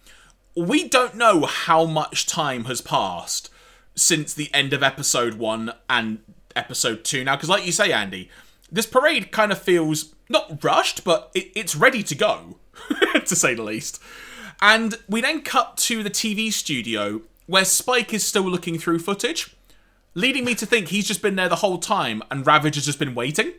we 0.59 0.89
don't 0.89 1.15
know 1.15 1.45
how 1.47 1.85
much 1.85 2.27
time 2.27 2.65
has 2.65 2.81
passed 2.81 3.51
since 3.95 4.35
the 4.35 4.53
end 4.53 4.73
of 4.73 4.83
episode 4.83 5.35
one 5.35 5.73
and 5.89 6.21
episode 6.57 7.05
two 7.05 7.25
now. 7.25 7.37
Because, 7.37 7.49
like 7.49 7.65
you 7.65 7.73
say, 7.73 7.93
Andy, 7.93 8.29
this 8.71 8.87
parade 8.87 9.31
kind 9.31 9.53
of 9.53 9.61
feels 9.61 10.15
not 10.29 10.63
rushed, 10.63 11.05
but 11.05 11.31
it, 11.35 11.51
it's 11.55 11.77
ready 11.77 12.03
to 12.03 12.15
go, 12.15 12.59
to 13.25 13.37
say 13.37 13.55
the 13.55 13.63
least. 13.63 14.03
And 14.61 14.99
we 15.09 15.21
then 15.21 15.43
cut 15.43 15.77
to 15.79 16.03
the 16.03 16.11
TV 16.11 16.53
studio 16.53 17.23
where 17.47 17.65
Spike 17.65 18.13
is 18.13 18.27
still 18.27 18.43
looking 18.43 18.79
through 18.79 18.99
footage, 18.99 19.57
leading 20.15 20.45
me 20.45 20.55
to 20.57 20.67
think 20.67 20.89
he's 20.89 21.07
just 21.07 21.23
been 21.23 21.37
there 21.37 21.49
the 21.49 21.57
whole 21.57 21.79
time 21.79 22.23
and 22.31 22.47
Ravage 22.47 22.75
has 22.75 22.85
just 22.85 22.99
been 22.99 23.15
waiting. 23.15 23.53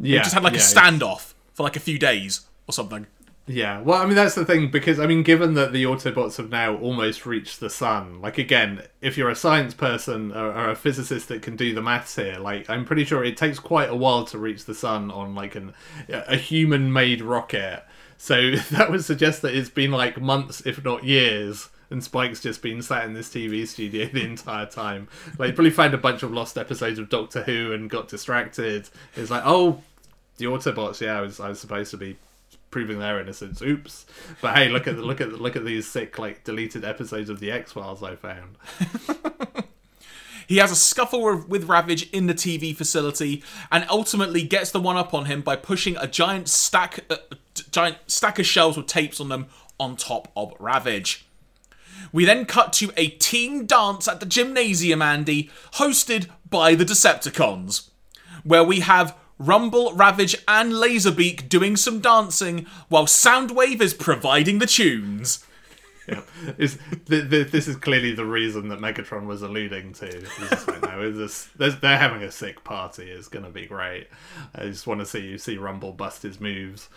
Yeah. 0.00 0.18
He 0.18 0.22
just 0.24 0.34
had 0.34 0.42
like 0.42 0.54
yeah, 0.54 0.60
a 0.60 0.62
standoff 0.62 1.34
for 1.52 1.62
like 1.62 1.76
a 1.76 1.80
few 1.80 1.98
days 1.98 2.46
or 2.66 2.72
something. 2.72 3.06
Yeah, 3.46 3.82
well, 3.82 4.00
I 4.00 4.06
mean 4.06 4.14
that's 4.14 4.34
the 4.34 4.46
thing 4.46 4.70
because 4.70 4.98
I 4.98 5.06
mean, 5.06 5.22
given 5.22 5.52
that 5.54 5.72
the 5.72 5.84
Autobots 5.84 6.38
have 6.38 6.48
now 6.48 6.76
almost 6.76 7.26
reached 7.26 7.60
the 7.60 7.68
sun, 7.68 8.22
like 8.22 8.38
again, 8.38 8.82
if 9.02 9.18
you're 9.18 9.28
a 9.28 9.36
science 9.36 9.74
person 9.74 10.32
or, 10.32 10.46
or, 10.46 10.70
a 10.70 10.76
physicist 10.76 11.28
that 11.28 11.42
can 11.42 11.54
do 11.54 11.74
the 11.74 11.82
maths 11.82 12.16
here, 12.16 12.38
like 12.38 12.70
I'm 12.70 12.86
pretty 12.86 13.04
sure 13.04 13.22
it 13.22 13.36
takes 13.36 13.58
quite 13.58 13.90
a 13.90 13.94
while 13.94 14.24
to 14.26 14.38
reach 14.38 14.64
the 14.64 14.74
sun 14.74 15.10
on 15.10 15.34
like 15.34 15.56
an 15.56 15.74
a 16.08 16.36
human-made 16.38 17.20
rocket. 17.20 17.84
So 18.16 18.52
that 18.70 18.90
would 18.90 19.04
suggest 19.04 19.42
that 19.42 19.54
it's 19.54 19.68
been 19.68 19.90
like 19.90 20.18
months, 20.18 20.62
if 20.64 20.82
not 20.82 21.04
years, 21.04 21.68
and 21.90 22.02
Spike's 22.02 22.40
just 22.40 22.62
been 22.62 22.80
sat 22.80 23.04
in 23.04 23.12
this 23.12 23.28
TV 23.28 23.66
studio 23.68 24.06
the 24.12 24.24
entire 24.24 24.66
time. 24.66 25.08
Like, 25.38 25.54
probably 25.54 25.70
found 25.70 25.92
a 25.92 25.98
bunch 25.98 26.22
of 26.22 26.32
lost 26.32 26.56
episodes 26.56 26.98
of 26.98 27.10
Doctor 27.10 27.42
Who 27.42 27.72
and 27.72 27.90
got 27.90 28.08
distracted. 28.08 28.88
It's 29.14 29.30
like, 29.30 29.42
oh, 29.44 29.82
the 30.38 30.46
Autobots. 30.46 31.00
Yeah, 31.00 31.18
I 31.18 31.20
was 31.20 31.40
I 31.40 31.50
was 31.50 31.60
supposed 31.60 31.90
to 31.90 31.96
be 31.96 32.16
proving 32.74 32.98
their 32.98 33.20
innocence. 33.20 33.62
Oops. 33.62 34.04
But 34.42 34.56
hey, 34.56 34.68
look 34.68 34.88
at 34.88 34.98
look 34.98 35.20
at 35.20 35.30
look 35.40 35.54
at 35.54 35.64
these 35.64 35.88
sick 35.88 36.18
like 36.18 36.42
deleted 36.42 36.84
episodes 36.84 37.30
of 37.30 37.38
the 37.38 37.52
X 37.52 37.70
Files 37.70 38.02
I 38.02 38.16
found. 38.16 38.56
He 40.46 40.58
has 40.58 40.70
a 40.70 40.76
scuffle 40.76 41.42
with 41.48 41.70
Ravage 41.70 42.10
in 42.10 42.26
the 42.26 42.34
TV 42.34 42.76
facility 42.76 43.42
and 43.72 43.86
ultimately 43.88 44.42
gets 44.42 44.70
the 44.70 44.80
one 44.80 44.98
up 44.98 45.14
on 45.14 45.24
him 45.24 45.40
by 45.40 45.56
pushing 45.56 45.96
a 45.96 46.06
giant 46.06 46.50
stack, 46.50 47.00
uh, 47.08 47.16
giant 47.70 47.96
stack 48.08 48.38
of 48.38 48.44
shelves 48.44 48.76
with 48.76 48.86
tapes 48.86 49.20
on 49.20 49.30
them 49.30 49.46
on 49.80 49.96
top 49.96 50.30
of 50.36 50.52
Ravage. 50.60 51.24
We 52.12 52.26
then 52.26 52.44
cut 52.44 52.74
to 52.74 52.92
a 52.98 53.08
team 53.08 53.64
dance 53.64 54.06
at 54.06 54.20
the 54.20 54.26
gymnasium, 54.26 55.00
Andy, 55.00 55.48
hosted 55.76 56.28
by 56.50 56.74
the 56.74 56.84
Decepticons, 56.84 57.88
where 58.42 58.62
we 58.62 58.80
have 58.80 59.16
Rumble, 59.44 59.92
Ravage, 59.94 60.36
and 60.48 60.72
Laserbeak 60.72 61.48
doing 61.48 61.76
some 61.76 62.00
dancing 62.00 62.66
while 62.88 63.06
Soundwave 63.06 63.80
is 63.80 63.94
providing 63.94 64.58
the 64.58 64.66
tunes. 64.66 65.44
Yeah, 66.06 66.20
th- 66.58 66.78
th- 67.08 67.50
this 67.50 67.66
is 67.66 67.76
clearly 67.76 68.14
the 68.14 68.26
reason 68.26 68.68
that 68.68 68.78
Megatron 68.78 69.26
was 69.26 69.40
alluding 69.42 69.94
to. 69.94 70.06
This 70.06 70.68
like, 70.68 70.82
no, 70.82 71.10
this, 71.10 71.48
they're 71.56 71.98
having 71.98 72.22
a 72.22 72.30
sick 72.30 72.62
party. 72.62 73.10
It's 73.10 73.28
gonna 73.28 73.50
be 73.50 73.66
great. 73.66 74.08
I 74.54 74.64
just 74.64 74.86
want 74.86 75.00
to 75.00 75.06
see 75.06 75.20
you 75.20 75.38
see 75.38 75.56
Rumble 75.56 75.92
bust 75.92 76.22
his 76.22 76.40
moves. 76.40 76.90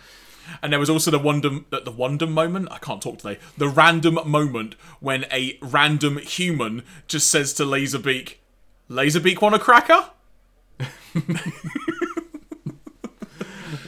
And 0.62 0.72
there 0.72 0.80
was 0.80 0.90
also 0.90 1.10
the 1.10 1.18
wonder, 1.18 1.60
the 1.70 1.90
wonder 1.90 2.26
moment. 2.26 2.68
I 2.70 2.78
can't 2.78 3.02
talk 3.02 3.18
today. 3.18 3.38
The 3.56 3.68
random 3.68 4.18
moment 4.26 4.74
when 5.00 5.24
a 5.32 5.58
random 5.62 6.18
human 6.18 6.84
just 7.06 7.30
says 7.30 7.52
to 7.54 7.64
Laserbeak, 7.64 8.36
"Laserbeak 8.90 9.40
want 9.40 9.54
a 9.54 9.58
cracker?" 9.58 10.10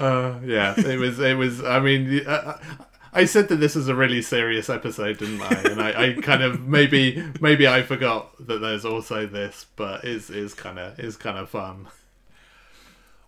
Uh, 0.01 0.39
yeah, 0.45 0.75
it 0.77 0.99
was. 0.99 1.19
It 1.19 1.37
was. 1.37 1.63
I 1.63 1.79
mean, 1.81 2.27
uh, 2.27 2.59
I 3.13 3.25
said 3.25 3.49
that 3.49 3.57
this 3.57 3.77
is 3.77 3.89
a 3.89 3.95
really 3.95 4.23
serious 4.23 4.71
episode, 4.71 5.19
didn't 5.19 5.43
I? 5.43 5.63
And 5.71 5.81
I, 5.81 6.05
I 6.05 6.13
kind 6.21 6.43
of 6.43 6.61
maybe 6.67 7.23
maybe 7.41 7.67
I 7.67 7.83
forgot 7.83 8.47
that 8.47 8.61
there's 8.61 8.85
also 8.85 9.27
this, 9.27 9.67
but 9.77 10.05
it's 10.05 10.31
is 10.31 10.55
kind 10.55 10.79
of 10.79 10.99
is 10.99 11.17
kind 11.17 11.37
of 11.39 11.51
fun. 11.51 11.89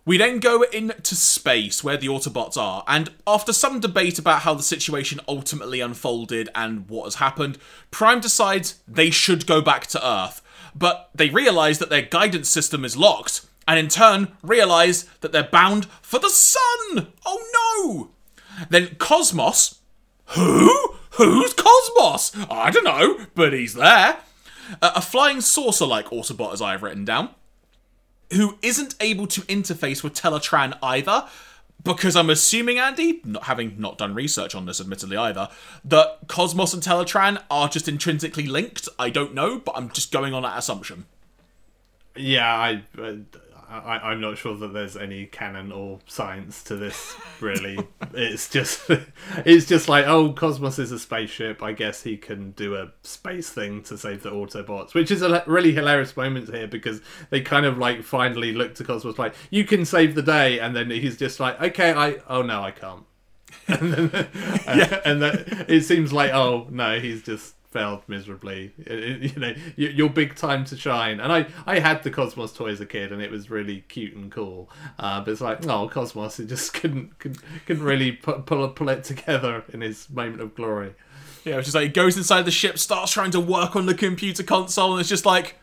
We 0.05 0.17
then 0.17 0.39
go 0.39 0.63
into 0.63 1.15
space 1.15 1.81
where 1.81 1.95
the 1.95 2.07
Autobots 2.07 2.57
are, 2.57 2.83
and 2.87 3.11
after 3.25 3.53
some 3.53 3.79
debate 3.79 4.19
about 4.19 4.41
how 4.41 4.53
the 4.53 4.63
situation 4.63 5.21
ultimately 5.29 5.79
unfolded 5.79 6.49
and 6.53 6.89
what 6.89 7.05
has 7.05 7.15
happened, 7.15 7.57
Prime 7.89 8.19
decides 8.19 8.81
they 8.85 9.09
should 9.09 9.47
go 9.47 9.61
back 9.61 9.87
to 9.87 10.05
Earth. 10.05 10.41
But 10.75 11.09
they 11.13 11.29
realise 11.29 11.77
that 11.77 11.89
their 11.89 12.01
guidance 12.01 12.49
system 12.49 12.83
is 12.83 12.97
locked, 12.97 13.45
and 13.67 13.79
in 13.79 13.87
turn 13.87 14.29
realize 14.41 15.05
that 15.21 15.31
they're 15.31 15.43
bound 15.43 15.85
for 16.01 16.19
the 16.19 16.29
sun. 16.29 17.07
Oh 17.25 18.09
no! 18.57 18.65
Then 18.69 18.95
Cosmos. 18.95 19.79
Who? 20.27 20.95
Who's 21.11 21.53
Cosmos? 21.53 22.31
I 22.49 22.71
don't 22.71 22.83
know, 22.83 23.25
but 23.35 23.53
he's 23.53 23.75
there. 23.75 24.17
Uh, 24.81 24.93
a 24.95 25.01
flying 25.01 25.41
saucer 25.41 25.85
like 25.85 26.07
Autobot, 26.07 26.53
as 26.53 26.61
I 26.61 26.71
have 26.71 26.81
written 26.83 27.05
down. 27.05 27.29
who 28.33 28.57
isn't 28.61 28.95
able 28.99 29.27
to 29.27 29.41
interface 29.41 30.03
with 30.03 30.13
Teletraan 30.13 30.77
either. 30.81 31.27
Because 31.83 32.15
I'm 32.15 32.29
assuming, 32.29 32.79
Andy, 32.79 33.19
not 33.25 33.43
having 33.43 33.75
not 33.77 33.97
done 33.97 34.13
research 34.13 34.55
on 34.55 34.65
this 34.65 34.79
admittedly 34.79 35.17
either, 35.17 35.49
that 35.83 36.19
Cosmos 36.27 36.73
and 36.73 36.81
Teletraan 36.81 37.43
are 37.51 37.67
just 37.67 37.89
intrinsically 37.89 38.45
linked. 38.45 38.87
I 38.97 39.09
don't 39.09 39.33
know, 39.33 39.59
but 39.59 39.73
I'm 39.75 39.89
just 39.89 40.09
going 40.11 40.33
on 40.33 40.43
that 40.43 40.57
assumption. 40.57 41.05
Yeah, 42.15 42.47
I, 42.47 42.83
I, 43.79 44.11
I'm 44.11 44.21
not 44.21 44.37
sure 44.37 44.55
that 44.55 44.73
there's 44.73 44.95
any 44.95 45.25
canon 45.25 45.71
or 45.71 45.99
science 46.05 46.63
to 46.65 46.75
this. 46.75 47.15
Really, 47.39 47.79
it's 48.13 48.49
just, 48.49 48.89
it's 49.45 49.65
just 49.65 49.89
like, 49.89 50.05
oh, 50.05 50.31
Cosmos 50.33 50.77
is 50.79 50.91
a 50.91 50.99
spaceship. 50.99 51.63
I 51.63 51.71
guess 51.71 52.03
he 52.03 52.17
can 52.17 52.51
do 52.51 52.75
a 52.75 52.91
space 53.01 53.49
thing 53.49 53.81
to 53.83 53.97
save 53.97 54.23
the 54.23 54.31
Autobots, 54.31 54.93
which 54.93 55.09
is 55.09 55.21
a 55.21 55.43
really 55.47 55.73
hilarious 55.73 56.15
moment 56.15 56.53
here 56.53 56.67
because 56.67 57.01
they 57.29 57.41
kind 57.41 57.65
of 57.65 57.77
like 57.77 58.03
finally 58.03 58.53
look 58.53 58.75
to 58.75 58.83
Cosmos 58.83 59.17
like, 59.17 59.33
you 59.49 59.65
can 59.65 59.85
save 59.85 60.15
the 60.15 60.21
day, 60.21 60.59
and 60.59 60.75
then 60.75 60.89
he's 60.89 61.17
just 61.17 61.39
like, 61.39 61.59
okay, 61.61 61.93
I, 61.93 62.17
oh 62.29 62.43
no, 62.43 62.61
I 62.61 62.71
can't. 62.71 63.05
and 63.67 63.93
then, 63.93 64.29
yeah. 64.67 65.01
and 65.05 65.21
then 65.21 65.65
it 65.67 65.81
seems 65.81 66.11
like, 66.11 66.31
oh 66.33 66.67
no, 66.69 66.99
he's 66.99 67.23
just 67.23 67.55
failed 67.73 68.03
miserably. 68.07 68.71
you 68.87 69.31
know, 69.35 69.53
your 69.75 70.09
big 70.09 70.35
time 70.35 70.63
to 70.65 70.77
shine. 70.77 71.19
And 71.19 71.33
I, 71.33 71.47
I 71.65 71.79
had 71.79 72.03
the 72.03 72.11
Cosmos 72.11 72.53
toy 72.53 72.69
as 72.69 72.79
a 72.79 72.85
kid, 72.85 73.11
and 73.11 73.21
it 73.21 73.31
was 73.31 73.49
really 73.49 73.81
cute 73.89 74.15
and 74.15 74.31
cool. 74.31 74.69
Uh, 74.99 75.19
but 75.21 75.31
it's 75.31 75.41
like, 75.41 75.65
oh, 75.67 75.89
Cosmos, 75.89 76.37
he 76.37 76.45
just 76.45 76.73
couldn't 76.79 77.17
couldn't, 77.19 77.41
couldn't 77.65 77.83
really 77.83 78.11
put, 78.11 78.45
pull 78.45 78.69
pull 78.69 78.89
it 78.89 79.03
together 79.03 79.63
in 79.73 79.81
his 79.81 80.09
moment 80.09 80.41
of 80.41 80.55
glory. 80.55 80.93
Yeah, 81.43 81.57
it's 81.57 81.65
just 81.65 81.75
like 81.75 81.83
he 81.83 81.89
goes 81.89 82.15
inside 82.15 82.43
the 82.43 82.51
ship, 82.51 82.77
starts 82.79 83.11
trying 83.11 83.31
to 83.31 83.39
work 83.39 83.75
on 83.75 83.85
the 83.85 83.93
computer 83.93 84.43
console, 84.43 84.93
and 84.93 85.01
it's 85.01 85.09
just 85.09 85.25
like, 85.25 85.55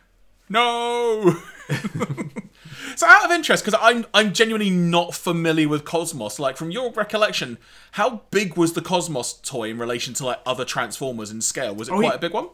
no. 0.48 1.36
So 2.96 3.06
out 3.06 3.24
of 3.24 3.30
interest, 3.30 3.64
because 3.64 3.78
I'm 3.82 4.06
I'm 4.14 4.32
genuinely 4.32 4.70
not 4.70 5.14
familiar 5.14 5.68
with 5.68 5.84
Cosmos. 5.84 6.38
Like 6.38 6.56
from 6.56 6.70
your 6.70 6.92
recollection, 6.92 7.58
how 7.92 8.22
big 8.30 8.56
was 8.56 8.72
the 8.74 8.82
Cosmos 8.82 9.34
toy 9.34 9.70
in 9.70 9.78
relation 9.78 10.14
to 10.14 10.26
like 10.26 10.40
other 10.46 10.64
Transformers 10.64 11.30
in 11.30 11.40
scale? 11.40 11.74
Was 11.74 11.88
it 11.88 11.92
oh, 11.92 11.98
quite 11.98 12.12
he, 12.12 12.16
a 12.16 12.18
big 12.18 12.32
one? 12.32 12.48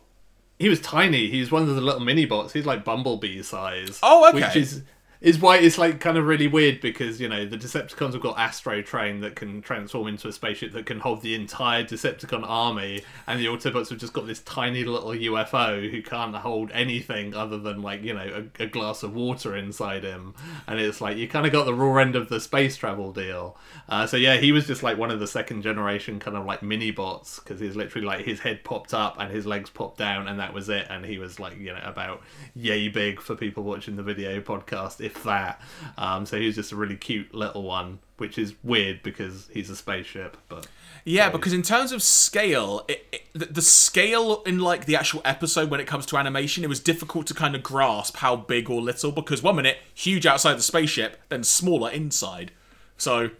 He 0.58 0.68
was 0.68 0.80
tiny. 0.80 1.28
He 1.28 1.40
was 1.40 1.50
one 1.50 1.62
of 1.62 1.74
the 1.74 1.80
little 1.80 2.00
mini 2.00 2.24
bots. 2.24 2.52
He's 2.52 2.66
like 2.66 2.84
Bumblebee 2.84 3.42
size. 3.42 4.00
Oh, 4.02 4.28
okay. 4.28 4.46
Which 4.46 4.56
is 4.56 4.82
is 5.20 5.38
why 5.38 5.56
it's 5.58 5.78
like 5.78 6.00
kind 6.00 6.18
of 6.18 6.26
really 6.26 6.46
weird 6.46 6.80
because 6.80 7.20
you 7.20 7.28
know 7.28 7.46
the 7.46 7.56
Decepticons 7.56 8.12
have 8.12 8.22
got 8.22 8.36
Astrotrain 8.36 9.20
that 9.22 9.36
can 9.36 9.62
transform 9.62 10.08
into 10.08 10.28
a 10.28 10.32
spaceship 10.32 10.72
that 10.72 10.86
can 10.86 11.00
hold 11.00 11.22
the 11.22 11.34
entire 11.34 11.84
Decepticon 11.84 12.44
army, 12.46 13.02
and 13.26 13.40
the 13.40 13.46
Autobots 13.46 13.88
have 13.90 13.98
just 13.98 14.12
got 14.12 14.26
this 14.26 14.40
tiny 14.40 14.84
little 14.84 15.10
UFO 15.10 15.90
who 15.90 16.02
can't 16.02 16.34
hold 16.36 16.70
anything 16.72 17.34
other 17.34 17.58
than 17.58 17.82
like 17.82 18.02
you 18.02 18.14
know 18.14 18.48
a, 18.58 18.64
a 18.64 18.66
glass 18.66 19.02
of 19.02 19.14
water 19.14 19.56
inside 19.56 20.04
him, 20.04 20.34
and 20.66 20.78
it's 20.78 21.00
like 21.00 21.16
you 21.16 21.28
kind 21.28 21.46
of 21.46 21.52
got 21.52 21.64
the 21.64 21.74
raw 21.74 21.96
end 21.96 22.16
of 22.16 22.28
the 22.28 22.40
space 22.40 22.76
travel 22.76 23.12
deal. 23.12 23.56
Uh, 23.88 24.06
so 24.06 24.16
yeah, 24.16 24.36
he 24.36 24.52
was 24.52 24.66
just 24.66 24.82
like 24.82 24.98
one 24.98 25.10
of 25.10 25.20
the 25.20 25.26
second 25.26 25.62
generation 25.62 26.18
kind 26.18 26.36
of 26.36 26.44
like 26.44 26.62
mini 26.62 26.90
bots 26.90 27.38
because 27.38 27.60
he's 27.60 27.76
literally 27.76 28.06
like 28.06 28.24
his 28.24 28.40
head 28.40 28.62
popped 28.64 28.92
up 28.92 29.16
and 29.18 29.32
his 29.32 29.46
legs 29.46 29.70
popped 29.70 29.98
down, 29.98 30.28
and 30.28 30.38
that 30.38 30.52
was 30.52 30.68
it, 30.68 30.86
and 30.90 31.04
he 31.06 31.18
was 31.18 31.40
like 31.40 31.58
you 31.58 31.72
know 31.72 31.80
about 31.84 32.22
yay 32.54 32.88
big 32.88 33.20
for 33.20 33.34
people 33.34 33.62
watching 33.62 33.96
the 33.96 34.02
video 34.02 34.40
podcast 34.40 35.00
if 35.06 35.15
that. 35.24 35.60
Um, 35.98 36.26
so 36.26 36.38
he's 36.38 36.54
just 36.54 36.72
a 36.72 36.76
really 36.76 36.96
cute 36.96 37.34
little 37.34 37.62
one, 37.62 37.98
which 38.16 38.38
is 38.38 38.54
weird 38.62 39.02
because 39.02 39.48
he's 39.52 39.70
a 39.70 39.76
spaceship. 39.76 40.36
But 40.48 40.66
yeah, 41.04 41.30
because 41.30 41.52
in 41.52 41.62
terms 41.62 41.92
of 41.92 42.02
scale, 42.02 42.84
it, 42.88 43.06
it, 43.12 43.54
the 43.54 43.62
scale 43.62 44.42
in 44.44 44.58
like 44.58 44.86
the 44.86 44.96
actual 44.96 45.22
episode 45.24 45.70
when 45.70 45.80
it 45.80 45.86
comes 45.86 46.06
to 46.06 46.16
animation, 46.16 46.64
it 46.64 46.68
was 46.68 46.80
difficult 46.80 47.26
to 47.28 47.34
kind 47.34 47.54
of 47.54 47.62
grasp 47.62 48.16
how 48.16 48.36
big 48.36 48.70
or 48.70 48.80
little. 48.80 49.12
Because 49.12 49.42
one 49.42 49.56
minute 49.56 49.78
huge 49.94 50.26
outside 50.26 50.54
the 50.54 50.62
spaceship, 50.62 51.18
then 51.28 51.44
smaller 51.44 51.90
inside. 51.90 52.52
So 52.98 53.30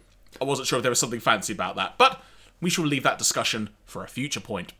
I 0.41 0.45
wasn't 0.45 0.67
sure 0.67 0.79
if 0.79 0.83
there 0.83 0.91
was 0.91 0.99
something 0.99 1.19
fancy 1.19 1.53
about 1.53 1.75
that, 1.75 1.97
but 1.97 2.21
we 2.61 2.69
shall 2.69 2.85
leave 2.85 3.03
that 3.03 3.17
discussion 3.17 3.69
for 3.85 4.03
a 4.03 4.07
future 4.07 4.39
point. 4.39 4.73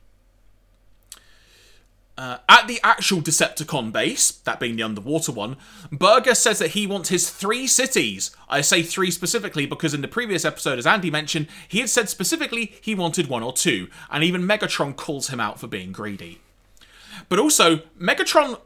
Uh, 2.17 2.39
at 2.49 2.67
the 2.67 2.79
actual 2.83 3.21
Decepticon 3.21 3.91
base, 3.91 4.31
that 4.31 4.59
being 4.59 4.75
the 4.75 4.81
underwater 4.81 5.31
one, 5.31 5.55
Burger 5.91 6.33
says 6.33 6.57
that 6.57 6.71
he 6.71 6.87
wants 6.87 7.09
his 7.09 7.29
three 7.29 7.67
cities. 7.67 8.35
I 8.49 8.61
say 8.61 8.81
three 8.81 9.11
specifically 9.11 9.67
because 9.67 9.93
in 9.93 10.01
the 10.01 10.07
previous 10.07 10.43
episode, 10.43 10.79
as 10.79 10.87
Andy 10.87 11.11
mentioned, 11.11 11.45
he 11.67 11.79
had 11.79 11.89
said 11.89 12.09
specifically 12.09 12.73
he 12.81 12.95
wanted 12.95 13.27
one 13.27 13.43
or 13.43 13.53
two, 13.53 13.87
and 14.09 14.23
even 14.23 14.41
Megatron 14.41 14.95
calls 14.95 15.27
him 15.29 15.39
out 15.39 15.59
for 15.59 15.67
being 15.67 15.91
greedy. 15.91 16.41
But 17.29 17.37
also, 17.37 17.81
Megatron, 18.01 18.59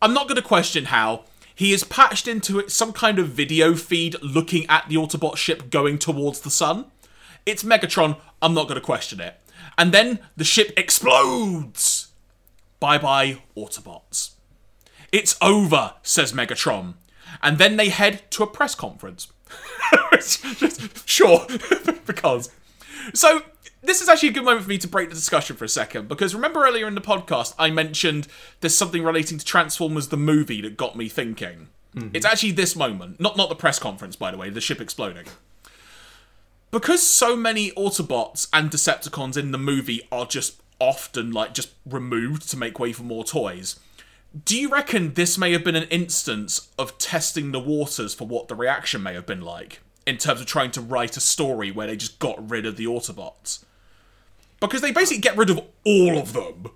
I'm 0.00 0.14
not 0.14 0.28
going 0.28 0.36
to 0.36 0.42
question 0.42 0.86
how, 0.86 1.24
he 1.56 1.72
is 1.72 1.82
patched 1.82 2.28
into 2.28 2.68
some 2.68 2.92
kind 2.92 3.18
of 3.18 3.28
video 3.28 3.74
feed 3.74 4.14
looking 4.22 4.64
at 4.68 4.88
the 4.88 4.96
Autobot 4.96 5.36
ship 5.36 5.70
going 5.70 5.98
towards 5.98 6.40
the 6.40 6.50
sun. 6.50 6.86
It's 7.46 7.64
Megatron, 7.64 8.16
I'm 8.40 8.54
not 8.54 8.68
going 8.68 8.80
to 8.80 8.80
question 8.80 9.20
it. 9.20 9.40
And 9.76 9.90
then 9.90 10.20
the 10.36 10.44
ship 10.44 10.72
explodes! 10.76 12.12
Bye 12.84 12.98
bye, 12.98 13.38
Autobots. 13.56 14.32
It's 15.10 15.38
over, 15.40 15.94
says 16.02 16.34
Megatron. 16.34 16.96
And 17.42 17.56
then 17.56 17.78
they 17.78 17.88
head 17.88 18.30
to 18.32 18.42
a 18.42 18.46
press 18.46 18.74
conference. 18.74 19.28
sure, 21.06 21.46
because. 22.06 22.50
So, 23.14 23.40
this 23.80 24.02
is 24.02 24.10
actually 24.10 24.28
a 24.28 24.32
good 24.32 24.44
moment 24.44 24.64
for 24.64 24.68
me 24.68 24.76
to 24.76 24.86
break 24.86 25.08
the 25.08 25.14
discussion 25.14 25.56
for 25.56 25.64
a 25.64 25.68
second 25.68 26.08
because 26.08 26.34
remember 26.34 26.66
earlier 26.66 26.86
in 26.86 26.94
the 26.94 27.00
podcast 27.00 27.54
I 27.58 27.70
mentioned 27.70 28.28
there's 28.60 28.76
something 28.76 29.02
relating 29.02 29.38
to 29.38 29.44
Transformers 29.46 30.08
the 30.08 30.18
movie 30.18 30.60
that 30.60 30.76
got 30.76 30.94
me 30.94 31.08
thinking. 31.08 31.68
Mm-hmm. 31.96 32.10
It's 32.12 32.26
actually 32.26 32.52
this 32.52 32.76
moment, 32.76 33.18
not 33.18 33.38
not 33.38 33.48
the 33.48 33.56
press 33.56 33.78
conference 33.78 34.14
by 34.14 34.30
the 34.30 34.36
way, 34.36 34.50
the 34.50 34.60
ship 34.60 34.82
exploding. 34.82 35.24
Because 36.70 37.02
so 37.02 37.34
many 37.34 37.70
Autobots 37.70 38.46
and 38.52 38.70
Decepticons 38.70 39.38
in 39.38 39.52
the 39.52 39.58
movie 39.58 40.06
are 40.12 40.26
just 40.26 40.60
often 40.84 41.32
like 41.32 41.54
just 41.54 41.70
removed 41.86 42.48
to 42.50 42.56
make 42.56 42.78
way 42.78 42.92
for 42.92 43.02
more 43.02 43.24
toys. 43.24 43.78
Do 44.44 44.58
you 44.58 44.68
reckon 44.68 45.14
this 45.14 45.38
may 45.38 45.52
have 45.52 45.64
been 45.64 45.76
an 45.76 45.88
instance 45.88 46.68
of 46.78 46.98
testing 46.98 47.52
the 47.52 47.60
waters 47.60 48.14
for 48.14 48.26
what 48.26 48.48
the 48.48 48.54
reaction 48.54 49.02
may 49.02 49.14
have 49.14 49.26
been 49.26 49.42
like 49.42 49.80
in 50.06 50.18
terms 50.18 50.40
of 50.40 50.46
trying 50.46 50.72
to 50.72 50.80
write 50.80 51.16
a 51.16 51.20
story 51.20 51.70
where 51.70 51.86
they 51.86 51.96
just 51.96 52.18
got 52.18 52.50
rid 52.50 52.66
of 52.66 52.76
the 52.76 52.86
Autobots? 52.86 53.64
Because 54.60 54.80
they 54.80 54.92
basically 54.92 55.20
get 55.20 55.36
rid 55.36 55.50
of 55.50 55.60
all 55.84 56.18
of 56.18 56.32
them. 56.32 56.66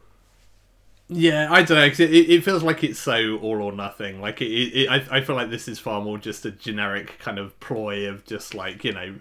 Yeah, 1.08 1.48
I 1.50 1.62
don't 1.62 1.78
know. 1.78 1.88
Cause 1.88 2.00
it, 2.00 2.12
it 2.12 2.44
feels 2.44 2.62
like 2.62 2.84
it's 2.84 2.98
so 2.98 3.38
all 3.38 3.62
or 3.62 3.72
nothing. 3.72 4.20
Like 4.20 4.40
it, 4.42 4.46
it, 4.46 4.90
I, 4.90 5.18
I 5.18 5.20
feel 5.22 5.36
like 5.36 5.50
this 5.50 5.66
is 5.66 5.78
far 5.78 6.02
more 6.02 6.18
just 6.18 6.44
a 6.44 6.50
generic 6.50 7.18
kind 7.18 7.38
of 7.38 7.58
ploy 7.60 8.08
of 8.08 8.24
just 8.26 8.54
like 8.54 8.84
you 8.84 8.92
know, 8.92 9.14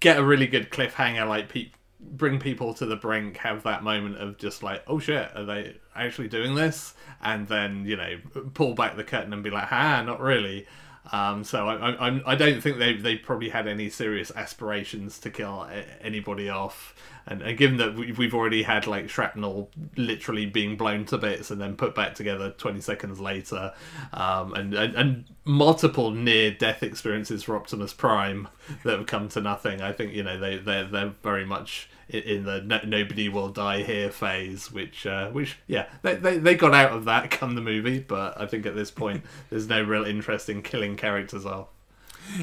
get 0.00 0.18
a 0.18 0.24
really 0.24 0.46
good 0.46 0.70
cliffhanger, 0.70 1.26
like 1.26 1.48
people 1.48 1.78
bring 2.02 2.38
people 2.38 2.74
to 2.74 2.86
the 2.86 2.96
brink 2.96 3.36
have 3.38 3.62
that 3.62 3.82
moment 3.82 4.16
of 4.16 4.36
just 4.36 4.62
like 4.62 4.82
oh 4.86 4.98
shit 4.98 5.30
are 5.34 5.44
they 5.44 5.76
actually 5.94 6.28
doing 6.28 6.54
this? 6.54 6.94
And 7.22 7.46
then 7.48 7.84
you 7.84 7.96
know 7.96 8.18
pull 8.54 8.74
back 8.74 8.96
the 8.96 9.04
curtain 9.04 9.32
and 9.32 9.42
be 9.42 9.50
like 9.50 9.64
ha 9.64 10.02
not 10.02 10.20
really. 10.20 10.66
Um, 11.10 11.42
so 11.42 11.66
I, 11.68 11.90
I, 11.90 12.32
I 12.32 12.34
don't 12.36 12.60
think 12.60 12.78
they 12.78 12.94
they 12.94 13.16
probably 13.16 13.48
had 13.48 13.66
any 13.66 13.88
serious 13.88 14.30
aspirations 14.34 15.18
to 15.20 15.30
kill 15.30 15.68
anybody 16.00 16.48
off 16.48 16.94
and, 17.26 17.42
and 17.42 17.58
given 17.58 17.76
that 17.78 17.94
we've 17.94 18.34
already 18.34 18.62
had 18.62 18.86
like 18.86 19.08
shrapnel 19.08 19.70
literally 19.96 20.46
being 20.46 20.76
blown 20.76 21.04
to 21.06 21.18
bits 21.18 21.50
and 21.50 21.60
then 21.60 21.76
put 21.76 21.94
back 21.94 22.14
together 22.14 22.50
20 22.50 22.80
seconds 22.80 23.20
later 23.20 23.72
um, 24.12 24.54
and, 24.54 24.74
and, 24.74 24.94
and 24.94 25.24
multiple 25.44 26.10
near 26.10 26.50
death 26.50 26.82
experiences 26.82 27.42
for 27.42 27.56
Optimus 27.56 27.92
Prime 27.92 28.48
that 28.84 28.98
have 28.98 29.06
come 29.06 29.28
to 29.30 29.40
nothing 29.40 29.80
I 29.80 29.92
think 29.92 30.14
you 30.14 30.22
know 30.22 30.38
they 30.38 30.58
they're, 30.58 30.84
they're 30.84 31.14
very 31.22 31.44
much 31.44 31.88
in 32.12 32.44
the 32.44 32.60
no, 32.60 32.80
nobody 32.84 33.28
will 33.28 33.48
die 33.48 33.82
here 33.82 34.10
phase, 34.10 34.70
which 34.70 35.06
uh, 35.06 35.30
which 35.30 35.58
yeah 35.66 35.86
they, 36.02 36.14
they 36.14 36.38
they 36.38 36.54
got 36.54 36.74
out 36.74 36.92
of 36.92 37.04
that 37.06 37.30
come 37.30 37.54
the 37.54 37.60
movie, 37.60 38.00
but 38.00 38.38
I 38.40 38.46
think 38.46 38.66
at 38.66 38.74
this 38.74 38.90
point 38.90 39.24
there's 39.50 39.68
no 39.68 39.82
real 39.82 40.04
interest 40.04 40.48
in 40.48 40.62
killing 40.62 40.96
characters 40.96 41.46
off. 41.46 41.68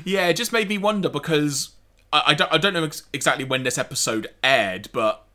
Yeah, 0.04 0.28
it 0.28 0.36
just 0.36 0.52
made 0.52 0.68
me 0.68 0.78
wonder 0.78 1.10
because 1.10 1.72
I, 2.12 2.24
I 2.28 2.34
don't 2.34 2.52
I 2.54 2.58
don't 2.58 2.74
know 2.74 2.84
ex- 2.84 3.04
exactly 3.14 3.44
when 3.44 3.64
this 3.64 3.78
episode 3.78 4.28
aired, 4.44 4.90
but 4.92 5.26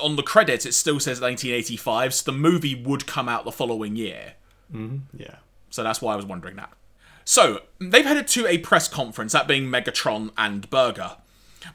on 0.00 0.16
the 0.16 0.22
credits 0.22 0.64
it 0.66 0.74
still 0.74 1.00
says 1.00 1.20
1985, 1.20 2.14
so 2.14 2.30
the 2.30 2.36
movie 2.36 2.74
would 2.74 3.06
come 3.06 3.28
out 3.28 3.44
the 3.44 3.52
following 3.52 3.96
year. 3.96 4.34
Mm-hmm. 4.72 5.16
Yeah, 5.16 5.36
so 5.70 5.82
that's 5.82 6.00
why 6.00 6.12
I 6.12 6.16
was 6.16 6.26
wondering 6.26 6.56
that. 6.56 6.72
So 7.24 7.62
they've 7.80 8.04
headed 8.04 8.28
to 8.28 8.46
a 8.46 8.58
press 8.58 8.88
conference, 8.88 9.32
that 9.32 9.46
being 9.46 9.64
Megatron 9.64 10.30
and 10.36 10.68
Burger. 10.70 11.16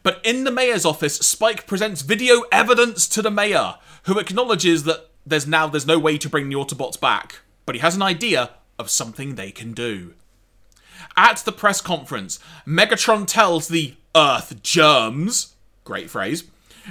But 0.04 0.20
in 0.26 0.44
the 0.44 0.52
mayor's 0.52 0.86
office, 0.86 1.16
Spike 1.18 1.66
presents 1.66 2.02
video 2.02 2.44
evidence 2.52 3.08
to 3.10 3.22
the 3.22 3.32
mayor, 3.32 3.76
who 4.04 4.20
acknowledges 4.20 4.84
that 4.84 5.10
there's 5.26 5.48
now 5.48 5.68
there's 5.68 5.88
no 5.88 6.00
way 6.00 6.18
to 6.18 6.30
bring 6.30 6.50
the 6.50 6.56
Autobots 6.56 7.00
back, 7.00 7.40
but 7.66 7.76
he 7.76 7.82
has 7.82 7.96
an 7.96 8.02
idea 8.02 8.52
of 8.80 8.90
something 8.90 9.36
they 9.36 9.52
can 9.52 9.74
do. 9.74 10.14
At 11.16 11.38
the 11.40 11.52
press 11.52 11.82
conference, 11.82 12.40
Megatron 12.66 13.26
tells 13.28 13.68
the 13.68 13.96
Earth 14.18 14.64
germs, 14.64 15.54
great 15.84 16.10
phrase, 16.10 16.46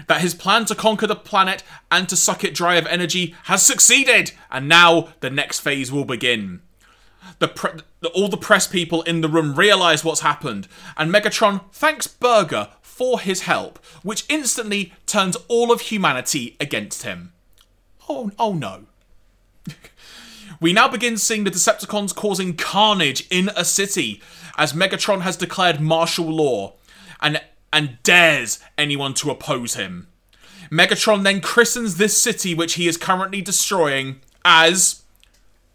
that 0.06 0.20
his 0.20 0.34
plan 0.34 0.64
to 0.66 0.76
conquer 0.76 1.08
the 1.08 1.16
planet 1.16 1.64
and 1.90 2.08
to 2.08 2.16
suck 2.16 2.44
it 2.44 2.54
dry 2.54 2.76
of 2.76 2.86
energy 2.86 3.34
has 3.44 3.66
succeeded, 3.66 4.30
and 4.48 4.68
now 4.68 5.08
the 5.20 5.30
next 5.30 5.58
phase 5.58 5.90
will 5.90 6.04
begin. 6.04 6.60
The, 7.40 7.48
pre- 7.48 7.80
all 8.14 8.28
the 8.28 8.36
press 8.36 8.68
people 8.68 9.02
in 9.02 9.22
the 9.22 9.28
room 9.28 9.56
realize 9.56 10.04
what's 10.04 10.20
happened, 10.20 10.68
and 10.96 11.12
Megatron 11.12 11.62
thanks 11.72 12.06
Burger 12.06 12.68
for 12.80 13.18
his 13.18 13.42
help, 13.42 13.84
which 14.04 14.24
instantly 14.28 14.92
turns 15.06 15.36
all 15.48 15.72
of 15.72 15.80
humanity 15.82 16.56
against 16.60 17.02
him. 17.02 17.32
Oh, 18.08 18.30
oh 18.38 18.52
no. 18.52 18.84
we 20.60 20.72
now 20.72 20.86
begin 20.86 21.16
seeing 21.16 21.42
the 21.42 21.50
Decepticons 21.50 22.14
causing 22.14 22.54
carnage 22.54 23.26
in 23.30 23.50
a 23.56 23.64
city 23.64 24.22
as 24.56 24.72
Megatron 24.72 25.22
has 25.22 25.36
declared 25.36 25.80
martial 25.80 26.26
law 26.26 26.74
and 27.20 27.40
and 27.72 27.98
dares 28.02 28.58
anyone 28.78 29.14
to 29.14 29.30
oppose 29.30 29.74
him. 29.74 30.08
Megatron 30.70 31.22
then 31.22 31.40
christens 31.40 31.96
this 31.96 32.20
city 32.20 32.54
which 32.54 32.74
he 32.74 32.88
is 32.88 32.96
currently 32.96 33.40
destroying 33.40 34.20
as 34.44 35.02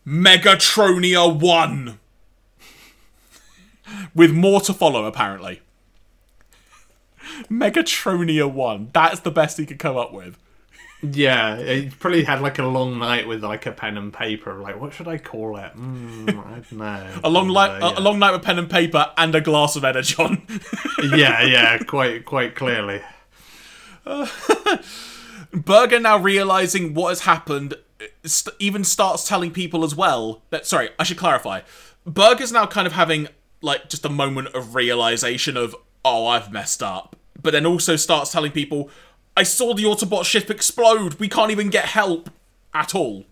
Megatronia 0.06 1.40
1. 1.40 2.00
With 4.16 4.32
more 4.32 4.62
to 4.62 4.74
follow 4.74 5.06
apparently. 5.06 5.62
Megatronia 7.50 8.52
1. 8.52 8.90
That's 8.94 9.20
the 9.22 9.32
best 9.32 9.58
he 9.58 9.66
could 9.66 9.80
come 9.80 9.98
up 9.98 10.14
with. 10.14 10.38
Yeah, 11.04 11.58
he 11.58 11.90
probably 11.90 12.24
had 12.24 12.42
like 12.42 12.60
a 12.60 12.66
long 12.66 13.00
night 13.00 13.28
with 13.28 13.44
like 13.44 13.66
a 13.66 13.72
pen 13.72 13.98
and 13.98 14.14
paper. 14.14 14.54
Like, 14.56 14.80
what 14.80 14.94
should 14.94 15.08
I 15.08 15.18
call 15.18 15.58
it? 15.58 15.76
Mm, 15.76 16.30
I 16.30 16.54
don't 16.54 16.72
know. 16.74 17.08
A 17.24 17.30
long, 17.30 17.56
uh, 17.56 17.80
yeah. 17.82 18.00
a 18.00 18.02
long 18.02 18.20
night 18.20 18.32
with 18.34 18.44
pen 18.44 18.60
and 18.60 18.70
paper 18.70 19.12
and 19.18 19.34
a 19.34 19.42
glass 19.42 19.76
of 19.76 19.84
energon. 19.84 20.44
yeah, 21.04 21.42
yeah, 21.46 21.78
quite, 21.80 22.26
quite 22.26 22.56
clearly. 22.56 23.02
Burger 25.52 26.00
now 26.00 26.18
realizing 26.18 26.94
what 26.94 27.10
has 27.10 27.22
happened, 27.22 27.76
st- 28.24 28.56
even 28.60 28.84
starts 28.84 29.28
telling 29.28 29.52
people 29.52 29.84
as 29.84 29.96
well 29.96 30.44
that. 30.52 30.68
Sorry, 30.68 30.90
I 31.00 31.04
should 31.04 31.18
clarify. 31.18 31.62
Burger's 32.06 32.52
now 32.52 32.66
kind 32.66 32.86
of 32.86 32.94
having 32.94 33.28
like 33.62 33.90
just 33.90 34.06
a 34.06 34.10
moment 34.10 34.50
of 34.50 34.76
realization 34.76 35.58
of, 35.58 35.76
oh, 36.04 36.28
I've 36.28 36.52
messed 36.52 36.84
up. 36.84 37.16
But 37.42 37.52
then 37.52 37.66
also 37.66 37.96
starts 37.96 38.32
telling 38.32 38.52
people, 38.52 38.90
I 39.42 39.44
saw 39.44 39.74
the 39.74 39.86
Autobot 39.86 40.26
ship 40.26 40.52
explode. 40.52 41.16
We 41.16 41.28
can't 41.28 41.50
even 41.50 41.72
get 41.72 41.86
help 41.86 42.30
at 42.76 42.94
all. 42.94 43.26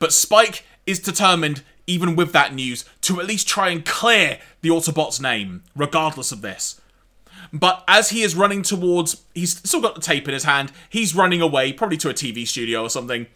But 0.00 0.12
Spike 0.12 0.64
is 0.86 0.98
determined, 0.98 1.62
even 1.86 2.16
with 2.16 2.32
that 2.32 2.52
news, 2.52 2.84
to 3.02 3.20
at 3.20 3.26
least 3.26 3.46
try 3.46 3.68
and 3.68 3.86
clear 3.86 4.40
the 4.62 4.70
Autobot's 4.70 5.20
name, 5.20 5.62
regardless 5.76 6.32
of 6.32 6.42
this. 6.42 6.80
But 7.52 7.84
as 7.86 8.10
he 8.10 8.22
is 8.22 8.34
running 8.34 8.62
towards, 8.62 9.22
he's 9.36 9.56
still 9.58 9.80
got 9.80 9.94
the 9.94 10.00
tape 10.00 10.26
in 10.26 10.34
his 10.34 10.42
hand, 10.42 10.72
he's 10.90 11.14
running 11.14 11.40
away, 11.40 11.72
probably 11.72 11.98
to 11.98 12.10
a 12.10 12.12
TV 12.12 12.44
studio 12.44 12.82
or 12.82 12.90
something, 12.90 13.28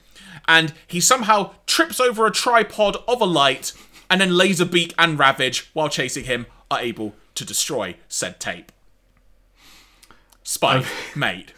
and 0.48 0.74
he 0.84 0.98
somehow 0.98 1.52
trips 1.66 2.00
over 2.00 2.26
a 2.26 2.32
tripod 2.32 2.96
of 3.06 3.20
a 3.20 3.24
light, 3.24 3.72
and 4.10 4.20
then 4.20 4.30
Laserbeak 4.30 4.94
and 4.98 5.16
Ravage, 5.16 5.70
while 5.74 5.88
chasing 5.88 6.24
him, 6.24 6.46
are 6.72 6.80
able 6.80 7.14
to 7.36 7.44
destroy 7.44 7.94
said 8.08 8.40
tape. 8.40 8.72
Spike, 10.42 10.84
mate. 11.14 11.52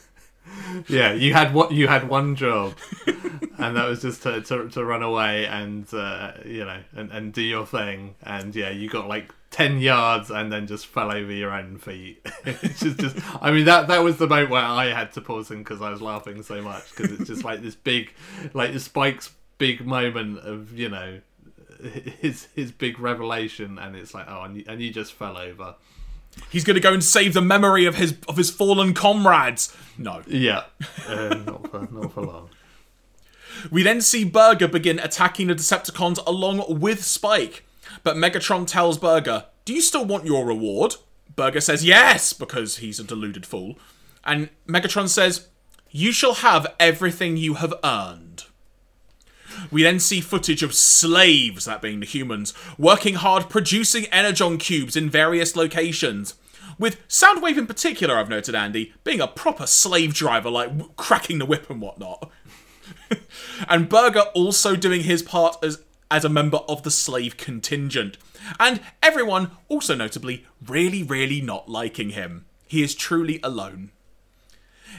Yeah, 0.89 1.13
you 1.13 1.33
had 1.33 1.53
what 1.55 1.73
you 1.73 1.89
had 1.89 2.09
one 2.09 2.37
job, 2.37 2.75
and 3.59 3.77
that 3.77 3.89
was 3.89 4.03
just 4.03 4.23
to, 4.23 4.41
to, 4.43 4.69
to 4.69 4.85
run 4.85 5.03
away 5.03 5.47
and 5.47 5.93
uh, 5.93 6.33
you 6.45 6.65
know 6.65 6.81
and, 6.95 7.11
and 7.11 7.33
do 7.33 7.43
your 7.43 7.67
thing. 7.67 8.15
And 8.23 8.55
yeah, 8.55 8.71
you 8.71 8.89
got 8.89 9.09
like 9.09 9.33
ten 9.51 9.79
yards 9.79 10.31
and 10.31 10.53
then 10.53 10.67
just 10.67 10.87
fell 10.87 11.13
over 11.13 11.33
your 11.33 11.53
own 11.53 11.79
feet. 11.79 12.25
it's 12.45 12.81
just, 12.81 12.99
just 12.99 13.17
I 13.43 13.51
mean 13.51 13.65
that 13.65 13.89
that 13.89 14.03
was 14.03 14.17
the 14.19 14.27
moment 14.27 14.51
where 14.51 14.63
I 14.63 14.87
had 14.87 15.13
to 15.13 15.21
pause 15.21 15.51
him 15.51 15.59
because 15.59 15.83
I 15.83 15.91
was 15.91 16.01
laughing 16.01 16.43
so 16.43 16.63
much 16.63 16.91
because 16.91 17.13
it's 17.13 17.29
just 17.29 17.45
like 17.45 17.63
this 17.63 17.75
big, 17.75 18.13
like 18.55 18.73
the 18.73 18.81
Spike's 18.81 19.31
big 19.59 19.85
moment 19.85 20.39
of 20.39 20.77
you 20.79 20.89
know 20.89 21.21
his 22.21 22.49
his 22.55 22.73
big 22.73 22.99
revelation, 22.99 23.79
and 23.79 23.97
it's 23.97 24.15
like 24.15 24.27
oh, 24.29 24.43
and 24.43 24.57
you, 24.57 24.65
and 24.67 24.81
you 24.81 24.93
just 24.93 25.13
fell 25.13 25.37
over. 25.37 25.75
He's 26.51 26.65
gonna 26.65 26.81
go 26.81 26.93
and 26.93 27.03
save 27.03 27.35
the 27.35 27.43
memory 27.43 27.85
of 27.85 27.97
his 27.97 28.15
of 28.29 28.37
his 28.37 28.51
fallen 28.51 28.95
comrades. 28.95 29.75
No. 29.99 30.23
Yeah, 30.27 30.65
uh, 31.07 31.35
not 31.47 31.71
for 31.71 31.89
not 31.91 32.13
for 32.13 32.23
long. 32.23 32.51
We 33.71 33.83
then 33.83 34.01
see 34.01 34.25
Burger 34.25 34.69
begin 34.69 34.99
attacking 34.99 35.49
the 35.49 35.55
Decepticons 35.55 36.19
along 36.27 36.81
with 36.81 37.05
Spike. 37.05 37.65
But 38.03 38.17
Megatron 38.17 38.67
tells 38.67 38.99
Burger, 38.99 39.47
Do 39.65 39.75
you 39.75 39.81
still 39.81 40.05
want 40.05 40.25
your 40.25 40.47
reward? 40.47 40.97
Burger 41.37 41.61
says 41.61 41.85
yes, 41.85 42.33
because 42.33 42.79
he's 42.79 43.01
a 43.01 43.05
deluded 43.05 43.47
fool. 43.47 43.79
And 44.25 44.51
Megatron 44.67 45.09
says, 45.09 45.49
You 45.91 46.13
shall 46.13 46.35
have 46.35 46.75
everything 46.79 47.37
you 47.37 47.55
have 47.55 47.75
earned. 47.85 48.30
We 49.71 49.83
then 49.83 50.01
see 50.01 50.21
footage 50.21 50.63
of 50.63 50.75
slaves, 50.75 51.65
that 51.65 51.83
being 51.83 52.01
the 52.01 52.07
humans, 52.07 52.55
working 52.79 53.15
hard 53.15 53.49
producing 53.49 54.07
Energon 54.07 54.59
cubes 54.59 54.97
in 54.97 55.11
various 55.11 55.57
locations. 55.57 56.35
With 56.79 57.07
Soundwave 57.09 57.59
in 57.59 57.67
particular, 57.67 58.17
I've 58.17 58.31
noted, 58.31 58.55
Andy, 58.55 58.95
being 59.05 59.21
a 59.21 59.29
proper 59.29 59.67
slave 59.67 60.15
driver, 60.15 60.51
like 60.51 60.97
cracking 60.97 61.39
the 61.39 61.47
whip 61.47 61.69
and 61.69 61.81
whatnot. 61.81 62.31
and 63.69 63.89
Burger 63.89 64.25
also 64.35 64.77
doing 64.77 65.03
his 65.03 65.23
part 65.23 65.57
as 65.63 65.83
as 66.11 66.25
a 66.25 66.29
member 66.29 66.59
of 66.69 66.83
the 66.83 66.91
slave 66.91 67.37
contingent. 67.37 68.19
And 68.59 68.81
everyone, 69.03 69.53
also 69.69 69.95
notably, 69.95 70.45
really, 70.67 71.03
really 71.03 71.41
not 71.41 71.69
liking 71.69 72.11
him. 72.11 72.47
He 72.67 72.83
is 72.83 72.95
truly 72.95 73.39
alone. 73.43 73.93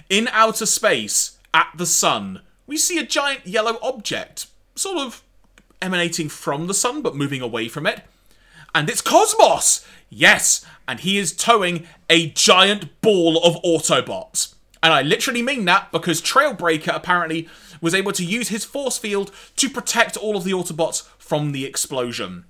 In 0.10 0.30
outer 0.30 0.66
space, 0.66 1.38
at 1.54 1.70
the 1.76 1.86
sun, 1.86 2.42
we 2.68 2.78
see 2.78 2.98
a 3.00 3.06
giant 3.06 3.46
yellow 3.46 3.78
object, 3.82 4.48
sort 4.76 4.98
of 4.98 5.24
emanating 5.82 6.30
from 6.30 6.68
the 6.68 6.74
sun 6.74 7.02
but 7.02 7.16
moving 7.16 7.42
away 7.42 7.68
from 7.68 7.86
it. 7.88 8.02
And 8.74 8.90
it's 8.90 9.02
Cosmos! 9.02 9.86
Yes, 10.10 10.66
and 10.88 11.00
he 11.00 11.18
is 11.18 11.36
towing 11.36 11.88
a 12.10 12.30
giant 12.30 13.02
ball 13.02 13.38
of 13.44 13.62
Autobots. 13.64 14.56
And 14.84 14.94
I 14.94 15.02
literally 15.02 15.42
mean 15.42 15.66
that 15.66 15.92
because 15.92 16.22
Trailbreaker 16.22 16.96
apparently 16.96 17.48
was 17.82 17.94
able 17.94 18.12
to 18.14 18.26
use 18.26 18.50
his 18.50 18.66
force 18.66 18.98
field 18.98 19.32
to 19.58 19.70
protect 19.70 20.18
all 20.18 20.36
of 20.36 20.44
the 20.44 20.52
Autobots 20.52 21.08
from 21.18 21.52
the 21.52 21.66
explosion. 21.66 22.46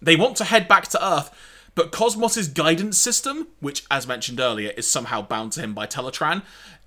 They 0.00 0.16
want 0.16 0.36
to 0.36 0.44
head 0.44 0.68
back 0.68 0.88
to 0.88 1.04
Earth, 1.04 1.30
but 1.74 1.90
Cosmos's 1.90 2.48
guidance 2.48 2.98
system, 2.98 3.48
which, 3.60 3.84
as 3.90 4.06
mentioned 4.06 4.40
earlier, 4.40 4.70
is 4.76 4.90
somehow 4.90 5.22
bound 5.22 5.52
to 5.52 5.60
him 5.60 5.74
by 5.74 5.86
Teletraan, 5.86 6.42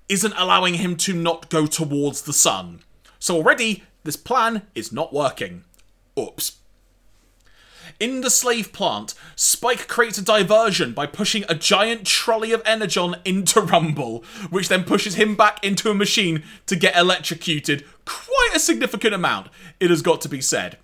isn't 0.08 0.34
allowing 0.36 0.74
him 0.74 0.96
to 0.96 1.12
not 1.12 1.48
go 1.48 1.66
towards 1.66 2.22
the 2.22 2.32
sun. 2.32 2.80
So 3.18 3.36
already, 3.36 3.84
this 4.04 4.16
plan 4.16 4.62
is 4.74 4.92
not 4.92 5.12
working. 5.12 5.64
Oops. 6.18 6.56
In 8.00 8.20
the 8.20 8.30
slave 8.30 8.72
plant, 8.72 9.14
Spike 9.34 9.88
creates 9.88 10.18
a 10.18 10.24
diversion 10.24 10.92
by 10.92 11.06
pushing 11.06 11.44
a 11.48 11.54
giant 11.54 12.06
trolley 12.06 12.52
of 12.52 12.62
Energon 12.64 13.16
into 13.24 13.60
Rumble, 13.60 14.22
which 14.50 14.68
then 14.68 14.84
pushes 14.84 15.16
him 15.16 15.34
back 15.34 15.64
into 15.64 15.90
a 15.90 15.94
machine 15.94 16.44
to 16.66 16.76
get 16.76 16.96
electrocuted 16.96 17.84
quite 18.04 18.50
a 18.54 18.60
significant 18.60 19.14
amount, 19.14 19.48
it 19.80 19.90
has 19.90 20.02
got 20.02 20.20
to 20.22 20.28
be 20.28 20.40
said. 20.40 20.78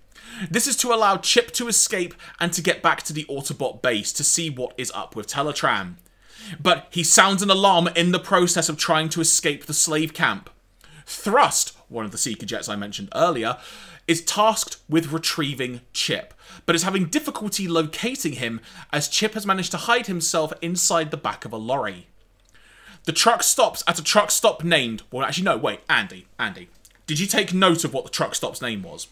This 0.51 0.67
is 0.67 0.77
to 0.79 0.93
allow 0.93 1.17
Chip 1.17 1.53
to 1.53 1.69
escape 1.69 2.15
and 2.41 2.53
to 2.53 2.63
get 2.63 2.83
back 2.83 3.03
to 3.05 3.13
the 3.13 3.25
Autobot 3.25 3.81
base 3.81 4.13
to 4.15 4.25
see 4.25 4.51
what 4.51 4.75
is 4.77 4.91
up 4.93 5.15
with 5.15 5.29
Teletraan. 5.29 5.95
But 6.61 6.86
he 6.90 7.02
sounds 7.02 7.43
an 7.43 7.51
alarm 7.51 7.89
in 7.97 8.12
the 8.12 8.19
process 8.19 8.69
of 8.69 8.78
trying 8.78 9.09
to 9.11 9.20
escape 9.20 9.66
the 9.66 9.74
slave 9.74 10.15
camp. 10.15 10.51
Thrust, 11.06 11.77
one 11.89 12.05
of 12.05 12.12
the 12.12 12.19
Seeker 12.19 12.47
jets 12.47 12.69
I 12.69 12.77
mentioned 12.77 13.11
earlier, 13.15 13.59
is 14.06 14.24
tasked 14.24 14.78
with 14.89 15.12
retrieving 15.12 15.81
Chip, 15.93 16.35
but 16.66 16.74
is 16.74 16.82
having 16.82 17.06
difficulty 17.06 17.66
locating 17.66 18.35
him 18.35 18.61
as 18.93 19.09
Chip 19.09 19.35
has 19.35 19.47
managed 19.47 19.70
to 19.73 19.78
hide 19.78 20.06
himself 20.06 20.52
inside 20.61 21.11
the 21.11 21.16
back 21.16 21.44
of 21.44 21.52
a 21.52 21.56
lorry. 21.56 22.06
The 23.05 23.12
truck 23.12 23.43
stops 23.43 23.82
at 23.86 23.98
a 23.98 24.05
truck 24.05 24.31
stop 24.31 24.65
named. 24.65 25.02
Well, 25.11 25.27
actually, 25.27 25.44
no, 25.44 25.56
wait, 25.56 25.81
Andy, 25.89 26.27
Andy. 26.39 26.69
Did 27.06 27.20
you 27.20 27.27
take 27.27 27.52
note 27.52 27.85
of 27.85 27.93
what 27.93 28.05
the 28.05 28.11
truck 28.11 28.35
stop's 28.35 28.62
name 28.62 28.82
was? 28.82 29.09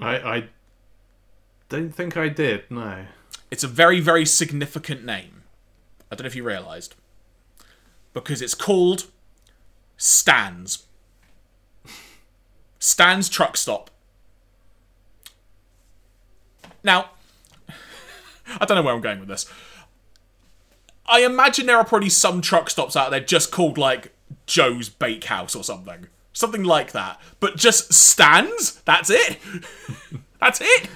I 0.00 0.16
I 0.16 0.44
don't 1.68 1.94
think 1.94 2.16
I 2.16 2.28
did. 2.28 2.70
No. 2.70 3.06
It's 3.50 3.64
a 3.64 3.68
very, 3.68 4.00
very 4.00 4.24
significant 4.24 5.04
name. 5.04 5.33
I 6.10 6.14
don't 6.14 6.24
know 6.24 6.28
if 6.28 6.36
you 6.36 6.44
realised. 6.44 6.94
Because 8.12 8.40
it's 8.40 8.54
called 8.54 9.06
Stan's. 9.96 10.86
Stan's 12.78 13.28
Truck 13.28 13.56
Stop. 13.56 13.90
Now, 16.82 17.10
I 18.60 18.64
don't 18.66 18.76
know 18.76 18.82
where 18.82 18.94
I'm 18.94 19.00
going 19.00 19.20
with 19.20 19.28
this. 19.28 19.50
I 21.06 21.20
imagine 21.24 21.66
there 21.66 21.76
are 21.76 21.84
probably 21.84 22.10
some 22.10 22.40
truck 22.40 22.70
stops 22.70 22.96
out 22.96 23.10
there 23.10 23.20
just 23.20 23.50
called 23.50 23.76
like 23.76 24.12
Joe's 24.46 24.88
Bakehouse 24.88 25.54
or 25.54 25.64
something. 25.64 26.06
Something 26.32 26.64
like 26.64 26.92
that. 26.92 27.20
But 27.40 27.56
just 27.56 27.92
Stan's? 27.92 28.80
That's 28.82 29.10
it? 29.10 29.38
That's 30.40 30.60
it? 30.60 30.88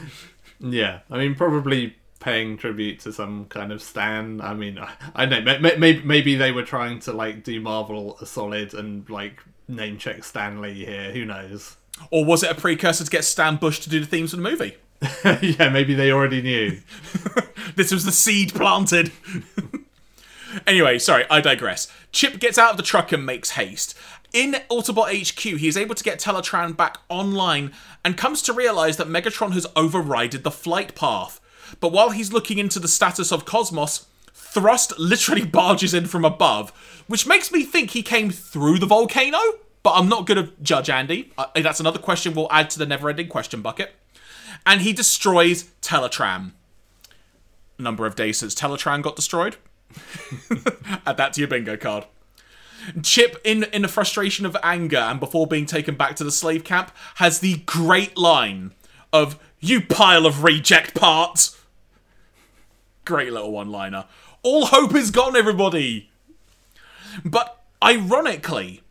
Yeah, 0.60 1.00
I 1.10 1.18
mean, 1.18 1.34
probably 1.34 1.96
paying 2.28 2.56
tribute 2.56 3.00
to 3.00 3.12
some 3.12 3.46
kind 3.46 3.72
of 3.72 3.82
Stan. 3.82 4.40
I 4.40 4.54
mean, 4.54 4.78
I, 4.78 4.92
I 5.14 5.26
don't 5.26 5.44
know. 5.44 5.58
Maybe 5.78 6.02
maybe 6.02 6.34
they 6.34 6.52
were 6.52 6.62
trying 6.62 6.98
to 7.00 7.12
like 7.12 7.44
do 7.44 7.60
Marvel 7.60 8.18
a 8.20 8.26
solid 8.26 8.74
and 8.74 9.08
like 9.08 9.40
name 9.66 9.98
check 9.98 10.24
Stan 10.24 10.60
Lee 10.60 10.84
here. 10.84 11.12
Who 11.12 11.24
knows? 11.24 11.76
Or 12.10 12.24
was 12.24 12.42
it 12.42 12.50
a 12.50 12.54
precursor 12.54 13.04
to 13.04 13.10
get 13.10 13.24
Stan 13.24 13.56
Bush 13.56 13.80
to 13.80 13.90
do 13.90 14.00
the 14.00 14.06
themes 14.06 14.30
for 14.30 14.36
the 14.36 14.42
movie? 14.42 14.76
yeah, 15.42 15.68
maybe 15.68 15.94
they 15.94 16.10
already 16.12 16.42
knew. 16.42 16.80
This 17.76 17.92
was 17.92 18.04
the 18.04 18.10
seed 18.10 18.54
planted. 18.54 19.12
anyway, 20.66 20.98
sorry, 20.98 21.24
I 21.30 21.40
digress. 21.40 21.86
Chip 22.10 22.40
gets 22.40 22.58
out 22.58 22.72
of 22.72 22.76
the 22.76 22.82
truck 22.82 23.12
and 23.12 23.24
makes 23.24 23.50
haste. 23.50 23.96
In 24.32 24.56
Autobot 24.68 25.12
HQ, 25.12 25.58
he 25.60 25.68
is 25.68 25.76
able 25.76 25.94
to 25.94 26.02
get 26.02 26.18
Teletraan 26.18 26.76
back 26.76 26.98
online 27.08 27.70
and 28.04 28.16
comes 28.16 28.42
to 28.42 28.52
realize 28.52 28.96
that 28.96 29.06
Megatron 29.06 29.52
has 29.52 29.64
overridden 29.76 30.42
the 30.42 30.50
flight 30.50 30.96
path. 30.96 31.40
But 31.80 31.92
while 31.92 32.10
he's 32.10 32.32
looking 32.32 32.58
into 32.58 32.78
the 32.78 32.88
status 32.88 33.32
of 33.32 33.44
Cosmos, 33.44 34.06
Thrust 34.34 34.98
literally 34.98 35.44
barges 35.46 35.94
in 35.94 36.06
from 36.06 36.24
above, 36.24 36.70
which 37.06 37.26
makes 37.26 37.52
me 37.52 37.64
think 37.64 37.90
he 37.90 38.02
came 38.02 38.30
through 38.30 38.78
the 38.78 38.86
volcano. 38.86 39.38
But 39.82 39.92
I'm 39.92 40.08
not 40.08 40.26
going 40.26 40.44
to 40.44 40.52
judge 40.62 40.90
Andy. 40.90 41.32
Uh, 41.38 41.46
that's 41.56 41.80
another 41.80 41.98
question 41.98 42.34
we'll 42.34 42.48
add 42.50 42.70
to 42.70 42.78
the 42.78 42.86
never 42.86 43.08
ending 43.10 43.28
question 43.28 43.62
bucket. 43.62 43.94
And 44.66 44.80
he 44.80 44.92
destroys 44.92 45.64
Teletraan. 45.82 46.52
Number 47.78 48.06
of 48.06 48.16
days 48.16 48.38
since 48.38 48.54
Teletraan 48.54 49.02
got 49.02 49.16
destroyed. 49.16 49.56
Add 51.06 51.16
that 51.16 51.32
to 51.34 51.40
your 51.40 51.48
bingo 51.48 51.76
card. 51.76 52.06
Chip, 53.02 53.40
in 53.44 53.64
in 53.64 53.82
the 53.82 53.88
frustration 53.88 54.46
of 54.46 54.56
anger 54.62 54.96
and 54.96 55.20
before 55.20 55.46
being 55.46 55.66
taken 55.66 55.94
back 55.94 56.16
to 56.16 56.24
the 56.24 56.32
slave 56.32 56.64
camp, 56.64 56.90
has 57.16 57.40
the 57.40 57.58
great 57.66 58.16
line 58.16 58.72
of 59.12 59.38
"You 59.60 59.80
pile 59.80 60.26
of 60.26 60.42
reject 60.42 60.94
parts." 60.94 61.57
Great 63.08 63.32
little 63.32 63.52
one-liner. 63.52 64.04
All 64.42 64.66
hope 64.66 64.94
is 64.94 65.10
gone, 65.10 65.34
everybody. 65.34 66.10
But 67.24 67.58
ironically, 67.82 68.82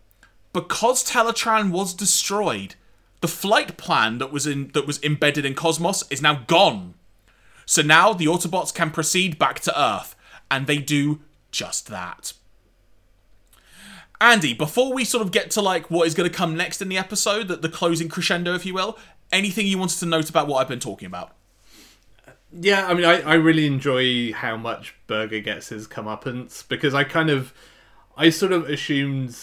because 0.54 1.08
Teletraan 1.08 1.70
was 1.70 1.94
destroyed, 1.94 2.74
the 3.22 3.28
flight 3.28 3.78
plan 3.78 4.18
that 4.18 4.32
was 4.32 4.48
in 4.48 4.70
that 4.70 4.88
was 4.88 5.00
embedded 5.04 5.46
in 5.46 5.54
Cosmos 5.54 6.04
is 6.10 6.20
now 6.20 6.44
gone. 6.48 6.96
So 7.68 7.84
now 7.84 8.12
the 8.12 8.26
Autobots 8.26 8.74
can 8.74 8.90
proceed 8.90 9.38
back 9.38 9.60
to 9.60 9.80
Earth, 9.80 10.16
and 10.50 10.66
they 10.66 10.80
do 10.80 11.20
just 11.52 11.86
that. 11.90 12.34
Andy, 14.20 14.56
before 14.56 14.96
we 14.96 15.06
sort 15.06 15.24
of 15.24 15.32
get 15.32 15.52
to 15.52 15.62
like 15.62 15.92
what 15.92 16.08
is 16.08 16.16
going 16.16 16.28
to 16.28 16.36
come 16.36 16.58
next 16.58 16.82
in 16.82 16.90
the 16.90 16.98
episode, 16.98 17.50
that 17.50 17.62
the 17.62 17.70
closing 17.70 18.10
crescendo, 18.10 18.56
if 18.56 18.66
you 18.66 18.74
will, 18.74 18.98
anything 19.32 19.68
you 19.68 19.78
wanted 19.78 20.00
to 20.00 20.08
note 20.08 20.28
about 20.28 20.48
what 20.48 20.58
I've 20.58 20.68
been 20.68 20.80
talking 20.80 21.06
about? 21.06 21.37
Yeah, 22.52 22.88
I 22.88 22.94
mean, 22.94 23.04
I, 23.06 23.22
I 23.22 23.34
really 23.36 23.66
enjoy 23.68 24.32
how 24.32 24.56
much 24.56 24.96
Burger 25.06 25.42
gets 25.42 25.70
his 25.70 25.88
comeuppance 25.88 26.68
because 26.68 26.94
I 26.94 27.04
kind 27.04 27.30
of, 27.30 27.54
I 28.16 28.30
sort 28.30 28.54
of 28.54 28.70
assumed, 28.70 29.38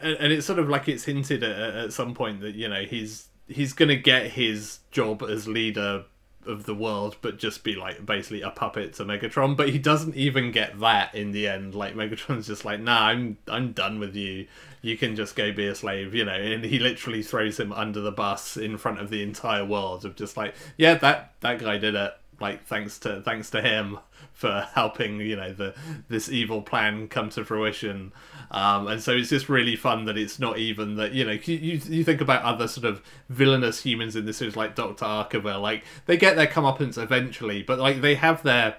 and 0.00 0.32
it's 0.32 0.46
sort 0.46 0.58
of 0.60 0.68
like 0.68 0.88
it's 0.88 1.04
hinted 1.04 1.42
at, 1.42 1.58
at 1.58 1.92
some 1.92 2.14
point 2.14 2.40
that 2.42 2.54
you 2.54 2.68
know 2.68 2.82
he's 2.84 3.26
he's 3.48 3.72
gonna 3.72 3.96
get 3.96 4.30
his 4.32 4.78
job 4.92 5.22
as 5.22 5.48
leader 5.48 6.04
of 6.46 6.64
the 6.64 6.74
world, 6.74 7.16
but 7.22 7.38
just 7.38 7.64
be 7.64 7.74
like 7.74 8.06
basically 8.06 8.42
a 8.42 8.50
puppet 8.50 8.94
to 8.94 9.04
Megatron. 9.04 9.56
But 9.56 9.70
he 9.70 9.78
doesn't 9.78 10.14
even 10.14 10.52
get 10.52 10.78
that 10.78 11.14
in 11.14 11.32
the 11.32 11.48
end. 11.48 11.74
Like 11.74 11.94
Megatron's 11.96 12.46
just 12.46 12.64
like, 12.64 12.80
nah, 12.80 13.06
I'm 13.08 13.36
I'm 13.48 13.72
done 13.72 13.98
with 13.98 14.14
you. 14.14 14.46
You 14.80 14.96
can 14.96 15.16
just 15.16 15.34
go 15.34 15.52
be 15.52 15.66
a 15.66 15.74
slave, 15.74 16.14
you 16.14 16.24
know. 16.24 16.32
And 16.32 16.64
he 16.64 16.78
literally 16.78 17.22
throws 17.22 17.58
him 17.58 17.72
under 17.72 18.00
the 18.00 18.12
bus 18.12 18.56
in 18.56 18.78
front 18.78 19.00
of 19.00 19.10
the 19.10 19.22
entire 19.22 19.64
world 19.64 20.04
of 20.04 20.14
just 20.14 20.36
like, 20.36 20.54
yeah, 20.76 20.94
that 20.94 21.34
that 21.40 21.58
guy 21.58 21.78
did 21.78 21.96
it. 21.96 22.14
Like 22.40 22.66
thanks 22.66 22.98
to 23.00 23.22
thanks 23.22 23.50
to 23.50 23.62
him 23.62 23.98
for 24.32 24.66
helping 24.74 25.20
you 25.20 25.36
know 25.36 25.52
the 25.52 25.74
this 26.08 26.28
evil 26.28 26.62
plan 26.62 27.08
come 27.08 27.30
to 27.30 27.44
fruition. 27.44 28.12
Um, 28.50 28.88
and 28.88 29.02
so 29.02 29.12
it's 29.12 29.30
just 29.30 29.48
really 29.48 29.76
fun 29.76 30.04
that 30.06 30.18
it's 30.18 30.38
not 30.38 30.58
even 30.58 30.96
that 30.96 31.12
you 31.12 31.24
know 31.24 31.32
you, 31.32 31.80
you 31.84 32.04
think 32.04 32.20
about 32.20 32.42
other 32.42 32.68
sort 32.68 32.86
of 32.86 33.02
villainous 33.28 33.82
humans 33.82 34.16
in 34.16 34.26
this 34.26 34.38
series 34.38 34.56
like 34.56 34.74
Doctor 34.74 35.04
Arkeville 35.04 35.60
like 35.60 35.84
they 36.06 36.16
get 36.16 36.36
their 36.36 36.46
comeuppance 36.46 37.02
eventually 37.02 37.62
but 37.62 37.78
like 37.78 38.00
they 38.00 38.14
have 38.14 38.42
their 38.42 38.76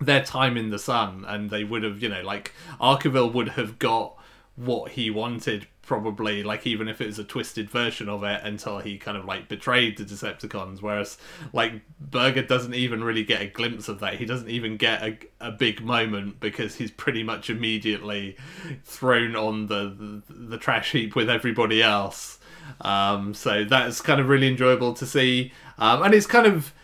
their 0.00 0.22
time 0.22 0.56
in 0.56 0.70
the 0.70 0.78
sun 0.78 1.24
and 1.26 1.50
they 1.50 1.64
would 1.64 1.82
have 1.82 2.02
you 2.02 2.08
know 2.08 2.22
like 2.22 2.52
Arkeville 2.80 3.32
would 3.32 3.50
have 3.50 3.78
got 3.78 4.16
what 4.56 4.92
he 4.92 5.10
wanted 5.10 5.66
probably 5.86 6.42
like 6.42 6.66
even 6.66 6.88
if 6.88 7.00
it 7.00 7.06
was 7.06 7.18
a 7.18 7.24
twisted 7.24 7.70
version 7.70 8.08
of 8.08 8.24
it 8.24 8.40
until 8.42 8.78
he 8.78 8.98
kind 8.98 9.16
of 9.16 9.24
like 9.24 9.48
betrayed 9.48 9.96
the 9.96 10.04
Decepticons 10.04 10.82
whereas 10.82 11.16
like 11.52 11.80
Burger 12.00 12.42
doesn't 12.42 12.74
even 12.74 13.02
really 13.02 13.24
get 13.24 13.40
a 13.40 13.46
glimpse 13.46 13.88
of 13.88 14.00
that. 14.00 14.14
He 14.14 14.26
doesn't 14.26 14.50
even 14.50 14.76
get 14.76 15.02
a, 15.02 15.18
a 15.40 15.52
big 15.52 15.82
moment 15.82 16.40
because 16.40 16.74
he's 16.74 16.90
pretty 16.90 17.22
much 17.22 17.48
immediately 17.48 18.36
thrown 18.84 19.36
on 19.36 19.68
the 19.68 20.22
the, 20.28 20.34
the 20.34 20.58
trash 20.58 20.92
heap 20.92 21.14
with 21.14 21.30
everybody 21.30 21.82
else. 21.82 22.38
Um, 22.80 23.32
so 23.32 23.64
that's 23.64 24.00
kind 24.00 24.20
of 24.20 24.28
really 24.28 24.48
enjoyable 24.48 24.92
to 24.94 25.06
see. 25.06 25.52
Um, 25.78 26.02
and 26.02 26.12
it's 26.14 26.26
kind 26.26 26.46
of 26.46 26.74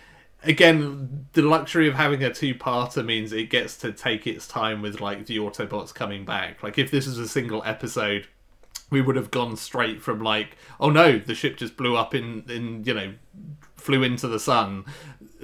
again, 0.44 1.26
the 1.32 1.42
luxury 1.42 1.88
of 1.88 1.94
having 1.94 2.22
a 2.22 2.32
two-parter 2.32 3.04
means 3.04 3.32
it 3.32 3.50
gets 3.50 3.76
to 3.78 3.92
take 3.92 4.26
its 4.26 4.46
time 4.46 4.82
with 4.82 5.00
like 5.00 5.26
the 5.26 5.38
Autobots 5.38 5.94
coming 5.94 6.24
back. 6.24 6.62
Like 6.62 6.78
if 6.78 6.90
this 6.90 7.06
was 7.06 7.18
a 7.18 7.28
single 7.28 7.62
episode, 7.64 8.26
we 8.92 9.00
would 9.00 9.16
have 9.16 9.30
gone 9.30 9.56
straight 9.56 10.02
from 10.02 10.20
like, 10.20 10.56
oh 10.78 10.90
no, 10.90 11.18
the 11.18 11.34
ship 11.34 11.56
just 11.56 11.76
blew 11.76 11.96
up 11.96 12.14
in 12.14 12.44
in 12.48 12.84
you 12.84 12.94
know, 12.94 13.14
flew 13.74 14.02
into 14.02 14.28
the 14.28 14.38
sun, 14.38 14.84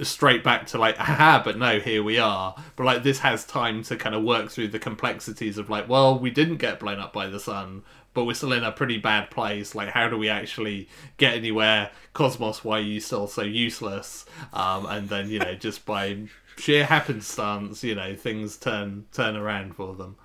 straight 0.03 0.43
back 0.43 0.67
to 0.67 0.77
like, 0.77 0.99
aha, 0.99 1.41
but 1.43 1.57
no, 1.57 1.79
here 1.79 2.03
we 2.03 2.19
are. 2.19 2.55
But 2.75 2.85
like 2.85 3.03
this 3.03 3.19
has 3.19 3.45
time 3.45 3.83
to 3.83 3.97
kind 3.97 4.15
of 4.15 4.23
work 4.23 4.51
through 4.51 4.69
the 4.69 4.79
complexities 4.79 5.57
of 5.57 5.69
like, 5.69 5.89
well, 5.89 6.17
we 6.17 6.29
didn't 6.29 6.57
get 6.57 6.79
blown 6.79 6.99
up 6.99 7.11
by 7.11 7.27
the 7.27 7.39
sun, 7.39 7.83
but 8.13 8.25
we're 8.25 8.35
still 8.35 8.53
in 8.53 8.63
a 8.63 8.71
pretty 8.71 8.99
bad 8.99 9.31
place. 9.31 9.73
Like, 9.75 9.89
how 9.89 10.07
do 10.07 10.17
we 10.17 10.29
actually 10.29 10.87
get 11.17 11.33
anywhere? 11.33 11.89
Cosmos, 12.13 12.63
why 12.63 12.77
are 12.77 12.81
you 12.81 12.99
still 12.99 13.27
so 13.27 13.41
useless? 13.41 14.25
Um, 14.53 14.85
and 14.85 15.09
then 15.09 15.29
you 15.29 15.39
know, 15.39 15.55
just 15.55 15.85
by 15.85 16.19
sheer 16.57 16.85
happenstance, 16.85 17.83
you 17.83 17.95
know, 17.95 18.15
things 18.15 18.57
turn 18.57 19.05
turn 19.11 19.35
around 19.35 19.75
for 19.75 19.95
them. 19.95 20.17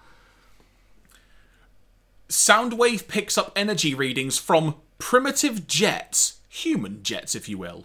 Soundwave 2.29 3.09
picks 3.09 3.37
up 3.37 3.53
energy 3.55 3.95
readings 3.95 4.39
from 4.39 4.77
primitive 4.99 5.67
jets, 5.67 6.41
human 6.49 7.03
jets, 7.03 7.35
if 7.35 7.49
you 7.49 7.59
will. 7.59 7.85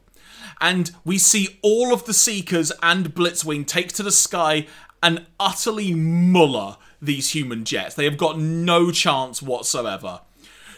And 0.62 0.92
we 1.06 1.18
see 1.18 1.60
all 1.62 1.94
of 1.94 2.06
the 2.06 2.14
Seekers 2.14 2.72
and 2.82 3.14
Blitzwing 3.14 3.66
take 3.66 3.94
to 3.94 4.04
the 4.04 4.12
sky 4.12 4.68
and 5.02 5.26
utterly 5.40 5.94
muller 5.94 6.78
these 7.02 7.34
human 7.34 7.64
jets. 7.64 7.96
They 7.96 8.06
have 8.06 8.18
got 8.18 8.40
no 8.40 8.92
chance 8.92 9.42
whatsoever. 9.42 10.22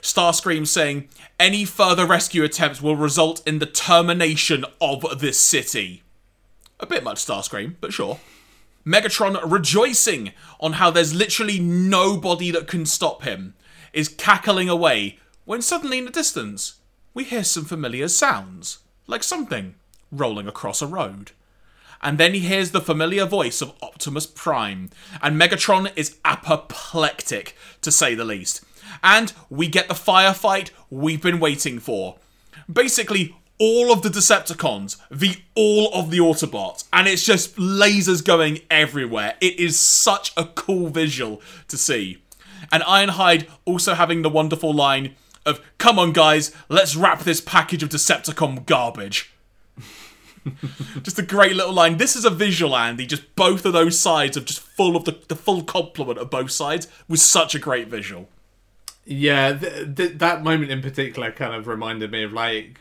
Starscream 0.01 0.65
saying 0.67 1.09
any 1.39 1.65
further 1.65 2.05
rescue 2.05 2.43
attempts 2.43 2.81
will 2.81 2.95
result 2.95 3.45
in 3.47 3.59
the 3.59 3.65
termination 3.65 4.65
of 4.79 5.19
this 5.19 5.39
city. 5.39 6.03
A 6.79 6.85
bit 6.85 7.03
much 7.03 7.23
Starscream, 7.23 7.75
but 7.79 7.93
sure. 7.93 8.19
Megatron 8.85 9.39
rejoicing 9.49 10.31
on 10.59 10.73
how 10.73 10.91
there's 10.91 11.13
literally 11.13 11.59
nobody 11.59 12.51
that 12.51 12.67
can 12.67 12.85
stop 12.85 13.23
him, 13.23 13.53
is 13.93 14.07
cackling 14.07 14.69
away 14.69 15.19
when 15.45 15.61
suddenly 15.61 15.97
in 15.97 16.05
the 16.05 16.11
distance 16.11 16.75
we 17.13 17.23
hear 17.23 17.43
some 17.43 17.65
familiar 17.65 18.07
sounds, 18.07 18.79
like 19.07 19.23
something 19.23 19.75
rolling 20.11 20.47
across 20.47 20.81
a 20.81 20.87
road 20.87 21.31
and 22.01 22.17
then 22.17 22.33
he 22.33 22.39
hears 22.39 22.71
the 22.71 22.81
familiar 22.81 23.25
voice 23.25 23.61
of 23.61 23.73
Optimus 23.81 24.25
Prime, 24.25 24.89
and 25.21 25.39
Megatron 25.39 25.91
is 25.95 26.17
apoplectic, 26.25 27.55
to 27.81 27.91
say 27.91 28.15
the 28.15 28.25
least. 28.25 28.63
And 29.03 29.31
we 29.49 29.67
get 29.67 29.87
the 29.87 29.93
firefight 29.93 30.71
we've 30.89 31.21
been 31.21 31.39
waiting 31.39 31.79
for. 31.79 32.17
Basically, 32.71 33.35
all 33.61 33.91
of 33.91 34.01
the 34.01 34.09
Decepticons, 34.09 34.97
the 35.11 35.35
all 35.53 35.93
of 35.93 36.09
the 36.09 36.17
Autobots, 36.17 36.85
and 36.91 37.07
it's 37.07 37.23
just 37.23 37.57
lasers 37.57 38.25
going 38.25 38.61
everywhere. 38.71 39.35
It 39.39 39.59
is 39.59 39.79
such 39.79 40.33
a 40.35 40.45
cool 40.45 40.89
visual 40.89 41.43
to 41.67 41.77
see. 41.77 42.23
And 42.71 42.81
Ironhide 42.81 43.47
also 43.63 43.93
having 43.93 44.23
the 44.23 44.29
wonderful 44.29 44.73
line 44.73 45.15
of, 45.45 45.61
Come 45.77 45.99
on, 45.99 46.11
guys, 46.11 46.51
let's 46.69 46.95
wrap 46.95 47.19
this 47.19 47.39
package 47.39 47.83
of 47.83 47.89
Decepticon 47.89 48.65
garbage. 48.65 49.31
just 51.03 51.19
a 51.19 51.23
great 51.23 51.55
little 51.55 51.73
line. 51.73 51.97
This 51.97 52.15
is 52.15 52.25
a 52.25 52.31
visual, 52.31 52.75
Andy. 52.75 53.05
Just 53.05 53.35
both 53.35 53.63
of 53.63 53.73
those 53.73 53.99
sides 53.99 54.35
of 54.37 54.45
just 54.45 54.59
full 54.59 54.95
of 54.95 55.05
the, 55.05 55.19
the 55.27 55.35
full 55.35 55.61
complement 55.61 56.17
of 56.17 56.31
both 56.31 56.49
sides 56.49 56.87
was 57.07 57.21
such 57.21 57.53
a 57.53 57.59
great 57.59 57.89
visual. 57.89 58.27
Yeah, 59.05 59.53
th- 59.53 59.95
th- 59.95 60.17
that 60.17 60.43
moment 60.43 60.71
in 60.71 60.81
particular 60.81 61.31
kind 61.31 61.53
of 61.53 61.67
reminded 61.67 62.11
me 62.11 62.23
of 62.23 62.33
like 62.33 62.79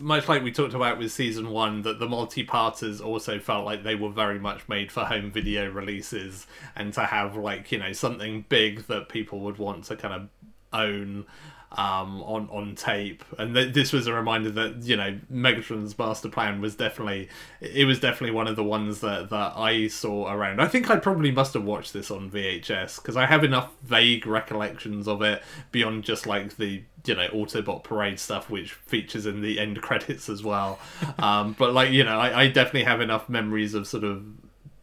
much 0.00 0.28
like 0.28 0.42
we 0.42 0.50
talked 0.50 0.74
about 0.74 0.98
with 0.98 1.12
season 1.12 1.50
one, 1.50 1.82
that 1.82 1.98
the 1.98 2.08
multi-parters 2.08 3.00
also 3.00 3.38
felt 3.38 3.64
like 3.64 3.82
they 3.82 3.94
were 3.94 4.10
very 4.10 4.38
much 4.38 4.68
made 4.68 4.90
for 4.90 5.04
home 5.04 5.30
video 5.30 5.70
releases, 5.70 6.46
and 6.74 6.92
to 6.94 7.02
have 7.02 7.36
like 7.36 7.70
you 7.70 7.78
know 7.78 7.92
something 7.92 8.44
big 8.48 8.86
that 8.86 9.08
people 9.08 9.40
would 9.40 9.58
want 9.58 9.84
to 9.84 9.96
kind 9.96 10.14
of 10.14 10.28
own 10.72 11.26
um, 11.72 12.22
on 12.22 12.48
on 12.50 12.74
tape, 12.74 13.24
and 13.38 13.54
th- 13.54 13.72
this 13.72 13.92
was 13.92 14.06
a 14.06 14.12
reminder 14.12 14.50
that 14.50 14.82
you 14.82 14.96
know 14.96 15.18
Megatron's 15.32 15.96
master 15.96 16.28
plan 16.28 16.60
was 16.60 16.74
definitely 16.74 17.28
it 17.60 17.86
was 17.86 18.00
definitely 18.00 18.34
one 18.34 18.48
of 18.48 18.56
the 18.56 18.64
ones 18.64 19.00
that 19.00 19.30
that 19.30 19.52
I 19.56 19.86
saw 19.86 20.32
around. 20.32 20.60
I 20.60 20.66
think 20.66 20.90
I 20.90 20.96
probably 20.96 21.30
must 21.30 21.54
have 21.54 21.64
watched 21.64 21.92
this 21.92 22.10
on 22.10 22.30
VHS 22.30 22.96
because 22.96 23.16
I 23.16 23.26
have 23.26 23.44
enough 23.44 23.72
vague 23.82 24.26
recollections 24.26 25.06
of 25.06 25.22
it 25.22 25.42
beyond 25.70 26.02
just 26.02 26.26
like 26.26 26.56
the 26.56 26.82
you 27.04 27.14
know 27.14 27.28
Autobot 27.28 27.84
parade 27.84 28.18
stuff, 28.18 28.50
which 28.50 28.72
features 28.72 29.24
in 29.24 29.40
the 29.40 29.60
end 29.60 29.80
credits 29.80 30.28
as 30.28 30.42
well. 30.42 30.80
um, 31.18 31.54
but 31.56 31.72
like 31.72 31.92
you 31.92 32.02
know, 32.02 32.18
I, 32.18 32.42
I 32.42 32.48
definitely 32.48 32.84
have 32.84 33.00
enough 33.00 33.28
memories 33.28 33.74
of 33.74 33.86
sort 33.86 34.02
of 34.02 34.24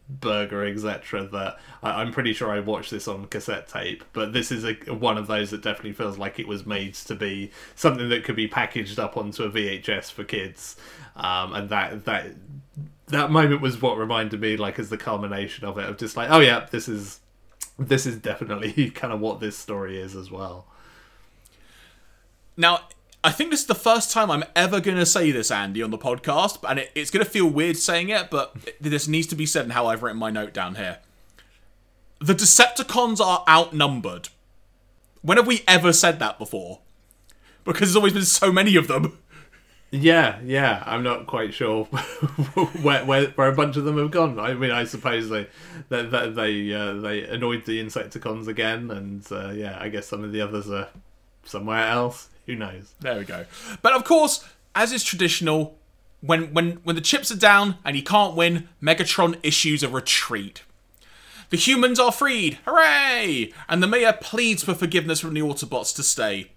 burger 0.10 0.66
etc 0.66 1.26
that 1.28 1.60
I, 1.84 2.02
i'm 2.02 2.14
pretty 2.14 2.34
sure 2.34 2.50
i 2.50 2.60
watched 2.60 2.92
this 2.92 3.08
on 3.08 3.26
cassette 3.26 3.68
tape 3.68 4.06
but 4.14 4.32
this 4.32 4.52
is 4.52 4.64
a, 4.64 4.74
one 4.94 5.18
of 5.18 5.28
those 5.28 5.52
that 5.52 5.62
definitely 5.62 5.94
feels 5.94 6.18
like 6.18 6.40
it 6.40 6.48
was 6.48 6.66
made 6.66 6.94
to 6.94 7.16
be 7.16 7.52
something 7.76 8.10
that 8.10 8.24
could 8.24 8.36
be 8.36 8.48
packaged 8.48 9.00
up 9.00 9.18
onto 9.18 9.44
a 9.44 9.50
vhs 9.50 10.12
for 10.12 10.24
kids. 10.24 10.76
Um, 11.16 11.54
and 11.54 11.70
that 11.70 12.06
that 12.06 12.28
that 13.08 13.32
moment 13.32 13.62
was 13.62 13.82
what 13.82 13.98
reminded 13.98 14.40
me 14.42 14.58
like 14.58 14.80
as 14.80 14.90
the 14.90 14.98
culmination 14.98 15.66
of 15.66 15.78
it 15.78 15.90
of 15.90 15.98
just 15.98 16.18
like 16.18 16.30
oh 16.30 16.40
yeah 16.40 16.68
this 16.72 16.90
is 16.90 17.22
this 17.80 18.06
is 18.06 18.18
definitely 18.18 18.90
kind 18.96 19.14
of 19.14 19.20
what 19.20 19.40
this 19.40 19.58
story 19.58 20.00
is 20.00 20.16
as 20.16 20.32
well. 20.32 20.66
Now, 22.60 22.82
I 23.24 23.32
think 23.32 23.50
this 23.52 23.62
is 23.62 23.68
the 23.68 23.76
first 23.76 24.12
time 24.12 24.30
I'm 24.30 24.44
ever 24.56 24.80
going 24.80 24.98
to 24.98 25.06
say 25.06 25.32
this, 25.32 25.52
Andy, 25.52 25.82
on 25.82 25.92
the 25.92 25.98
podcast, 25.98 26.60
and 26.70 26.80
it, 26.80 26.92
it's 26.96 27.12
going 27.12 27.26
to 27.26 27.30
feel 27.30 27.48
weird 27.48 27.78
saying 27.78 28.10
it, 28.10 28.30
but 28.30 28.56
this 28.80 29.08
needs 29.08 29.28
to 29.28 29.36
be 29.36 29.46
said 29.46 29.66
in 29.66 29.72
how 29.72 29.88
I've 29.88 30.04
written 30.04 30.20
my 30.20 30.30
note 30.30 30.54
down 30.54 30.76
here. 30.76 31.00
The 32.20 32.34
Decepticons 32.34 33.20
are 33.20 33.44
outnumbered. 33.48 34.30
When 35.22 35.38
have 35.38 35.48
we 35.48 35.64
ever 35.68 35.94
said 35.94 36.20
that 36.20 36.38
before? 36.38 36.80
Because 37.64 37.90
there's 37.90 37.96
always 37.96 38.14
been 38.14 38.24
so 38.24 38.52
many 38.52 38.76
of 38.76 38.88
them. 38.88 39.18
Yeah, 39.92 40.40
yeah. 40.44 40.84
I'm 40.86 41.04
not 41.04 41.28
quite 41.28 41.54
sure 41.54 41.86
where, 42.82 43.06
where 43.06 43.28
where 43.28 43.48
a 43.48 43.56
bunch 43.56 43.78
of 43.78 43.86
them 43.86 43.98
have 43.98 44.12
gone. 44.12 44.38
I 44.40 44.54
mean, 44.54 44.72
I 44.72 44.84
suppose 44.84 45.30
they 45.30 45.48
they, 45.90 46.04
they 46.04 46.74
uh, 46.74 46.94
they 46.94 47.24
annoyed 47.24 47.66
the 47.66 47.82
Insecticons 47.82 48.48
again, 48.48 48.92
and 48.92 49.26
uh, 49.32 49.50
yeah, 49.50 49.78
I 49.80 49.90
guess 49.90 50.08
some 50.08 50.24
of 50.24 50.32
the 50.32 50.42
others 50.42 50.70
are 50.70 50.90
somewhere 51.44 51.86
else. 51.88 52.30
Who 52.48 52.56
knows? 52.56 52.96
There 53.00 53.20
we 53.20 53.26
go. 53.26 53.46
But 53.82 53.94
of 53.94 54.04
course, 54.04 54.44
as 54.74 54.92
is 54.92 55.04
traditional, 55.04 55.78
when 56.22 56.54
when 56.54 56.78
when 56.84 56.96
the 56.96 57.02
chips 57.02 57.32
are 57.32 57.38
down 57.38 57.76
and 57.86 57.96
he 57.96 58.02
can't 58.02 58.36
win, 58.36 58.70
Megatron 58.82 59.38
issues 59.44 59.84
a 59.84 59.90
retreat. 59.90 60.64
The 61.50 61.58
humans 61.58 62.00
are 62.00 62.12
freed, 62.12 62.58
hooray! 62.66 63.54
And 63.70 63.82
the 63.82 63.88
mayor 63.88 64.18
pleads 64.20 64.64
for 64.64 64.74
forgiveness 64.74 65.22
from 65.22 65.34
the 65.34 65.40
Autobots 65.40 65.96
to 65.96 66.04
stay. 66.04 66.52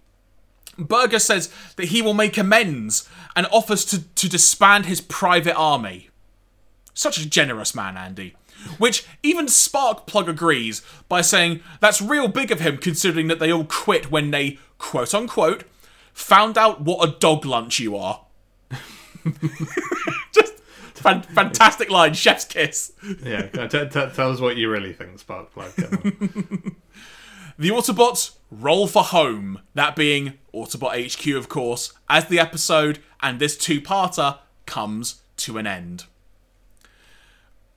Burger 0.77 1.21
says 1.21 1.53
that 1.77 1.87
he 1.87 2.03
will 2.03 2.15
make 2.15 2.37
amends 2.37 3.09
and 3.37 3.47
offers 3.53 3.85
to, 3.87 4.03
to 4.03 4.29
disband 4.29 4.87
his 4.87 5.01
private 5.01 5.55
army. 5.55 6.11
Such 6.93 7.19
a 7.19 7.29
generous 7.29 7.75
man, 7.75 7.97
Andy. 7.97 8.35
Which 8.79 9.07
even 9.23 9.47
Sparkplug 9.47 10.29
agrees 10.29 10.83
by 11.09 11.21
saying 11.21 11.61
that's 11.81 12.03
real 12.03 12.29
big 12.29 12.51
of 12.51 12.61
him 12.61 12.77
considering 12.77 13.29
that 13.29 13.39
they 13.39 13.53
all 13.53 13.65
quit 13.65 14.11
when 14.11 14.33
they, 14.33 14.59
quote 14.79 15.15
unquote, 15.15 15.65
found 16.21 16.57
out 16.59 16.81
what 16.83 17.09
a 17.09 17.13
dog 17.19 17.45
lunch 17.45 17.81
you 17.81 17.97
are. 17.97 18.25
Just 20.33 20.55
fan- 20.95 21.23
fantastic 21.23 21.91
line, 21.91 22.15
chef's 22.15 22.45
kiss. 22.45 22.93
Yeah, 23.25 23.49
t- 23.49 23.67
t- 23.69 23.89
tell 23.89 24.31
us 24.31 24.41
what 24.41 24.57
you 24.57 24.71
really 24.71 24.93
think, 24.93 25.25
Sparkplug. 25.25 26.75
The 27.59 27.69
Autobots 27.69 28.37
roll 28.51 28.87
for 28.87 29.03
home, 29.03 29.61
that 29.75 29.95
being 29.95 30.39
Autobot 30.55 31.13
HQ, 31.15 31.37
of 31.37 31.51
course, 31.51 31.93
as 32.09 32.25
the 32.25 32.39
episode 32.39 33.01
and 33.21 33.39
this 33.39 33.55
two 33.55 33.83
parter 33.83 34.39
comes 34.65 35.21
to 35.37 35.59
an 35.59 35.67
end. 35.67 36.05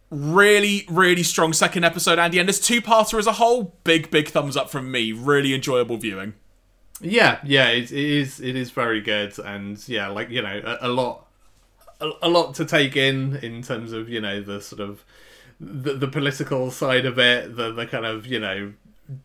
Really, 0.09 0.85
really 0.89 1.23
strong 1.23 1.51
second 1.51 1.83
episode, 1.83 2.17
Andy, 2.17 2.39
and 2.39 2.47
this 2.47 2.61
two 2.61 2.81
parter 2.81 3.19
as 3.19 3.27
a 3.27 3.33
whole, 3.33 3.75
big, 3.83 4.09
big 4.09 4.29
thumbs 4.29 4.55
up 4.55 4.69
from 4.69 4.89
me. 4.89 5.11
Really 5.11 5.53
enjoyable 5.53 5.97
viewing. 5.97 6.35
Yeah, 7.03 7.39
yeah. 7.43 7.69
It, 7.69 7.91
it 7.91 7.97
is 7.97 8.39
it 8.39 8.55
is 8.55 8.71
very 8.71 9.01
good, 9.01 9.37
and 9.39 9.77
yeah, 9.87 10.07
like 10.07 10.29
you 10.29 10.41
know, 10.41 10.61
a, 10.63 10.87
a 10.87 10.89
lot 10.89 11.27
a, 11.99 12.11
a 12.23 12.29
lot 12.29 12.55
to 12.55 12.65
take 12.65 12.95
in 12.95 13.37
in 13.37 13.61
terms 13.61 13.91
of 13.91 14.09
you 14.09 14.21
know 14.21 14.41
the 14.41 14.61
sort 14.61 14.81
of 14.81 15.03
the, 15.59 15.93
the 15.93 16.07
political 16.07 16.71
side 16.71 17.05
of 17.05 17.19
it, 17.19 17.55
the 17.55 17.71
the 17.71 17.85
kind 17.85 18.05
of 18.05 18.25
you 18.25 18.39
know 18.39 18.73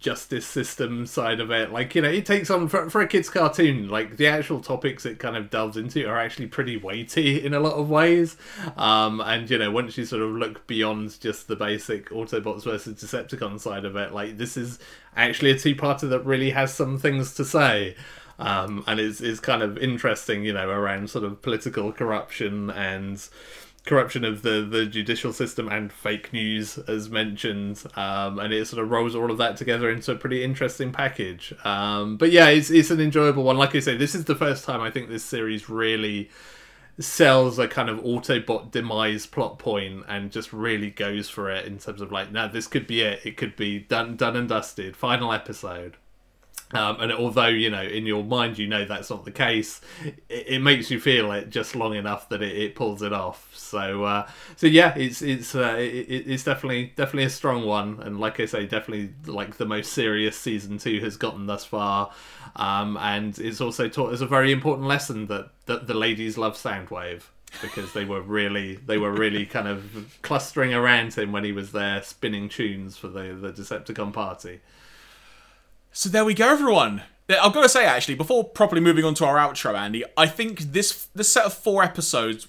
justice 0.01 0.47
system 0.47 1.07
side 1.07 1.41
of 1.41 1.51
it. 1.51 1.73
Like 1.73 1.95
you 1.95 2.03
know, 2.03 2.09
it 2.09 2.27
takes 2.27 2.51
on 2.51 2.69
for, 2.69 2.91
for 2.91 3.01
a 3.01 3.07
kids' 3.07 3.31
cartoon. 3.31 3.89
Like 3.89 4.17
the 4.17 4.27
actual 4.27 4.61
topics 4.61 5.07
it 5.07 5.19
kind 5.19 5.37
of 5.37 5.51
delves 5.51 5.77
into 5.77 6.07
are 6.09 6.19
actually 6.19 6.47
pretty 6.47 6.77
weighty 6.77 7.45
in 7.45 7.55
a 7.55 7.61
lot 7.61 7.75
of 7.75 7.89
ways. 7.89 8.37
Um, 8.77 9.21
and 9.21 9.49
you 9.49 9.59
know, 9.59 9.71
once 9.71 9.97
you 9.97 10.05
sort 10.05 10.23
of 10.23 10.31
look 10.31 10.67
beyond 10.67 11.21
just 11.21 11.49
the 11.49 11.57
basic 11.57 12.11
Autobots 12.11 12.65
versus 12.65 13.03
Decepticon 13.03 13.61
side 13.61 13.85
of 13.85 13.97
it, 13.97 14.13
like 14.13 14.37
this 14.37 14.57
is 14.57 14.79
actually 15.27 15.51
a 15.51 15.59
two-parter 15.59 16.09
that 16.09 16.25
really 16.25 16.51
has 16.51 16.73
some 16.73 16.99
things 16.99 17.35
to 17.35 17.45
say. 17.45 17.97
Um, 18.41 18.85
and 18.87 19.01
is 19.01 19.21
is 19.21 19.41
kind 19.41 19.65
of 19.65 19.77
interesting, 19.79 20.45
you 20.45 20.53
know, 20.53 20.69
around 20.69 21.11
sort 21.11 21.25
of 21.25 21.43
political 21.43 21.93
corruption 21.93 22.71
and 22.71 23.29
corruption 23.89 24.23
of 24.25 24.43
the, 24.43 24.61
the 24.71 24.87
judicial 24.87 25.33
system 25.33 25.69
and 25.69 25.91
fake 25.91 26.33
news, 26.33 26.79
as 26.79 27.09
mentioned, 27.09 27.83
um, 27.97 28.39
and 28.39 28.53
it 28.53 28.67
sort 28.67 28.83
of 28.83 28.91
rolls 28.91 29.15
all 29.15 29.31
of 29.31 29.39
that 29.39 29.57
together 29.57 29.91
into 29.91 30.13
a 30.13 30.15
pretty 30.15 30.45
interesting 30.45 30.93
package. 30.93 31.53
Um, 31.65 32.17
but 32.17 32.31
yeah, 32.31 32.49
it's 32.49 32.71
it's 32.71 32.91
an 32.91 33.01
enjoyable 33.01 33.43
one. 33.43 33.57
Like 33.57 33.75
I 33.75 33.81
say, 33.81 33.97
this 33.97 34.15
is 34.15 34.27
the 34.27 34.37
first 34.37 34.65
time 34.65 34.81
I 34.81 34.91
think 34.91 35.09
this 35.09 35.25
series 35.25 35.69
really 35.69 36.31
sells 36.99 37.59
a 37.59 37.69
kind 37.69 37.89
of 37.89 37.99
Autobot 38.01 38.71
demise 38.71 39.27
plot 39.27 39.59
point 39.59 40.05
and 40.09 40.33
just 40.33 40.53
really 40.53 40.91
goes 40.91 41.29
for 41.29 41.51
it 41.51 41.65
in 41.67 41.79
terms 41.79 42.01
of 42.01 42.11
like, 42.11 42.33
no, 42.33 42.49
this 42.49 42.67
could 42.67 42.87
be 42.87 43.03
it. 43.03 43.25
It 43.25 43.37
could 43.37 43.57
be 43.57 43.79
done 43.79 44.17
done 44.17 44.37
and 44.37 44.49
dusted. 44.49 44.97
Final 44.97 45.33
episode. 45.33 45.97
Um, 46.73 47.01
and 47.01 47.13
although 47.13 47.49
you 47.49 47.71
know 47.71 47.83
in 47.83 48.05
your 48.05 48.23
mind 48.23 48.59
you 48.59 48.67
know 48.67 48.85
that's 48.85 49.09
not 49.09 49.25
the 49.25 49.31
case, 49.31 49.81
it, 50.05 50.23
it 50.29 50.59
makes 50.61 50.91
you 50.91 51.01
feel 51.01 51.33
it 51.33 51.49
just 51.51 51.75
long 51.75 51.95
enough 51.95 52.29
that 52.29 52.43
it, 52.43 52.57
it 52.57 52.75
pulls 52.75 53.03
it 53.03 53.13
off. 53.13 53.49
So 53.55 54.05
uh, 54.05 54.29
so 54.57 54.67
yeah, 54.67 54.95
it's 54.97 55.23
it's 55.23 55.55
uh, 55.55 55.77
it, 55.79 56.25
it's 56.27 56.45
definitely 56.45 56.93
definitely 56.97 57.25
a 57.25 57.31
strong 57.31 57.65
one, 57.65 58.01
and 58.03 58.21
like 58.21 58.39
I 58.41 58.45
say, 58.47 58.67
definitely 58.67 59.15
like 59.27 59.57
the 59.57 59.67
most 59.67 59.93
serious 59.93 60.39
season 60.39 60.79
two 60.79 61.01
has 61.01 61.17
gotten 61.17 61.47
thus 61.47 61.65
far. 61.65 62.13
Um, 62.57 62.97
and 62.97 63.39
it's 63.39 63.61
also 63.61 63.89
taught 63.89 64.13
us 64.13 64.21
a 64.21 64.27
very 64.27 64.53
important 64.53 64.89
lesson 64.89 65.27
that 65.27 65.51
that 65.67 65.87
the 65.87 65.95
ladies 65.95 66.37
love 66.37 66.55
Soundwave 66.57 67.23
because 67.63 67.93
they 67.93 68.05
were 68.05 68.21
really 68.21 68.77
they 68.77 68.99
were 68.99 69.13
really 69.13 69.47
kind 69.47 69.69
of 69.69 70.19
clustering 70.23 70.75
around 70.75 71.15
him 71.15 71.33
when 71.33 71.45
he 71.45 71.53
was 71.53 71.73
there 71.73 72.03
spinning 72.03 72.49
tunes 72.49 72.97
for 72.97 73.09
the 73.09 73.33
the 73.35 73.53
Decepticon 73.53 74.13
party. 74.13 74.61
So 75.99 76.09
there 76.09 76.25
we 76.25 76.33
go, 76.33 76.49
everyone. 76.49 77.03
I've 77.29 77.53
got 77.53 77.63
to 77.63 77.69
say, 77.69 77.85
actually, 77.85 78.15
before 78.15 78.45
properly 78.45 78.81
moving 78.81 79.05
on 79.05 79.15
to 79.15 79.25
our 79.25 79.35
outro, 79.35 79.77
Andy, 79.77 80.05
I 80.17 80.29
think 80.29 80.61
this 80.61 81.09
this 81.13 81.29
set 81.29 81.45
of 81.45 81.53
four 81.53 81.83
episodes 81.83 82.47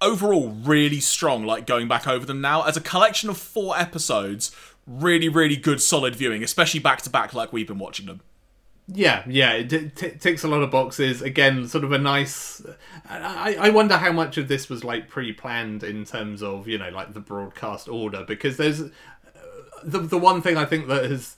overall 0.00 0.48
really 0.48 0.98
strong. 0.98 1.46
Like 1.46 1.64
going 1.64 1.86
back 1.86 2.08
over 2.08 2.26
them 2.26 2.40
now 2.40 2.64
as 2.64 2.76
a 2.76 2.80
collection 2.80 3.30
of 3.30 3.38
four 3.38 3.78
episodes, 3.78 4.50
really, 4.84 5.28
really 5.28 5.54
good, 5.54 5.80
solid 5.80 6.16
viewing, 6.16 6.42
especially 6.42 6.80
back 6.80 7.02
to 7.02 7.08
back, 7.08 7.32
like 7.32 7.52
we've 7.52 7.68
been 7.68 7.78
watching 7.78 8.06
them. 8.06 8.20
Yeah, 8.88 9.22
yeah, 9.28 9.52
it 9.52 9.70
t- 9.70 9.90
t- 9.94 10.18
ticks 10.18 10.42
a 10.42 10.48
lot 10.48 10.64
of 10.64 10.72
boxes. 10.72 11.22
Again, 11.22 11.68
sort 11.68 11.84
of 11.84 11.92
a 11.92 11.98
nice. 11.98 12.62
I, 13.08 13.56
I 13.60 13.70
wonder 13.70 13.96
how 13.96 14.10
much 14.10 14.38
of 14.38 14.48
this 14.48 14.68
was 14.68 14.82
like 14.82 15.08
pre-planned 15.08 15.84
in 15.84 16.04
terms 16.04 16.42
of 16.42 16.66
you 16.66 16.78
know 16.78 16.90
like 16.90 17.14
the 17.14 17.20
broadcast 17.20 17.88
order 17.88 18.24
because 18.26 18.56
there's 18.56 18.80
uh, 18.80 18.90
the 19.84 20.00
the 20.00 20.18
one 20.18 20.42
thing 20.42 20.56
I 20.56 20.64
think 20.64 20.88
that 20.88 21.08
has 21.08 21.36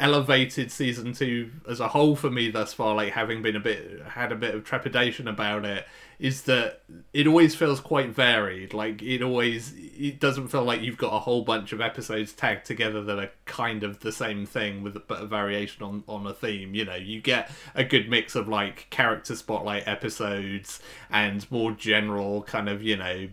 elevated 0.00 0.72
season 0.72 1.12
two 1.12 1.50
as 1.68 1.78
a 1.78 1.88
whole 1.88 2.16
for 2.16 2.30
me 2.30 2.50
thus 2.50 2.72
far, 2.72 2.94
like 2.94 3.12
having 3.12 3.42
been 3.42 3.56
a 3.56 3.60
bit 3.60 4.02
had 4.02 4.32
a 4.32 4.36
bit 4.36 4.54
of 4.54 4.64
trepidation 4.64 5.28
about 5.28 5.64
it, 5.64 5.86
is 6.18 6.42
that 6.42 6.82
it 7.12 7.26
always 7.26 7.54
feels 7.54 7.80
quite 7.80 8.10
varied. 8.10 8.74
Like 8.74 9.02
it 9.02 9.22
always 9.22 9.72
it 9.76 10.18
doesn't 10.18 10.48
feel 10.48 10.64
like 10.64 10.80
you've 10.80 10.98
got 10.98 11.14
a 11.14 11.20
whole 11.20 11.42
bunch 11.42 11.72
of 11.72 11.80
episodes 11.80 12.32
tagged 12.32 12.66
together 12.66 13.02
that 13.04 13.18
are 13.18 13.30
kind 13.44 13.84
of 13.84 14.00
the 14.00 14.12
same 14.12 14.46
thing 14.46 14.82
with 14.82 14.96
but 15.06 15.22
a 15.22 15.26
variation 15.26 15.82
on 15.84 16.02
on 16.08 16.26
a 16.26 16.34
theme. 16.34 16.74
You 16.74 16.84
know, 16.84 16.96
you 16.96 17.20
get 17.20 17.50
a 17.74 17.84
good 17.84 18.08
mix 18.08 18.34
of 18.34 18.48
like 18.48 18.88
character 18.90 19.36
spotlight 19.36 19.86
episodes 19.86 20.80
and 21.10 21.48
more 21.52 21.70
general 21.70 22.42
kind 22.42 22.68
of 22.68 22.82
you 22.82 22.96
know 22.96 23.28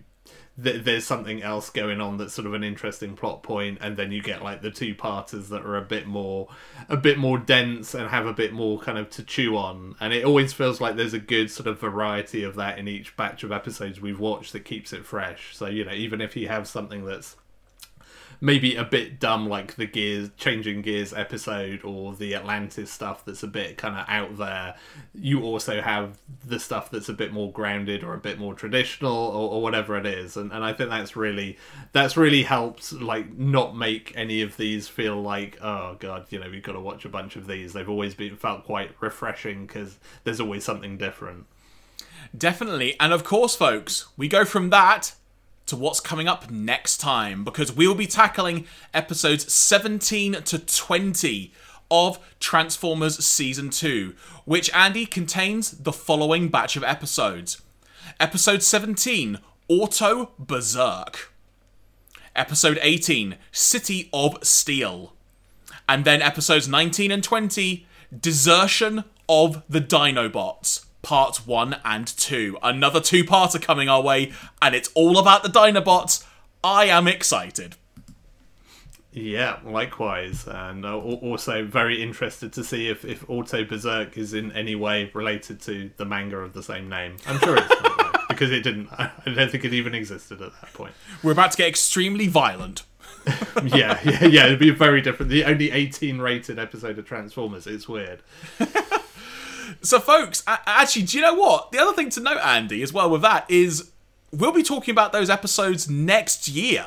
th- 0.61 0.84
there's 0.84 1.06
something 1.06 1.41
else 1.41 1.69
going 1.69 2.02
on 2.02 2.18
that's 2.18 2.34
sort 2.34 2.45
of 2.45 2.53
an 2.53 2.64
interesting 2.64 3.15
plot 3.15 3.44
point 3.44 3.78
and 3.82 3.98
then 3.98 4.11
you 4.11 4.22
get 4.22 4.44
like 4.44 4.61
the 4.61 4.72
two 4.72 4.95
parters 4.95 5.49
that 5.49 5.65
are 5.65 5.78
a 5.78 5.82
bit 5.82 6.07
more 6.07 6.48
a 6.90 6.98
bit 6.98 7.18
more 7.18 7.38
dense 7.38 7.94
and 7.94 8.10
have 8.10 8.26
a 8.26 8.34
bit 8.34 8.53
more 8.53 8.80
kind 8.80 8.98
of 8.98 9.10
to 9.11 9.23
chew 9.23 9.56
on. 9.57 9.95
And 9.99 10.14
it 10.14 10.26
always 10.26 10.53
feels 10.53 10.82
like 10.82 10.95
there's 10.95 11.14
a 11.14 11.19
good 11.19 11.52
sort 11.52 11.68
of 11.68 11.80
variety 11.80 12.44
of 12.44 12.56
that 12.56 12.80
in 12.80 12.88
each 12.88 13.15
batch 13.15 13.44
of 13.44 13.52
episodes 13.52 14.02
we've 14.02 14.19
watched 14.19 14.53
that 14.53 14.65
keeps 14.65 14.94
it 14.94 15.06
fresh. 15.06 15.56
So 15.56 15.68
you 15.68 15.86
know 15.86 15.94
even 15.94 16.22
if 16.22 16.36
you 16.36 16.48
have 16.48 16.68
something 16.68 17.06
that's 17.06 17.36
maybe 18.43 18.76
a 18.76 18.84
bit 18.84 19.19
dumb, 19.19 19.47
like 19.47 19.76
the 19.76 19.85
gears 19.85 20.31
changing 20.35 20.81
gears 20.81 21.13
episode 21.13 21.85
or 21.85 22.15
the 22.15 22.34
Atlantis 22.34 22.91
stuff 22.91 23.23
that's 23.23 23.43
a 23.43 23.47
bit 23.47 23.77
kind 23.77 23.95
of 23.95 24.05
out 24.09 24.38
there. 24.38 24.76
You 25.13 25.43
also 25.43 25.80
have 25.80 26.18
the 26.45 26.59
stuff 26.59 26.89
that's 26.89 27.07
a 27.07 27.13
bit 27.13 27.31
more 27.31 27.51
grounded 27.51 28.03
or 28.03 28.15
a 28.15 28.18
bit 28.18 28.39
more 28.39 28.55
traditional 28.55 29.13
or, 29.13 29.51
or 29.51 29.61
whatever 29.61 29.95
it 29.97 30.07
is, 30.07 30.35
and 30.35 30.51
and 30.51 30.65
I 30.65 30.73
think 30.73 30.89
that's 30.89 31.15
really 31.15 31.57
that's 31.93 32.18
really 32.18 32.43
helped 32.43 32.91
like 32.93 33.38
not 33.38 33.77
make 33.77 34.11
any 34.15 34.41
of 34.41 34.57
these 34.57 34.88
feel 34.88 35.22
like 35.22 35.57
oh 35.61 35.95
god, 35.99 36.26
you 36.31 36.39
know 36.39 36.49
we've 36.49 36.63
got 36.63 36.73
to 36.73 36.80
watch 36.80 37.05
a 37.05 37.09
bunch 37.09 37.35
of 37.35 37.45
these. 37.45 37.73
They've 37.73 37.88
always 37.88 38.15
been 38.15 38.35
felt 38.35 38.65
quite 38.65 38.91
refreshing 38.99 39.68
because 39.68 39.99
there's 40.23 40.41
always 40.41 40.65
something 40.65 40.97
different. 40.97 41.45
Definitely. 42.35 42.99
And 42.99 43.13
of 43.13 43.23
course, 43.23 43.55
folks, 43.55 44.07
we 44.18 44.27
go 44.27 44.45
from 44.45 44.69
that 44.69 45.15
to 45.72 45.77
what's 45.77 46.02
coming 46.02 46.27
up 46.27 46.52
next 46.52 46.98
time 46.98 47.45
because 47.45 47.72
we'll 47.72 47.95
be 47.95 48.06
tackling 48.06 48.68
episodes 48.93 49.52
17 49.53 50.34
to 50.43 50.60
20 50.60 51.53
of 51.89 52.19
Transformers 52.41 53.23
Season 53.26 53.69
2, 53.69 54.14
which 54.43 54.69
Andy 54.73 55.06
contains 55.06 55.72
the 55.72 55.93
following 55.93 56.49
batch 56.49 56.76
of 56.76 56.84
episodes. 56.84 57.61
Episode 58.19 58.61
17, 58.61 59.39
Auto 59.69 60.31
Berserk. 60.38 61.31
Episode 62.35 62.77
18, 62.81 63.38
City 63.53 64.10
of 64.11 64.39
Steel. 64.43 65.14
And 65.88 66.03
then 66.03 66.22
episodes 66.22 66.68
19 66.68 67.11
and 67.11 67.23
20, 67.23 67.88
Desertion 68.19 69.06
of 69.30 69.64
the 69.69 69.80
Dinobots 69.80 70.85
parts 71.02 71.45
one 71.45 71.78
and 71.84 72.07
two. 72.07 72.57
Another 72.61 72.99
two 72.99 73.23
parts 73.23 73.56
are 73.56 73.60
coming 73.60 73.90
our 73.90 74.02
way, 74.02 74.32
and 74.61 74.76
it's 74.76 74.90
all 74.94 75.18
about 75.18 75.44
the 75.44 75.49
Dinobots. 75.49 76.26
I 76.64 76.86
am 76.86 77.07
excited. 77.07 77.76
Yeah, 79.14 79.60
likewise, 79.65 80.48
and 80.48 80.86
also 80.86 81.65
very 81.65 82.02
interested 82.02 82.53
to 82.53 82.64
see 82.64 82.88
if, 82.88 83.03
if 83.03 83.30
Auto 83.30 83.65
Berserk 83.65 84.18
is 84.18 84.34
in 84.34 84.53
any 84.53 84.73
way 84.73 85.11
related 85.14 85.60
to 85.64 85.91
the 85.98 86.06
manga 86.06 86.38
of 86.38 86.53
the 86.53 86.64
same 86.64 86.88
name. 86.88 87.18
I'm 87.28 87.38
sure 87.40 87.57
it's 87.57 87.69
not, 87.84 88.26
because 88.30 88.52
it 88.52 88.64
didn't. 88.64 88.88
I 88.91 89.11
don't 89.26 89.52
think 89.52 89.65
it 89.65 89.73
even 89.73 89.94
existed 89.94 90.41
at 90.41 90.53
that 90.61 90.73
point. 90.73 90.94
We're 91.23 91.34
about 91.34 91.52
to 91.52 91.57
get 91.57 91.68
extremely 91.68 92.28
violent. 92.28 92.84
yeah, 93.65 93.99
yeah, 94.03 94.26
yeah. 94.26 94.45
It'd 94.45 94.60
be 94.60 94.69
very 94.69 95.02
different. 95.02 95.30
The 95.30 95.44
only 95.44 95.72
18 95.72 96.19
rated 96.19 96.57
episode 96.57 96.98
of 96.98 97.06
Transformers. 97.06 97.68
It's 97.68 97.90
weird. 97.90 98.22
So, 99.82 99.99
folks, 99.99 100.44
actually, 100.48 101.03
do 101.03 101.18
you 101.18 101.24
know 101.24 101.34
what? 101.34 101.72
The 101.72 101.80
other 101.80 101.94
thing 101.94 102.10
to 102.12 102.20
note, 102.20 102.38
Andy, 102.38 102.84
as 102.84 102.94
well 102.94 103.10
with 103.10 103.22
that 103.24 103.49
is 103.49 103.91
we'll 104.32 104.52
be 104.52 104.64
talking 104.64 104.91
about 104.91 105.12
those 105.12 105.30
episodes 105.30 105.90
next 105.90 106.48
year. 106.48 106.86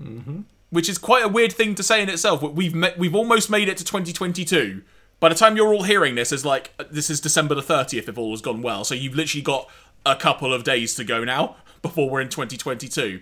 Mm-hmm. 0.00 0.42
Which 0.70 0.88
is 0.88 0.98
quite 0.98 1.24
a 1.24 1.28
weird 1.28 1.52
thing 1.52 1.74
to 1.76 1.82
say 1.82 2.02
in 2.02 2.08
itself. 2.08 2.42
We've 2.42 2.74
we've 2.96 3.14
almost 3.14 3.50
made 3.50 3.68
it 3.68 3.76
to 3.78 3.84
2022. 3.84 4.82
By 5.18 5.30
the 5.30 5.34
time 5.34 5.56
you're 5.56 5.72
all 5.72 5.84
hearing 5.84 6.14
this, 6.14 6.32
is 6.32 6.44
like 6.44 6.72
this 6.90 7.08
is 7.08 7.20
December 7.20 7.54
the 7.54 7.62
30th 7.62 8.08
if 8.08 8.18
all 8.18 8.32
has 8.32 8.42
gone 8.42 8.62
well. 8.62 8.84
So 8.84 8.94
you've 8.94 9.14
literally 9.14 9.42
got 9.42 9.70
a 10.04 10.16
couple 10.16 10.52
of 10.52 10.64
days 10.64 10.94
to 10.96 11.04
go 11.04 11.24
now 11.24 11.56
before 11.82 12.10
we're 12.10 12.20
in 12.20 12.28
2022. 12.28 13.20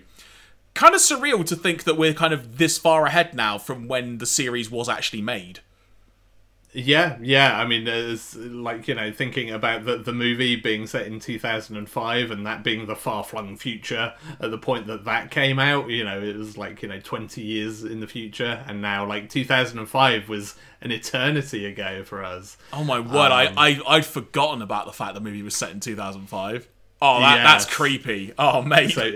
Kind 0.73 0.93
of 0.93 1.01
surreal 1.01 1.45
to 1.45 1.55
think 1.55 1.85
that 1.85 1.97
we're 1.97 2.13
kind 2.13 2.33
of 2.33 2.57
this 2.57 2.77
far 2.77 3.05
ahead 3.05 3.33
now 3.33 3.57
from 3.57 3.87
when 3.87 4.17
the 4.17 4.25
series 4.25 4.69
was 4.69 4.89
actually 4.89 5.21
made. 5.21 5.61
Yeah, 6.77 7.17
yeah. 7.21 7.57
I 7.57 7.65
mean, 7.65 7.85
there's 7.85 8.35
like 8.35 8.87
you 8.89 8.95
know 8.95 9.11
thinking 9.11 9.49
about 9.49 9.85
the 9.85 9.97
the 9.97 10.11
movie 10.11 10.57
being 10.57 10.87
set 10.87 11.07
in 11.07 11.21
2005 11.21 12.31
and 12.31 12.45
that 12.45 12.63
being 12.63 12.85
the 12.85 12.95
far 12.95 13.23
flung 13.23 13.55
future 13.55 14.13
at 14.41 14.51
the 14.51 14.57
point 14.57 14.87
that 14.87 15.05
that 15.05 15.31
came 15.31 15.57
out. 15.57 15.89
You 15.89 16.03
know, 16.03 16.21
it 16.21 16.35
was 16.35 16.57
like 16.57 16.81
you 16.81 16.89
know 16.89 16.99
20 16.99 17.41
years 17.41 17.83
in 17.85 18.01
the 18.01 18.07
future, 18.07 18.63
and 18.67 18.81
now 18.81 19.07
like 19.07 19.29
2005 19.29 20.27
was 20.27 20.55
an 20.81 20.91
eternity 20.91 21.65
ago 21.65 22.03
for 22.03 22.23
us. 22.23 22.57
Oh 22.73 22.83
my 22.83 22.99
word! 22.99 23.31
Um, 23.31 23.31
I 23.31 23.53
I 23.55 23.81
I'd 23.87 24.05
forgotten 24.05 24.61
about 24.61 24.85
the 24.85 24.93
fact 24.93 25.13
the 25.13 25.21
movie 25.21 25.43
was 25.43 25.55
set 25.55 25.71
in 25.71 25.79
2005. 25.79 26.67
Oh, 27.01 27.19
that, 27.19 27.35
yes. 27.35 27.45
that's 27.45 27.75
creepy. 27.75 28.33
Oh, 28.37 28.61
mate. 28.61 28.91
So, 28.91 29.13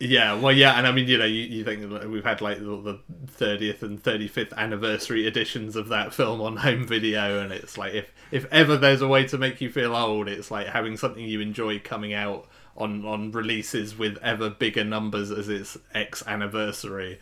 yeah, 0.00 0.32
well, 0.32 0.52
yeah, 0.52 0.78
and 0.78 0.86
I 0.86 0.92
mean, 0.92 1.06
you 1.06 1.18
know, 1.18 1.26
you, 1.26 1.42
you 1.42 1.62
think 1.62 1.82
we've 2.08 2.24
had 2.24 2.40
like 2.40 2.58
the 2.58 2.98
thirtieth 3.28 3.82
and 3.82 4.02
thirty 4.02 4.28
fifth 4.28 4.54
anniversary 4.54 5.26
editions 5.26 5.76
of 5.76 5.88
that 5.88 6.14
film 6.14 6.40
on 6.40 6.56
home 6.56 6.86
video, 6.86 7.40
and 7.40 7.52
it's 7.52 7.76
like 7.76 7.92
if 7.92 8.10
if 8.30 8.46
ever 8.46 8.78
there's 8.78 9.02
a 9.02 9.08
way 9.08 9.26
to 9.26 9.36
make 9.36 9.60
you 9.60 9.70
feel 9.70 9.94
old, 9.94 10.26
it's 10.26 10.50
like 10.50 10.68
having 10.68 10.96
something 10.96 11.22
you 11.22 11.40
enjoy 11.40 11.78
coming 11.78 12.14
out 12.14 12.48
on 12.78 13.04
on 13.04 13.30
releases 13.30 13.98
with 13.98 14.16
ever 14.22 14.48
bigger 14.48 14.84
numbers 14.84 15.30
as 15.30 15.50
its 15.50 15.76
X 15.94 16.22
anniversary. 16.26 17.20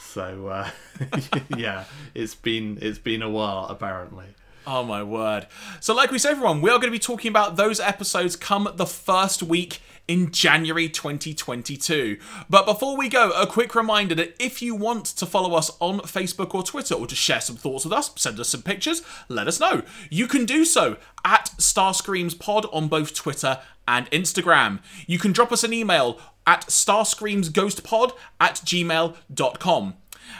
So 0.00 0.46
uh, 0.46 0.70
yeah, 1.56 1.84
it's 2.14 2.36
been 2.36 2.78
it's 2.80 3.00
been 3.00 3.22
a 3.22 3.30
while 3.30 3.66
apparently. 3.66 4.26
Oh 4.68 4.84
my 4.84 5.02
word. 5.02 5.48
So, 5.80 5.94
like 5.94 6.12
we 6.12 6.18
said, 6.18 6.32
everyone, 6.32 6.60
we 6.60 6.70
are 6.70 6.78
going 6.78 6.82
to 6.82 6.90
be 6.90 6.98
talking 7.00 7.30
about 7.30 7.56
those 7.56 7.80
episodes 7.80 8.36
come 8.36 8.68
the 8.76 8.86
first 8.86 9.42
week 9.42 9.80
in 10.10 10.32
January 10.32 10.88
2022. 10.88 12.18
But 12.50 12.66
before 12.66 12.96
we 12.96 13.08
go, 13.08 13.30
a 13.30 13.46
quick 13.46 13.76
reminder 13.76 14.16
that 14.16 14.34
if 14.40 14.60
you 14.60 14.74
want 14.74 15.04
to 15.06 15.24
follow 15.24 15.54
us 15.54 15.70
on 15.78 16.00
Facebook 16.00 16.52
or 16.52 16.64
Twitter 16.64 16.96
or 16.96 17.06
to 17.06 17.14
share 17.14 17.40
some 17.40 17.54
thoughts 17.54 17.84
with 17.84 17.92
us, 17.92 18.10
send 18.16 18.40
us 18.40 18.48
some 18.48 18.62
pictures, 18.62 19.02
let 19.28 19.46
us 19.46 19.60
know. 19.60 19.82
You 20.10 20.26
can 20.26 20.46
do 20.46 20.64
so 20.64 20.96
at 21.24 21.52
Starscreams 21.58 22.36
Pod 22.36 22.66
on 22.72 22.88
both 22.88 23.14
Twitter 23.14 23.60
and 23.86 24.10
Instagram. 24.10 24.80
You 25.06 25.20
can 25.20 25.30
drop 25.30 25.52
us 25.52 25.62
an 25.62 25.72
email 25.72 26.18
at 26.44 26.66
starscreamsghostpod 26.66 28.10
at 28.40 28.56
gmail.com. 28.56 29.94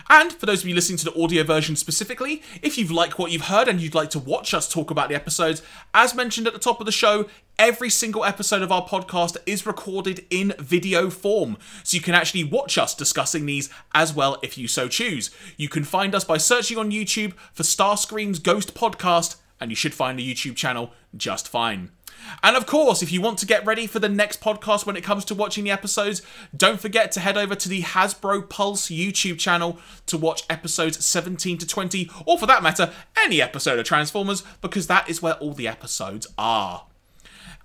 And 0.09 0.33
for 0.33 0.47
those 0.47 0.62
of 0.62 0.69
you 0.69 0.75
listening 0.75 0.99
to 0.99 1.05
the 1.05 1.23
audio 1.23 1.45
version 1.45 1.77
specifically, 1.77 2.43
if 2.62 2.77
you've 2.77 2.91
liked 2.91 3.19
what 3.19 3.31
you've 3.31 3.43
heard 3.43 3.69
and 3.69 3.81
you'd 3.81 3.95
like 3.95 4.11
to 4.11 4.19
watch 4.19 4.55
us 4.55 4.69
talk 4.69 4.91
about 4.91 5.09
the 5.09 5.15
episodes, 5.15 5.62
as 5.95 6.15
mentioned 6.15 6.47
at 6.47 6.53
the 6.53 6.59
top 6.59 6.81
of 6.81 6.87
the 6.87 6.93
show, 6.93 7.27
every 7.59 7.91
single 7.91 8.25
episode 8.25 8.62
of 8.62 8.73
our 8.73 8.87
podcast 8.87 9.37
is 9.47 9.67
recorded 9.67 10.25
in 10.31 10.55
video 10.59 11.11
form. 11.11 11.57
So 11.85 11.97
you 11.97 12.03
can 12.03 12.15
actually 12.15 12.45
watch 12.45 12.79
us 12.79 12.95
discussing 12.95 13.47
these 13.47 13.71
as 13.95 14.15
well 14.15 14.39
if 14.43 14.57
you 14.57 14.67
so 14.67 14.89
choose. 14.89 15.31
You 15.57 15.69
can 15.69 15.85
find 15.85 16.15
us 16.15 16.25
by 16.25 16.39
searching 16.39 16.79
on 16.79 16.91
YouTube 16.91 17.35
for 17.53 17.62
Starscream's 17.62 18.39
Ghost 18.39 18.75
Podcast, 18.75 19.37
and 19.61 19.71
you 19.71 19.77
should 19.77 19.95
find 19.95 20.19
the 20.19 20.35
YouTube 20.35 20.57
channel 20.57 20.93
just 21.17 21.49
fine. 21.49 21.91
And 22.42 22.56
of 22.56 22.66
course, 22.66 23.02
if 23.02 23.12
you 23.12 23.20
want 23.20 23.38
to 23.38 23.47
get 23.47 23.64
ready 23.64 23.86
for 23.86 23.98
the 23.98 24.09
next 24.09 24.40
podcast 24.40 24.86
when 24.86 24.97
it 24.97 25.05
comes 25.05 25.24
to 25.26 25.34
watching 25.34 25.64
the 25.64 25.70
episodes, 25.70 26.22
don't 26.56 26.80
forget 26.80 27.12
to 27.12 27.20
head 27.20 27.36
over 27.36 27.55
to 27.55 27.68
the 27.68 27.82
Hasbro 27.82 28.48
Pulse 28.48 28.88
YouTube 28.88 29.38
channel 29.38 29.78
to 30.06 30.16
watch 30.16 30.44
episodes 30.48 31.05
17 31.05 31.59
to 31.59 31.66
20, 31.66 32.10
or 32.26 32.38
for 32.38 32.47
that 32.47 32.62
matter, 32.62 32.92
any 33.24 33.42
episode 33.42 33.78
of 33.78 33.84
Transformers, 33.84 34.42
because 34.60 34.86
that 34.86 35.09
is 35.09 35.22
where 35.22 35.34
all 35.34 35.52
the 35.52 35.68
episodes 35.68 36.26
are. 36.38 36.86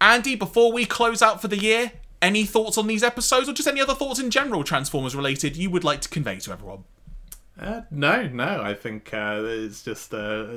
Andy, 0.02 0.36
before 0.36 0.72
we 0.72 0.86
close 0.86 1.22
out 1.22 1.41
for 1.41 1.48
the 1.48 1.57
year, 1.57 1.94
any 2.22 2.44
thoughts 2.44 2.77
on 2.77 2.88
these 2.88 3.03
episodes, 3.03 3.48
or 3.48 3.53
just 3.53 3.68
any 3.68 3.82
other 3.82 3.95
thoughts 3.95 4.19
in 4.19 4.30
general 4.30 4.64
Transformers 4.64 5.15
related 5.15 5.56
you 5.56 5.69
would 5.69 5.84
like 5.84 6.02
to 6.02 6.10
convey 6.10 6.38
to 6.40 6.52
everyone? 6.52 6.84
Uh, 7.60 7.82
no, 7.90 8.27
no. 8.27 8.61
I 8.61 8.73
think 8.73 9.14
uh, 9.14 9.41
it's 9.44 9.84
just 9.84 10.14
uh, 10.14 10.48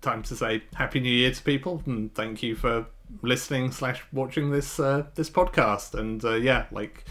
time 0.00 0.22
to 0.24 0.36
say 0.36 0.62
Happy 0.74 1.00
New 1.00 1.10
Year 1.10 1.32
to 1.32 1.42
people, 1.42 1.82
and 1.86 2.14
thank 2.14 2.42
you 2.42 2.54
for 2.54 2.86
listening 3.22 3.72
slash 3.72 4.02
watching 4.12 4.50
this 4.50 4.78
uh, 4.80 5.06
this 5.14 5.30
podcast. 5.30 5.94
And 5.98 6.24
uh, 6.24 6.34
yeah, 6.34 6.66
like 6.70 7.04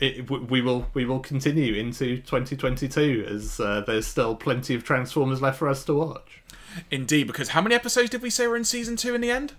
it, 0.00 0.30
we 0.30 0.60
will 0.60 0.86
we 0.94 1.04
will 1.04 1.20
continue 1.20 1.74
into 1.74 2.16
2022 2.18 3.26
as 3.28 3.60
uh, 3.60 3.82
there's 3.86 4.06
still 4.06 4.34
plenty 4.34 4.74
of 4.74 4.84
Transformers 4.84 5.42
left 5.42 5.58
for 5.58 5.68
us 5.68 5.84
to 5.84 5.94
watch. 5.94 6.42
Indeed, 6.90 7.26
because 7.26 7.50
how 7.50 7.62
many 7.62 7.74
episodes 7.74 8.10
did 8.10 8.22
we 8.22 8.30
say 8.30 8.46
were 8.46 8.56
in 8.56 8.64
season 8.64 8.96
two 8.96 9.14
in 9.14 9.20
the 9.20 9.30
end? 9.30 9.54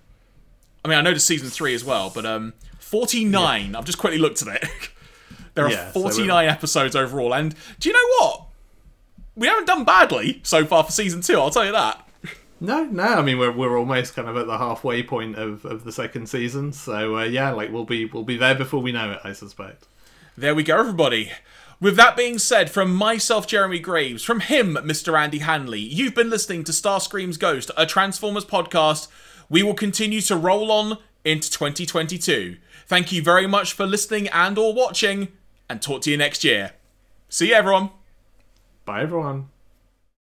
I 0.86 0.88
mean, 0.88 0.98
I 0.98 1.02
know 1.02 1.14
the 1.14 1.20
season 1.20 1.50
three 1.50 1.74
as 1.74 1.84
well, 1.84 2.10
but 2.14 2.26
um, 2.26 2.54
49. 2.80 3.72
Yeah. 3.72 3.78
I've 3.78 3.86
just 3.86 3.98
quickly 3.98 4.20
looked 4.20 4.42
at 4.42 4.64
it. 4.64 4.70
there 5.56 5.66
are 5.66 5.72
yeah, 5.72 5.92
49 5.92 6.28
so 6.28 6.38
episodes 6.38 6.96
overall, 6.96 7.34
and 7.34 7.54
do 7.80 7.90
you 7.90 7.94
know 7.94 8.16
what? 8.20 8.50
we 9.40 9.48
haven't 9.48 9.66
done 9.66 9.86
badly 9.86 10.42
so 10.44 10.66
far 10.66 10.84
for 10.84 10.92
season 10.92 11.22
two. 11.22 11.40
I'll 11.40 11.50
tell 11.50 11.66
you 11.66 11.72
that. 11.72 12.08
No, 12.60 12.84
no. 12.84 13.04
I 13.04 13.22
mean, 13.22 13.38
we're 13.38 13.52
we're 13.52 13.78
almost 13.78 14.16
kind 14.16 14.28
of 14.28 14.36
at 14.36 14.48
the 14.48 14.58
halfway 14.58 15.04
point 15.04 15.38
of, 15.38 15.64
of 15.66 15.84
the 15.84 15.92
second 15.92 16.28
season. 16.28 16.74
So 16.74 17.18
uh, 17.18 17.24
yeah, 17.24 17.52
like 17.52 17.72
we'll 17.72 17.86
be 17.86 18.06
we'll 18.06 18.24
be 18.24 18.38
there 18.38 18.56
before 18.56 18.82
we 18.82 18.92
know 18.92 19.12
it. 19.12 19.20
I 19.24 19.34
suspect. 19.34 19.88
There 20.38 20.56
we 20.56 20.64
go, 20.64 20.78
everybody. 20.80 21.32
With 21.82 21.96
that 21.96 22.18
being 22.18 22.40
said, 22.40 22.70
from 22.70 22.94
myself, 22.94 23.48
Jeremy 23.48 23.80
Graves, 23.80 24.22
from 24.22 24.42
him, 24.42 24.76
Mr. 24.76 25.18
Andy 25.18 25.40
Hanley, 25.40 25.80
you've 25.80 26.14
been 26.14 26.30
listening 26.30 26.66
to 26.66 26.74
Starscream's 26.74 27.38
Ghost, 27.38 27.72
a 27.78 27.86
Transformers 27.86 28.44
podcast. 28.44 29.08
We 29.50 29.64
will 29.64 29.74
continue 29.74 30.20
to 30.22 30.36
roll 30.36 30.74
on 30.74 30.98
into 31.24 31.50
2022. 31.50 32.58
Thank 32.86 33.14
you 33.14 33.22
very 33.22 33.48
much 33.48 33.72
for 33.72 33.86
listening 33.86 34.28
and 34.30 34.58
or 34.58 34.74
watching, 34.74 35.30
and 35.70 35.82
talk 35.82 36.02
to 36.02 36.12
you 36.12 36.18
next 36.18 36.44
year. 36.44 36.72
See 37.30 37.50
you, 37.50 37.54
everyone. 37.56 37.92
Bye, 38.84 39.04
everyone. 39.04 39.48